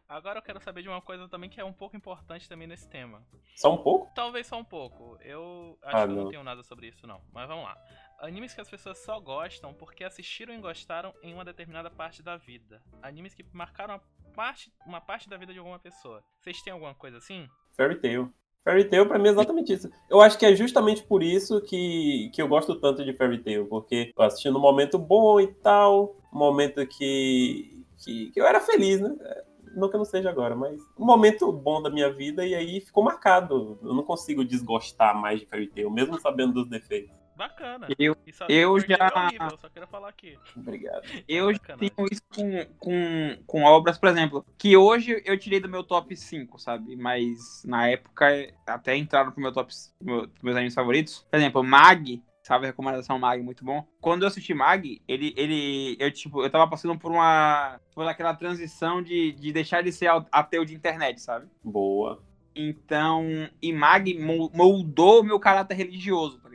Agora 0.10 0.40
eu 0.40 0.44
quero 0.44 0.60
saber 0.62 0.82
de 0.82 0.90
uma 0.90 1.02
coisa 1.02 1.28
também 1.28 1.50
que 1.50 1.60
é 1.60 1.66
um 1.66 1.74
pouco 1.74 1.96
importante 1.96 2.48
também 2.48 2.68
nesse 2.68 2.88
tema. 2.90 3.22
Só 3.56 3.74
um 3.74 3.78
pouco? 3.78 4.10
Talvez 4.16 4.48
só 4.48 4.58
um 4.58 4.64
pouco. 4.64 5.18
Eu 5.22 5.78
acho 5.84 5.98
Ah, 5.98 6.06
que 6.06 6.12
eu 6.12 6.16
não 6.16 6.24
não. 6.24 6.30
tenho 6.32 6.44
nada 6.44 6.64
sobre 6.64 6.88
isso, 6.88 7.06
não. 7.06 7.22
Mas 7.34 7.48
vamos 7.48 7.66
lá. 7.66 7.78
Animes 8.20 8.54
que 8.54 8.62
as 8.62 8.70
pessoas 8.70 8.98
só 9.00 9.20
gostam 9.20 9.74
porque 9.74 10.04
assistiram 10.04 10.54
e 10.54 10.58
gostaram 10.60 11.14
em 11.22 11.34
uma 11.34 11.46
determinada 11.46 11.90
parte 11.90 12.24
da 12.24 12.36
vida. 12.36 12.82
Animes 13.02 13.34
que 13.34 13.46
marcaram 13.54 13.94
uma 13.96 14.02
parte, 14.34 14.72
uma 14.86 15.00
parte 15.00 15.30
da 15.30 15.38
vida 15.38 15.54
de 15.54 15.60
alguma 15.60 15.78
pessoa. 15.80 16.24
Vocês 16.40 16.62
têm 16.62 16.74
alguma 16.74 16.96
coisa 16.96 17.18
assim? 17.18 17.48
Fairy 17.76 17.96
Tail. 18.00 18.34
Fairy 18.64 18.86
Tail 18.86 19.08
pra 19.08 19.20
mim 19.20 19.28
é 19.28 19.32
exatamente 19.32 19.72
isso. 19.72 19.90
Eu 20.10 20.20
acho 20.20 20.38
que 20.38 20.46
é 20.46 20.56
justamente 20.56 21.04
por 21.04 21.22
isso 21.22 21.62
que, 21.62 22.30
que 22.34 22.42
eu 22.42 22.48
gosto 22.48 22.76
tanto 22.80 23.06
de 23.06 23.14
Fairy 23.14 23.38
Tail, 23.42 23.68
porque 23.68 24.12
eu 24.18 24.24
assisti 24.24 24.50
num 24.50 24.60
momento 24.60 24.98
bom 24.98 25.40
e 25.40 25.48
tal, 25.48 26.18
um 26.34 26.38
momento 26.38 26.86
que, 26.88 27.86
que, 28.04 28.32
que 28.32 28.42
eu 28.42 28.46
era 28.46 28.60
feliz, 28.60 29.00
né? 29.00 29.16
É, 29.22 29.44
Não 29.76 29.90
que 29.90 29.96
eu 29.96 30.00
não 30.00 30.06
seja 30.06 30.30
agora, 30.30 30.56
mas 30.56 30.82
um 30.98 31.06
momento 31.06 31.52
bom 31.52 31.82
da 31.82 31.90
minha 31.90 32.12
vida 32.12 32.46
e 32.46 32.56
aí 32.56 32.82
ficou 32.82 33.04
marcado. 33.04 33.80
Eu 33.84 33.94
não 33.94 34.04
consigo 34.04 34.44
desgostar 34.44 35.16
mais 35.16 35.40
de 35.40 35.46
Fairy 35.46 35.68
Tail, 35.68 35.90
mesmo 35.92 36.20
sabendo 36.20 36.54
dos 36.54 36.68
defeitos. 36.68 37.16
Bacana. 37.38 37.88
Eu- 37.98 37.98
eu 38.08 38.18
isso 38.26 38.44
é 38.50 38.98
já- 38.98 39.12
horrível, 39.16 39.48
eu 39.52 39.58
só 39.58 39.70
queria 39.70 39.88
falar 39.88 40.10
aqui. 40.10 40.38
Obrigado. 40.56 41.04
Eu 41.28 41.54
já 41.54 41.60
Bacana. 41.60 41.78
tenho 41.80 42.08
isso 42.12 42.22
com, 42.34 42.66
com, 42.80 43.38
com 43.46 43.64
obras, 43.64 43.98
por 43.98 44.10
exemplo, 44.10 44.46
que 44.58 44.76
hoje 44.76 45.22
eu 45.26 45.38
tirei 45.38 45.60
do 45.60 45.70
meu 45.70 45.84
top 45.84 46.16
5, 46.16 46.58
sabe? 46.60 46.96
Mas 46.96 47.64
na 47.66 47.88
época 47.88 48.26
até 48.66 48.96
entraram 48.98 49.32
pro 49.32 49.42
meu 49.42 49.52
top, 49.54 49.72
meu, 50.02 50.28
meus 50.42 50.56
animes 50.56 50.74
favoritos. 50.74 51.26
Por 51.30 51.38
exemplo, 51.38 51.64
Mag, 51.64 52.22
sabe 52.44 52.66
a 52.66 52.70
recomendação 52.70 53.20
Mag, 53.20 53.42
muito 53.44 53.64
bom. 53.64 53.86
Quando 54.02 54.24
eu 54.24 54.28
assisti 54.30 54.54
Mag, 54.54 55.02
ele, 55.08 55.34
ele, 55.38 55.96
eu 56.00 56.12
tipo, 56.12 56.42
eu 56.44 56.50
tava 56.50 56.68
passando 56.68 56.98
por 56.98 57.12
uma, 57.12 57.80
por 57.94 58.08
aquela 58.08 58.34
transição 58.34 59.02
de, 59.02 59.34
de 59.34 59.52
deixar 59.54 59.84
de 59.84 59.92
ser 59.92 60.10
ateu 60.32 60.66
de 60.66 60.74
internet, 60.74 61.22
sabe? 61.22 61.48
Boa. 61.64 62.24
Então, 62.56 63.24
e 63.62 63.72
Mag 63.72 64.14
mo- 64.20 64.50
moldou 64.54 65.22
o 65.22 65.24
meu 65.24 65.40
caráter 65.40 65.76
religioso, 65.76 66.40
tá? 66.40 66.47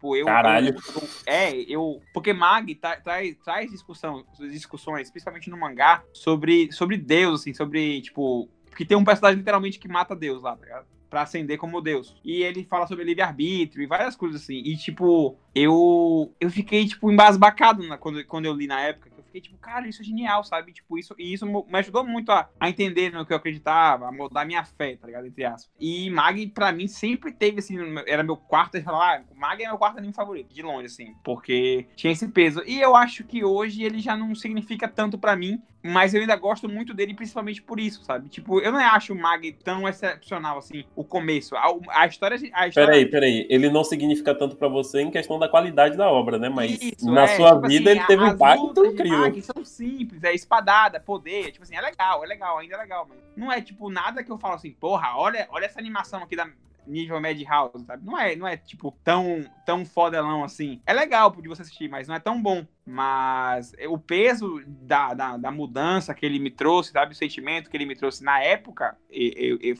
Tipo, 0.00 0.16
eu. 0.16 0.24
Caralho. 0.24 0.74
eu- 0.74 1.08
é, 1.26 1.52
eu. 1.70 2.00
Porque 2.14 2.32
Mag 2.32 2.74
tra- 2.74 2.98
traz, 2.98 3.36
traz 3.44 3.70
discussão, 3.70 4.24
discussões, 4.50 5.10
principalmente 5.10 5.50
no 5.50 5.58
mangá, 5.58 6.02
sobre, 6.10 6.72
sobre 6.72 6.96
Deus, 6.96 7.42
assim, 7.42 7.52
sobre, 7.52 8.00
tipo. 8.00 8.48
Porque 8.70 8.86
tem 8.86 8.96
um 8.96 9.04
personagem 9.04 9.38
literalmente 9.38 9.78
que 9.78 9.86
mata 9.88 10.16
Deus 10.16 10.42
lá, 10.42 10.56
tá 10.56 10.64
ligado? 10.64 10.86
Pra 11.10 11.22
ascender 11.22 11.58
como 11.58 11.82
Deus. 11.82 12.16
E 12.24 12.42
ele 12.42 12.64
fala 12.64 12.86
sobre 12.86 13.04
livre-arbítrio 13.04 13.82
e 13.82 13.86
várias 13.86 14.16
coisas 14.16 14.40
assim. 14.42 14.62
E, 14.64 14.74
tipo, 14.76 15.36
eu. 15.54 16.32
Eu 16.40 16.48
fiquei, 16.50 16.86
tipo, 16.86 17.10
embasbacado 17.12 17.86
na, 17.86 17.98
quando, 17.98 18.24
quando 18.24 18.46
eu 18.46 18.54
li 18.54 18.66
na 18.66 18.80
época. 18.80 19.10
Fiquei, 19.30 19.40
tipo, 19.40 19.58
cara, 19.58 19.88
isso 19.88 20.02
é 20.02 20.04
genial, 20.04 20.44
sabe? 20.44 20.72
Tipo, 20.72 20.98
isso, 20.98 21.14
e 21.18 21.32
isso 21.32 21.46
me 21.46 21.78
ajudou 21.78 22.04
muito 22.04 22.30
a, 22.32 22.48
a 22.58 22.68
entender 22.68 23.12
no 23.12 23.24
que 23.24 23.32
eu 23.32 23.36
acreditava, 23.36 24.08
a 24.08 24.12
moldar 24.12 24.46
minha 24.46 24.64
fé, 24.64 24.96
tá 24.96 25.06
ligado? 25.06 25.26
Entre 25.26 25.44
aspas. 25.44 25.70
E 25.78 26.10
Mag, 26.10 26.46
pra 26.48 26.72
mim, 26.72 26.86
sempre 26.86 27.32
teve, 27.32 27.60
assim, 27.60 27.76
era 28.06 28.22
meu 28.22 28.36
quarto, 28.36 28.76
eu 28.76 28.82
falava, 28.82 29.22
ah, 29.22 29.34
Mag 29.34 29.62
é 29.62 29.68
meu 29.68 29.78
quarto 29.78 29.98
anime 29.98 30.12
favorito, 30.12 30.52
de 30.52 30.62
longe, 30.62 30.86
assim, 30.86 31.14
porque 31.24 31.86
tinha 31.96 32.12
esse 32.12 32.28
peso. 32.28 32.62
E 32.66 32.80
eu 32.80 32.94
acho 32.96 33.24
que 33.24 33.44
hoje 33.44 33.82
ele 33.82 34.00
já 34.00 34.16
não 34.16 34.34
significa 34.34 34.88
tanto 34.88 35.18
pra 35.18 35.36
mim, 35.36 35.62
mas 35.82 36.12
eu 36.12 36.20
ainda 36.20 36.36
gosto 36.36 36.68
muito 36.68 36.92
dele, 36.92 37.14
principalmente 37.14 37.62
por 37.62 37.80
isso, 37.80 38.04
sabe? 38.04 38.28
Tipo, 38.28 38.60
eu 38.60 38.70
não 38.70 38.78
acho 38.78 39.14
o 39.14 39.16
Mag 39.16 39.52
tão 39.64 39.88
excepcional, 39.88 40.58
assim, 40.58 40.84
o 40.94 41.02
começo. 41.02 41.56
A, 41.56 41.74
a 41.90 42.06
história. 42.06 42.36
A 42.52 42.68
história 42.68 42.90
Peraí, 42.90 43.06
peraí. 43.06 43.46
Ele 43.48 43.70
não 43.70 43.82
significa 43.82 44.34
tanto 44.34 44.56
pra 44.56 44.68
você 44.68 45.00
em 45.00 45.10
questão 45.10 45.38
da 45.38 45.48
qualidade 45.48 45.96
da 45.96 46.10
obra, 46.10 46.38
né? 46.38 46.48
Mas 46.48 46.80
Isso, 46.82 47.10
na 47.10 47.22
é, 47.22 47.36
sua 47.36 47.54
tipo 47.54 47.68
vida 47.68 47.90
assim, 47.90 47.98
ele 47.98 48.06
teve 48.06 48.22
um 48.22 48.28
impacto 48.28 48.84
incrível. 48.84 49.18
Mag 49.18 49.42
são 49.42 49.64
simples, 49.64 50.22
é 50.22 50.34
espadada, 50.34 51.00
poder, 51.00 51.52
tipo 51.52 51.62
assim, 51.62 51.76
é 51.76 51.80
legal, 51.80 52.22
é 52.22 52.26
legal, 52.26 52.58
ainda 52.58 52.74
é 52.74 52.78
legal, 52.78 53.06
mas 53.08 53.18
não 53.34 53.50
é 53.50 53.60
tipo 53.60 53.88
nada 53.88 54.22
que 54.22 54.30
eu 54.30 54.38
falo 54.38 54.54
assim, 54.54 54.72
porra, 54.72 55.16
olha, 55.16 55.48
olha 55.50 55.64
essa 55.64 55.78
animação 55.80 56.22
aqui 56.22 56.36
da 56.36 56.46
nível 56.86 57.20
Madhouse, 57.20 57.84
sabe? 57.86 58.04
Não 58.04 58.18
é, 58.18 58.36
não 58.36 58.46
é 58.46 58.56
tipo 58.56 58.94
tão 59.04 59.44
tão 59.64 59.84
fodelão 59.84 60.42
assim. 60.42 60.80
É 60.84 60.92
legal 60.92 61.30
de 61.30 61.48
você 61.48 61.62
assistir, 61.62 61.88
mas 61.88 62.08
não 62.08 62.14
é 62.14 62.18
tão 62.18 62.40
bom. 62.42 62.66
Mas 62.84 63.72
o 63.88 63.96
peso 63.96 64.60
da, 64.66 65.14
da, 65.14 65.36
da 65.36 65.50
mudança 65.50 66.12
que 66.12 66.26
ele 66.26 66.40
me 66.40 66.50
trouxe, 66.50 66.90
sabe? 66.90 67.12
O 67.12 67.16
sentimento 67.16 67.70
que 67.70 67.76
ele 67.76 67.86
me 67.86 67.94
trouxe 67.94 68.24
na 68.24 68.42
época, 68.42 68.96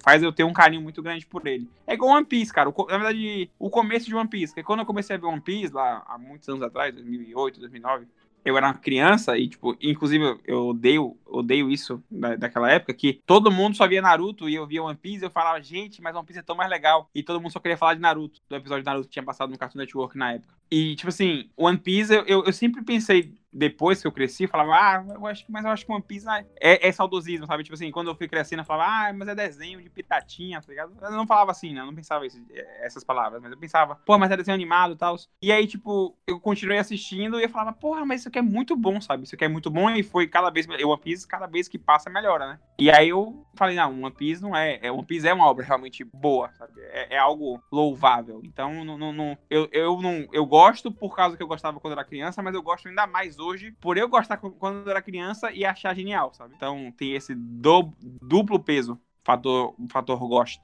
faz 0.02 0.22
eu 0.22 0.32
ter 0.32 0.44
um 0.44 0.52
carinho 0.52 0.82
muito 0.82 1.02
grande 1.02 1.26
por 1.26 1.44
ele. 1.46 1.68
É 1.86 1.94
igual 1.94 2.16
One 2.16 2.26
Piece, 2.26 2.52
cara. 2.52 2.72
Na 2.88 2.98
verdade, 2.98 3.50
o 3.58 3.68
começo 3.68 4.06
de 4.06 4.14
One 4.14 4.28
Piece. 4.28 4.52
Porque 4.52 4.62
quando 4.62 4.80
eu 4.80 4.86
comecei 4.86 5.16
a 5.16 5.18
ver 5.18 5.26
One 5.26 5.40
Piece, 5.40 5.72
lá 5.72 6.04
há 6.06 6.16
muitos 6.18 6.48
anos 6.48 6.62
atrás, 6.62 6.94
2008, 6.94 7.58
2009, 7.58 8.06
eu 8.44 8.56
era 8.56 8.66
uma 8.68 8.74
criança 8.74 9.36
e, 9.38 9.48
tipo, 9.48 9.76
inclusive 9.80 10.38
eu- 10.46 10.66
odeio, 10.68 11.16
odeio 11.26 11.70
isso 11.70 12.02
da, 12.10 12.36
daquela 12.36 12.70
época, 12.70 12.94
que 12.94 13.20
todo 13.26 13.50
mundo 13.50 13.76
só 13.76 13.86
via 13.86 14.02
Naruto 14.02 14.48
e 14.48 14.54
eu 14.54 14.66
via 14.66 14.82
One 14.82 14.96
Piece 14.96 15.24
e 15.24 15.26
eu 15.26 15.30
falava, 15.30 15.60
gente, 15.62 16.00
mas 16.02 16.14
One 16.16 16.24
Piece 16.26 16.40
é 16.40 16.42
tão 16.42 16.56
mais 16.56 16.70
legal. 16.70 17.10
E 17.14 17.22
todo 17.22 17.40
mundo 17.40 17.52
só 17.52 17.60
queria 17.60 17.76
falar 17.76 17.94
de 17.94 18.00
Naruto, 18.00 18.40
do 18.48 18.56
episódio 18.56 18.82
de 18.82 18.86
Naruto 18.86 19.06
que 19.08 19.12
tinha 19.12 19.24
passado 19.24 19.50
no 19.50 19.58
Cartoon 19.58 19.78
Network 19.78 20.16
na 20.16 20.32
época. 20.34 20.59
E, 20.70 20.94
tipo 20.94 21.08
assim, 21.08 21.50
One 21.56 21.78
Piece, 21.78 22.14
eu, 22.14 22.24
eu, 22.26 22.44
eu 22.44 22.52
sempre 22.52 22.82
pensei, 22.84 23.34
depois 23.52 24.00
que 24.00 24.06
eu 24.06 24.12
cresci, 24.12 24.44
eu 24.44 24.48
falava, 24.48 24.72
ah, 24.74 25.04
eu 25.14 25.26
acho 25.26 25.44
que, 25.44 25.50
mas 25.50 25.64
eu 25.64 25.70
acho 25.72 25.84
que 25.84 25.90
One 25.90 26.02
Piece 26.02 26.28
ah, 26.28 26.44
é, 26.60 26.86
é 26.88 26.92
saudosismo, 26.92 27.46
sabe? 27.46 27.64
Tipo 27.64 27.74
assim, 27.74 27.90
quando 27.90 28.08
eu 28.08 28.14
fui 28.14 28.28
crescendo, 28.28 28.60
eu 28.60 28.64
falava, 28.64 29.08
ah, 29.08 29.12
mas 29.12 29.26
é 29.28 29.34
desenho 29.34 29.82
de 29.82 29.90
piratinha, 29.90 30.60
tá 30.60 30.68
ligado? 30.68 30.92
Eu 31.02 31.10
não 31.10 31.26
falava 31.26 31.50
assim, 31.50 31.74
né? 31.74 31.80
Eu 31.80 31.86
não 31.86 31.94
pensava 31.94 32.24
esse- 32.24 32.40
essas 32.80 33.02
palavras, 33.02 33.42
mas 33.42 33.50
eu 33.50 33.58
pensava, 33.58 33.96
pô, 33.96 34.16
mas 34.16 34.30
é 34.30 34.36
desenho 34.36 34.54
animado 34.54 34.94
e 34.94 34.96
tal. 34.96 35.16
E 35.42 35.50
aí, 35.50 35.66
tipo, 35.66 36.16
eu 36.26 36.38
continuei 36.38 36.78
assistindo 36.78 37.40
e 37.40 37.42
eu 37.42 37.48
falava, 37.48 37.72
porra, 37.72 38.06
mas 38.06 38.20
isso 38.20 38.28
aqui 38.28 38.38
é 38.38 38.42
muito 38.42 38.76
bom, 38.76 39.00
sabe? 39.00 39.24
Isso 39.24 39.34
aqui 39.34 39.44
é 39.44 39.48
muito 39.48 39.68
bom 39.70 39.90
e 39.90 40.04
foi 40.04 40.28
cada 40.28 40.50
vez, 40.50 40.68
One 40.68 41.00
Piece, 41.00 41.26
cada 41.26 41.46
vez 41.48 41.66
que 41.66 41.78
passa, 41.78 42.08
melhora, 42.08 42.46
né? 42.46 42.60
E 42.78 42.88
aí 42.90 43.08
eu 43.08 43.44
falei, 43.56 43.74
não, 43.74 44.02
One 44.04 44.14
Piece 44.14 44.40
não 44.40 44.54
é, 44.56 44.78
é 44.80 44.92
One 44.92 45.04
Piece 45.04 45.26
é 45.26 45.34
uma 45.34 45.46
obra 45.46 45.64
realmente 45.64 46.04
boa, 46.04 46.52
sabe? 46.52 46.80
É, 46.92 47.16
é 47.16 47.18
algo 47.18 47.60
louvável. 47.72 48.40
Então, 48.44 48.84
não, 48.84 48.96
não, 48.96 49.12
não- 49.12 49.38
eu, 49.50 49.68
eu 49.72 50.00
não, 50.00 50.26
eu 50.32 50.46
gosto 50.46 50.59
por 50.92 51.14
causa 51.16 51.36
que 51.36 51.42
eu 51.42 51.46
gostava 51.46 51.80
quando 51.80 51.92
era 51.92 52.04
criança, 52.04 52.42
mas 52.42 52.54
eu 52.54 52.62
gosto 52.62 52.88
ainda 52.88 53.06
mais 53.06 53.38
hoje 53.38 53.72
por 53.80 53.96
eu 53.96 54.08
gostar 54.08 54.36
quando 54.36 54.88
era 54.90 55.00
criança 55.02 55.50
e 55.52 55.64
achar 55.64 55.94
genial, 55.94 56.32
sabe? 56.34 56.54
Então, 56.56 56.92
tem 56.96 57.12
esse 57.14 57.34
do- 57.34 57.92
duplo 58.00 58.58
peso, 58.60 59.00
fator, 59.24 59.74
fator 59.90 60.18
gosto. 60.28 60.62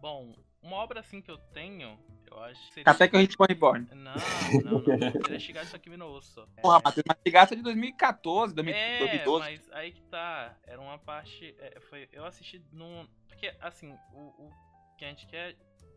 Bom, 0.00 0.34
uma 0.62 0.76
obra 0.76 1.00
assim 1.00 1.20
que 1.20 1.30
eu 1.30 1.38
tenho, 1.38 1.98
eu 2.34 2.42
acho 2.42 2.72
seria... 2.72 2.90
Até 2.90 3.08
que 3.08 3.16
a 3.16 3.20
gente 3.20 3.36
foi 3.36 3.46
reborn. 3.48 3.86
Não, 3.92 4.12
não, 4.64 4.72
não. 4.72 5.22
Seria 5.22 5.38
Shigatsu 5.38 5.76
Akimi 5.76 5.96
no 5.96 6.08
Uso. 6.08 6.46
Porra, 6.60 6.80
Matheus, 6.84 7.04
mas 7.06 7.18
Shigatsu 7.24 7.54
é 7.54 7.56
de 7.56 7.62
2014, 7.62 8.54
2000 8.54 8.74
É, 8.74 8.98
2012. 8.98 9.44
mas 9.44 9.72
aí 9.72 9.92
que 9.92 10.02
tá. 10.02 10.56
Era 10.66 10.80
uma 10.80 10.98
parte. 10.98 11.54
é, 11.58 11.80
foi, 11.88 12.08
eu 12.12 12.24
assisti 12.24 12.62
num. 12.72 13.06
Porque, 13.28 13.52
assim, 13.60 13.96
o, 14.12 14.20
o 14.20 14.52
que 14.98 15.04
a 15.04 15.08
gente 15.08 15.26
quer. 15.26 15.56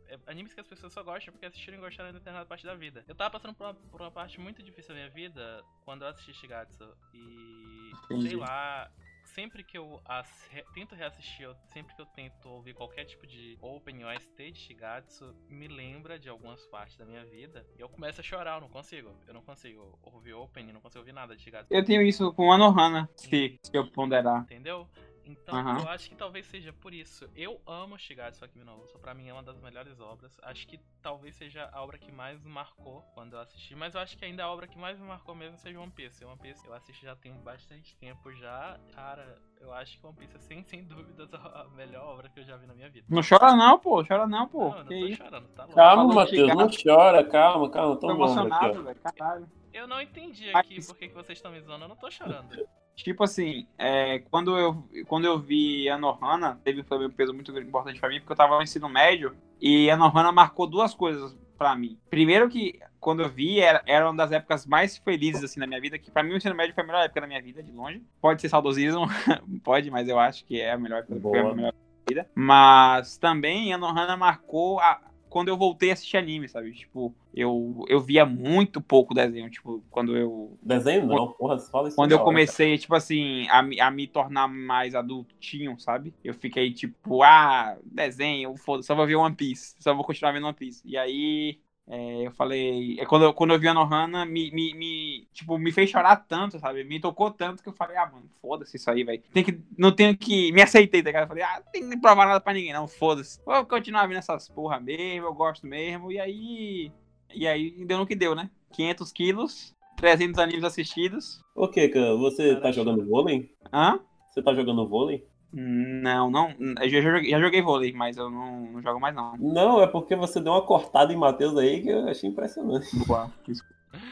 É, 0.09 0.17
animes 0.27 0.53
que 0.53 0.61
as 0.61 0.67
pessoas 0.67 0.93
só 0.93 1.03
gostam 1.03 1.33
porque 1.33 1.45
assistiram 1.45 1.77
e 1.77 1.81
gostaram 1.81 2.11
de 2.11 2.17
determinada 2.17 2.47
parte 2.47 2.65
da 2.65 2.75
vida. 2.75 3.03
Eu 3.07 3.15
tava 3.15 3.31
passando 3.31 3.53
por 3.53 3.65
uma, 3.65 3.73
por 3.73 4.01
uma 4.01 4.11
parte 4.11 4.39
muito 4.39 4.63
difícil 4.63 4.89
da 4.89 5.01
minha 5.01 5.09
vida 5.09 5.61
quando 5.83 6.03
eu 6.03 6.07
assisti 6.07 6.33
Shigatsu. 6.33 6.87
E. 7.13 7.91
Entendi. 8.05 8.29
Sei 8.29 8.37
lá. 8.37 8.89
Sempre 9.37 9.63
que 9.63 9.77
eu 9.77 10.01
ass- 10.03 10.47
re- 10.49 10.65
tento 10.73 10.95
reassistir, 10.95 11.43
eu- 11.45 11.55
sempre 11.67 11.93
que 11.95 12.01
eu 12.01 12.07
tento 12.07 12.49
ouvir 12.49 12.73
qualquer 12.73 13.05
tipo 13.05 13.27
de 13.27 13.55
opening 13.61 14.03
ou 14.03 14.09
ST 14.09 14.51
de 14.51 14.57
Shigatsu, 14.57 15.31
me 15.47 15.67
lembra 15.67 16.17
de 16.17 16.27
algumas 16.27 16.65
partes 16.65 16.97
da 16.97 17.05
minha 17.05 17.23
vida. 17.23 17.63
E 17.77 17.79
eu 17.81 17.87
começo 17.87 18.19
a 18.19 18.23
chorar, 18.23 18.55
eu 18.55 18.61
não 18.61 18.69
consigo. 18.69 19.15
Eu 19.27 19.35
não 19.35 19.43
consigo 19.43 19.99
ouvir 20.01 20.33
opening, 20.33 20.71
não 20.71 20.81
consigo 20.81 21.01
ouvir 21.01 21.11
nada 21.11 21.35
de 21.35 21.43
Shigatsu. 21.43 21.67
Eu 21.71 21.85
tenho 21.85 22.01
isso 22.01 22.33
com 22.33 22.51
Anohana, 22.51 23.07
se, 23.15 23.59
se 23.61 23.71
eu 23.77 23.85
ponderar. 23.91 24.41
Entendeu? 24.41 24.89
Então, 25.27 25.55
Aham. 25.55 25.79
eu 25.81 25.89
acho 25.89 26.09
que 26.09 26.15
talvez 26.15 26.45
seja 26.45 26.71
por 26.71 26.93
isso. 26.93 27.29
Eu 27.35 27.59
amo 27.67 27.99
Shigatsu 27.99 28.45
Akimi 28.45 28.63
no 28.63 28.81
Uso, 28.81 28.97
pra 28.97 29.13
mim 29.13 29.27
é 29.27 29.33
uma 29.33 29.43
das 29.43 29.59
melhores 29.59 29.99
obras. 29.99 30.37
Acho 30.41 30.65
que 30.65 30.79
talvez 31.01 31.35
seja 31.35 31.69
a 31.73 31.83
obra 31.83 31.97
que 31.97 32.11
mais 32.11 32.41
me 32.41 32.49
marcou 32.49 33.01
quando 33.13 33.33
eu 33.33 33.39
assisti, 33.39 33.75
mas 33.75 33.93
eu 33.93 33.99
acho 33.99 34.17
que 34.17 34.23
ainda 34.23 34.45
a 34.45 34.51
obra 34.51 34.67
que 34.67 34.77
mais 34.77 34.97
me 34.97 35.05
marcou 35.05 35.35
mesmo 35.35 35.57
seja 35.57 35.79
One 35.79 35.91
Piece. 35.91 36.23
One 36.23 36.37
Piece 36.37 36.65
eu 36.65 36.73
assisti 36.73 37.05
já 37.05 37.15
tem 37.15 37.33
bastante 37.33 37.95
tempo 37.97 38.31
já. 38.33 38.79
Cara, 38.95 39.37
eu 39.59 39.73
acho 39.73 39.99
que 39.99 40.05
One 40.05 40.15
Piece 40.15 40.37
é 40.37 40.39
sem, 40.39 40.63
sem 40.63 40.83
dúvidas 40.87 41.33
a 41.33 41.67
melhor 41.75 42.05
obra 42.05 42.29
que 42.29 42.39
eu 42.39 42.45
já 42.45 42.55
vi 42.55 42.65
na 42.65 42.73
minha 42.73 42.89
vida. 42.89 43.05
Não 43.09 43.21
chora 43.21 43.53
não, 43.53 43.77
pô. 43.77 44.05
Chora 44.05 44.25
não, 44.25 44.47
pô. 44.47 44.69
não, 44.69 44.77
eu 44.77 44.83
não 44.85 44.89
que 44.89 44.99
tô 44.99 45.07
isso? 45.07 45.23
chorando, 45.23 45.47
tá 45.49 45.63
louco. 45.63 45.75
Calma, 45.75 46.13
Matheus, 46.13 46.55
não 46.55 46.69
chora, 46.69 47.23
calma, 47.25 47.69
calma. 47.69 47.95
Tô 47.95 48.07
Tô 48.07 48.11
emocionado, 48.13 48.83
velho. 48.83 48.99
Caralho. 49.01 49.51
Eu 49.73 49.87
não 49.87 50.01
entendi 50.01 50.49
aqui 50.49 50.83
por 50.85 50.95
que 50.95 51.09
que 51.09 51.13
vocês 51.13 51.37
estão 51.37 51.51
me 51.51 51.59
zoando, 51.59 51.83
eu 51.83 51.89
não 51.89 51.95
tô 51.95 52.09
chorando. 52.09 52.55
Tipo 52.97 53.23
assim, 53.23 53.67
é, 53.77 54.19
quando, 54.31 54.57
eu, 54.57 54.83
quando 55.07 55.25
eu 55.25 55.39
vi 55.39 55.87
Anohana, 55.87 56.59
teve 56.63 56.83
também 56.83 57.07
um 57.07 57.11
peso 57.11 57.31
muito 57.31 57.57
importante 57.57 57.99
pra 57.99 58.09
mim, 58.09 58.19
porque 58.19 58.33
eu 58.33 58.37
tava 58.37 58.57
no 58.57 58.63
ensino 58.63 58.89
médio 58.89 59.35
e 59.61 59.89
Anohana 59.89 60.31
marcou 60.31 60.65
duas 60.67 60.95
coisas 60.95 61.37
pra 61.57 61.75
mim. 61.75 61.97
Primeiro 62.09 62.49
que, 62.49 62.79
quando 62.99 63.21
eu 63.21 63.29
vi, 63.29 63.59
era, 63.59 63.83
era 63.85 64.09
uma 64.09 64.17
das 64.17 64.31
épocas 64.31 64.65
mais 64.65 64.97
felizes, 64.97 65.43
assim, 65.43 65.59
da 65.59 65.67
minha 65.67 65.79
vida, 65.79 65.97
que 65.99 66.09
pra 66.09 66.23
mim 66.23 66.33
o 66.33 66.37
ensino 66.37 66.55
médio 66.55 66.73
foi 66.73 66.83
a 66.83 66.87
melhor 66.87 67.05
época 67.05 67.21
da 67.21 67.27
minha 67.27 67.41
vida, 67.41 67.61
de 67.61 67.71
longe. 67.71 68.01
Pode 68.19 68.41
ser 68.41 68.49
saudosismo, 68.49 69.05
pode, 69.63 69.91
mas 69.91 70.07
eu 70.07 70.19
acho 70.19 70.43
que 70.43 70.59
é 70.59 70.71
a 70.71 70.77
melhor 70.77 70.99
época 70.99 71.19
foi 71.21 71.39
a 71.39 71.53
melhor 71.53 71.71
da 71.71 71.77
vida. 72.09 72.29
Mas 72.33 73.17
também 73.17 73.71
Anohana 73.73 74.17
marcou 74.17 74.79
a, 74.79 74.99
quando 75.29 75.49
eu 75.49 75.57
voltei 75.57 75.89
a 75.89 75.93
assistir 75.93 76.17
anime, 76.17 76.47
sabe? 76.49 76.71
Tipo, 76.73 77.13
eu, 77.33 77.83
eu 77.87 77.99
via 77.99 78.25
muito 78.25 78.81
pouco 78.81 79.13
desenho, 79.13 79.49
tipo, 79.49 79.83
quando 79.89 80.15
eu 80.15 80.57
Desenho 80.61 81.07
não, 81.07 81.31
porra, 81.33 81.57
fala 81.59 81.87
isso 81.87 81.97
quando 81.97 82.11
eu 82.11 82.17
hora, 82.17 82.25
comecei, 82.25 82.77
tipo 82.77 82.93
assim, 82.95 83.47
a, 83.49 83.61
me- 83.63 83.79
a 83.79 83.89
me 83.89 84.07
tornar 84.07 84.47
mais 84.47 84.93
adultinho, 84.95 85.79
sabe? 85.79 86.13
Eu 86.23 86.33
fiquei 86.33 86.71
tipo, 86.73 87.23
ah, 87.23 87.77
desenho, 87.83 88.55
foda 88.57 88.83
só 88.83 88.93
vou 88.95 89.05
ver 89.07 89.15
One 89.15 89.35
Piece, 89.35 89.75
só 89.79 89.93
vou 89.93 90.03
continuar 90.05 90.31
vendo 90.31 90.45
One 90.47 90.55
Piece. 90.55 90.81
E 90.85 90.97
aí, 90.97 91.59
é, 91.89 92.27
eu 92.27 92.31
falei, 92.31 92.99
é, 92.99 93.05
quando, 93.05 93.23
eu, 93.23 93.33
quando 93.33 93.53
eu 93.53 93.59
vi 93.59 93.67
a 93.69 93.73
Nohana, 93.73 94.25
me, 94.25 94.51
me, 94.51 94.73
me, 94.73 95.27
tipo, 95.33 95.57
me 95.57 95.71
fez 95.71 95.89
chorar 95.89 96.17
tanto, 96.17 96.59
sabe? 96.59 96.83
Me 96.83 96.99
tocou 96.99 97.31
tanto 97.31 97.63
que 97.63 97.69
eu 97.69 97.73
falei, 97.73 97.95
ah, 97.95 98.09
mano, 98.11 98.29
foda-se 98.41 98.75
isso 98.75 98.91
aí, 98.91 99.05
velho. 99.05 99.23
Tem 99.31 99.41
que, 99.43 99.57
não 99.77 99.93
tenho 99.93 100.15
que, 100.17 100.51
me 100.51 100.61
aceitei, 100.61 101.01
tá 101.01 101.07
ligado? 101.07 101.23
Eu 101.23 101.27
falei, 101.29 101.43
ah, 101.43 101.61
não 101.63 101.71
tem 101.71 101.89
que 101.89 101.97
provar 101.97 102.25
nada 102.25 102.41
pra 102.41 102.51
ninguém, 102.51 102.73
não, 102.73 102.89
foda-se. 102.89 103.39
Vou 103.45 103.65
continuar 103.65 104.05
vendo 104.05 104.17
essas 104.17 104.49
porra 104.49 104.81
mesmo, 104.81 105.27
eu 105.27 105.33
gosto 105.33 105.65
mesmo, 105.65 106.11
e 106.11 106.19
aí, 106.19 106.91
e 107.33 107.47
aí, 107.47 107.71
deu 107.85 107.97
no 107.97 108.05
que 108.05 108.15
deu, 108.15 108.35
né? 108.35 108.49
500 108.73 109.11
quilos, 109.13 109.73
300 109.95 110.39
animes 110.39 110.65
assistidos. 110.65 111.41
Ô, 111.55 111.69
Keka, 111.69 112.15
você 112.15 112.49
tá 112.49 112.55
Caralho. 112.55 112.73
jogando 112.73 113.05
vôlei? 113.07 113.49
Hã? 113.71 113.97
Você 114.29 114.41
tá 114.41 114.53
jogando 114.53 114.85
vôlei? 114.87 115.25
Não, 115.51 116.29
não. 116.29 116.53
Eu 116.81 116.89
já 116.89 117.01
joguei, 117.01 117.29
já 117.31 117.39
joguei 117.39 117.61
vôlei, 117.61 117.93
mas 117.93 118.17
eu 118.17 118.29
não, 118.29 118.61
não 118.71 118.81
jogo 118.81 118.99
mais, 118.99 119.15
não. 119.15 119.35
Não, 119.37 119.81
é 119.81 119.87
porque 119.87 120.15
você 120.15 120.39
deu 120.39 120.53
uma 120.53 120.61
cortada 120.61 121.11
em 121.13 121.17
Matheus 121.17 121.57
aí 121.57 121.81
que 121.81 121.89
eu 121.89 122.07
achei 122.07 122.29
impressionante. 122.29 122.87
Boa. 123.05 123.31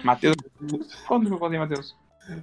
Matheus. 0.04 0.36
Quando 1.08 1.30
eu 1.30 1.38
falei, 1.38 1.60
Matheus? 1.60 1.96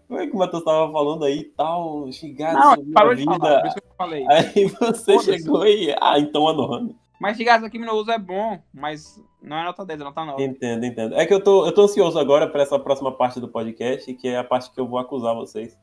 Foi 0.06 0.28
que 0.28 0.36
o 0.36 0.38
Matheus 0.38 0.62
tava 0.62 0.92
falando 0.92 1.24
aí 1.24 1.40
e 1.40 1.44
tal, 1.44 2.10
xingado 2.12 2.56
Não, 2.56 2.92
parou 2.92 3.12
a 3.12 3.14
de 3.14 3.24
falar, 3.24 3.38
por 3.38 3.46
vida. 3.48 3.68
isso 3.68 3.76
que 3.80 3.88
eu 3.88 3.94
falei. 3.96 4.24
Aí 4.28 4.66
você 4.66 5.12
Foda-se. 5.14 5.24
chegou 5.24 5.66
e. 5.66 5.96
Ah, 6.00 6.18
então 6.20 6.48
é 6.48 6.52
normal. 6.52 6.90
Mas 7.18 7.36
Shigatsu 7.36 7.66
aqui 7.66 7.78
no 7.78 7.92
uso 7.94 8.10
é 8.10 8.18
bom, 8.18 8.60
mas 8.74 9.20
não 9.40 9.56
é 9.56 9.64
nota 9.64 9.84
10, 9.84 10.00
é 10.00 10.04
nota 10.04 10.24
9. 10.24 10.42
Entendo, 10.44 10.84
entendo. 10.84 11.14
É 11.14 11.24
que 11.24 11.32
eu 11.32 11.42
tô, 11.42 11.64
eu 11.66 11.72
tô 11.72 11.82
ansioso 11.82 12.18
agora 12.18 12.48
pra 12.48 12.62
essa 12.62 12.78
próxima 12.78 13.12
parte 13.12 13.40
do 13.40 13.48
podcast, 13.48 14.12
que 14.14 14.28
é 14.28 14.38
a 14.38 14.44
parte 14.44 14.70
que 14.72 14.80
eu 14.80 14.86
vou 14.88 14.98
acusar 14.98 15.34
vocês. 15.34 15.76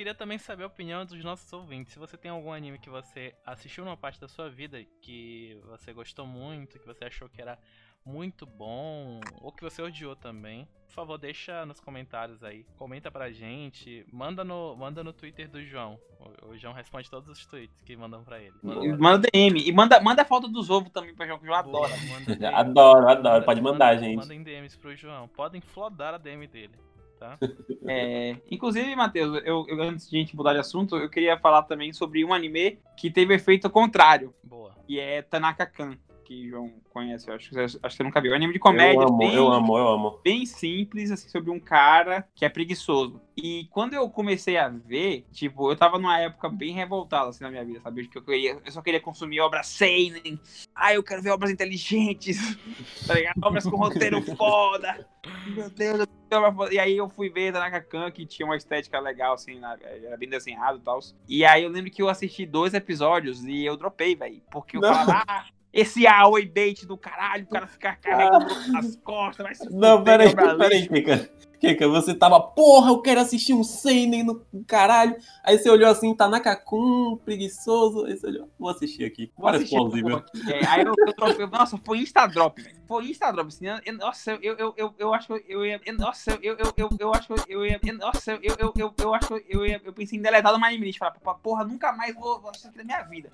Queria 0.00 0.14
também 0.14 0.38
saber 0.38 0.62
a 0.62 0.66
opinião 0.66 1.04
dos 1.04 1.22
nossos 1.22 1.52
ouvintes. 1.52 1.92
Se 1.92 1.98
você 1.98 2.16
tem 2.16 2.30
algum 2.30 2.50
anime 2.50 2.78
que 2.78 2.88
você 2.88 3.34
assistiu 3.44 3.84
numa 3.84 3.98
parte 3.98 4.18
da 4.18 4.26
sua 4.26 4.48
vida 4.48 4.82
que 5.02 5.60
você 5.66 5.92
gostou 5.92 6.26
muito, 6.26 6.78
que 6.78 6.86
você 6.86 7.04
achou 7.04 7.28
que 7.28 7.42
era 7.42 7.58
muito 8.02 8.46
bom, 8.46 9.20
ou 9.42 9.52
que 9.52 9.62
você 9.62 9.82
odiou 9.82 10.16
também, 10.16 10.66
por 10.86 10.94
favor, 10.94 11.18
deixa 11.18 11.66
nos 11.66 11.80
comentários 11.80 12.42
aí. 12.42 12.64
Comenta 12.78 13.10
pra 13.10 13.30
gente. 13.30 14.06
Manda 14.10 14.42
no, 14.42 14.74
manda 14.74 15.04
no 15.04 15.12
Twitter 15.12 15.46
do 15.50 15.62
João. 15.62 16.00
O, 16.18 16.52
o 16.52 16.56
João 16.56 16.72
responde 16.72 17.10
todos 17.10 17.28
os 17.28 17.44
tweets 17.44 17.82
que 17.82 17.94
mandam 17.94 18.24
pra 18.24 18.40
ele. 18.40 18.54
Manda, 18.62 18.96
Manda 18.96 19.28
DM. 19.30 19.68
E 19.68 19.70
manda, 19.70 20.00
manda 20.00 20.22
a 20.22 20.24
foto 20.24 20.48
dos 20.48 20.70
ovos 20.70 20.88
também 20.88 21.14
pra 21.14 21.26
João, 21.26 21.38
que 21.38 21.44
o 21.44 21.46
João 21.46 21.62
Boa, 21.62 21.86
adora. 21.86 22.02
manda. 22.08 22.48
Adoro, 22.56 23.06
adoro. 23.06 23.44
Pode 23.44 23.60
mandar, 23.60 23.98
gente. 23.98 24.16
Mandem 24.16 24.42
DMs 24.42 24.78
pro 24.78 24.96
João. 24.96 25.28
Podem 25.28 25.60
flodar 25.60 26.14
a 26.14 26.18
DM 26.18 26.46
dele, 26.46 26.74
tá? 27.20 27.38
É, 27.86 28.36
inclusive, 28.50 28.96
Matheus, 28.96 29.42
eu, 29.44 29.66
eu- 29.68 29.82
antes 29.82 30.08
de 30.08 30.16
a 30.16 30.20
gente 30.20 30.34
mudar 30.34 30.54
de 30.54 30.58
assunto, 30.60 30.96
eu 30.96 31.08
queria 31.10 31.38
falar 31.38 31.62
também 31.64 31.92
sobre 31.92 32.24
um 32.24 32.32
anime 32.32 32.78
que 32.96 33.10
teve 33.10 33.34
efeito 33.34 33.68
contrário, 33.68 34.34
Boa. 34.42 34.74
que 34.86 34.98
é 34.98 35.20
Tanaka-kan, 35.20 35.96
que 36.30 36.48
João 36.48 36.72
conhece, 36.92 37.28
eu 37.28 37.34
acho, 37.34 37.48
que 37.48 37.54
você- 37.56 37.60
acho 37.64 37.80
que 37.80 37.96
você 37.96 38.02
nunca 38.04 38.20
viu. 38.20 38.30
É 38.30 38.34
um 38.34 38.36
anime 38.36 38.52
de 38.52 38.60
comédia, 38.60 39.02
eu 39.02 39.08
amo, 39.08 39.18
bem, 39.18 39.34
eu 39.34 39.50
amo, 39.50 39.76
eu 39.76 39.88
amo. 39.88 40.20
bem 40.22 40.46
simples, 40.46 41.10
assim, 41.10 41.28
sobre 41.28 41.50
um 41.50 41.58
cara 41.58 42.24
que 42.36 42.44
é 42.44 42.48
preguiçoso. 42.48 43.20
E 43.36 43.66
quando 43.72 43.94
eu 43.94 44.08
comecei 44.08 44.56
a 44.56 44.68
ver, 44.68 45.26
tipo, 45.32 45.72
eu 45.72 45.76
tava 45.76 45.98
numa 45.98 46.20
época 46.20 46.48
bem 46.48 46.72
revoltada, 46.72 47.30
assim, 47.30 47.42
na 47.42 47.50
minha 47.50 47.64
vida, 47.64 47.80
sabe? 47.80 48.06
Que 48.06 48.16
eu, 48.18 48.22
queria, 48.22 48.56
eu 48.64 48.70
só 48.70 48.80
queria 48.80 49.00
consumir 49.00 49.40
obras 49.40 49.66
seinen. 49.66 50.38
Ah, 50.72 50.94
eu 50.94 51.02
quero 51.02 51.20
ver 51.20 51.30
obras 51.30 51.50
inteligentes, 51.50 52.36
tá 53.08 53.14
ligado? 53.14 53.34
Obras 53.42 53.64
com 53.64 53.76
roteiro 53.76 54.22
foda. 54.36 55.04
Meu 55.48 55.68
Deus, 55.68 56.06
eu. 56.30 56.72
E 56.72 56.78
aí 56.78 56.96
eu 56.96 57.08
fui 57.08 57.28
ver 57.28 57.52
Tanaka 57.52 57.80
Khan, 57.80 58.08
que 58.12 58.24
tinha 58.24 58.46
uma 58.46 58.56
estética 58.56 59.00
legal, 59.00 59.34
assim, 59.34 59.58
na- 59.58 59.76
era 59.82 60.16
bem 60.16 60.28
desenhado 60.28 60.78
e 60.78 60.82
tal. 60.82 61.00
E 61.28 61.44
aí 61.44 61.64
eu 61.64 61.70
lembro 61.70 61.90
que 61.90 62.00
eu 62.00 62.08
assisti 62.08 62.46
dois 62.46 62.72
episódios 62.72 63.44
e 63.44 63.64
eu 63.64 63.76
dropei, 63.76 64.14
velho. 64.14 64.40
Porque 64.48 64.76
eu 64.76 64.80
Não. 64.80 64.88
falava, 64.94 65.24
ah, 65.26 65.46
esse 65.72 66.06
Aoi 66.06 66.46
bait 66.46 66.84
do 66.86 66.96
caralho, 66.96 67.44
o 67.44 67.48
cara 67.48 67.66
ficar 67.66 67.96
carregando 67.96 68.46
nas 68.72 68.96
costas, 68.96 69.44
vai 69.44 69.54
se 69.54 69.68
Não, 69.70 70.02
peraí, 70.02 70.34
peraí. 70.34 70.88
Kika. 70.88 71.30
Kika, 71.60 71.86
você 71.88 72.14
tava, 72.14 72.40
porra, 72.40 72.90
eu 72.90 73.02
quero 73.02 73.20
assistir 73.20 73.52
um 73.52 73.62
Seinen 73.62 74.22
no 74.24 74.46
caralho. 74.66 75.14
Aí 75.44 75.58
você 75.58 75.68
olhou 75.68 75.90
assim, 75.90 76.14
Tanaka-kun, 76.16 77.18
preguiçoso. 77.22 78.06
Aí 78.06 78.16
você 78.16 78.26
olhou, 78.28 78.48
vou 78.58 78.70
assistir 78.70 79.04
aqui. 79.04 79.30
Vou 79.36 79.44
Parece 79.44 79.68
plausível. 79.68 80.24
É, 80.46 80.66
aí 80.66 80.80
eu, 80.82 80.94
eu 81.06 81.12
tropei, 81.12 81.46
nossa, 81.46 81.76
foi 81.84 81.98
Instadrop, 81.98 82.56
velho. 82.62 82.76
Foi 82.88 83.10
Instadrop, 83.10 83.48
assim, 83.48 83.66
eu- 83.84 83.92
nossa, 83.92 84.32
eu, 84.40 84.54
eu, 84.56 84.74
eu, 84.74 84.94
eu 84.98 85.12
acho 85.14 85.26
que 85.26 85.44
eu 85.46 85.66
ia, 85.66 85.78
eu- 85.84 85.94
nossa, 85.98 86.38
eu, 86.42 86.56
eu, 86.56 86.72
eu, 86.78 86.90
eu 86.98 87.14
acho 87.14 87.26
que 87.28 87.52
eu 87.52 87.66
ia, 87.66 87.78
eu- 87.84 87.94
nossa, 87.98 88.32
eu, 88.42 88.56
eu, 88.58 88.72
eu, 88.76 88.94
eu 88.98 89.14
acho 89.14 89.28
que 89.28 89.44
eu 89.50 89.66
ia, 89.66 89.80
eu 89.84 89.92
pensei 89.92 90.18
em 90.18 90.22
deletar 90.22 90.52
do 90.54 90.58
My 90.58 90.78
Minute, 90.78 90.98
falar, 90.98 91.12
"Pô, 91.12 91.34
porra, 91.34 91.62
nunca 91.62 91.92
mais 91.92 92.14
vou, 92.14 92.40
vou 92.40 92.50
assistir 92.50 92.74
na 92.74 92.84
minha 92.84 93.02
vida. 93.02 93.30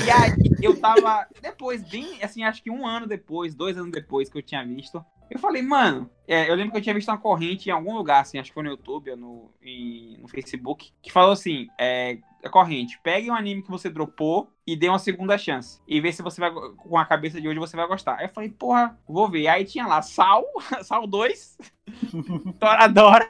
E 0.00 0.10
aí, 0.10 0.32
eu 0.60 0.78
tava, 0.80 1.26
depois, 1.40 1.82
bem, 1.82 2.22
assim, 2.22 2.42
acho 2.44 2.62
que 2.62 2.70
um 2.70 2.86
ano 2.86 3.06
depois, 3.06 3.54
dois 3.54 3.76
anos 3.76 3.92
depois 3.92 4.28
que 4.28 4.38
eu 4.38 4.42
tinha 4.42 4.64
visto, 4.64 5.04
eu 5.30 5.38
falei, 5.38 5.62
mano, 5.62 6.10
é, 6.26 6.50
eu 6.50 6.54
lembro 6.54 6.72
que 6.72 6.78
eu 6.78 6.82
tinha 6.82 6.94
visto 6.94 7.08
uma 7.08 7.18
corrente 7.18 7.68
em 7.68 7.72
algum 7.72 7.94
lugar, 7.94 8.20
assim, 8.20 8.38
acho 8.38 8.50
que 8.50 8.54
foi 8.54 8.62
no 8.62 8.70
YouTube 8.70 9.10
ou 9.12 9.16
no, 9.16 9.50
em- 9.62 10.18
no 10.20 10.28
Facebook, 10.28 10.92
que 11.02 11.10
falou 11.10 11.32
assim, 11.32 11.68
é, 11.78 12.18
a 12.44 12.50
corrente, 12.50 13.00
pegue 13.02 13.30
um 13.30 13.34
anime 13.34 13.62
que 13.62 13.70
você 13.70 13.88
dropou 13.88 14.51
e 14.66 14.76
dê 14.76 14.88
uma 14.88 14.98
segunda 14.98 15.36
chance. 15.36 15.80
E 15.86 16.00
vê 16.00 16.12
se 16.12 16.22
você 16.22 16.40
vai, 16.40 16.50
com 16.50 16.96
a 16.96 17.04
cabeça 17.04 17.40
de 17.40 17.48
hoje, 17.48 17.58
você 17.58 17.76
vai 17.76 17.86
gostar. 17.86 18.16
Aí 18.16 18.26
eu 18.26 18.28
falei, 18.28 18.48
porra, 18.50 18.98
vou 19.08 19.28
ver. 19.28 19.48
Aí 19.48 19.64
tinha 19.64 19.86
lá 19.86 20.00
Sal, 20.02 20.44
Sal 20.82 21.06
2, 21.06 21.58
Toradora, 22.60 23.28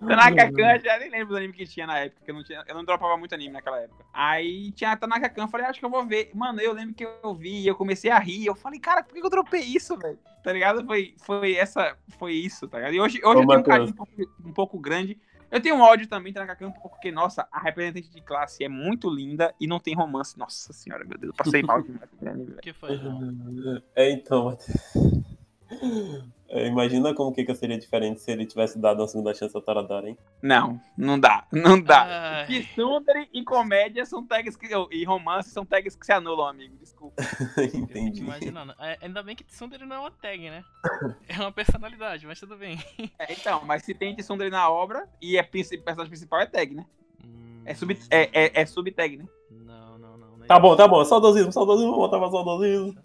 Tanaka 0.00 0.50
Khan, 0.50 0.80
já 0.82 0.98
nem 0.98 1.10
lembro 1.10 1.28
do 1.28 1.36
anime 1.36 1.52
que 1.52 1.66
tinha 1.66 1.86
na 1.86 1.98
época, 1.98 2.24
que 2.24 2.30
eu 2.30 2.34
não, 2.34 2.42
tinha, 2.42 2.64
eu 2.66 2.74
não 2.74 2.84
dropava 2.84 3.16
muito 3.16 3.34
anime 3.34 3.52
naquela 3.52 3.80
época. 3.80 4.04
Aí 4.12 4.72
tinha 4.72 4.92
a 4.92 4.96
Tanaka 4.96 5.28
Khan, 5.28 5.46
falei, 5.46 5.66
acho 5.66 5.78
que 5.78 5.84
eu 5.84 5.90
vou 5.90 6.04
ver. 6.04 6.30
Mano, 6.34 6.60
eu 6.60 6.72
lembro 6.72 6.94
que 6.94 7.04
eu 7.04 7.34
vi 7.34 7.66
eu 7.66 7.74
comecei 7.74 8.10
a 8.10 8.18
rir. 8.18 8.46
Eu 8.46 8.54
falei, 8.54 8.80
cara, 8.80 9.02
por 9.02 9.14
que 9.14 9.24
eu 9.24 9.30
dropei 9.30 9.62
isso, 9.62 9.96
velho? 9.96 10.18
Tá 10.42 10.52
ligado? 10.52 10.84
Foi, 10.84 11.14
foi 11.18 11.54
essa, 11.54 11.96
foi 12.18 12.32
isso, 12.32 12.66
tá 12.66 12.78
ligado? 12.78 12.94
E 12.94 13.00
hoje, 13.00 13.20
hoje 13.22 13.38
Ô, 13.38 13.42
eu 13.42 13.46
tenho 13.46 13.60
um 13.60 13.62
carinho 13.62 13.90
um 13.90 13.92
pouco, 13.92 14.12
um 14.46 14.52
pouco 14.52 14.78
grande. 14.78 15.18
Eu 15.50 15.60
tenho 15.60 15.74
um 15.74 15.80
ódio 15.80 16.06
também, 16.06 16.32
Tanaka 16.32 16.54
Khan, 16.54 16.70
porque, 16.70 17.10
nossa, 17.10 17.48
a 17.50 17.60
representante 17.60 18.08
de 18.10 18.20
classe 18.20 18.62
é 18.62 18.68
muito 18.68 19.10
linda 19.10 19.52
e 19.60 19.66
não 19.66 19.80
tem 19.80 19.94
romance. 19.94 20.38
Nossa 20.38 20.72
senhora, 20.72 21.04
meu 21.04 21.18
Deus, 21.18 21.32
eu 21.32 21.44
passei 21.44 21.62
mal 21.62 21.82
demais 21.82 22.08
que 22.62 22.72
foi, 22.72 22.96
João? 22.96 23.82
É, 23.96 24.10
então. 24.12 24.52
É, 24.52 25.29
imagina 26.66 27.14
como 27.14 27.32
que 27.32 27.44
que 27.44 27.54
seria 27.54 27.78
diferente 27.78 28.20
se 28.20 28.30
ele 28.30 28.44
tivesse 28.44 28.78
dado 28.78 29.00
uma 29.00 29.08
segunda 29.08 29.32
chance 29.34 29.54
ao 29.54 29.62
Toradora, 29.62 30.08
hein? 30.08 30.18
Não, 30.42 30.80
não 30.96 31.18
dá, 31.18 31.46
não 31.52 31.80
dá. 31.80 32.46
Ai, 32.48 32.62
Tsundere 32.74 33.28
e 33.32 33.44
comédia 33.44 34.04
são 34.04 34.26
tags 34.26 34.56
que. 34.56 34.68
E 34.90 35.04
romance 35.04 35.50
são 35.50 35.64
tags 35.64 35.94
que 35.94 36.04
se 36.04 36.12
anulam, 36.12 36.48
amigo. 36.48 36.76
Desculpa. 36.80 37.22
Entendi. 37.74 38.20
imaginando. 38.20 38.74
É, 38.80 38.98
ainda 39.02 39.22
bem 39.22 39.36
que 39.36 39.44
Tsundere 39.44 39.86
não 39.86 39.96
é 39.96 39.98
uma 40.00 40.10
tag, 40.10 40.50
né? 40.50 40.64
É 41.28 41.38
uma 41.40 41.52
personalidade, 41.52 42.26
mas 42.26 42.40
tudo 42.40 42.56
bem. 42.56 42.78
É, 43.18 43.32
então, 43.32 43.62
mas 43.64 43.82
se 43.84 43.94
tem 43.94 44.14
Tsundere 44.16 44.50
na 44.50 44.68
obra 44.68 45.08
e 45.22 45.36
é 45.36 45.42
personagem 45.42 46.08
principal 46.08 46.40
é 46.40 46.46
tag, 46.46 46.74
né? 46.74 46.84
Hum, 47.24 47.62
É 47.64 47.74
sub, 47.74 47.96
é, 48.10 48.22
é, 48.32 48.60
é 48.62 48.66
sub-tag, 48.66 49.16
né? 49.18 49.24
Não, 49.50 49.98
não, 49.98 50.16
não. 50.18 50.36
não 50.36 50.44
é 50.44 50.46
Tá 50.46 50.58
bom, 50.58 50.74
tá 50.74 50.88
bom. 50.88 51.04
Saudosismo, 51.04 51.52
saudosismo. 51.52 51.92
Vou 51.92 52.00
botar 52.00 52.18
pra 52.18 52.30
saudosismo. 52.30 52.96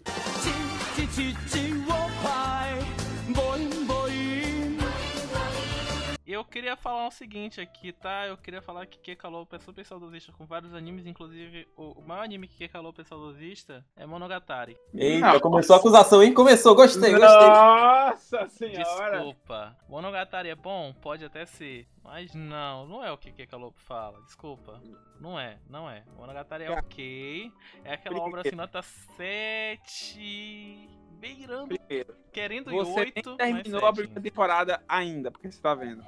Eu 6.36 6.44
queria 6.44 6.76
falar 6.76 7.08
o 7.08 7.10
seguinte 7.10 7.62
aqui, 7.62 7.92
tá? 7.92 8.26
Eu 8.26 8.36
queria 8.36 8.60
falar 8.60 8.84
que 8.84 8.98
Kekalo 8.98 9.48
é 9.50 9.58
super 9.58 9.86
saudosista 9.86 10.30
com 10.32 10.44
vários 10.44 10.74
animes, 10.74 11.06
inclusive 11.06 11.66
o, 11.74 12.02
maior 12.02 12.24
anime 12.24 12.46
que 12.46 12.58
Kekalo 12.58 12.94
é 12.98 13.04
saudosista 13.04 13.82
é 13.96 14.04
Monogatari. 14.04 14.76
Eita, 14.92 15.40
começou 15.40 15.74
a 15.74 15.78
acusação, 15.78 16.22
hein? 16.22 16.34
Começou, 16.34 16.74
gostei, 16.74 17.12
gostei. 17.12 17.48
Nossa 17.48 18.46
senhora! 18.50 19.16
Desculpa. 19.16 19.74
Monogatari 19.88 20.50
é 20.50 20.54
bom? 20.54 20.92
Pode 21.00 21.24
até 21.24 21.46
ser. 21.46 21.88
Mas 22.04 22.34
não, 22.34 22.86
não 22.86 23.02
é 23.02 23.10
o 23.10 23.16
que 23.16 23.32
Kekalo 23.32 23.72
fala. 23.74 24.20
Desculpa. 24.20 24.78
Não 25.18 25.40
é, 25.40 25.56
não 25.70 25.88
é. 25.88 26.04
Monogatari 26.18 26.64
é 26.64 26.70
ok. 26.70 27.50
É 27.82 27.94
aquela 27.94 28.18
obra 28.18 28.42
assim, 28.42 28.54
nota 28.54 28.82
7. 28.82 30.86
Beirando, 31.18 31.78
Primeiro, 31.78 32.14
querendo 32.30 32.70
você 32.70 32.90
em 32.90 33.12
8. 33.16 33.36
nem 33.38 33.38
terminou 33.38 33.86
a 33.86 33.92
primeira 33.94 34.20
temporada 34.20 34.82
ainda, 34.86 35.30
porque 35.30 35.50
você 35.50 35.62
tá 35.62 35.74
vendo. 35.74 36.04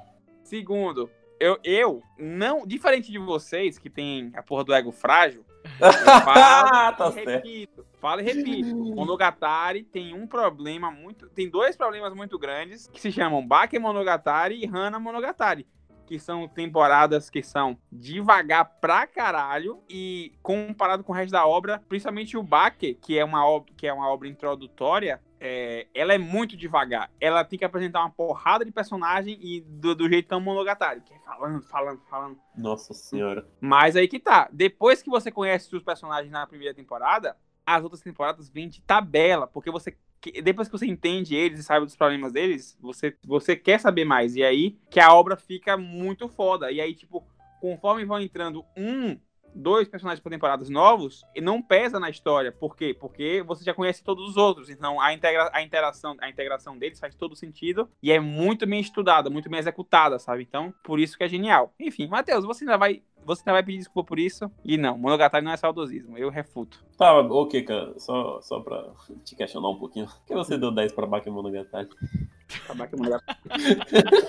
Segundo, 0.49 1.11
eu, 1.39 1.59
eu 1.63 2.01
não, 2.17 2.65
diferente 2.65 3.11
de 3.11 3.19
vocês 3.19 3.77
que 3.77 3.87
tem 3.87 4.31
a 4.35 4.41
porra 4.41 4.63
do 4.63 4.73
ego 4.73 4.91
frágil, 4.91 5.45
Ah, 5.79 6.91
tá 6.91 7.09
e 7.09 7.13
certo. 7.13 7.29
repito, 7.29 7.85
falo 8.01 8.21
e 8.21 8.23
repito. 8.23 8.75
Monogatari 8.75 9.83
tem 9.83 10.15
um 10.15 10.25
problema 10.25 10.89
muito. 10.89 11.29
Tem 11.29 11.47
dois 11.47 11.77
problemas 11.77 12.15
muito 12.15 12.39
grandes 12.39 12.87
que 12.87 12.99
se 12.99 13.11
chamam 13.11 13.45
Bake 13.45 13.77
Monogatari 13.77 14.63
e 14.63 14.67
Hana 14.67 14.99
Monogatari. 14.99 15.67
Que 16.07 16.17
são 16.17 16.47
temporadas 16.47 17.29
que 17.29 17.43
são 17.43 17.77
devagar 17.91 18.65
pra 18.81 19.05
caralho. 19.05 19.83
E 19.87 20.33
comparado 20.41 21.03
com 21.03 21.11
o 21.11 21.15
resto 21.15 21.31
da 21.31 21.45
obra, 21.45 21.79
principalmente 21.87 22.35
o 22.35 22.41
Bake, 22.41 22.95
que 22.95 23.19
é 23.19 23.23
uma 23.23 23.45
obra, 23.45 23.71
que 23.77 23.85
é 23.85 23.93
uma 23.93 24.09
obra 24.09 24.27
introdutória, 24.27 25.21
é, 25.39 25.87
ela 25.93 26.13
é 26.13 26.17
muito 26.17 26.57
devagar. 26.57 27.09
Ela 27.19 27.43
tem 27.43 27.57
que 27.57 27.65
apresentar 27.65 28.01
uma 28.01 28.09
porrada 28.09 28.65
de 28.65 28.71
personagem 28.71 29.37
e 29.41 29.61
do, 29.61 29.95
do 29.95 30.09
jeito 30.09 30.27
tão 30.27 30.41
Monogatari. 30.41 31.01
Que 31.01 31.13
é 31.13 31.19
falando, 31.19 31.61
falando, 31.61 32.01
falando. 32.09 32.37
Nossa 32.57 32.93
senhora. 32.93 33.47
Mas 33.61 33.95
aí 33.95 34.07
que 34.07 34.19
tá. 34.19 34.49
Depois 34.51 35.01
que 35.01 35.09
você 35.09 35.31
conhece 35.31 35.73
os 35.75 35.83
personagens 35.83 36.31
na 36.31 36.45
primeira 36.45 36.73
temporada, 36.73 37.37
as 37.65 37.83
outras 37.83 38.01
temporadas 38.01 38.49
vêm 38.49 38.67
de 38.67 38.81
tabela, 38.81 39.47
porque 39.47 39.71
você 39.71 39.95
depois 40.43 40.67
que 40.67 40.77
você 40.77 40.85
entende 40.85 41.33
eles 41.33 41.61
e 41.61 41.63
sabe 41.63 41.85
dos 41.85 41.95
problemas 41.95 42.33
deles, 42.33 42.77
você 42.81 43.15
você 43.23 43.55
quer 43.55 43.79
saber 43.79 44.03
mais. 44.03 44.35
E 44.35 44.43
aí 44.43 44.77
que 44.89 44.99
a 44.99 45.13
obra 45.13 45.37
fica 45.37 45.77
muito 45.77 46.27
foda. 46.27 46.71
E 46.71 46.81
aí 46.81 46.93
tipo, 46.93 47.25
conforme 47.61 48.03
vão 48.03 48.19
entrando 48.19 48.65
um 48.75 49.17
dois 49.53 49.87
personagens 49.87 50.21
por 50.21 50.29
temporadas 50.29 50.69
novos, 50.69 51.23
e 51.35 51.41
não 51.41 51.61
pesa 51.61 51.99
na 51.99 52.09
história. 52.09 52.51
Por 52.51 52.75
quê? 52.75 52.95
Porque 52.97 53.43
você 53.45 53.63
já 53.63 53.73
conhece 53.73 54.03
todos 54.03 54.29
os 54.29 54.37
outros. 54.37 54.69
Então 54.69 54.99
a, 54.99 55.13
integra 55.13 55.49
a, 55.53 55.61
interação, 55.61 56.15
a 56.19 56.29
integração 56.29 56.77
deles 56.77 56.99
faz 56.99 57.15
todo 57.15 57.35
sentido 57.35 57.89
e 58.01 58.11
é 58.11 58.19
muito 58.19 58.65
bem 58.65 58.79
estudada, 58.79 59.29
muito 59.29 59.49
bem 59.49 59.59
executada, 59.59 60.19
sabe? 60.19 60.43
Então, 60.43 60.73
por 60.83 60.99
isso 60.99 61.17
que 61.17 61.23
é 61.23 61.27
genial. 61.27 61.73
Enfim, 61.79 62.07
Matheus, 62.07 62.45
você 62.45 62.63
ainda 62.63 62.77
vai. 62.77 63.01
Você 63.25 63.43
vai 63.43 63.61
pedir 63.63 63.77
desculpa 63.79 64.07
por 64.07 64.19
isso? 64.19 64.49
E 64.65 64.77
não, 64.77 64.97
Monogatari 64.97 65.43
não 65.45 65.51
é 65.51 65.57
saudosismo, 65.57 66.17
eu 66.17 66.29
refuto. 66.29 66.83
Tá, 66.97 67.13
ok, 67.19 67.61
cara. 67.63 67.93
Só, 67.99 68.41
só 68.41 68.59
pra 68.59 68.91
te 69.23 69.35
questionar 69.35 69.69
um 69.69 69.77
pouquinho. 69.77 70.07
Por 70.07 70.25
que 70.25 70.33
você 70.33 70.57
deu 70.57 70.71
10 70.71 70.91
pra 70.93 71.05
Bakemonogatari? 71.05 71.87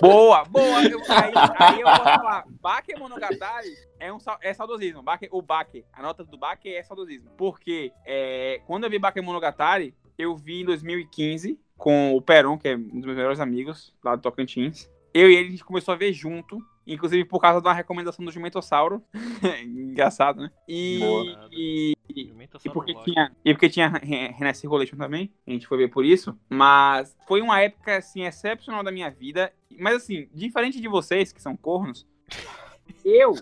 boa, 0.01 0.43
boa. 0.45 0.83
Eu- 0.83 0.99
aí, 1.09 1.31
aí 1.57 1.81
eu 1.81 1.87
vou 1.87 1.95
falar. 1.97 2.45
Bakemonogatari 2.61 3.73
é, 3.99 4.13
um, 4.13 4.17
é 4.41 4.53
saudosismo. 4.53 5.01
Bake, 5.01 5.27
o 5.31 5.41
Bake, 5.41 5.85
a 5.91 6.01
nota 6.01 6.23
do 6.23 6.37
Bake 6.37 6.69
é 6.73 6.83
saudosismo. 6.83 7.31
Porque 7.37 7.91
é, 8.05 8.61
quando 8.67 8.83
eu 8.83 8.89
vi 8.89 8.99
Bakemonogatari, 8.99 9.95
eu 10.17 10.35
vi 10.35 10.61
em 10.61 10.65
2015 10.65 11.59
com 11.77 12.15
o 12.15 12.21
Peron, 12.21 12.57
que 12.57 12.67
é 12.67 12.75
um 12.75 12.79
dos 12.99 13.05
meus 13.05 13.17
melhores 13.17 13.39
amigos 13.39 13.93
lá 14.03 14.15
do 14.15 14.21
Tocantins. 14.21 14.89
Eu 15.13 15.29
e 15.29 15.35
ele 15.35 15.47
a 15.47 15.51
gente 15.51 15.65
começou 15.65 15.93
a 15.93 15.97
ver 15.97 16.13
junto. 16.13 16.63
Inclusive 16.85 17.25
por 17.25 17.39
causa 17.39 17.59
uma 17.59 17.73
recomendação 17.73 18.23
do 18.25 18.31
Jumentossauro. 18.31 19.03
Engraçado, 19.63 20.41
né? 20.41 20.51
E, 20.67 20.99
Boa. 20.99 21.49
e, 21.51 21.93
Jumento 22.27 22.59
e 22.63 22.69
porque 22.69 22.93
tinha, 23.03 23.31
e 23.45 23.53
porque 23.53 23.69
tinha 23.69 23.87
Renascer 23.87 24.69
Relation 24.69 24.97
também, 24.97 25.31
a 25.47 25.51
gente 25.51 25.67
foi 25.67 25.77
ver 25.77 25.89
por 25.89 26.03
isso. 26.03 26.37
Mas 26.49 27.15
foi 27.27 27.41
uma 27.41 27.61
época, 27.61 27.97
assim, 27.97 28.23
excepcional 28.23 28.83
da 28.83 28.91
minha 28.91 29.09
vida. 29.09 29.53
Mas, 29.79 29.95
assim, 29.95 30.27
diferente 30.33 30.81
de 30.81 30.87
vocês, 30.87 31.31
que 31.31 31.41
são 31.41 31.55
cornos, 31.55 32.05
eu, 33.05 33.35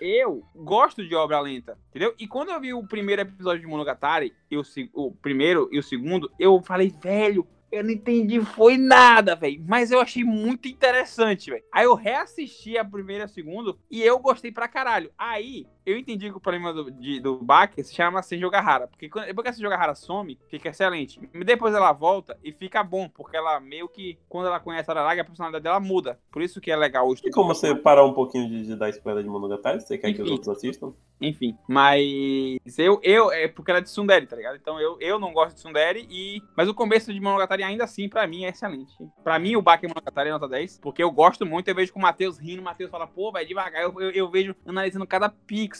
eu 0.00 0.44
gosto 0.54 1.06
de 1.06 1.14
obra 1.14 1.40
lenta, 1.40 1.76
entendeu? 1.90 2.14
E 2.18 2.28
quando 2.28 2.50
eu 2.50 2.60
vi 2.60 2.72
o 2.72 2.86
primeiro 2.86 3.22
episódio 3.22 3.60
de 3.60 3.66
Monogatari, 3.66 4.32
e 4.50 4.64
se- 4.64 4.90
o 4.92 5.10
primeiro 5.10 5.68
e 5.72 5.78
o 5.78 5.82
segundo, 5.82 6.30
eu 6.38 6.62
falei, 6.62 6.94
velho, 7.02 7.46
eu 7.70 7.84
não 7.84 7.90
entendi, 7.90 8.40
foi 8.40 8.76
nada, 8.76 9.34
velho. 9.36 9.62
Mas 9.66 9.90
eu 9.90 10.00
achei 10.00 10.24
muito 10.24 10.68
interessante, 10.68 11.50
velho. 11.50 11.64
Aí 11.72 11.84
eu 11.84 11.94
reassisti 11.94 12.76
a 12.76 12.84
primeira 12.84 13.24
e 13.24 13.26
a 13.26 13.28
segunda 13.28 13.74
e 13.90 14.02
eu 14.02 14.18
gostei 14.18 14.50
pra 14.50 14.68
caralho. 14.68 15.12
Aí 15.16 15.66
eu 15.90 15.98
entendi 15.98 16.30
que 16.30 16.36
o 16.36 16.40
problema 16.40 16.72
do, 16.72 16.90
de, 16.90 17.20
do 17.20 17.40
se 17.82 17.94
chama 17.94 18.22
Senjogahara. 18.22 18.86
Porque 18.86 19.08
quando, 19.08 19.26
depois 19.26 19.44
que 19.44 19.50
a 19.50 19.52
Senjogahara 19.52 19.94
some, 19.94 20.38
fica 20.48 20.68
excelente. 20.68 21.20
Depois 21.44 21.74
ela 21.74 21.92
volta 21.92 22.38
e 22.42 22.52
fica 22.52 22.82
bom, 22.82 23.08
porque 23.08 23.36
ela 23.36 23.60
meio 23.60 23.88
que, 23.88 24.18
quando 24.28 24.46
ela 24.46 24.60
conhece 24.60 24.90
a 24.90 24.94
Araraga, 24.94 25.22
a 25.22 25.24
personalidade 25.24 25.62
dela 25.62 25.80
muda. 25.80 26.18
Por 26.30 26.42
isso 26.42 26.60
que 26.60 26.70
é 26.70 26.76
legal 26.76 27.08
o 27.08 27.14
E 27.14 27.30
como 27.30 27.54
você 27.54 27.74
parar 27.74 28.04
um 28.04 28.12
pouquinho 28.12 28.48
de, 28.48 28.66
de 28.66 28.76
dar 28.76 28.88
spoiler 28.90 29.22
de 29.22 29.28
Monogatari? 29.28 29.80
Você 29.80 29.98
quer 29.98 30.12
que 30.12 30.22
os 30.22 30.28
Enfim. 30.28 30.32
outros 30.32 30.56
assistam? 30.56 30.92
Enfim, 31.20 31.54
mas 31.68 32.78
eu, 32.78 32.98
eu 33.02 33.30
é 33.30 33.46
porque 33.46 33.70
ela 33.70 33.80
é 33.80 33.82
de 33.82 33.90
Sundere, 33.90 34.26
tá 34.26 34.34
ligado? 34.34 34.56
Então 34.56 34.80
eu, 34.80 34.96
eu 35.00 35.18
não 35.18 35.34
gosto 35.34 35.54
de 35.54 35.60
Sundere 35.60 36.06
e 36.10 36.42
mas 36.56 36.66
o 36.66 36.72
começo 36.72 37.12
de 37.12 37.20
Monogatari 37.20 37.62
ainda 37.62 37.84
assim 37.84 38.08
pra 38.08 38.26
mim 38.26 38.44
é 38.44 38.48
excelente. 38.48 38.94
Pra 39.22 39.38
mim 39.38 39.54
o 39.54 39.60
Baki 39.60 39.86
Monogatari 39.86 40.30
é 40.30 40.32
nota 40.32 40.48
10, 40.48 40.78
porque 40.78 41.02
eu 41.02 41.10
gosto 41.10 41.44
muito, 41.44 41.68
eu 41.68 41.74
vejo 41.74 41.92
com 41.92 41.98
o 41.98 42.02
Matheus 42.02 42.38
rindo, 42.38 42.62
o 42.62 42.64
Matheus 42.64 42.90
fala, 42.90 43.06
pô, 43.06 43.30
vai 43.30 43.44
devagar, 43.44 43.82
eu, 43.82 44.00
eu, 44.00 44.10
eu 44.10 44.30
vejo 44.30 44.56
analisando 44.64 45.06
cada 45.06 45.28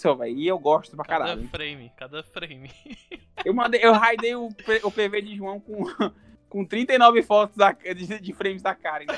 pixel, 0.00 0.16
velho, 0.16 0.36
e 0.36 0.46
eu 0.46 0.58
gosto 0.58 0.96
pra 0.96 1.04
Cada 1.04 1.24
caralho. 1.26 1.48
frame, 1.48 1.92
cada 1.96 2.22
frame. 2.22 2.70
Eu 3.42 3.54
mandei, 3.54 3.80
eu 3.82 3.94
raidei 3.94 4.34
o, 4.34 4.48
o 4.48 4.90
PV 4.90 5.22
de 5.22 5.34
João 5.34 5.58
com 5.58 5.78
com 6.46 6.62
39 6.62 7.22
fotos 7.22 7.56
da, 7.56 7.72
de, 7.72 8.20
de 8.20 8.32
frames 8.34 8.60
da 8.60 8.74
cara. 8.74 9.04
Então, 9.04 9.16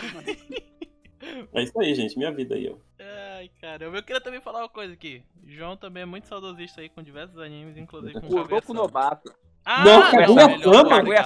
É 1.53 1.63
isso 1.65 1.81
aí, 1.81 1.93
gente. 1.93 2.17
Minha 2.17 2.31
vida 2.31 2.55
aí, 2.55 2.71
ó. 2.71 2.77
Ai, 3.01 3.51
caramba. 3.61 3.97
Eu 3.99 4.03
queria 4.05 4.21
também 4.21 4.41
falar 4.41 4.61
uma 4.61 4.69
coisa 4.69 4.93
aqui. 4.93 5.25
João 5.45 5.77
também 5.77 6.05
é 6.05 6.07
muito 6.07 6.29
saudosista 6.29 6.83
aí 6.83 6.89
com 6.89 7.03
diversos 7.03 7.37
animes, 7.39 7.77
inclusive 7.77 8.21
com 8.21 8.27
o 8.29 8.47
Goku. 8.47 8.73
Nobato. 8.73 9.35
Ah, 9.65 9.85
Não, 9.85 10.01
Kaguya 10.11 10.45
obrigado, 10.47 10.63
Sama, 10.65 10.89
Kaguya 10.89 11.23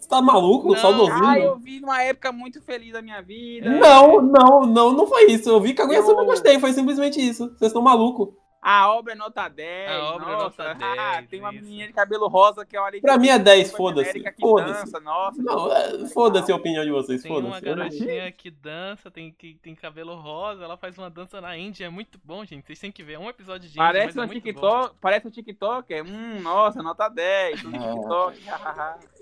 você 0.00 0.08
tá 0.08 0.22
maluco? 0.22 0.68
Não. 0.68 0.76
Saudosinho? 0.76 1.26
Ah, 1.26 1.38
eu 1.38 1.56
vi 1.58 1.80
numa 1.80 2.02
época 2.02 2.32
muito 2.32 2.62
feliz 2.62 2.92
da 2.92 3.02
minha 3.02 3.20
vida. 3.20 3.68
Não, 3.68 4.22
não, 4.22 4.66
não, 4.66 4.92
não 4.92 5.06
foi 5.06 5.26
isso. 5.30 5.50
Eu 5.50 5.60
vi 5.60 5.74
Kaguya 5.74 6.02
Sama 6.02 6.22
e 6.22 6.24
Eu- 6.24 6.26
gostei. 6.26 6.58
Foi 6.58 6.72
simplesmente 6.72 7.20
isso. 7.20 7.48
Vocês 7.48 7.70
estão 7.70 7.82
malucos. 7.82 8.28
A 8.62 8.90
obra 8.92 9.12
é 9.12 9.16
nota 9.16 9.48
10. 9.48 9.90
A 9.92 10.02
obra 10.14 10.26
é 10.28 10.32
nossa. 10.32 10.64
nota 10.74 10.84
Ah, 10.84 11.14
10, 11.18 11.28
tem 11.28 11.38
uma 11.40 11.54
isso. 11.54 11.64
menina 11.64 11.86
de 11.86 11.92
cabelo 11.92 12.26
rosa 12.26 12.66
que 12.66 12.76
eu 12.76 12.84
ali. 12.84 13.00
Pra 13.00 13.16
mim 13.16 13.28
é 13.28 13.38
10, 13.38 13.70
foda-se. 13.70 14.22
Foda-se. 14.40 14.80
dança, 14.80 15.00
nossa. 15.00 15.40
Não, 15.40 15.72
é, 15.72 16.08
foda-se 16.08 16.50
a 16.50 16.56
opinião 16.56 16.84
de 16.84 16.90
vocês, 16.90 17.22
Tem 17.22 17.30
uma 17.30 17.42
foda-se. 17.42 17.66
Eu 17.66 17.76
não- 17.76 17.84
garotinha 17.84 18.32
que 18.32 18.50
dança, 18.50 19.08
tem, 19.10 19.30
que 19.32 19.54
tem 19.62 19.74
cabelo 19.74 20.16
rosa, 20.16 20.64
ela 20.64 20.76
faz 20.76 20.98
uma 20.98 21.08
dança 21.08 21.40
na 21.40 21.56
Índia, 21.56 21.84
é 21.86 21.88
muito 21.90 22.18
bom, 22.24 22.44
gente. 22.44 22.66
Vocês 22.66 22.78
têm 22.80 22.90
que 22.90 23.04
ver. 23.04 23.12
É 23.14 23.18
um 23.18 23.28
episódio 23.28 23.68
de 23.68 23.74
Índia, 23.78 23.84
Parece 23.84 24.18
é 24.18 24.22
um 24.22 24.26
bom. 24.26 24.32
TikTok, 24.32 24.96
parece 25.00 25.28
um 25.28 25.30
TikToker. 25.30 26.04
Hum, 26.04 26.40
nossa, 26.40 26.82
nota 26.82 27.08
10. 27.08 27.64
Um 27.64 27.70
TikTok. 27.70 28.40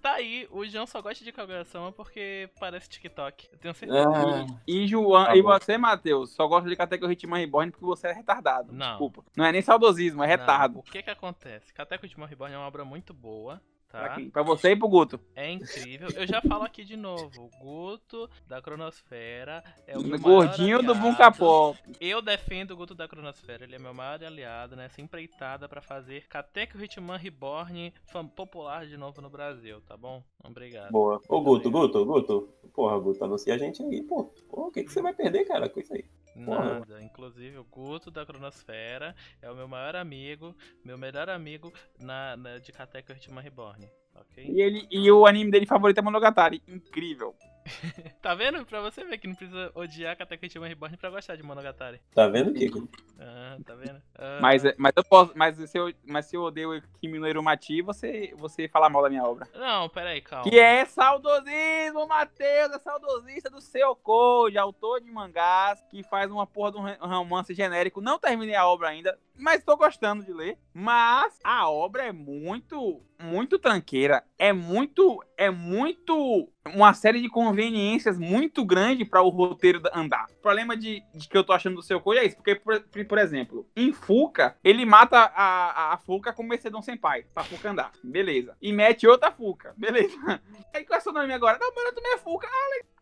Tá 0.00 0.12
aí, 0.14 0.48
o 0.50 0.64
João 0.66 0.86
só 0.86 1.02
gosta 1.02 1.22
de 1.22 1.30
Kaguya-sama 1.30 1.92
porque 1.92 2.48
parece 2.58 2.88
TikTok. 2.88 3.48
Eu 3.52 3.58
tenho 3.58 3.74
certeza. 3.74 4.08
Ah, 4.08 4.46
E 4.66 4.86
João, 4.86 5.24
Tá 5.26 5.36
e 5.36 5.42
você, 5.42 5.76
Matheus, 5.76 6.30
só 6.30 6.46
gosta 6.48 6.68
de 6.68 6.74
Katekyo 6.76 7.10
Hitman 7.10 7.38
Reborn 7.40 7.70
porque 7.70 7.84
você 7.84 8.08
é 8.08 8.12
retardado. 8.12 8.72
Não. 8.72 8.90
Desculpa. 8.90 9.24
Não 9.36 9.44
é 9.44 9.52
nem 9.52 9.60
saudosismo, 9.60 10.22
é 10.22 10.26
Não, 10.26 10.30
retardo. 10.30 10.78
o 10.78 10.82
que 10.82 11.02
que 11.02 11.10
acontece? 11.10 11.72
Kateco 11.74 12.08
de 12.08 12.14
Reborn 12.16 12.54
é 12.54 12.58
uma 12.58 12.66
obra 12.66 12.84
muito 12.84 13.12
boa, 13.12 13.60
tá? 13.90 14.16
pra 14.32 14.42
você 14.42 14.70
e 14.72 14.76
pro 14.76 14.88
Guto. 14.88 15.18
É 15.34 15.50
incrível. 15.50 16.08
Eu 16.14 16.26
já 16.26 16.40
falo 16.40 16.64
aqui 16.64 16.84
de 16.84 16.96
novo. 16.96 17.30
O 17.44 17.50
Guto 17.64 18.28
da 18.46 18.60
Cronosfera 18.62 19.62
é 19.86 19.98
o 19.98 20.02
meu 20.02 20.18
Gordinho 20.18 20.82
maior 20.82 20.94
do. 20.94 21.00
Bunka 21.00 21.30
Pop. 21.32 21.78
Eu 22.00 22.22
defendo 22.22 22.70
o 22.72 22.76
Guto 22.76 22.94
da 22.94 23.08
Cronosfera, 23.08 23.64
ele 23.64 23.76
é 23.76 23.78
meu 23.78 23.92
maior 23.94 24.22
aliado 24.22 24.76
nessa 24.76 25.00
empreitada 25.00 25.68
pra 25.68 25.80
fazer 25.80 26.26
Katekyo 26.28 26.82
Hitman 26.82 27.16
Reborn 27.18 27.92
fam- 28.06 28.26
popular 28.28 28.86
de 28.86 28.96
novo 28.96 29.20
no 29.20 29.28
Brasil, 29.30 29.80
tá 29.82 29.96
bom? 29.96 30.22
Obrigado. 30.44 30.90
boa. 30.90 31.20
Ô, 31.28 31.40
Guto, 31.40 31.70
Guto, 31.70 32.04
Guto. 32.04 32.48
Porra, 32.72 32.98
Guto, 32.98 33.24
anuncia 33.24 33.54
a 33.54 33.58
gente 33.58 33.82
aí, 33.82 34.02
pô. 34.02 34.24
Pô, 34.48 34.68
o 34.68 34.70
que, 34.70 34.84
que 34.84 34.92
você 34.92 35.02
vai 35.02 35.12
perder, 35.12 35.44
cara, 35.44 35.68
com 35.68 35.80
isso 35.80 35.92
aí? 35.92 36.04
Porra. 36.44 36.80
Nada. 36.80 37.02
Inclusive, 37.02 37.58
o 37.58 37.64
Guto 37.64 38.10
da 38.10 38.24
Cronosfera 38.26 39.14
é 39.42 39.50
o 39.50 39.54
meu 39.56 39.68
maior 39.68 39.96
amigo, 39.96 40.54
meu 40.84 40.96
melhor 40.98 41.28
amigo 41.28 41.72
na, 41.98 42.36
na- 42.36 42.58
de 42.58 42.72
Katekyo 42.72 43.14
Hitman 43.14 43.42
Reborn, 43.42 43.88
ok? 44.14 44.44
E, 44.44 44.60
ele, 44.60 44.86
e 44.90 45.10
o 45.10 45.26
anime 45.26 45.50
dele 45.50 45.66
favorito 45.66 45.98
é 45.98 46.02
Monogatari. 46.02 46.62
Incrível. 46.68 47.34
Tá 48.20 48.34
vendo? 48.34 48.64
Pra 48.66 48.80
você 48.82 49.02
ver 49.04 49.18
que 49.18 49.26
não 49.26 49.34
precisa 49.34 49.70
odiar 49.74 50.16
Hitman 50.42 50.68
Reborn 50.68 50.96
pra 50.96 51.08
gostar 51.10 51.36
de 51.36 51.42
Monogatari. 51.42 52.00
Tá 52.14 52.28
vendo, 52.28 52.52
Kiko? 52.52 52.88
Ah, 53.18 53.56
tá 53.64 53.74
vendo? 53.74 54.00
Ah, 54.14 54.38
Mas, 54.42 54.64
é- 54.64 54.74
mas 54.78 54.92
eu 54.96 55.02
posso. 55.04 55.32
Mas 55.34 55.56
se 55.56 55.78
eu, 55.78 55.92
mas 56.06 56.26
se 56.26 56.36
eu 56.36 56.42
odeio 56.42 56.76
o 56.78 56.82
Kimi 57.00 57.18
no 57.18 57.26
Irumati, 57.26 57.80
você, 57.82 58.34
você 58.36 58.68
fala 58.68 58.88
mal 58.90 59.02
da 59.02 59.08
minha 59.08 59.24
obra. 59.24 59.48
Não, 59.54 59.88
peraí, 59.88 60.20
calma. 60.20 60.50
Que 60.50 60.58
é 60.58 60.84
saudosismo, 60.84 62.06
Matheus, 62.06 62.72
é 62.74 62.78
saudosista 62.78 63.48
do 63.50 63.60
seu 63.60 63.94
Code, 63.96 64.58
autor 64.58 65.00
de 65.00 65.10
mangás, 65.10 65.82
que 65.90 66.02
faz 66.02 66.30
uma 66.30 66.46
porra 66.46 66.72
de 66.72 66.78
um 66.78 66.82
ro- 66.82 66.96
romance 67.08 67.54
genérico. 67.54 68.00
Não 68.00 68.18
terminei 68.18 68.54
a 68.54 68.66
obra 68.66 68.88
ainda, 68.88 69.18
mas 69.36 69.64
tô 69.64 69.76
gostando 69.76 70.24
de 70.24 70.32
ler. 70.32 70.58
Mas 70.74 71.38
a 71.42 71.68
obra 71.70 72.04
é 72.06 72.12
muito, 72.12 73.02
muito 73.22 73.58
tranqueira. 73.58 74.24
É 74.38 74.52
muito, 74.52 75.22
é 75.36 75.50
muito 75.50 76.48
uma 76.74 76.94
série 76.94 77.20
de 77.20 77.28
conveniências 77.28 78.18
muito 78.18 78.64
grande 78.64 79.04
para 79.04 79.22
o 79.22 79.28
roteiro 79.28 79.80
da- 79.80 79.90
andar. 79.94 80.26
O 80.30 80.42
problema 80.42 80.76
de, 80.76 81.02
de 81.14 81.28
que 81.28 81.36
eu 81.36 81.44
tô 81.44 81.52
achando 81.52 81.76
do 81.76 81.82
seu 81.82 82.00
Code 82.00 82.18
é 82.20 82.24
isso, 82.26 82.36
porque, 82.36 82.54
por, 82.54 82.80
por 82.80 83.18
exemplo, 83.18 83.66
em 83.76 83.92
Fuca, 83.92 84.56
ele 84.64 84.84
mata 84.84 85.18
a, 85.18 85.70
a, 85.90 85.92
a 85.94 85.96
Fuca 85.98 86.32
com 86.32 86.42
o 86.42 86.46
Mercedão 86.46 86.80
Senpai, 86.82 87.24
pra 87.34 87.44
Fuca 87.44 87.70
andar. 87.70 87.92
Beleza. 88.02 88.56
E 88.60 88.72
mete 88.72 89.06
outra 89.06 89.30
Fuca. 89.30 89.74
Beleza. 89.76 90.16
Aí 90.74 90.84
qual 90.84 90.96
é 90.96 91.00
o 91.00 91.02
seu 91.02 91.12
nome 91.12 91.32
agora? 91.32 91.58
Não, 91.60 91.74
mano, 91.74 91.92
tu 91.94 92.00
não 92.02 92.14
é 92.14 92.18
Fuca. 92.18 92.48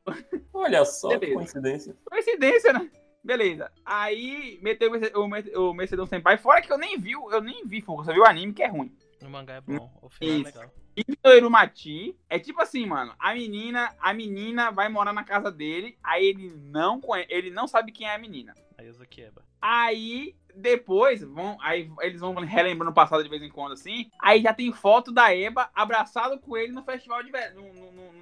Ah, 0.06 0.16
Olha 0.54 0.84
só, 0.84 1.08
que 1.10 1.18
Beleza. 1.18 1.34
coincidência. 1.38 1.96
coincidência, 2.10 2.72
né? 2.72 2.90
Beleza. 3.22 3.70
Aí 3.84 4.58
meteu 4.62 4.88
o 4.88 4.92
Merce- 4.92 5.12
o 5.14 5.28
Merce- 5.28 5.56
o 5.56 5.74
Mercedão 5.74 6.06
Senpai. 6.06 6.38
Fora 6.38 6.62
que 6.62 6.72
eu 6.72 6.78
nem 6.78 6.98
vi, 6.98 7.12
eu 7.12 7.40
nem 7.42 7.66
vi 7.66 7.80
Fuca. 7.82 8.04
Só 8.04 8.12
vi 8.12 8.20
o 8.20 8.24
anime 8.26 8.52
que 8.54 8.62
é 8.62 8.68
ruim. 8.68 8.90
O 9.22 9.28
mangá 9.28 9.54
é 9.54 9.60
bom, 9.60 9.90
o 10.00 10.08
final 10.08 10.34
é 10.34 10.38
Isso. 10.38 10.44
legal. 10.44 10.74
E 10.96 11.36
Irumati 11.36 12.16
é 12.28 12.38
tipo 12.38 12.60
assim, 12.60 12.84
mano. 12.84 13.14
A 13.18 13.32
menina, 13.34 13.94
a 14.00 14.12
menina 14.12 14.70
vai 14.72 14.88
morar 14.88 15.12
na 15.12 15.22
casa 15.22 15.50
dele. 15.50 15.96
Aí 16.02 16.26
ele 16.26 16.48
não 16.48 17.00
conhe... 17.00 17.24
ele 17.28 17.50
não 17.50 17.68
sabe 17.68 17.92
quem 17.92 18.08
é 18.08 18.14
a 18.14 18.18
menina. 18.18 18.52
Aí 18.76 18.88
o 18.88 18.92
Zukieba. 18.92 19.44
Aí 19.60 20.36
depois 20.54 21.22
vão, 21.22 21.56
aí 21.60 21.90
eles 22.00 22.20
vão 22.20 22.34
relembrando 22.34 22.90
o 22.90 22.94
passado 22.94 23.22
de 23.22 23.28
vez 23.28 23.42
em 23.42 23.48
quando 23.48 23.72
assim. 23.72 24.10
Aí 24.20 24.42
já 24.42 24.52
tem 24.52 24.72
foto 24.72 25.12
da 25.12 25.34
Eba 25.34 25.70
abraçado 25.72 26.38
com 26.40 26.56
ele 26.56 26.72
no 26.72 26.82
festival 26.82 27.22
de 27.22 27.30
verão, 27.30 27.70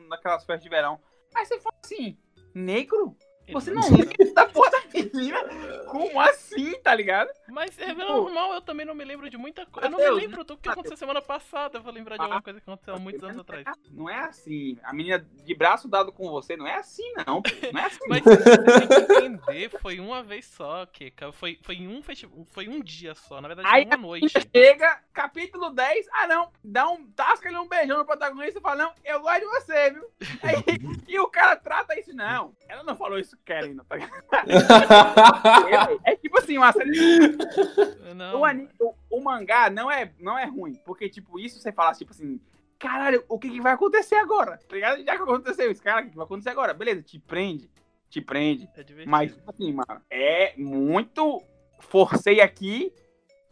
naquelas 0.09 0.45
festas 0.45 0.63
de 0.63 0.69
verão. 0.69 1.01
Aí 1.35 1.47
você 1.47 1.59
fala 1.59 1.77
assim, 1.83 2.19
negro, 2.55 3.17
Você 3.53 3.71
não 3.71 3.83
lembra. 3.83 4.33
da 4.35 4.47
porra 4.47 4.71
da 4.71 4.83
menina? 4.93 5.39
Como 5.87 6.21
assim, 6.21 6.73
tá 6.81 6.95
ligado? 6.95 7.31
Mas 7.49 7.79
é 7.79 7.93
normal, 7.93 8.55
eu 8.55 8.61
também 8.61 8.85
não 8.85 8.95
me 8.95 9.05
lembro 9.05 9.31
de 9.31 9.37
muita 9.37 9.65
coisa. 9.67 9.87
Eu 9.87 9.91
não 9.91 9.99
me 9.99 10.11
lembro 10.11 10.45
do 10.45 10.57
que 10.57 10.69
aconteceu 10.69 10.97
semana 10.97 11.23
passada. 11.23 11.79
Eu 11.79 11.83
vou 11.83 11.93
lembrar 11.93 12.17
de 12.17 12.23
alguma 12.23 12.43
coisa 12.43 12.61
que 12.61 12.69
aconteceu 12.69 12.95
há 12.95 12.99
muitos 12.99 13.23
anos 13.23 13.39
atrás. 13.39 13.65
Não 13.91 14.11
é 14.11 14.19
assim. 14.19 14.79
A 14.83 14.93
menina 14.93 15.19
de 15.19 15.55
braço 15.55 15.89
dado 15.89 16.13
com 16.13 16.29
você 16.31 16.57
não 16.57 16.67
é 16.67 16.75
assim, 16.77 17.13
não. 17.27 17.43
Não 17.73 17.81
é 17.81 17.85
assim. 17.85 18.01
Mas 18.09 18.23
você 18.23 18.59
tem 18.79 18.89
que 18.89 19.15
entender, 19.15 19.69
foi 19.81 20.01
uma 20.01 20.23
vez 20.23 20.47
só, 20.47 20.85
Kika. 20.87 21.33
Foi, 21.33 21.59
foi 21.63 21.77
em 21.77 21.89
um 21.89 22.03
festival. 22.03 22.45
Foi 22.47 22.69
um 22.69 22.81
dia 22.81 23.15
só, 23.15 23.41
na 23.41 23.49
verdade, 23.49 23.69
Aí 23.71 23.87
foi 23.87 23.97
uma 23.97 24.07
noite. 24.07 24.35
chega, 24.55 25.01
capítulo 25.13 25.71
10. 25.71 26.07
Ah, 26.13 26.27
não. 26.27 26.51
Dá 26.63 26.89
um. 26.89 27.07
Tasca 27.13 27.49
ele 27.49 27.59
um 27.59 27.69
beijão 27.69 27.99
no 27.99 28.05
protagonista 28.05 28.59
e 28.59 28.63
fala: 28.63 28.85
Não, 28.85 28.93
eu 29.05 29.21
gosto 29.21 29.41
de 29.41 29.47
você, 29.47 29.91
viu? 29.91 30.05
Aí, 30.43 30.57
e 31.09 31.19
o 31.19 31.29
cara 31.29 31.57
trata 31.57 31.99
isso, 31.99 32.15
não. 32.15 32.55
Ela 32.69 32.83
não 32.83 32.97
falou 32.97 33.19
isso 33.19 33.36
querendo, 33.45 33.85
tá 33.85 33.97
ligado? 33.97 34.23
É 36.05 36.17
tipo 36.17 36.39
assim, 36.39 36.57
uma 36.59 36.73
série 36.73 36.91
Não, 38.15 38.41
o, 38.41 38.45
ani- 38.45 38.69
o- 38.81 38.95
o 39.11 39.21
mangá 39.23 39.69
não 39.71 39.91
é, 39.91 40.13
não 40.19 40.39
é 40.39 40.45
ruim, 40.45 40.75
porque, 40.85 41.09
tipo, 41.09 41.39
isso 41.39 41.59
você 41.61 41.73
fala, 41.73 41.93
tipo 41.95 42.13
assim, 42.13 42.41
caralho, 42.79 43.25
o 43.29 43.39
que, 43.39 43.51
que 43.51 43.61
vai 43.61 43.73
acontecer 43.73 44.17
agora? 44.17 44.59
Tá 44.59 44.75
ligado? 44.75 44.99
Já 45.05 45.17
que 45.17 45.23
aconteceu 45.23 45.71
isso, 45.71 45.83
cara, 45.83 46.01
o 46.01 46.05
que, 46.05 46.11
que 46.11 46.17
vai 46.17 46.25
acontecer 46.25 46.51
agora? 46.51 46.73
Beleza, 46.75 47.03
te 47.03 47.19
prende, 47.19 47.71
te 48.09 48.21
prende. 48.21 48.69
é. 48.77 49.07
Mas, 49.07 49.33
tipo 49.33 49.51
assim, 49.51 49.73
mano, 49.73 50.01
é 50.11 50.55
muito. 50.57 51.43
Forcei 51.79 52.41
aqui 52.41 52.93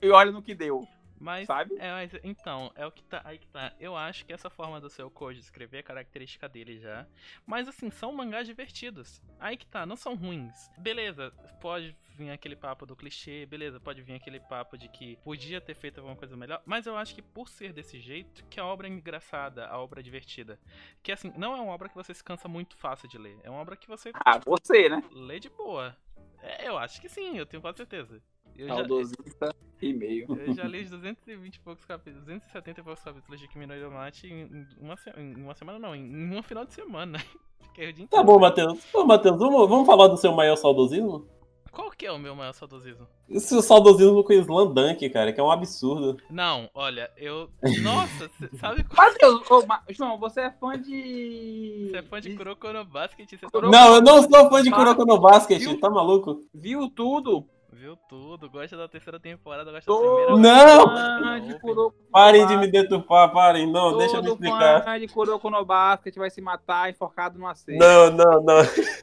e 0.01 0.09
olha 0.11 0.31
no 0.33 0.43
que 0.43 0.55
deu, 0.55 0.87
Mas, 1.25 1.47
sabe? 1.47 1.75
é, 1.79 1.91
mas, 1.91 2.13
então, 2.23 2.71
é 2.75 2.87
o 2.87 2.93
que 2.93 3.03
tá. 3.03 3.23
Aí 3.25 3.39
que 3.39 3.47
tá. 3.47 3.73
Eu 3.81 3.97
acho 3.97 4.27
que 4.27 4.33
essa 4.33 4.51
forma 4.51 4.79
do 4.79 4.91
seu 4.91 5.11
Koji 5.11 5.41
escrever 5.41 5.79
é 5.79 5.83
característica 5.83 6.47
dele 6.47 6.79
já. 6.79 7.07
Mas 7.47 7.67
assim, 7.67 7.91
são 7.91 8.13
mangás 8.13 8.47
divertidos. 8.47 9.23
Aí 9.41 9.57
que 9.57 9.67
tá, 9.67 9.87
não 9.87 9.97
são 9.97 10.15
ruins. 10.15 10.71
Beleza, 10.77 11.33
pode 11.63 11.97
vir 12.15 12.31
aquele 12.31 12.55
papo 12.55 12.85
do 12.85 12.95
clichê, 12.95 13.47
beleza, 13.47 13.81
pode 13.81 14.03
vir 14.03 14.15
aquele 14.15 14.39
papo 14.39 14.77
de 14.77 14.87
que 14.89 15.17
podia 15.25 15.61
ter 15.63 15.75
feito 15.75 15.99
alguma 15.99 16.15
coisa 16.15 16.37
melhor. 16.37 16.61
Mas 16.67 16.85
eu 16.87 16.95
acho 16.97 17.15
que 17.15 17.23
por 17.23 17.49
ser 17.49 17.73
desse 17.73 17.99
jeito, 17.99 18.45
que 18.51 18.61
a 18.61 18.67
obra 18.67 18.87
é 18.87 18.91
engraçada, 18.91 19.67
a 19.67 19.79
obra 19.79 20.01
é 20.01 20.03
divertida. 20.03 20.61
Que 21.03 21.11
assim, 21.11 21.33
não 21.39 21.57
é 21.57 21.61
uma 21.61 21.73
obra 21.73 21.89
que 21.89 21.95
você 21.95 22.13
se 22.13 22.23
cansa 22.23 22.47
muito 22.49 22.77
fácil 22.77 23.09
de 23.09 23.17
ler. 23.17 23.39
É 23.43 23.49
uma 23.49 23.61
obra 23.61 23.77
que 23.77 23.89
você 23.89 24.13
Ah, 24.13 24.39
você, 24.45 24.91
né? 24.91 25.03
lê 25.11 25.41
de 25.41 25.49
boa. 25.49 25.97
É, 26.43 26.69
eu 26.69 26.77
acho 26.77 27.01
que 27.01 27.09
sim, 27.09 27.39
eu 27.39 27.47
tenho 27.47 27.63
quase 27.63 27.79
certeza. 27.79 28.23
Eu 28.57 28.69
já, 28.69 28.75
Saudosista 28.77 29.55
e 29.83 29.93
meio. 29.93 30.27
eu 30.39 30.55
já 30.55 30.65
li 30.65 30.83
os 30.85 30.91
220 30.91 31.55
e 31.57 31.61
poucos 31.61 31.85
capítulos, 31.85 32.25
270 32.25 32.81
e 32.81 32.85
poucos 32.85 33.03
capítulos 33.03 33.41
de 33.41 33.49
Kimi 33.49 33.67
no 33.67 33.75
Yomate 33.75 34.27
em 34.27 34.43
em 34.43 34.67
uma, 34.81 34.95
em 35.17 35.43
uma 35.43 35.55
semana, 35.55 35.79
não, 35.79 35.95
em 35.95 36.33
uma 36.33 36.43
final 36.43 36.65
de 36.65 36.73
semana. 36.75 37.19
Fiquei 37.61 37.91
o 37.91 37.93
dia 37.93 38.07
Tá 38.09 38.23
bom, 38.23 38.39
Matheus. 38.39 38.79
Ô, 38.95 39.05
Matheus, 39.05 39.37
vamos, 39.39 39.69
vamos 39.69 39.87
falar 39.87 40.07
do 40.09 40.17
seu 40.17 40.33
maior 40.33 40.55
saudosismo? 40.57 41.27
Qual 41.73 41.91
que 41.91 42.07
é 42.07 42.13
o 42.13 42.19
meu 42.21 42.37
maior 42.37 42.53
saudosismo? 42.53 43.05
Esse 43.29 43.61
saudosismo 43.61 44.23
com 44.23 44.33
o 44.33 44.37
Slam 44.37 44.73
Dunk, 44.73 45.11
cara, 45.11 45.33
que 45.33 45.41
é 45.41 45.43
um 45.43 45.51
absurdo. 45.51 46.17
Não, 46.31 46.71
olha, 46.73 47.11
eu. 47.17 47.51
Nossa, 47.83 48.31
sabe 48.61 48.85
qual. 48.85 49.09
Matheus, 49.09 49.51
ô, 49.51 49.67
Ma- 49.67 49.83
João, 49.91 50.17
você 50.17 50.43
é 50.43 50.51
fã 50.53 50.81
de. 50.81 51.89
Você 51.91 51.97
é 51.97 52.03
fã 52.05 52.21
de 52.21 52.37
Kuroko 52.37 52.73
no 52.73 52.85
Basket? 52.85 53.29
Você 53.29 53.39
Kuroko- 53.51 53.73
Não, 53.75 53.97
eu 53.97 54.01
não 54.03 54.23
sou 54.23 54.49
fã 54.49 54.63
de 54.63 54.71
Kuroko 54.71 55.05
no 55.05 55.19
Basket, 55.19 55.59
Viu? 55.59 55.81
tá 55.81 55.91
maluco? 55.91 56.41
Viu 56.55 56.89
tudo? 56.89 57.45
Viu 57.75 57.97
tudo, 58.09 58.49
gosta 58.49 58.77
da 58.77 58.87
terceira 58.89 59.19
temporada, 59.19 59.71
gosta 59.73 59.91
da 59.93 59.99
primeira. 59.99 60.37
Não! 60.37 61.59
Kuroko 61.61 61.99
no 61.99 62.11
Parem 62.11 62.47
de 62.47 62.53
me 62.57 62.67
Basket. 62.67 62.73
deturpar, 62.83 63.33
parem. 63.33 63.71
Não, 63.71 63.99
deixa 63.99 64.17
eu 64.17 64.23
me 64.23 64.29
Todo 64.29 64.45
explicar. 64.45 64.85
fã 64.85 64.99
de 65.01 65.09
Kuroko 65.09 65.51
no 65.51 65.65
Basket 65.65 66.15
vai 66.17 66.31
se 66.31 66.41
matar 66.41 66.89
enforcado 66.91 67.39
numa 67.39 67.55
cesta. 67.55 67.85
Não, 67.85 68.11
não, 68.13 68.43
não. 68.43 68.63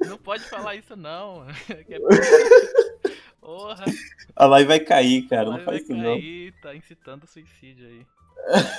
Não 0.10 0.18
pode 0.18 0.44
falar 0.46 0.76
isso, 0.76 0.96
não. 0.96 1.46
É- 1.70 2.00
Porra, 3.42 3.84
A 4.36 4.46
live 4.46 4.68
vai 4.68 4.80
cair, 4.80 5.28
cara. 5.28 5.46
Não 5.46 5.54
vai 5.58 5.66
faz 5.66 5.82
isso 5.82 5.94
não. 5.94 6.04
cair, 6.04 6.54
tá 6.62 6.76
incitando 6.76 7.26
suicídio 7.28 7.88
aí. 7.88 8.06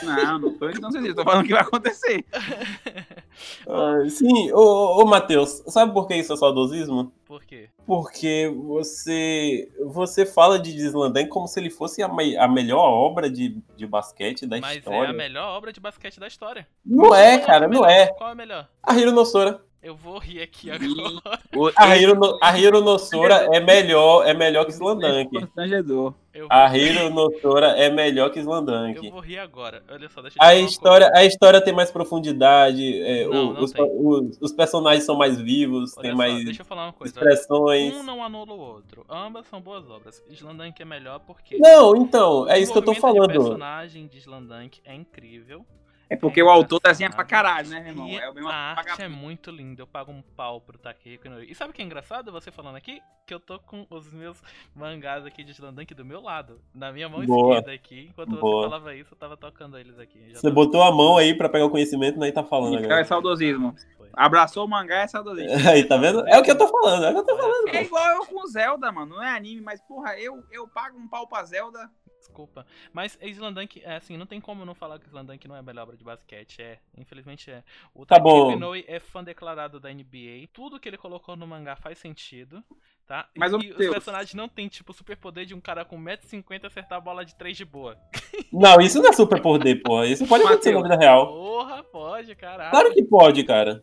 Não, 0.02 0.38
não 0.38 0.58
tô 0.58 0.68
então 0.68 0.90
sei, 0.90 1.14
tô 1.14 1.22
falando 1.22 1.46
que 1.46 1.52
vai 1.52 1.62
acontecer. 1.62 2.24
Ah, 3.66 4.06
sim, 4.10 4.52
ô, 4.52 5.02
ô 5.02 5.06
Matheus, 5.06 5.62
sabe 5.68 5.92
por 5.92 6.06
que 6.06 6.14
isso 6.14 6.32
é 6.32 6.36
saudosismo? 6.36 7.12
Por 7.24 7.42
quê? 7.44 7.70
Porque 7.86 8.52
você 8.66 9.70
você 9.86 10.26
fala 10.26 10.58
de 10.58 10.72
Disneyland 10.72 11.26
como 11.28 11.46
se 11.48 11.58
ele 11.58 11.70
fosse 11.70 12.02
a, 12.02 12.08
me- 12.08 12.36
a 12.36 12.46
melhor 12.46 12.84
obra 12.84 13.30
de, 13.30 13.56
de 13.76 13.86
basquete 13.86 14.46
da 14.46 14.58
Mas 14.60 14.76
história. 14.78 15.06
é 15.06 15.10
a 15.10 15.12
melhor 15.14 15.56
obra 15.56 15.72
de 15.72 15.80
basquete 15.80 16.20
da 16.20 16.26
história. 16.26 16.66
Não 16.84 17.14
é, 17.14 17.38
Qual 17.38 17.46
cara, 17.46 17.66
não 17.68 17.80
melhor? 17.80 17.90
é. 17.90 18.06
Qual 18.08 18.28
é 18.28 18.32
a 18.32 18.36
melhor? 18.36 18.68
A 18.82 18.94
Hiro 18.98 19.12
Nossora. 19.12 19.64
Eu 19.82 19.96
vou 19.96 20.16
rir 20.18 20.40
aqui 20.40 20.68
E- 20.68 20.70
agora. 20.70 21.40
O- 21.56 21.70
A 21.74 21.96
Hiro, 21.96 22.14
no, 22.14 22.38
a 22.40 22.56
Hiro 22.56 22.80
Nossora 22.80 23.48
é 23.52 23.58
melhor, 23.58 24.24
é 24.24 24.32
melhor 24.32 24.64
que 24.64 24.70
Slandunk. 24.70 25.28
Constrangedor. 25.40 26.14
Eu, 26.32 26.46
A 26.48 26.74
Hiro 26.78 27.10
Nossora 27.10 27.70
é 27.76 27.90
melhor 27.90 28.30
que 28.30 28.38
eu 28.38 28.42
Slandunk. 28.42 29.10
vou 29.10 29.18
rir 29.18 29.38
agora. 29.38 29.82
Olha 29.90 30.08
só, 30.08 30.22
deixa 30.22 30.38
eu 30.40 30.46
A 30.46 30.54
história, 30.54 31.10
a 31.12 31.24
história 31.24 31.60
tem 31.60 31.74
mais 31.74 31.90
profundidade, 31.90 33.02
é, 33.02 33.26
Não, 33.26 33.50
o- 33.50 33.52
não 33.54 33.62
os, 33.64 33.72
os- 33.76 34.38
os 34.40 34.52
personagens 34.52 35.04
são 35.04 35.16
mais 35.16 35.40
vivos, 35.40 35.92
Olha 35.96 36.02
tem 36.02 36.10
só, 36.12 36.16
mais 36.16 36.44
deixa 36.44 36.62
eu 36.62 36.66
falar 36.66 36.84
uma 36.86 36.92
coisa. 36.92 37.12
expressões. 37.12 37.92
Um 37.92 38.02
não 38.04 38.22
anula 38.22 38.52
o 38.52 38.60
outro. 38.60 39.04
Ambas 39.10 39.48
são 39.48 39.60
boas 39.60 39.90
obras. 39.90 40.22
Slandank 40.30 40.80
é 40.80 40.84
melhor 40.84 41.18
porque. 41.26 41.58
Não, 41.58 41.96
então, 41.96 42.48
é 42.48 42.54
o 42.54 42.58
isso 42.58 42.70
que 42.72 42.78
eu 42.78 42.82
tô 42.82 42.94
falando. 42.94 43.26
personagem 43.32 44.06
de 44.06 44.18
Slandank 44.18 44.80
é 44.84 44.94
incrível. 44.94 45.66
É 46.12 46.16
porque 46.16 46.42
o 46.42 46.50
autor 46.50 46.78
desenha 46.84 47.08
pra 47.08 47.24
caralho, 47.24 47.68
né, 47.70 47.80
meu 47.80 47.88
irmão? 47.90 48.06
E 48.08 48.16
É 48.18 48.28
o 48.28 48.34
mesmo 48.34 48.48
a 48.50 48.54
arte 48.54 48.80
é 48.80 48.92
vagabundo. 48.92 49.16
muito 49.16 49.50
linda. 49.50 49.80
Eu 49.82 49.86
pago 49.86 50.12
um 50.12 50.20
pau 50.20 50.60
pro 50.60 50.76
Takehiko 50.76 51.26
Inori. 51.26 51.50
E 51.50 51.54
sabe 51.54 51.70
o 51.70 51.74
que 51.74 51.80
é 51.80 51.84
engraçado? 51.84 52.30
Você 52.32 52.50
falando 52.50 52.76
aqui 52.76 53.00
que 53.26 53.32
eu 53.32 53.40
tô 53.40 53.58
com 53.58 53.86
os 53.88 54.12
meus 54.12 54.42
mangás 54.74 55.24
aqui 55.24 55.42
de 55.42 55.52
Slandank 55.52 55.94
do 55.94 56.04
meu 56.04 56.20
lado. 56.20 56.60
Na 56.74 56.92
minha 56.92 57.08
mão 57.08 57.24
Boa. 57.24 57.56
esquerda 57.58 57.72
aqui. 57.72 58.08
Enquanto 58.10 58.36
Boa. 58.36 58.64
você 58.64 58.68
falava 58.70 58.94
isso, 58.94 59.14
eu 59.14 59.18
tava 59.18 59.36
tocando 59.36 59.78
eles 59.78 59.98
aqui. 59.98 60.20
Já 60.32 60.40
Você 60.40 60.48
tô- 60.48 60.54
botou 60.54 60.82
a 60.82 60.92
mão 60.92 61.16
aí 61.16 61.34
pra 61.34 61.48
pegar 61.48 61.64
o 61.64 61.70
conhecimento, 61.70 62.18
né, 62.18 62.28
e 62.28 62.32
tá 62.32 62.44
falando 62.44 62.74
Então 62.74 62.82
é 62.82 62.86
agora. 62.86 63.04
saudosismo. 63.06 63.74
Foi. 63.96 64.08
Abraçou 64.12 64.66
o 64.66 64.68
mangá, 64.68 64.96
é 65.02 65.06
saudosismo. 65.06 65.48
Aí, 65.74 65.84
tá 65.84 65.96
vendo? 65.96 66.28
É 66.28 66.38
o 66.38 66.42
que 66.42 66.50
eu 66.50 66.58
tô 66.58 66.68
falando, 66.68 67.04
é 67.06 67.10
o 67.10 67.12
que 67.14 67.20
eu 67.20 67.24
tô 67.24 67.36
falando. 67.38 67.68
É 67.68 67.82
igual 67.84 68.06
eu 68.16 68.26
com 68.26 68.46
Zelda, 68.46 68.92
mano. 68.92 69.14
Não 69.16 69.22
é 69.22 69.34
anime, 69.34 69.62
mas, 69.62 69.80
porra, 69.80 70.18
eu, 70.18 70.44
eu 70.52 70.68
pago 70.68 70.98
um 70.98 71.08
pau 71.08 71.26
pra 71.26 71.42
Zelda. 71.44 71.90
Desculpa. 72.22 72.64
Mas 72.92 73.18
Slandank, 73.20 73.82
é 73.84 73.96
assim, 73.96 74.16
não 74.16 74.26
tem 74.26 74.40
como 74.40 74.64
não 74.64 74.76
falar 74.76 75.00
que 75.00 75.06
Slandank 75.06 75.46
não 75.48 75.56
é 75.56 75.58
a 75.58 75.62
melhor 75.62 75.82
obra 75.82 75.96
de 75.96 76.04
basquete. 76.04 76.62
É, 76.62 76.78
infelizmente 76.96 77.50
é. 77.50 77.64
O 77.92 78.06
Tá. 78.06 78.18
Inoue 78.18 78.84
é 78.86 79.00
fã 79.00 79.24
declarado 79.24 79.80
da 79.80 79.92
NBA. 79.92 80.46
Tudo 80.52 80.78
que 80.78 80.88
ele 80.88 80.96
colocou 80.96 81.34
no 81.34 81.48
mangá 81.48 81.74
faz 81.74 81.98
sentido, 81.98 82.62
tá? 83.08 83.28
Mas, 83.36 83.52
e 83.52 83.56
ô, 83.56 83.58
os 83.58 83.88
personagens 83.88 84.34
não 84.34 84.48
tem, 84.48 84.68
tipo, 84.68 84.92
superpoder 84.92 85.44
de 85.44 85.52
um 85.54 85.60
cara 85.60 85.84
com 85.84 85.98
1,50m 85.98 86.64
acertar 86.66 86.98
a 86.98 87.00
bola 87.00 87.24
de 87.24 87.34
3 87.34 87.56
de 87.56 87.64
boa. 87.64 87.98
Não, 88.52 88.80
isso 88.80 89.00
não 89.00 89.08
é 89.08 89.12
super 89.12 89.40
poder, 89.40 89.82
pô. 89.82 90.04
Isso 90.04 90.26
pode 90.26 90.44
acontecer 90.44 90.72
na 90.72 90.82
vida 90.82 90.96
real. 90.96 91.26
Porra, 91.26 91.82
pode, 91.82 92.34
caralho. 92.34 92.70
Claro 92.70 92.92
que 92.92 93.02
pode, 93.02 93.44
cara. 93.44 93.82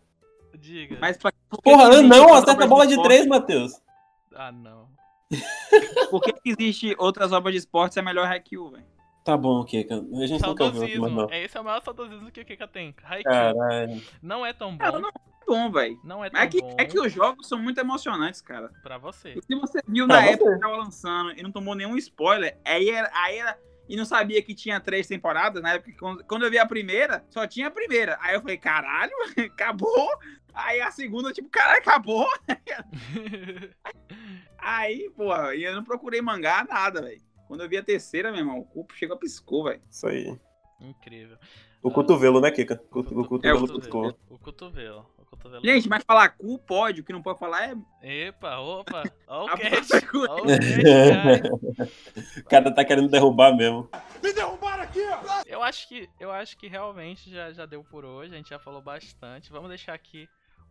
Diga. 0.56 0.98
Mas 1.02 1.18
pra, 1.18 1.32
Porra, 1.64 2.02
não, 2.02 2.22
outras 2.22 2.44
acerta 2.44 2.64
a 2.66 2.68
bola 2.68 2.86
de 2.86 2.94
esporte? 2.94 3.08
três, 3.10 3.26
Matheus. 3.28 3.72
Ah, 4.36 4.52
não. 4.52 4.88
Por 6.10 6.22
que, 6.22 6.34
que 6.34 6.50
existe 6.50 6.96
outras 6.98 7.32
obras 7.32 7.54
de 7.54 7.60
esporte 7.60 7.94
se 7.94 8.00
é 8.00 8.04
melhor 8.04 8.26
Haikyuu, 8.28 8.72
velho? 8.72 8.86
Tá 9.24 9.38
bom, 9.38 9.64
Kika. 9.64 9.96
A 9.96 10.26
gente 10.26 10.42
nunca 10.42 10.66
mas 10.66 10.74
Saudosismo. 10.74 11.10
não. 11.10 11.28
É, 11.30 11.44
esse 11.44 11.56
é 11.56 11.62
o 11.62 11.64
maior 11.64 11.84
saudosismo 11.84 12.32
que 12.32 12.42
o 12.42 12.46
Kika 12.46 12.68
tem. 12.68 12.96
Haikyuu. 13.04 13.32
Caralho. 13.32 14.02
Não 14.24 14.46
é 14.46 14.54
tão 14.54 14.72
bom. 14.72 14.78
Cara, 14.78 14.98
não 15.00 15.10
é 15.10 15.12
bom, 15.46 15.72
velho. 15.72 16.00
Não 16.04 16.26
é 16.26 16.30
tão 16.30 16.40
Mas 16.40 16.48
é 16.48 16.52
que, 16.52 16.62
bom 16.62 16.76
é 16.80 16.86
que 16.86 17.00
os 17.00 17.12
jogos 17.12 17.48
são 17.48 17.60
muito 17.60 17.80
emocionantes, 17.80 18.42
cara. 18.42 18.72
pra 18.82 18.98
você. 18.98 19.34
E 19.36 19.42
se 19.44 19.56
você 19.60 19.82
viu 19.88 20.08
Pra 20.08 20.16
na 20.16 20.22
você. 20.24 20.30
época 20.34 20.54
que 20.54 20.60
tava 20.60 20.78
lançando 20.78 21.32
e 21.38 21.44
não 21.44 21.52
tomou 21.52 21.76
nenhum 21.76 21.96
spoiler, 21.98 22.58
aí 22.66 22.90
era, 22.90 23.12
aí 23.14 23.38
era. 23.38 23.60
E 23.90 23.96
não 23.98 24.06
sabia 24.06 24.42
que 24.44 24.54
tinha 24.54 24.80
três 24.80 25.08
temporadas, 25.08 25.64
na 25.64 25.74
época 25.74 25.92
que 25.92 25.98
quando, 26.24 26.46
eu 26.46 26.52
vi 26.52 26.60
a 26.60 26.66
primeira, 26.66 27.26
só 27.32 27.48
tinha 27.48 27.68
a 27.68 27.72
primeira. 27.72 28.18
Aí 28.22 28.36
eu 28.36 28.42
falei, 28.42 28.56
caralho, 28.58 29.12
acabou. 29.52 30.08
Aí 30.54 30.80
a 30.80 30.92
segunda, 30.92 31.34
tipo, 31.34 31.50
caralho, 31.50 31.80
acabou. 31.80 32.28
Aí, 34.58 35.10
porra, 35.16 35.56
e 35.56 35.64
eu 35.64 35.74
não 35.74 35.84
procurei 35.84 36.22
mangá, 36.22 36.66
nada, 36.70 37.02
velho. 37.02 37.22
Quando 37.48 37.64
eu 37.64 37.70
vi 37.70 37.78
a 37.78 37.84
terceira, 37.84 38.32
meu 38.32 38.42
irmão, 38.42 38.60
o 38.60 38.66
cu 38.66 38.86
chegou 38.94 39.16
a 39.16 39.20
piscou, 39.20 39.64
velho. 39.64 39.82
Isso 39.90 40.08
aí. 40.08 40.38
Incrível. 40.80 41.38
O 41.82 41.90
cotovelo, 41.90 42.40
né, 42.40 42.52
Kika? 42.52 42.80
O, 42.92 43.00
o 43.00 43.02
É, 43.02 43.28
cotovelo 43.28 43.64
o 43.64 43.80
piscou. 43.80 44.02
cotovelo. 44.04 44.18
O 44.30 44.38
cotovelo. 44.38 45.06
Cotovelo. 45.30 45.64
Gente, 45.64 45.88
mas 45.88 46.04
falar 46.04 46.30
cu 46.30 46.58
pode, 46.60 47.02
o 47.02 47.04
que 47.04 47.14
não 47.14 47.22
pode 47.22 47.40
falar 47.40 47.70
é. 47.70 48.28
Epa, 48.28 48.58
opa. 48.58 49.04
Ó 49.28 49.46
o 49.46 49.58
cast. 49.58 49.94
Ó 50.28 50.42
o 52.40 52.44
cara 52.46 52.74
tá 52.74 52.84
querendo 52.84 53.10
derrubar 53.10 53.56
mesmo. 53.56 53.90
Eu 55.46 55.62
acho 55.64 55.88
que, 55.88 56.10
eu 56.20 56.32
acho 56.32 56.58
que 56.58 56.68
realmente 56.68 57.30
já, 57.30 57.52
já 57.52 57.66
deu 57.66 57.84
por 57.84 58.04
hoje, 58.06 58.34
a 58.34 58.38
gente 58.38 58.50
já 58.50 58.60
falou 58.60 58.82
bastante. 58.82 59.52
Vamos 59.52 59.70
deixar 59.70 59.94
aqui 59.94 60.28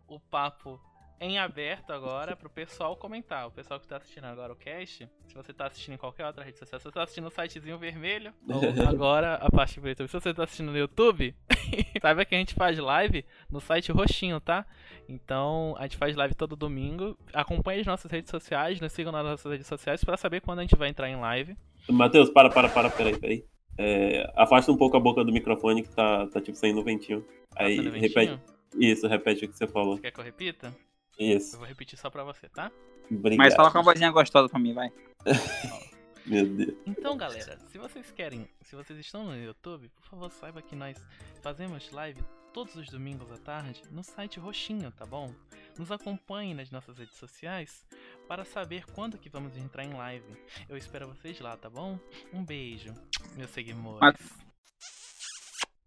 o 0.09 0.19
papo 0.19 0.81
em 1.21 1.39
aberto 1.39 1.93
agora 1.93 2.37
pro 2.37 2.49
pessoal 2.49 2.97
comentar. 2.97 3.47
O 3.47 3.51
pessoal 3.51 3.81
que 3.81 3.87
tá 3.87 3.97
assistindo 3.97 4.25
agora 4.25 4.53
o 4.53 4.57
cast, 4.57 5.09
se 5.27 5.35
você 5.35 5.53
tá 5.53 5.67
assistindo 5.67 5.95
em 5.95 5.99
qualquer 5.99 6.27
outra 6.27 6.45
rede 6.45 6.59
social, 6.59 6.79
se 6.79 6.85
você 6.85 6.93
tá 6.93 7.03
assistindo 7.03 7.25
no 7.25 7.31
sitezinho 7.31 7.79
vermelho, 7.79 8.33
ou 8.49 8.61
agora 8.89 9.35
a 9.35 9.51
parte 9.51 9.81
do 9.81 9.89
YouTube. 9.89 10.09
Se 10.09 10.21
você 10.21 10.33
tá 10.33 10.45
assistindo 10.45 10.71
no 10.71 10.79
YouTube, 10.79 11.35
saiba 12.01 12.25
que 12.25 12.35
a 12.35 12.39
gente 12.39 12.55
faz 12.55 12.79
live 12.79 13.25
no 13.51 13.61
site 13.61 13.93
roxinho, 13.93 14.41
tá? 14.41 14.65
Então, 15.09 15.75
a 15.79 15.83
gente 15.83 15.97
faz 15.97 16.15
live 16.15 16.35
todo 16.35 16.55
domingo. 16.57 17.19
Acompanhe 17.33 17.81
as 17.81 17.87
nossas 17.87 18.11
redes 18.11 18.31
sociais, 18.31 18.81
nos 18.81 18.93
sigam 18.93 19.13
nas 19.13 19.25
nossas 19.25 19.51
redes 19.51 19.67
sociais 19.67 20.05
pra 20.05 20.17
saber 20.17 20.41
quando 20.41 20.61
a 20.61 20.63
gente 20.63 20.77
vai 20.77 20.89
entrar 20.89 21.09
em 21.09 21.17
live. 21.17 21.57
Matheus, 21.89 22.31
para, 22.31 22.51
para, 22.51 22.69
para, 22.69 22.91
peraí, 22.91 23.19
peraí. 23.19 23.45
É, 23.77 24.31
afasta 24.37 24.73
um 24.73 24.77
pouco 24.77 24.97
a 24.97 25.01
boca 25.01 25.25
do 25.25 25.33
microfone 25.33 25.83
que 25.83 25.91
tá, 25.91 26.27
tá 26.27 26.41
tipo 26.41 26.59
saindo 26.59 26.83
ventinho. 26.83 27.25
Aí, 27.57 27.77
Passando 27.77 27.95
repete. 27.95 28.15
ventinho. 28.15 28.41
Isso, 28.77 29.07
repete 29.07 29.45
o 29.45 29.49
que 29.49 29.57
você 29.57 29.67
falou. 29.67 29.97
Você 29.97 30.03
quer 30.03 30.11
que 30.11 30.21
eu 30.21 30.25
repita? 30.25 30.75
Isso. 31.19 31.57
Eu 31.57 31.61
vou 31.61 31.69
repetir 31.69 31.99
só 31.99 32.09
pra 32.09 32.23
você, 32.25 32.49
tá? 32.49 32.71
Obrigado. 33.11 33.39
Mas 33.39 33.55
fala 33.55 33.71
com 33.71 33.79
uma 33.79 33.85
vozinha 33.85 34.11
gostosa 34.11 34.49
pra 34.49 34.59
mim, 34.59 34.73
vai. 34.73 34.91
Meu 36.25 36.47
Deus. 36.47 36.75
Então, 36.87 37.17
galera, 37.17 37.59
se 37.71 37.79
vocês 37.79 38.11
querem, 38.11 38.47
se 38.63 38.77
vocês 38.77 38.99
estão 38.99 39.25
no 39.25 39.37
YouTube, 39.37 39.89
por 39.89 40.05
favor, 40.05 40.31
saiba 40.31 40.61
que 40.61 40.77
nós 40.77 41.03
fazemos 41.41 41.91
live 41.91 42.23
todos 42.53 42.75
os 42.77 42.89
domingos 42.89 43.31
à 43.33 43.39
tarde 43.39 43.83
no 43.91 44.03
site 44.03 44.39
Roxinho, 44.39 44.91
tá 44.91 45.07
bom? 45.07 45.33
Nos 45.79 45.91
acompanhe 45.91 46.55
nas 46.55 46.71
nossas 46.71 46.99
redes 46.99 47.17
sociais 47.17 47.87
para 48.27 48.45
saber 48.45 48.85
quando 48.93 49.17
que 49.17 49.31
vamos 49.31 49.57
entrar 49.57 49.85
em 49.85 49.95
live. 49.95 50.37
Eu 50.69 50.77
espero 50.77 51.09
vocês 51.09 51.41
lá, 51.41 51.57
tá 51.57 51.71
bom? 51.71 51.99
Um 52.33 52.45
beijo, 52.45 52.93
meus 53.35 53.51
seguidores. 53.51 54.19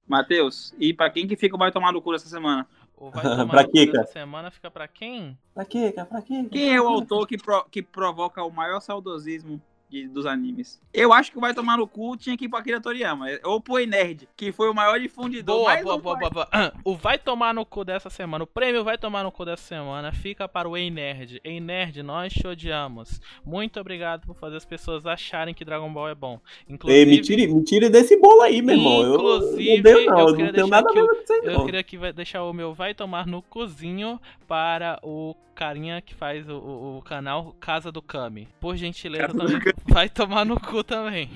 Matheus, 0.07 0.73
e 0.79 0.93
pra 0.93 1.09
quem 1.09 1.27
que 1.27 1.37
fica 1.37 1.55
o 1.55 1.59
vai 1.59 1.71
tomar 1.71 1.91
no 1.93 2.01
cu 2.01 2.13
essa 2.13 2.27
semana? 2.27 2.67
O 3.01 3.09
vai 3.09 3.23
tomar 3.35 3.47
Pra 3.91 4.05
semana 4.05 4.51
fica 4.51 4.69
pra 4.69 4.87
quem? 4.87 5.35
Pra 5.55 5.65
quê, 5.65 5.91
cara? 5.91 6.07
Pra 6.07 6.21
quê? 6.21 6.47
Quem 6.51 6.75
é 6.75 6.79
o 6.79 6.87
autor 6.87 7.25
que, 7.27 7.35
pro- 7.35 7.65
que 7.65 7.81
provoca 7.81 8.43
o 8.43 8.51
maior 8.51 8.79
saudosismo 8.79 9.59
de- 9.91 10.07
dos 10.07 10.25
animes? 10.25 10.81
Eu 10.93 11.11
acho 11.11 11.31
que 11.31 11.37
o 11.37 11.41
vai 11.41 11.53
tomar 11.53 11.77
no 11.77 11.85
cu 11.85 12.15
tinha 12.17 12.37
que 12.37 12.45
ir 12.45 12.49
pra 12.49 12.59
Akira 12.59 12.79
Toriyama. 12.81 13.25
Ou 13.43 13.59
pro 13.59 13.77
Ei 13.77 13.85
Nerd, 13.85 14.27
que 14.37 14.51
foi 14.51 14.69
o 14.69 14.73
maior 14.73 14.99
difundidor. 14.99 15.57
Boa, 15.57 15.75
boa, 15.83 15.95
um 15.95 15.99
boa, 15.99 16.17
boa, 16.17 16.29
boa. 16.31 16.73
O 16.85 16.95
vai 16.95 17.19
tomar 17.19 17.53
no 17.53 17.65
cu 17.65 17.83
dessa 17.83 18.09
semana, 18.09 18.43
o 18.43 18.47
prêmio 18.47 18.83
vai 18.83 18.97
tomar 18.97 19.23
no 19.23 19.31
cu 19.31 19.43
dessa 19.45 19.63
semana 19.63 20.11
fica 20.11 20.47
para 20.47 20.67
o 20.69 20.77
Ei 20.77 20.89
Nerd. 20.89 21.41
Ei 21.43 21.59
Nerd, 21.59 22.01
nós 22.01 22.31
te 22.33 22.47
odiamos. 22.47 23.19
Muito 23.45 23.79
obrigado 23.79 24.25
por 24.25 24.35
fazer 24.35 24.55
as 24.57 24.65
pessoas 24.65 25.05
acharem 25.05 25.53
que 25.53 25.65
Dragon 25.65 25.91
Ball 25.91 26.09
é 26.09 26.15
bom. 26.15 26.39
Ei, 26.67 26.73
Inclusive, 26.73 27.05
me 27.11 27.21
tire, 27.21 27.47
me 27.47 27.63
tire 27.63 27.89
desse 27.89 28.17
bolo 28.17 28.41
aí, 28.41 28.61
meu 28.61 28.75
irmão. 28.75 29.01
Eu 29.03 29.15
Inclusive, 29.15 29.75
não 29.77 29.83
deu, 29.83 30.05
não. 30.05 30.19
eu 30.19 30.25
não 30.27 30.35
tenho 30.37 30.51
deixar 30.53 30.67
nada 30.67 30.87
a 30.87 30.91
aqui 30.91 30.99
ver 31.01 31.03
o- 31.03 31.07
com 31.15 31.21
isso 31.23 31.33
aí, 31.33 31.41
eu 31.43 31.53
não. 31.53 31.65
queria 31.65 31.83
que 31.83 31.97
vai 31.97 32.13
deixar 32.13 32.43
o 32.43 32.53
meu 32.53 32.73
vai 32.73 32.93
tomar 32.93 33.27
no 33.27 33.41
cozinho 33.41 34.19
para 34.47 34.99
o 35.03 35.35
carinha 35.61 36.01
que 36.01 36.15
faz 36.15 36.49
o, 36.49 36.53
o- 36.57 36.97
o 36.97 37.01
canal 37.03 37.55
Casa 37.59 37.91
do 37.91 38.01
Kami. 38.01 38.47
Por 38.59 38.75
gentileza, 38.75 39.27
Casa 39.27 39.37
também 39.37 39.59
vai 39.85 40.09
tomar 40.09 40.43
no 40.43 40.59
cu 40.59 40.83
também. 40.83 41.29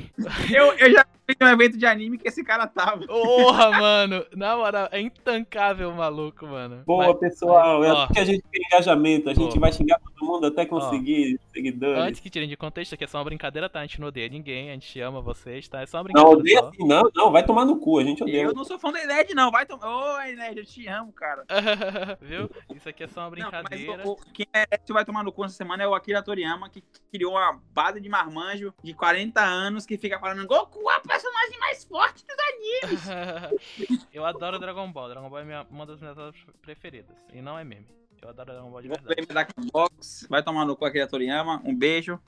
Eu, 0.52 0.74
eu 0.80 0.92
já 0.92 1.06
um 1.42 1.48
evento 1.48 1.78
de 1.78 1.86
anime 1.86 2.18
que 2.18 2.28
esse 2.28 2.44
cara 2.44 2.68
tava. 2.68 3.06
Porra, 3.08 3.72
mano. 3.72 4.26
Na 4.36 4.56
moral, 4.56 4.88
é 4.92 5.00
intancável 5.02 5.90
o 5.90 5.96
maluco, 5.96 6.46
mano. 6.46 6.84
Boa, 6.86 7.08
Mas- 7.08 7.18
pessoal. 7.20 7.84
É 7.84 7.92
ó. 7.92 8.04
assim 8.04 8.14
que 8.14 8.20
a 8.20 8.26
gente 8.26 8.44
tem 8.52 8.62
engajamento. 8.66 9.30
A 9.30 9.34
gente 9.34 9.58
Ó. 9.58 9.60
vai 9.60 9.72
xingar 9.72 10.00
todo 10.00 10.26
mundo 10.26 10.48
até 10.48 10.66
conseguir 10.66 11.40
seguidores. 11.54 11.98
Antes 12.04 12.20
que 12.22 12.30
tirem 12.30 12.48
de 12.48 12.56
contexto, 12.56 12.94
aqui 12.94 13.04
é 13.04 13.08
só 13.08 13.18
uma 13.18 13.26
brincadeira, 13.26 13.68
tá? 13.70 13.80
A 13.80 13.86
gente 13.86 14.00
não 14.00 14.08
odeia 14.10 14.30
ninguém, 14.30 14.70
a 14.70 14.74
gente 14.74 15.00
ama 15.02 15.22
vocês, 15.22 15.68
tá? 15.68 15.82
É 15.82 15.86
só 15.86 15.98
uma 15.98 16.04
Não, 16.14 16.24
brincadeira 16.36 16.40
odeia 16.40 16.60
só. 16.60 16.68
assim, 16.70 16.88
não. 16.88 17.12
Não, 17.16 17.32
vai 17.32 17.44
tomar 17.46 17.66
no 17.66 17.78
cu. 17.80 18.00
A 18.00 18.04
gente 18.04 18.22
odeia. 18.24 18.44
Eu 18.44 18.54
não 18.54 18.64
sou 18.64 18.78
fã 18.78 18.92
da 18.92 19.00
Ei 19.00 19.08
Nerd, 19.08 19.34
não. 19.34 19.50
Vai 19.52 19.66
tomar. 19.66 19.88
Ô, 19.88 20.22
Ei 20.22 20.36
Nerd, 20.36 20.60
eu 20.60 20.66
te 20.66 20.88
amo, 20.88 21.12
cara. 21.12 21.44
Viu? 22.22 22.50
Isso 22.76 22.88
aqui 22.90 23.04
é 23.04 23.08
só 23.08 23.22
uma 23.22 23.36
Não, 23.36 23.50
mas 23.52 23.64
brincadeira. 23.64 24.08
o, 24.08 24.12
o- 24.12 24.18
quem 24.34 24.48
é 24.54 24.66
que 24.78 24.94
vai 24.94 25.04
tomar 25.06 25.24
no 25.24 25.32
cu 25.32 25.44
essa 25.46 25.56
semana 25.56 25.84
é 25.84 25.88
o 25.88 25.96
Akira 25.96 26.22
Toriyama, 26.22 26.70
que 26.70 26.84
criou 27.12 27.34
uma 27.34 27.60
base 27.74 28.00
de 28.00 28.10
marmanjo 28.10 28.74
de 28.84 28.94
40 28.94 29.42
anos 29.42 29.86
que 29.86 29.98
fica 29.98 30.20
falando 30.20 30.46
Goku 30.46 30.80
é 30.92 30.98
o 30.98 31.02
personagem 31.16 31.60
mais 31.60 31.84
forte 31.86 32.26
dos 32.26 32.36
eu 34.14 34.26
adoro 34.26 34.60
Dragon 34.60 34.92
Ball. 34.92 35.10
Dragon 35.10 35.30
Ball 35.30 35.40
é 35.40 35.44
minha- 35.46 35.68
uma 35.70 35.86
das 35.86 36.00
minhas 36.02 36.18
obras 36.18 36.36
preferidas. 36.62 37.16
E 37.34 37.42
não 37.42 37.58
é 37.58 37.64
meme. 37.64 37.88
Eu 38.22 38.30
adoro 38.30 38.52
Dragon 38.52 38.70
Ball 38.70 38.82
de 38.82 38.88
Vou 38.90 38.98
verdade. 38.98 39.28
ver 39.28 39.34
da 39.34 39.48
Box. 39.72 40.28
Vai 40.30 40.44
tomar 40.44 40.66
no 40.66 40.76
cu 40.76 40.86
Akira 40.86 41.08
Toriyama. 41.08 41.62
Um 41.64 41.76
beijo. 41.76 42.20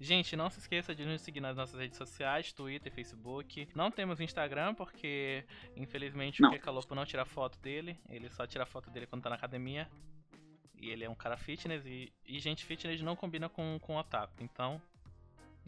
Gente, 0.00 0.36
não 0.36 0.48
se 0.48 0.58
esqueça 0.58 0.94
de 0.94 1.04
nos 1.04 1.20
seguir 1.20 1.40
nas 1.40 1.54
nossas 1.54 1.78
redes 1.78 1.98
sociais, 1.98 2.50
Twitter, 2.50 2.90
Facebook. 2.90 3.68
Não 3.74 3.90
temos 3.90 4.20
Instagram, 4.20 4.74
porque 4.74 5.44
infelizmente 5.76 6.40
Não. 6.40 6.48
o 6.48 6.52
Kekalopo 6.52 6.94
não 6.94 7.04
tira 7.04 7.26
foto 7.26 7.58
dele. 7.58 7.98
Ele 8.08 8.30
só 8.30 8.46
tira 8.46 8.64
foto 8.64 8.88
dele 8.90 9.06
quando 9.06 9.22
tá 9.22 9.28
na 9.30 9.36
academia. 9.36 9.86
E 10.80 10.88
ele 10.90 11.04
é 11.04 11.10
um 11.10 11.14
cara 11.14 11.36
fitness 11.36 11.84
e, 11.84 12.10
e 12.26 12.38
gente 12.38 12.64
fitness 12.64 13.00
não 13.02 13.16
combina 13.16 13.48
com, 13.50 13.78
com 13.80 13.96
otaku. 13.96 14.32
Então, 14.40 14.80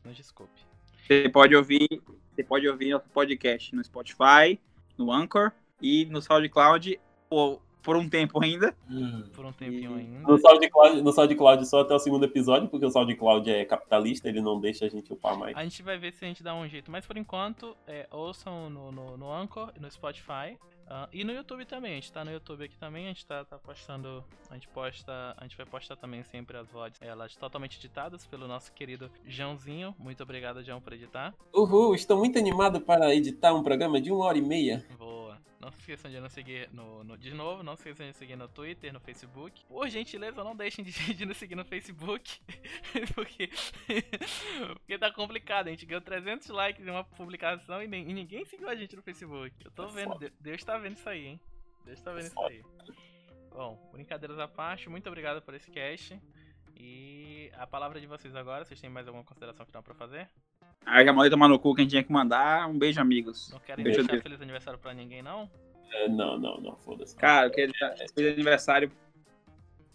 nos 0.04 0.16
desculpe. 0.16 0.60
Você 1.06 1.28
pode 1.28 1.54
ouvir, 1.54 1.88
você 2.34 2.42
pode 2.42 2.68
ouvir 2.68 2.90
nosso 2.90 3.08
podcast 3.08 3.74
no 3.74 3.82
Spotify, 3.82 4.60
no 4.96 5.12
Anchor 5.12 5.52
e 5.80 6.06
no 6.06 6.20
SoundCloud 6.20 7.00
por, 7.28 7.62
por 7.82 7.96
um 7.96 8.08
tempo 8.08 8.42
ainda. 8.42 8.74
Por 9.34 9.44
um 9.46 9.52
tempinho 9.52 9.94
ainda. 9.94 10.20
No 10.20 10.38
SoundCloud, 10.38 11.02
no 11.02 11.12
SoundCloud 11.12 11.66
só 11.66 11.80
até 11.80 11.94
o 11.94 11.98
segundo 11.98 12.24
episódio, 12.24 12.68
porque 12.68 12.84
o 12.86 12.90
SoundCloud 12.90 13.50
é 13.50 13.64
capitalista, 13.64 14.28
ele 14.28 14.40
não 14.40 14.60
deixa 14.60 14.84
a 14.86 14.88
gente 14.88 15.12
upar 15.12 15.36
mais. 15.38 15.56
A 15.56 15.62
gente 15.62 15.82
vai 15.82 15.96
ver 15.98 16.12
se 16.12 16.24
a 16.24 16.28
gente 16.28 16.42
dá 16.42 16.54
um 16.54 16.66
jeito. 16.68 16.90
Mas 16.90 17.06
por 17.06 17.16
enquanto, 17.16 17.76
é, 17.86 18.06
ouçam 18.10 18.68
no, 18.68 18.92
no, 18.92 19.16
no 19.16 19.32
Anchor 19.32 19.72
no 19.80 19.90
Spotify. 19.90 20.58
ah, 20.88 21.08
e 21.12 21.22
no 21.24 21.32
YouTube 21.32 21.64
também. 21.64 21.92
A 21.92 21.94
gente 21.96 22.12
tá 22.12 22.24
no 22.24 22.32
YouTube 22.32 22.64
aqui 22.64 22.76
também. 22.76 23.06
A 23.06 23.08
gente 23.08 23.24
tá, 23.26 23.44
tá 23.44 23.58
postando. 23.58 24.24
A 24.50 24.54
gente 24.54 24.68
posta. 24.68 25.34
A 25.36 25.42
gente 25.44 25.56
vai 25.56 25.66
postar 25.66 25.96
também 25.96 26.22
sempre 26.24 26.56
as 26.56 26.68
VODs. 26.70 26.98
Elas 27.00 27.36
totalmente 27.36 27.78
editadas 27.78 28.26
pelo 28.26 28.46
nosso 28.48 28.72
querido 28.72 29.10
Joãozinho. 29.26 29.94
Muito 29.98 30.22
obrigado, 30.22 30.62
João, 30.62 30.80
por 30.80 30.92
editar. 30.92 31.34
Uhul, 31.54 31.94
estou 31.94 32.18
muito 32.18 32.38
animado 32.38 32.80
para 32.80 33.14
editar 33.14 33.54
um 33.54 33.62
programa 33.62 34.00
de 34.00 34.10
uma 34.10 34.24
hora 34.24 34.36
e 34.38 34.42
meia. 34.42 34.84
Boa. 34.98 35.38
Não 35.60 35.72
se 35.72 35.78
esqueçam 35.80 36.08
de 36.10 36.20
nos 36.20 36.32
seguir 36.32 36.68
no, 36.72 37.02
no- 37.02 37.18
de 37.18 37.34
novo, 37.34 37.64
não 37.68 37.76
se 37.76 37.82
esqueçam 37.88 38.04
de 38.04 38.08
nos 38.10 38.16
seguir 38.16 38.36
no 38.36 38.48
Twitter, 38.48 38.92
no 38.92 39.00
Facebook. 39.00 39.64
Por 39.66 39.88
gentileza, 39.88 40.42
não 40.42 40.56
deixem 40.56 40.84
de, 40.84 40.92
de 41.14 41.26
nos 41.26 41.36
seguir 41.36 41.54
no 41.54 41.64
Facebook, 41.64 42.40
porque, 43.14 43.50
porque 44.78 44.98
tá 44.98 45.12
complicado. 45.12 45.68
A 45.68 45.70
gente 45.70 45.86
ganhou 45.86 46.00
300 46.00 46.48
likes 46.48 46.86
em 46.86 46.90
uma 46.90 47.04
publicação 47.04 47.82
e, 47.82 47.86
nem- 47.86 48.08
e 48.08 48.12
ninguém 48.12 48.44
seguiu 48.44 48.68
a 48.68 48.74
gente 48.74 48.96
no 48.96 49.02
Facebook. 49.02 49.54
Eu 49.64 49.70
tô 49.70 49.84
É 49.84 49.92
vendo, 49.92 50.12
foda. 50.12 50.32
Deus 50.40 50.64
tá 50.64 50.78
vendo 50.78 50.96
isso 50.96 51.08
aí, 51.08 51.26
hein? 51.26 51.40
Deus 51.84 52.00
tá 52.00 52.12
vendo 52.12 52.24
isso 52.26 52.34
foda. 52.34 52.48
aí. 52.54 52.62
Bom, 53.50 53.88
brincadeiras 53.92 54.38
à 54.38 54.46
parte, 54.46 54.88
muito 54.88 55.06
obrigado 55.08 55.42
por 55.42 55.54
esse 55.54 55.70
cast. 55.70 56.20
E 56.76 57.50
a 57.56 57.66
palavra 57.66 58.00
de 58.00 58.06
vocês 58.06 58.34
agora, 58.36 58.64
vocês 58.64 58.80
têm 58.80 58.88
mais 58.88 59.06
alguma 59.08 59.24
consideração 59.24 59.66
final 59.66 59.82
pra 59.82 59.94
fazer? 59.94 60.28
Aí 60.86 61.04
já 61.04 61.12
mandei 61.12 61.28
tomar 61.30 61.48
no 61.48 61.58
cu 61.58 61.74
que 61.74 61.80
a 61.80 61.84
gente 61.84 61.90
tinha 61.90 62.04
que 62.04 62.12
mandar. 62.12 62.68
Um 62.68 62.78
beijo, 62.78 63.00
amigos. 63.00 63.50
Não 63.50 63.58
querem 63.58 63.82
Beijo, 63.82 63.98
deixar 63.98 64.12
Deus. 64.12 64.22
feliz 64.22 64.40
aniversário 64.40 64.78
pra 64.78 64.94
ninguém, 64.94 65.22
não? 65.22 65.50
É, 65.92 66.08
não, 66.08 66.38
não, 66.38 66.60
não, 66.60 66.76
foda-se. 66.76 67.16
Cara, 67.16 67.46
eu 67.46 67.50
queria 67.50 67.72
feliz 68.14 68.34
aniversário. 68.34 68.90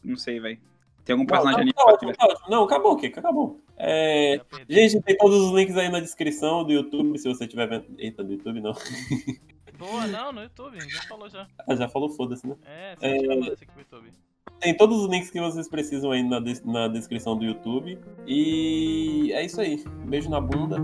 Não 0.04 0.18
sei, 0.18 0.40
velho. 0.40 0.60
Tem 1.06 1.14
algum 1.14 1.24
Não, 1.24 1.28
personagem 1.28 1.56
tá, 1.56 1.62
anime 1.62 1.74
tá 1.74 1.84
pra 1.84 1.94
ótimo, 1.94 2.14
tá 2.14 2.26
ótimo. 2.26 2.50
Não, 2.50 2.64
acabou, 2.64 2.96
Kika, 2.98 3.20
acabou. 3.20 3.62
É, 3.78 4.40
gente, 4.70 5.02
tem 5.02 5.18
todos 5.18 5.38
os 5.42 5.52
links 5.52 5.76
aí 5.76 5.90
na 5.90 6.00
descrição 6.00 6.64
do 6.64 6.72
YouTube, 6.72 7.18
se 7.18 7.28
você 7.28 7.46
tiver 7.48 7.68
vendo. 7.68 7.86
Eita, 7.98 8.24
do 8.24 8.32
YouTube 8.32 8.62
não. 8.62 8.74
Boa, 9.78 10.08
não, 10.08 10.32
no 10.32 10.44
YouTube, 10.44 10.80
já 10.80 11.02
falou 11.04 11.30
já. 11.30 11.48
Ah, 11.68 11.76
já 11.76 11.90
falou, 11.90 12.10
foda-se, 12.10 12.48
né? 12.48 12.56
É, 12.64 12.96
você 12.96 13.06
é... 13.06 13.40
esse 13.40 13.64
aqui 13.64 13.68
pro 13.68 13.80
YouTube. 13.82 14.14
Tem 14.60 14.78
todos 14.78 14.98
os 15.02 15.10
links 15.10 15.30
que 15.30 15.42
vocês 15.42 15.68
precisam 15.68 16.12
aí 16.12 16.24
na, 16.24 16.40
des- 16.40 16.64
na 16.64 16.88
descrição 16.88 17.36
do 17.38 17.44
YouTube. 17.44 18.00
E 18.26 19.32
é 19.34 19.44
isso 19.44 19.60
aí. 19.60 19.84
Beijo 20.06 20.30
na 20.30 20.40
bunda. 20.40 20.78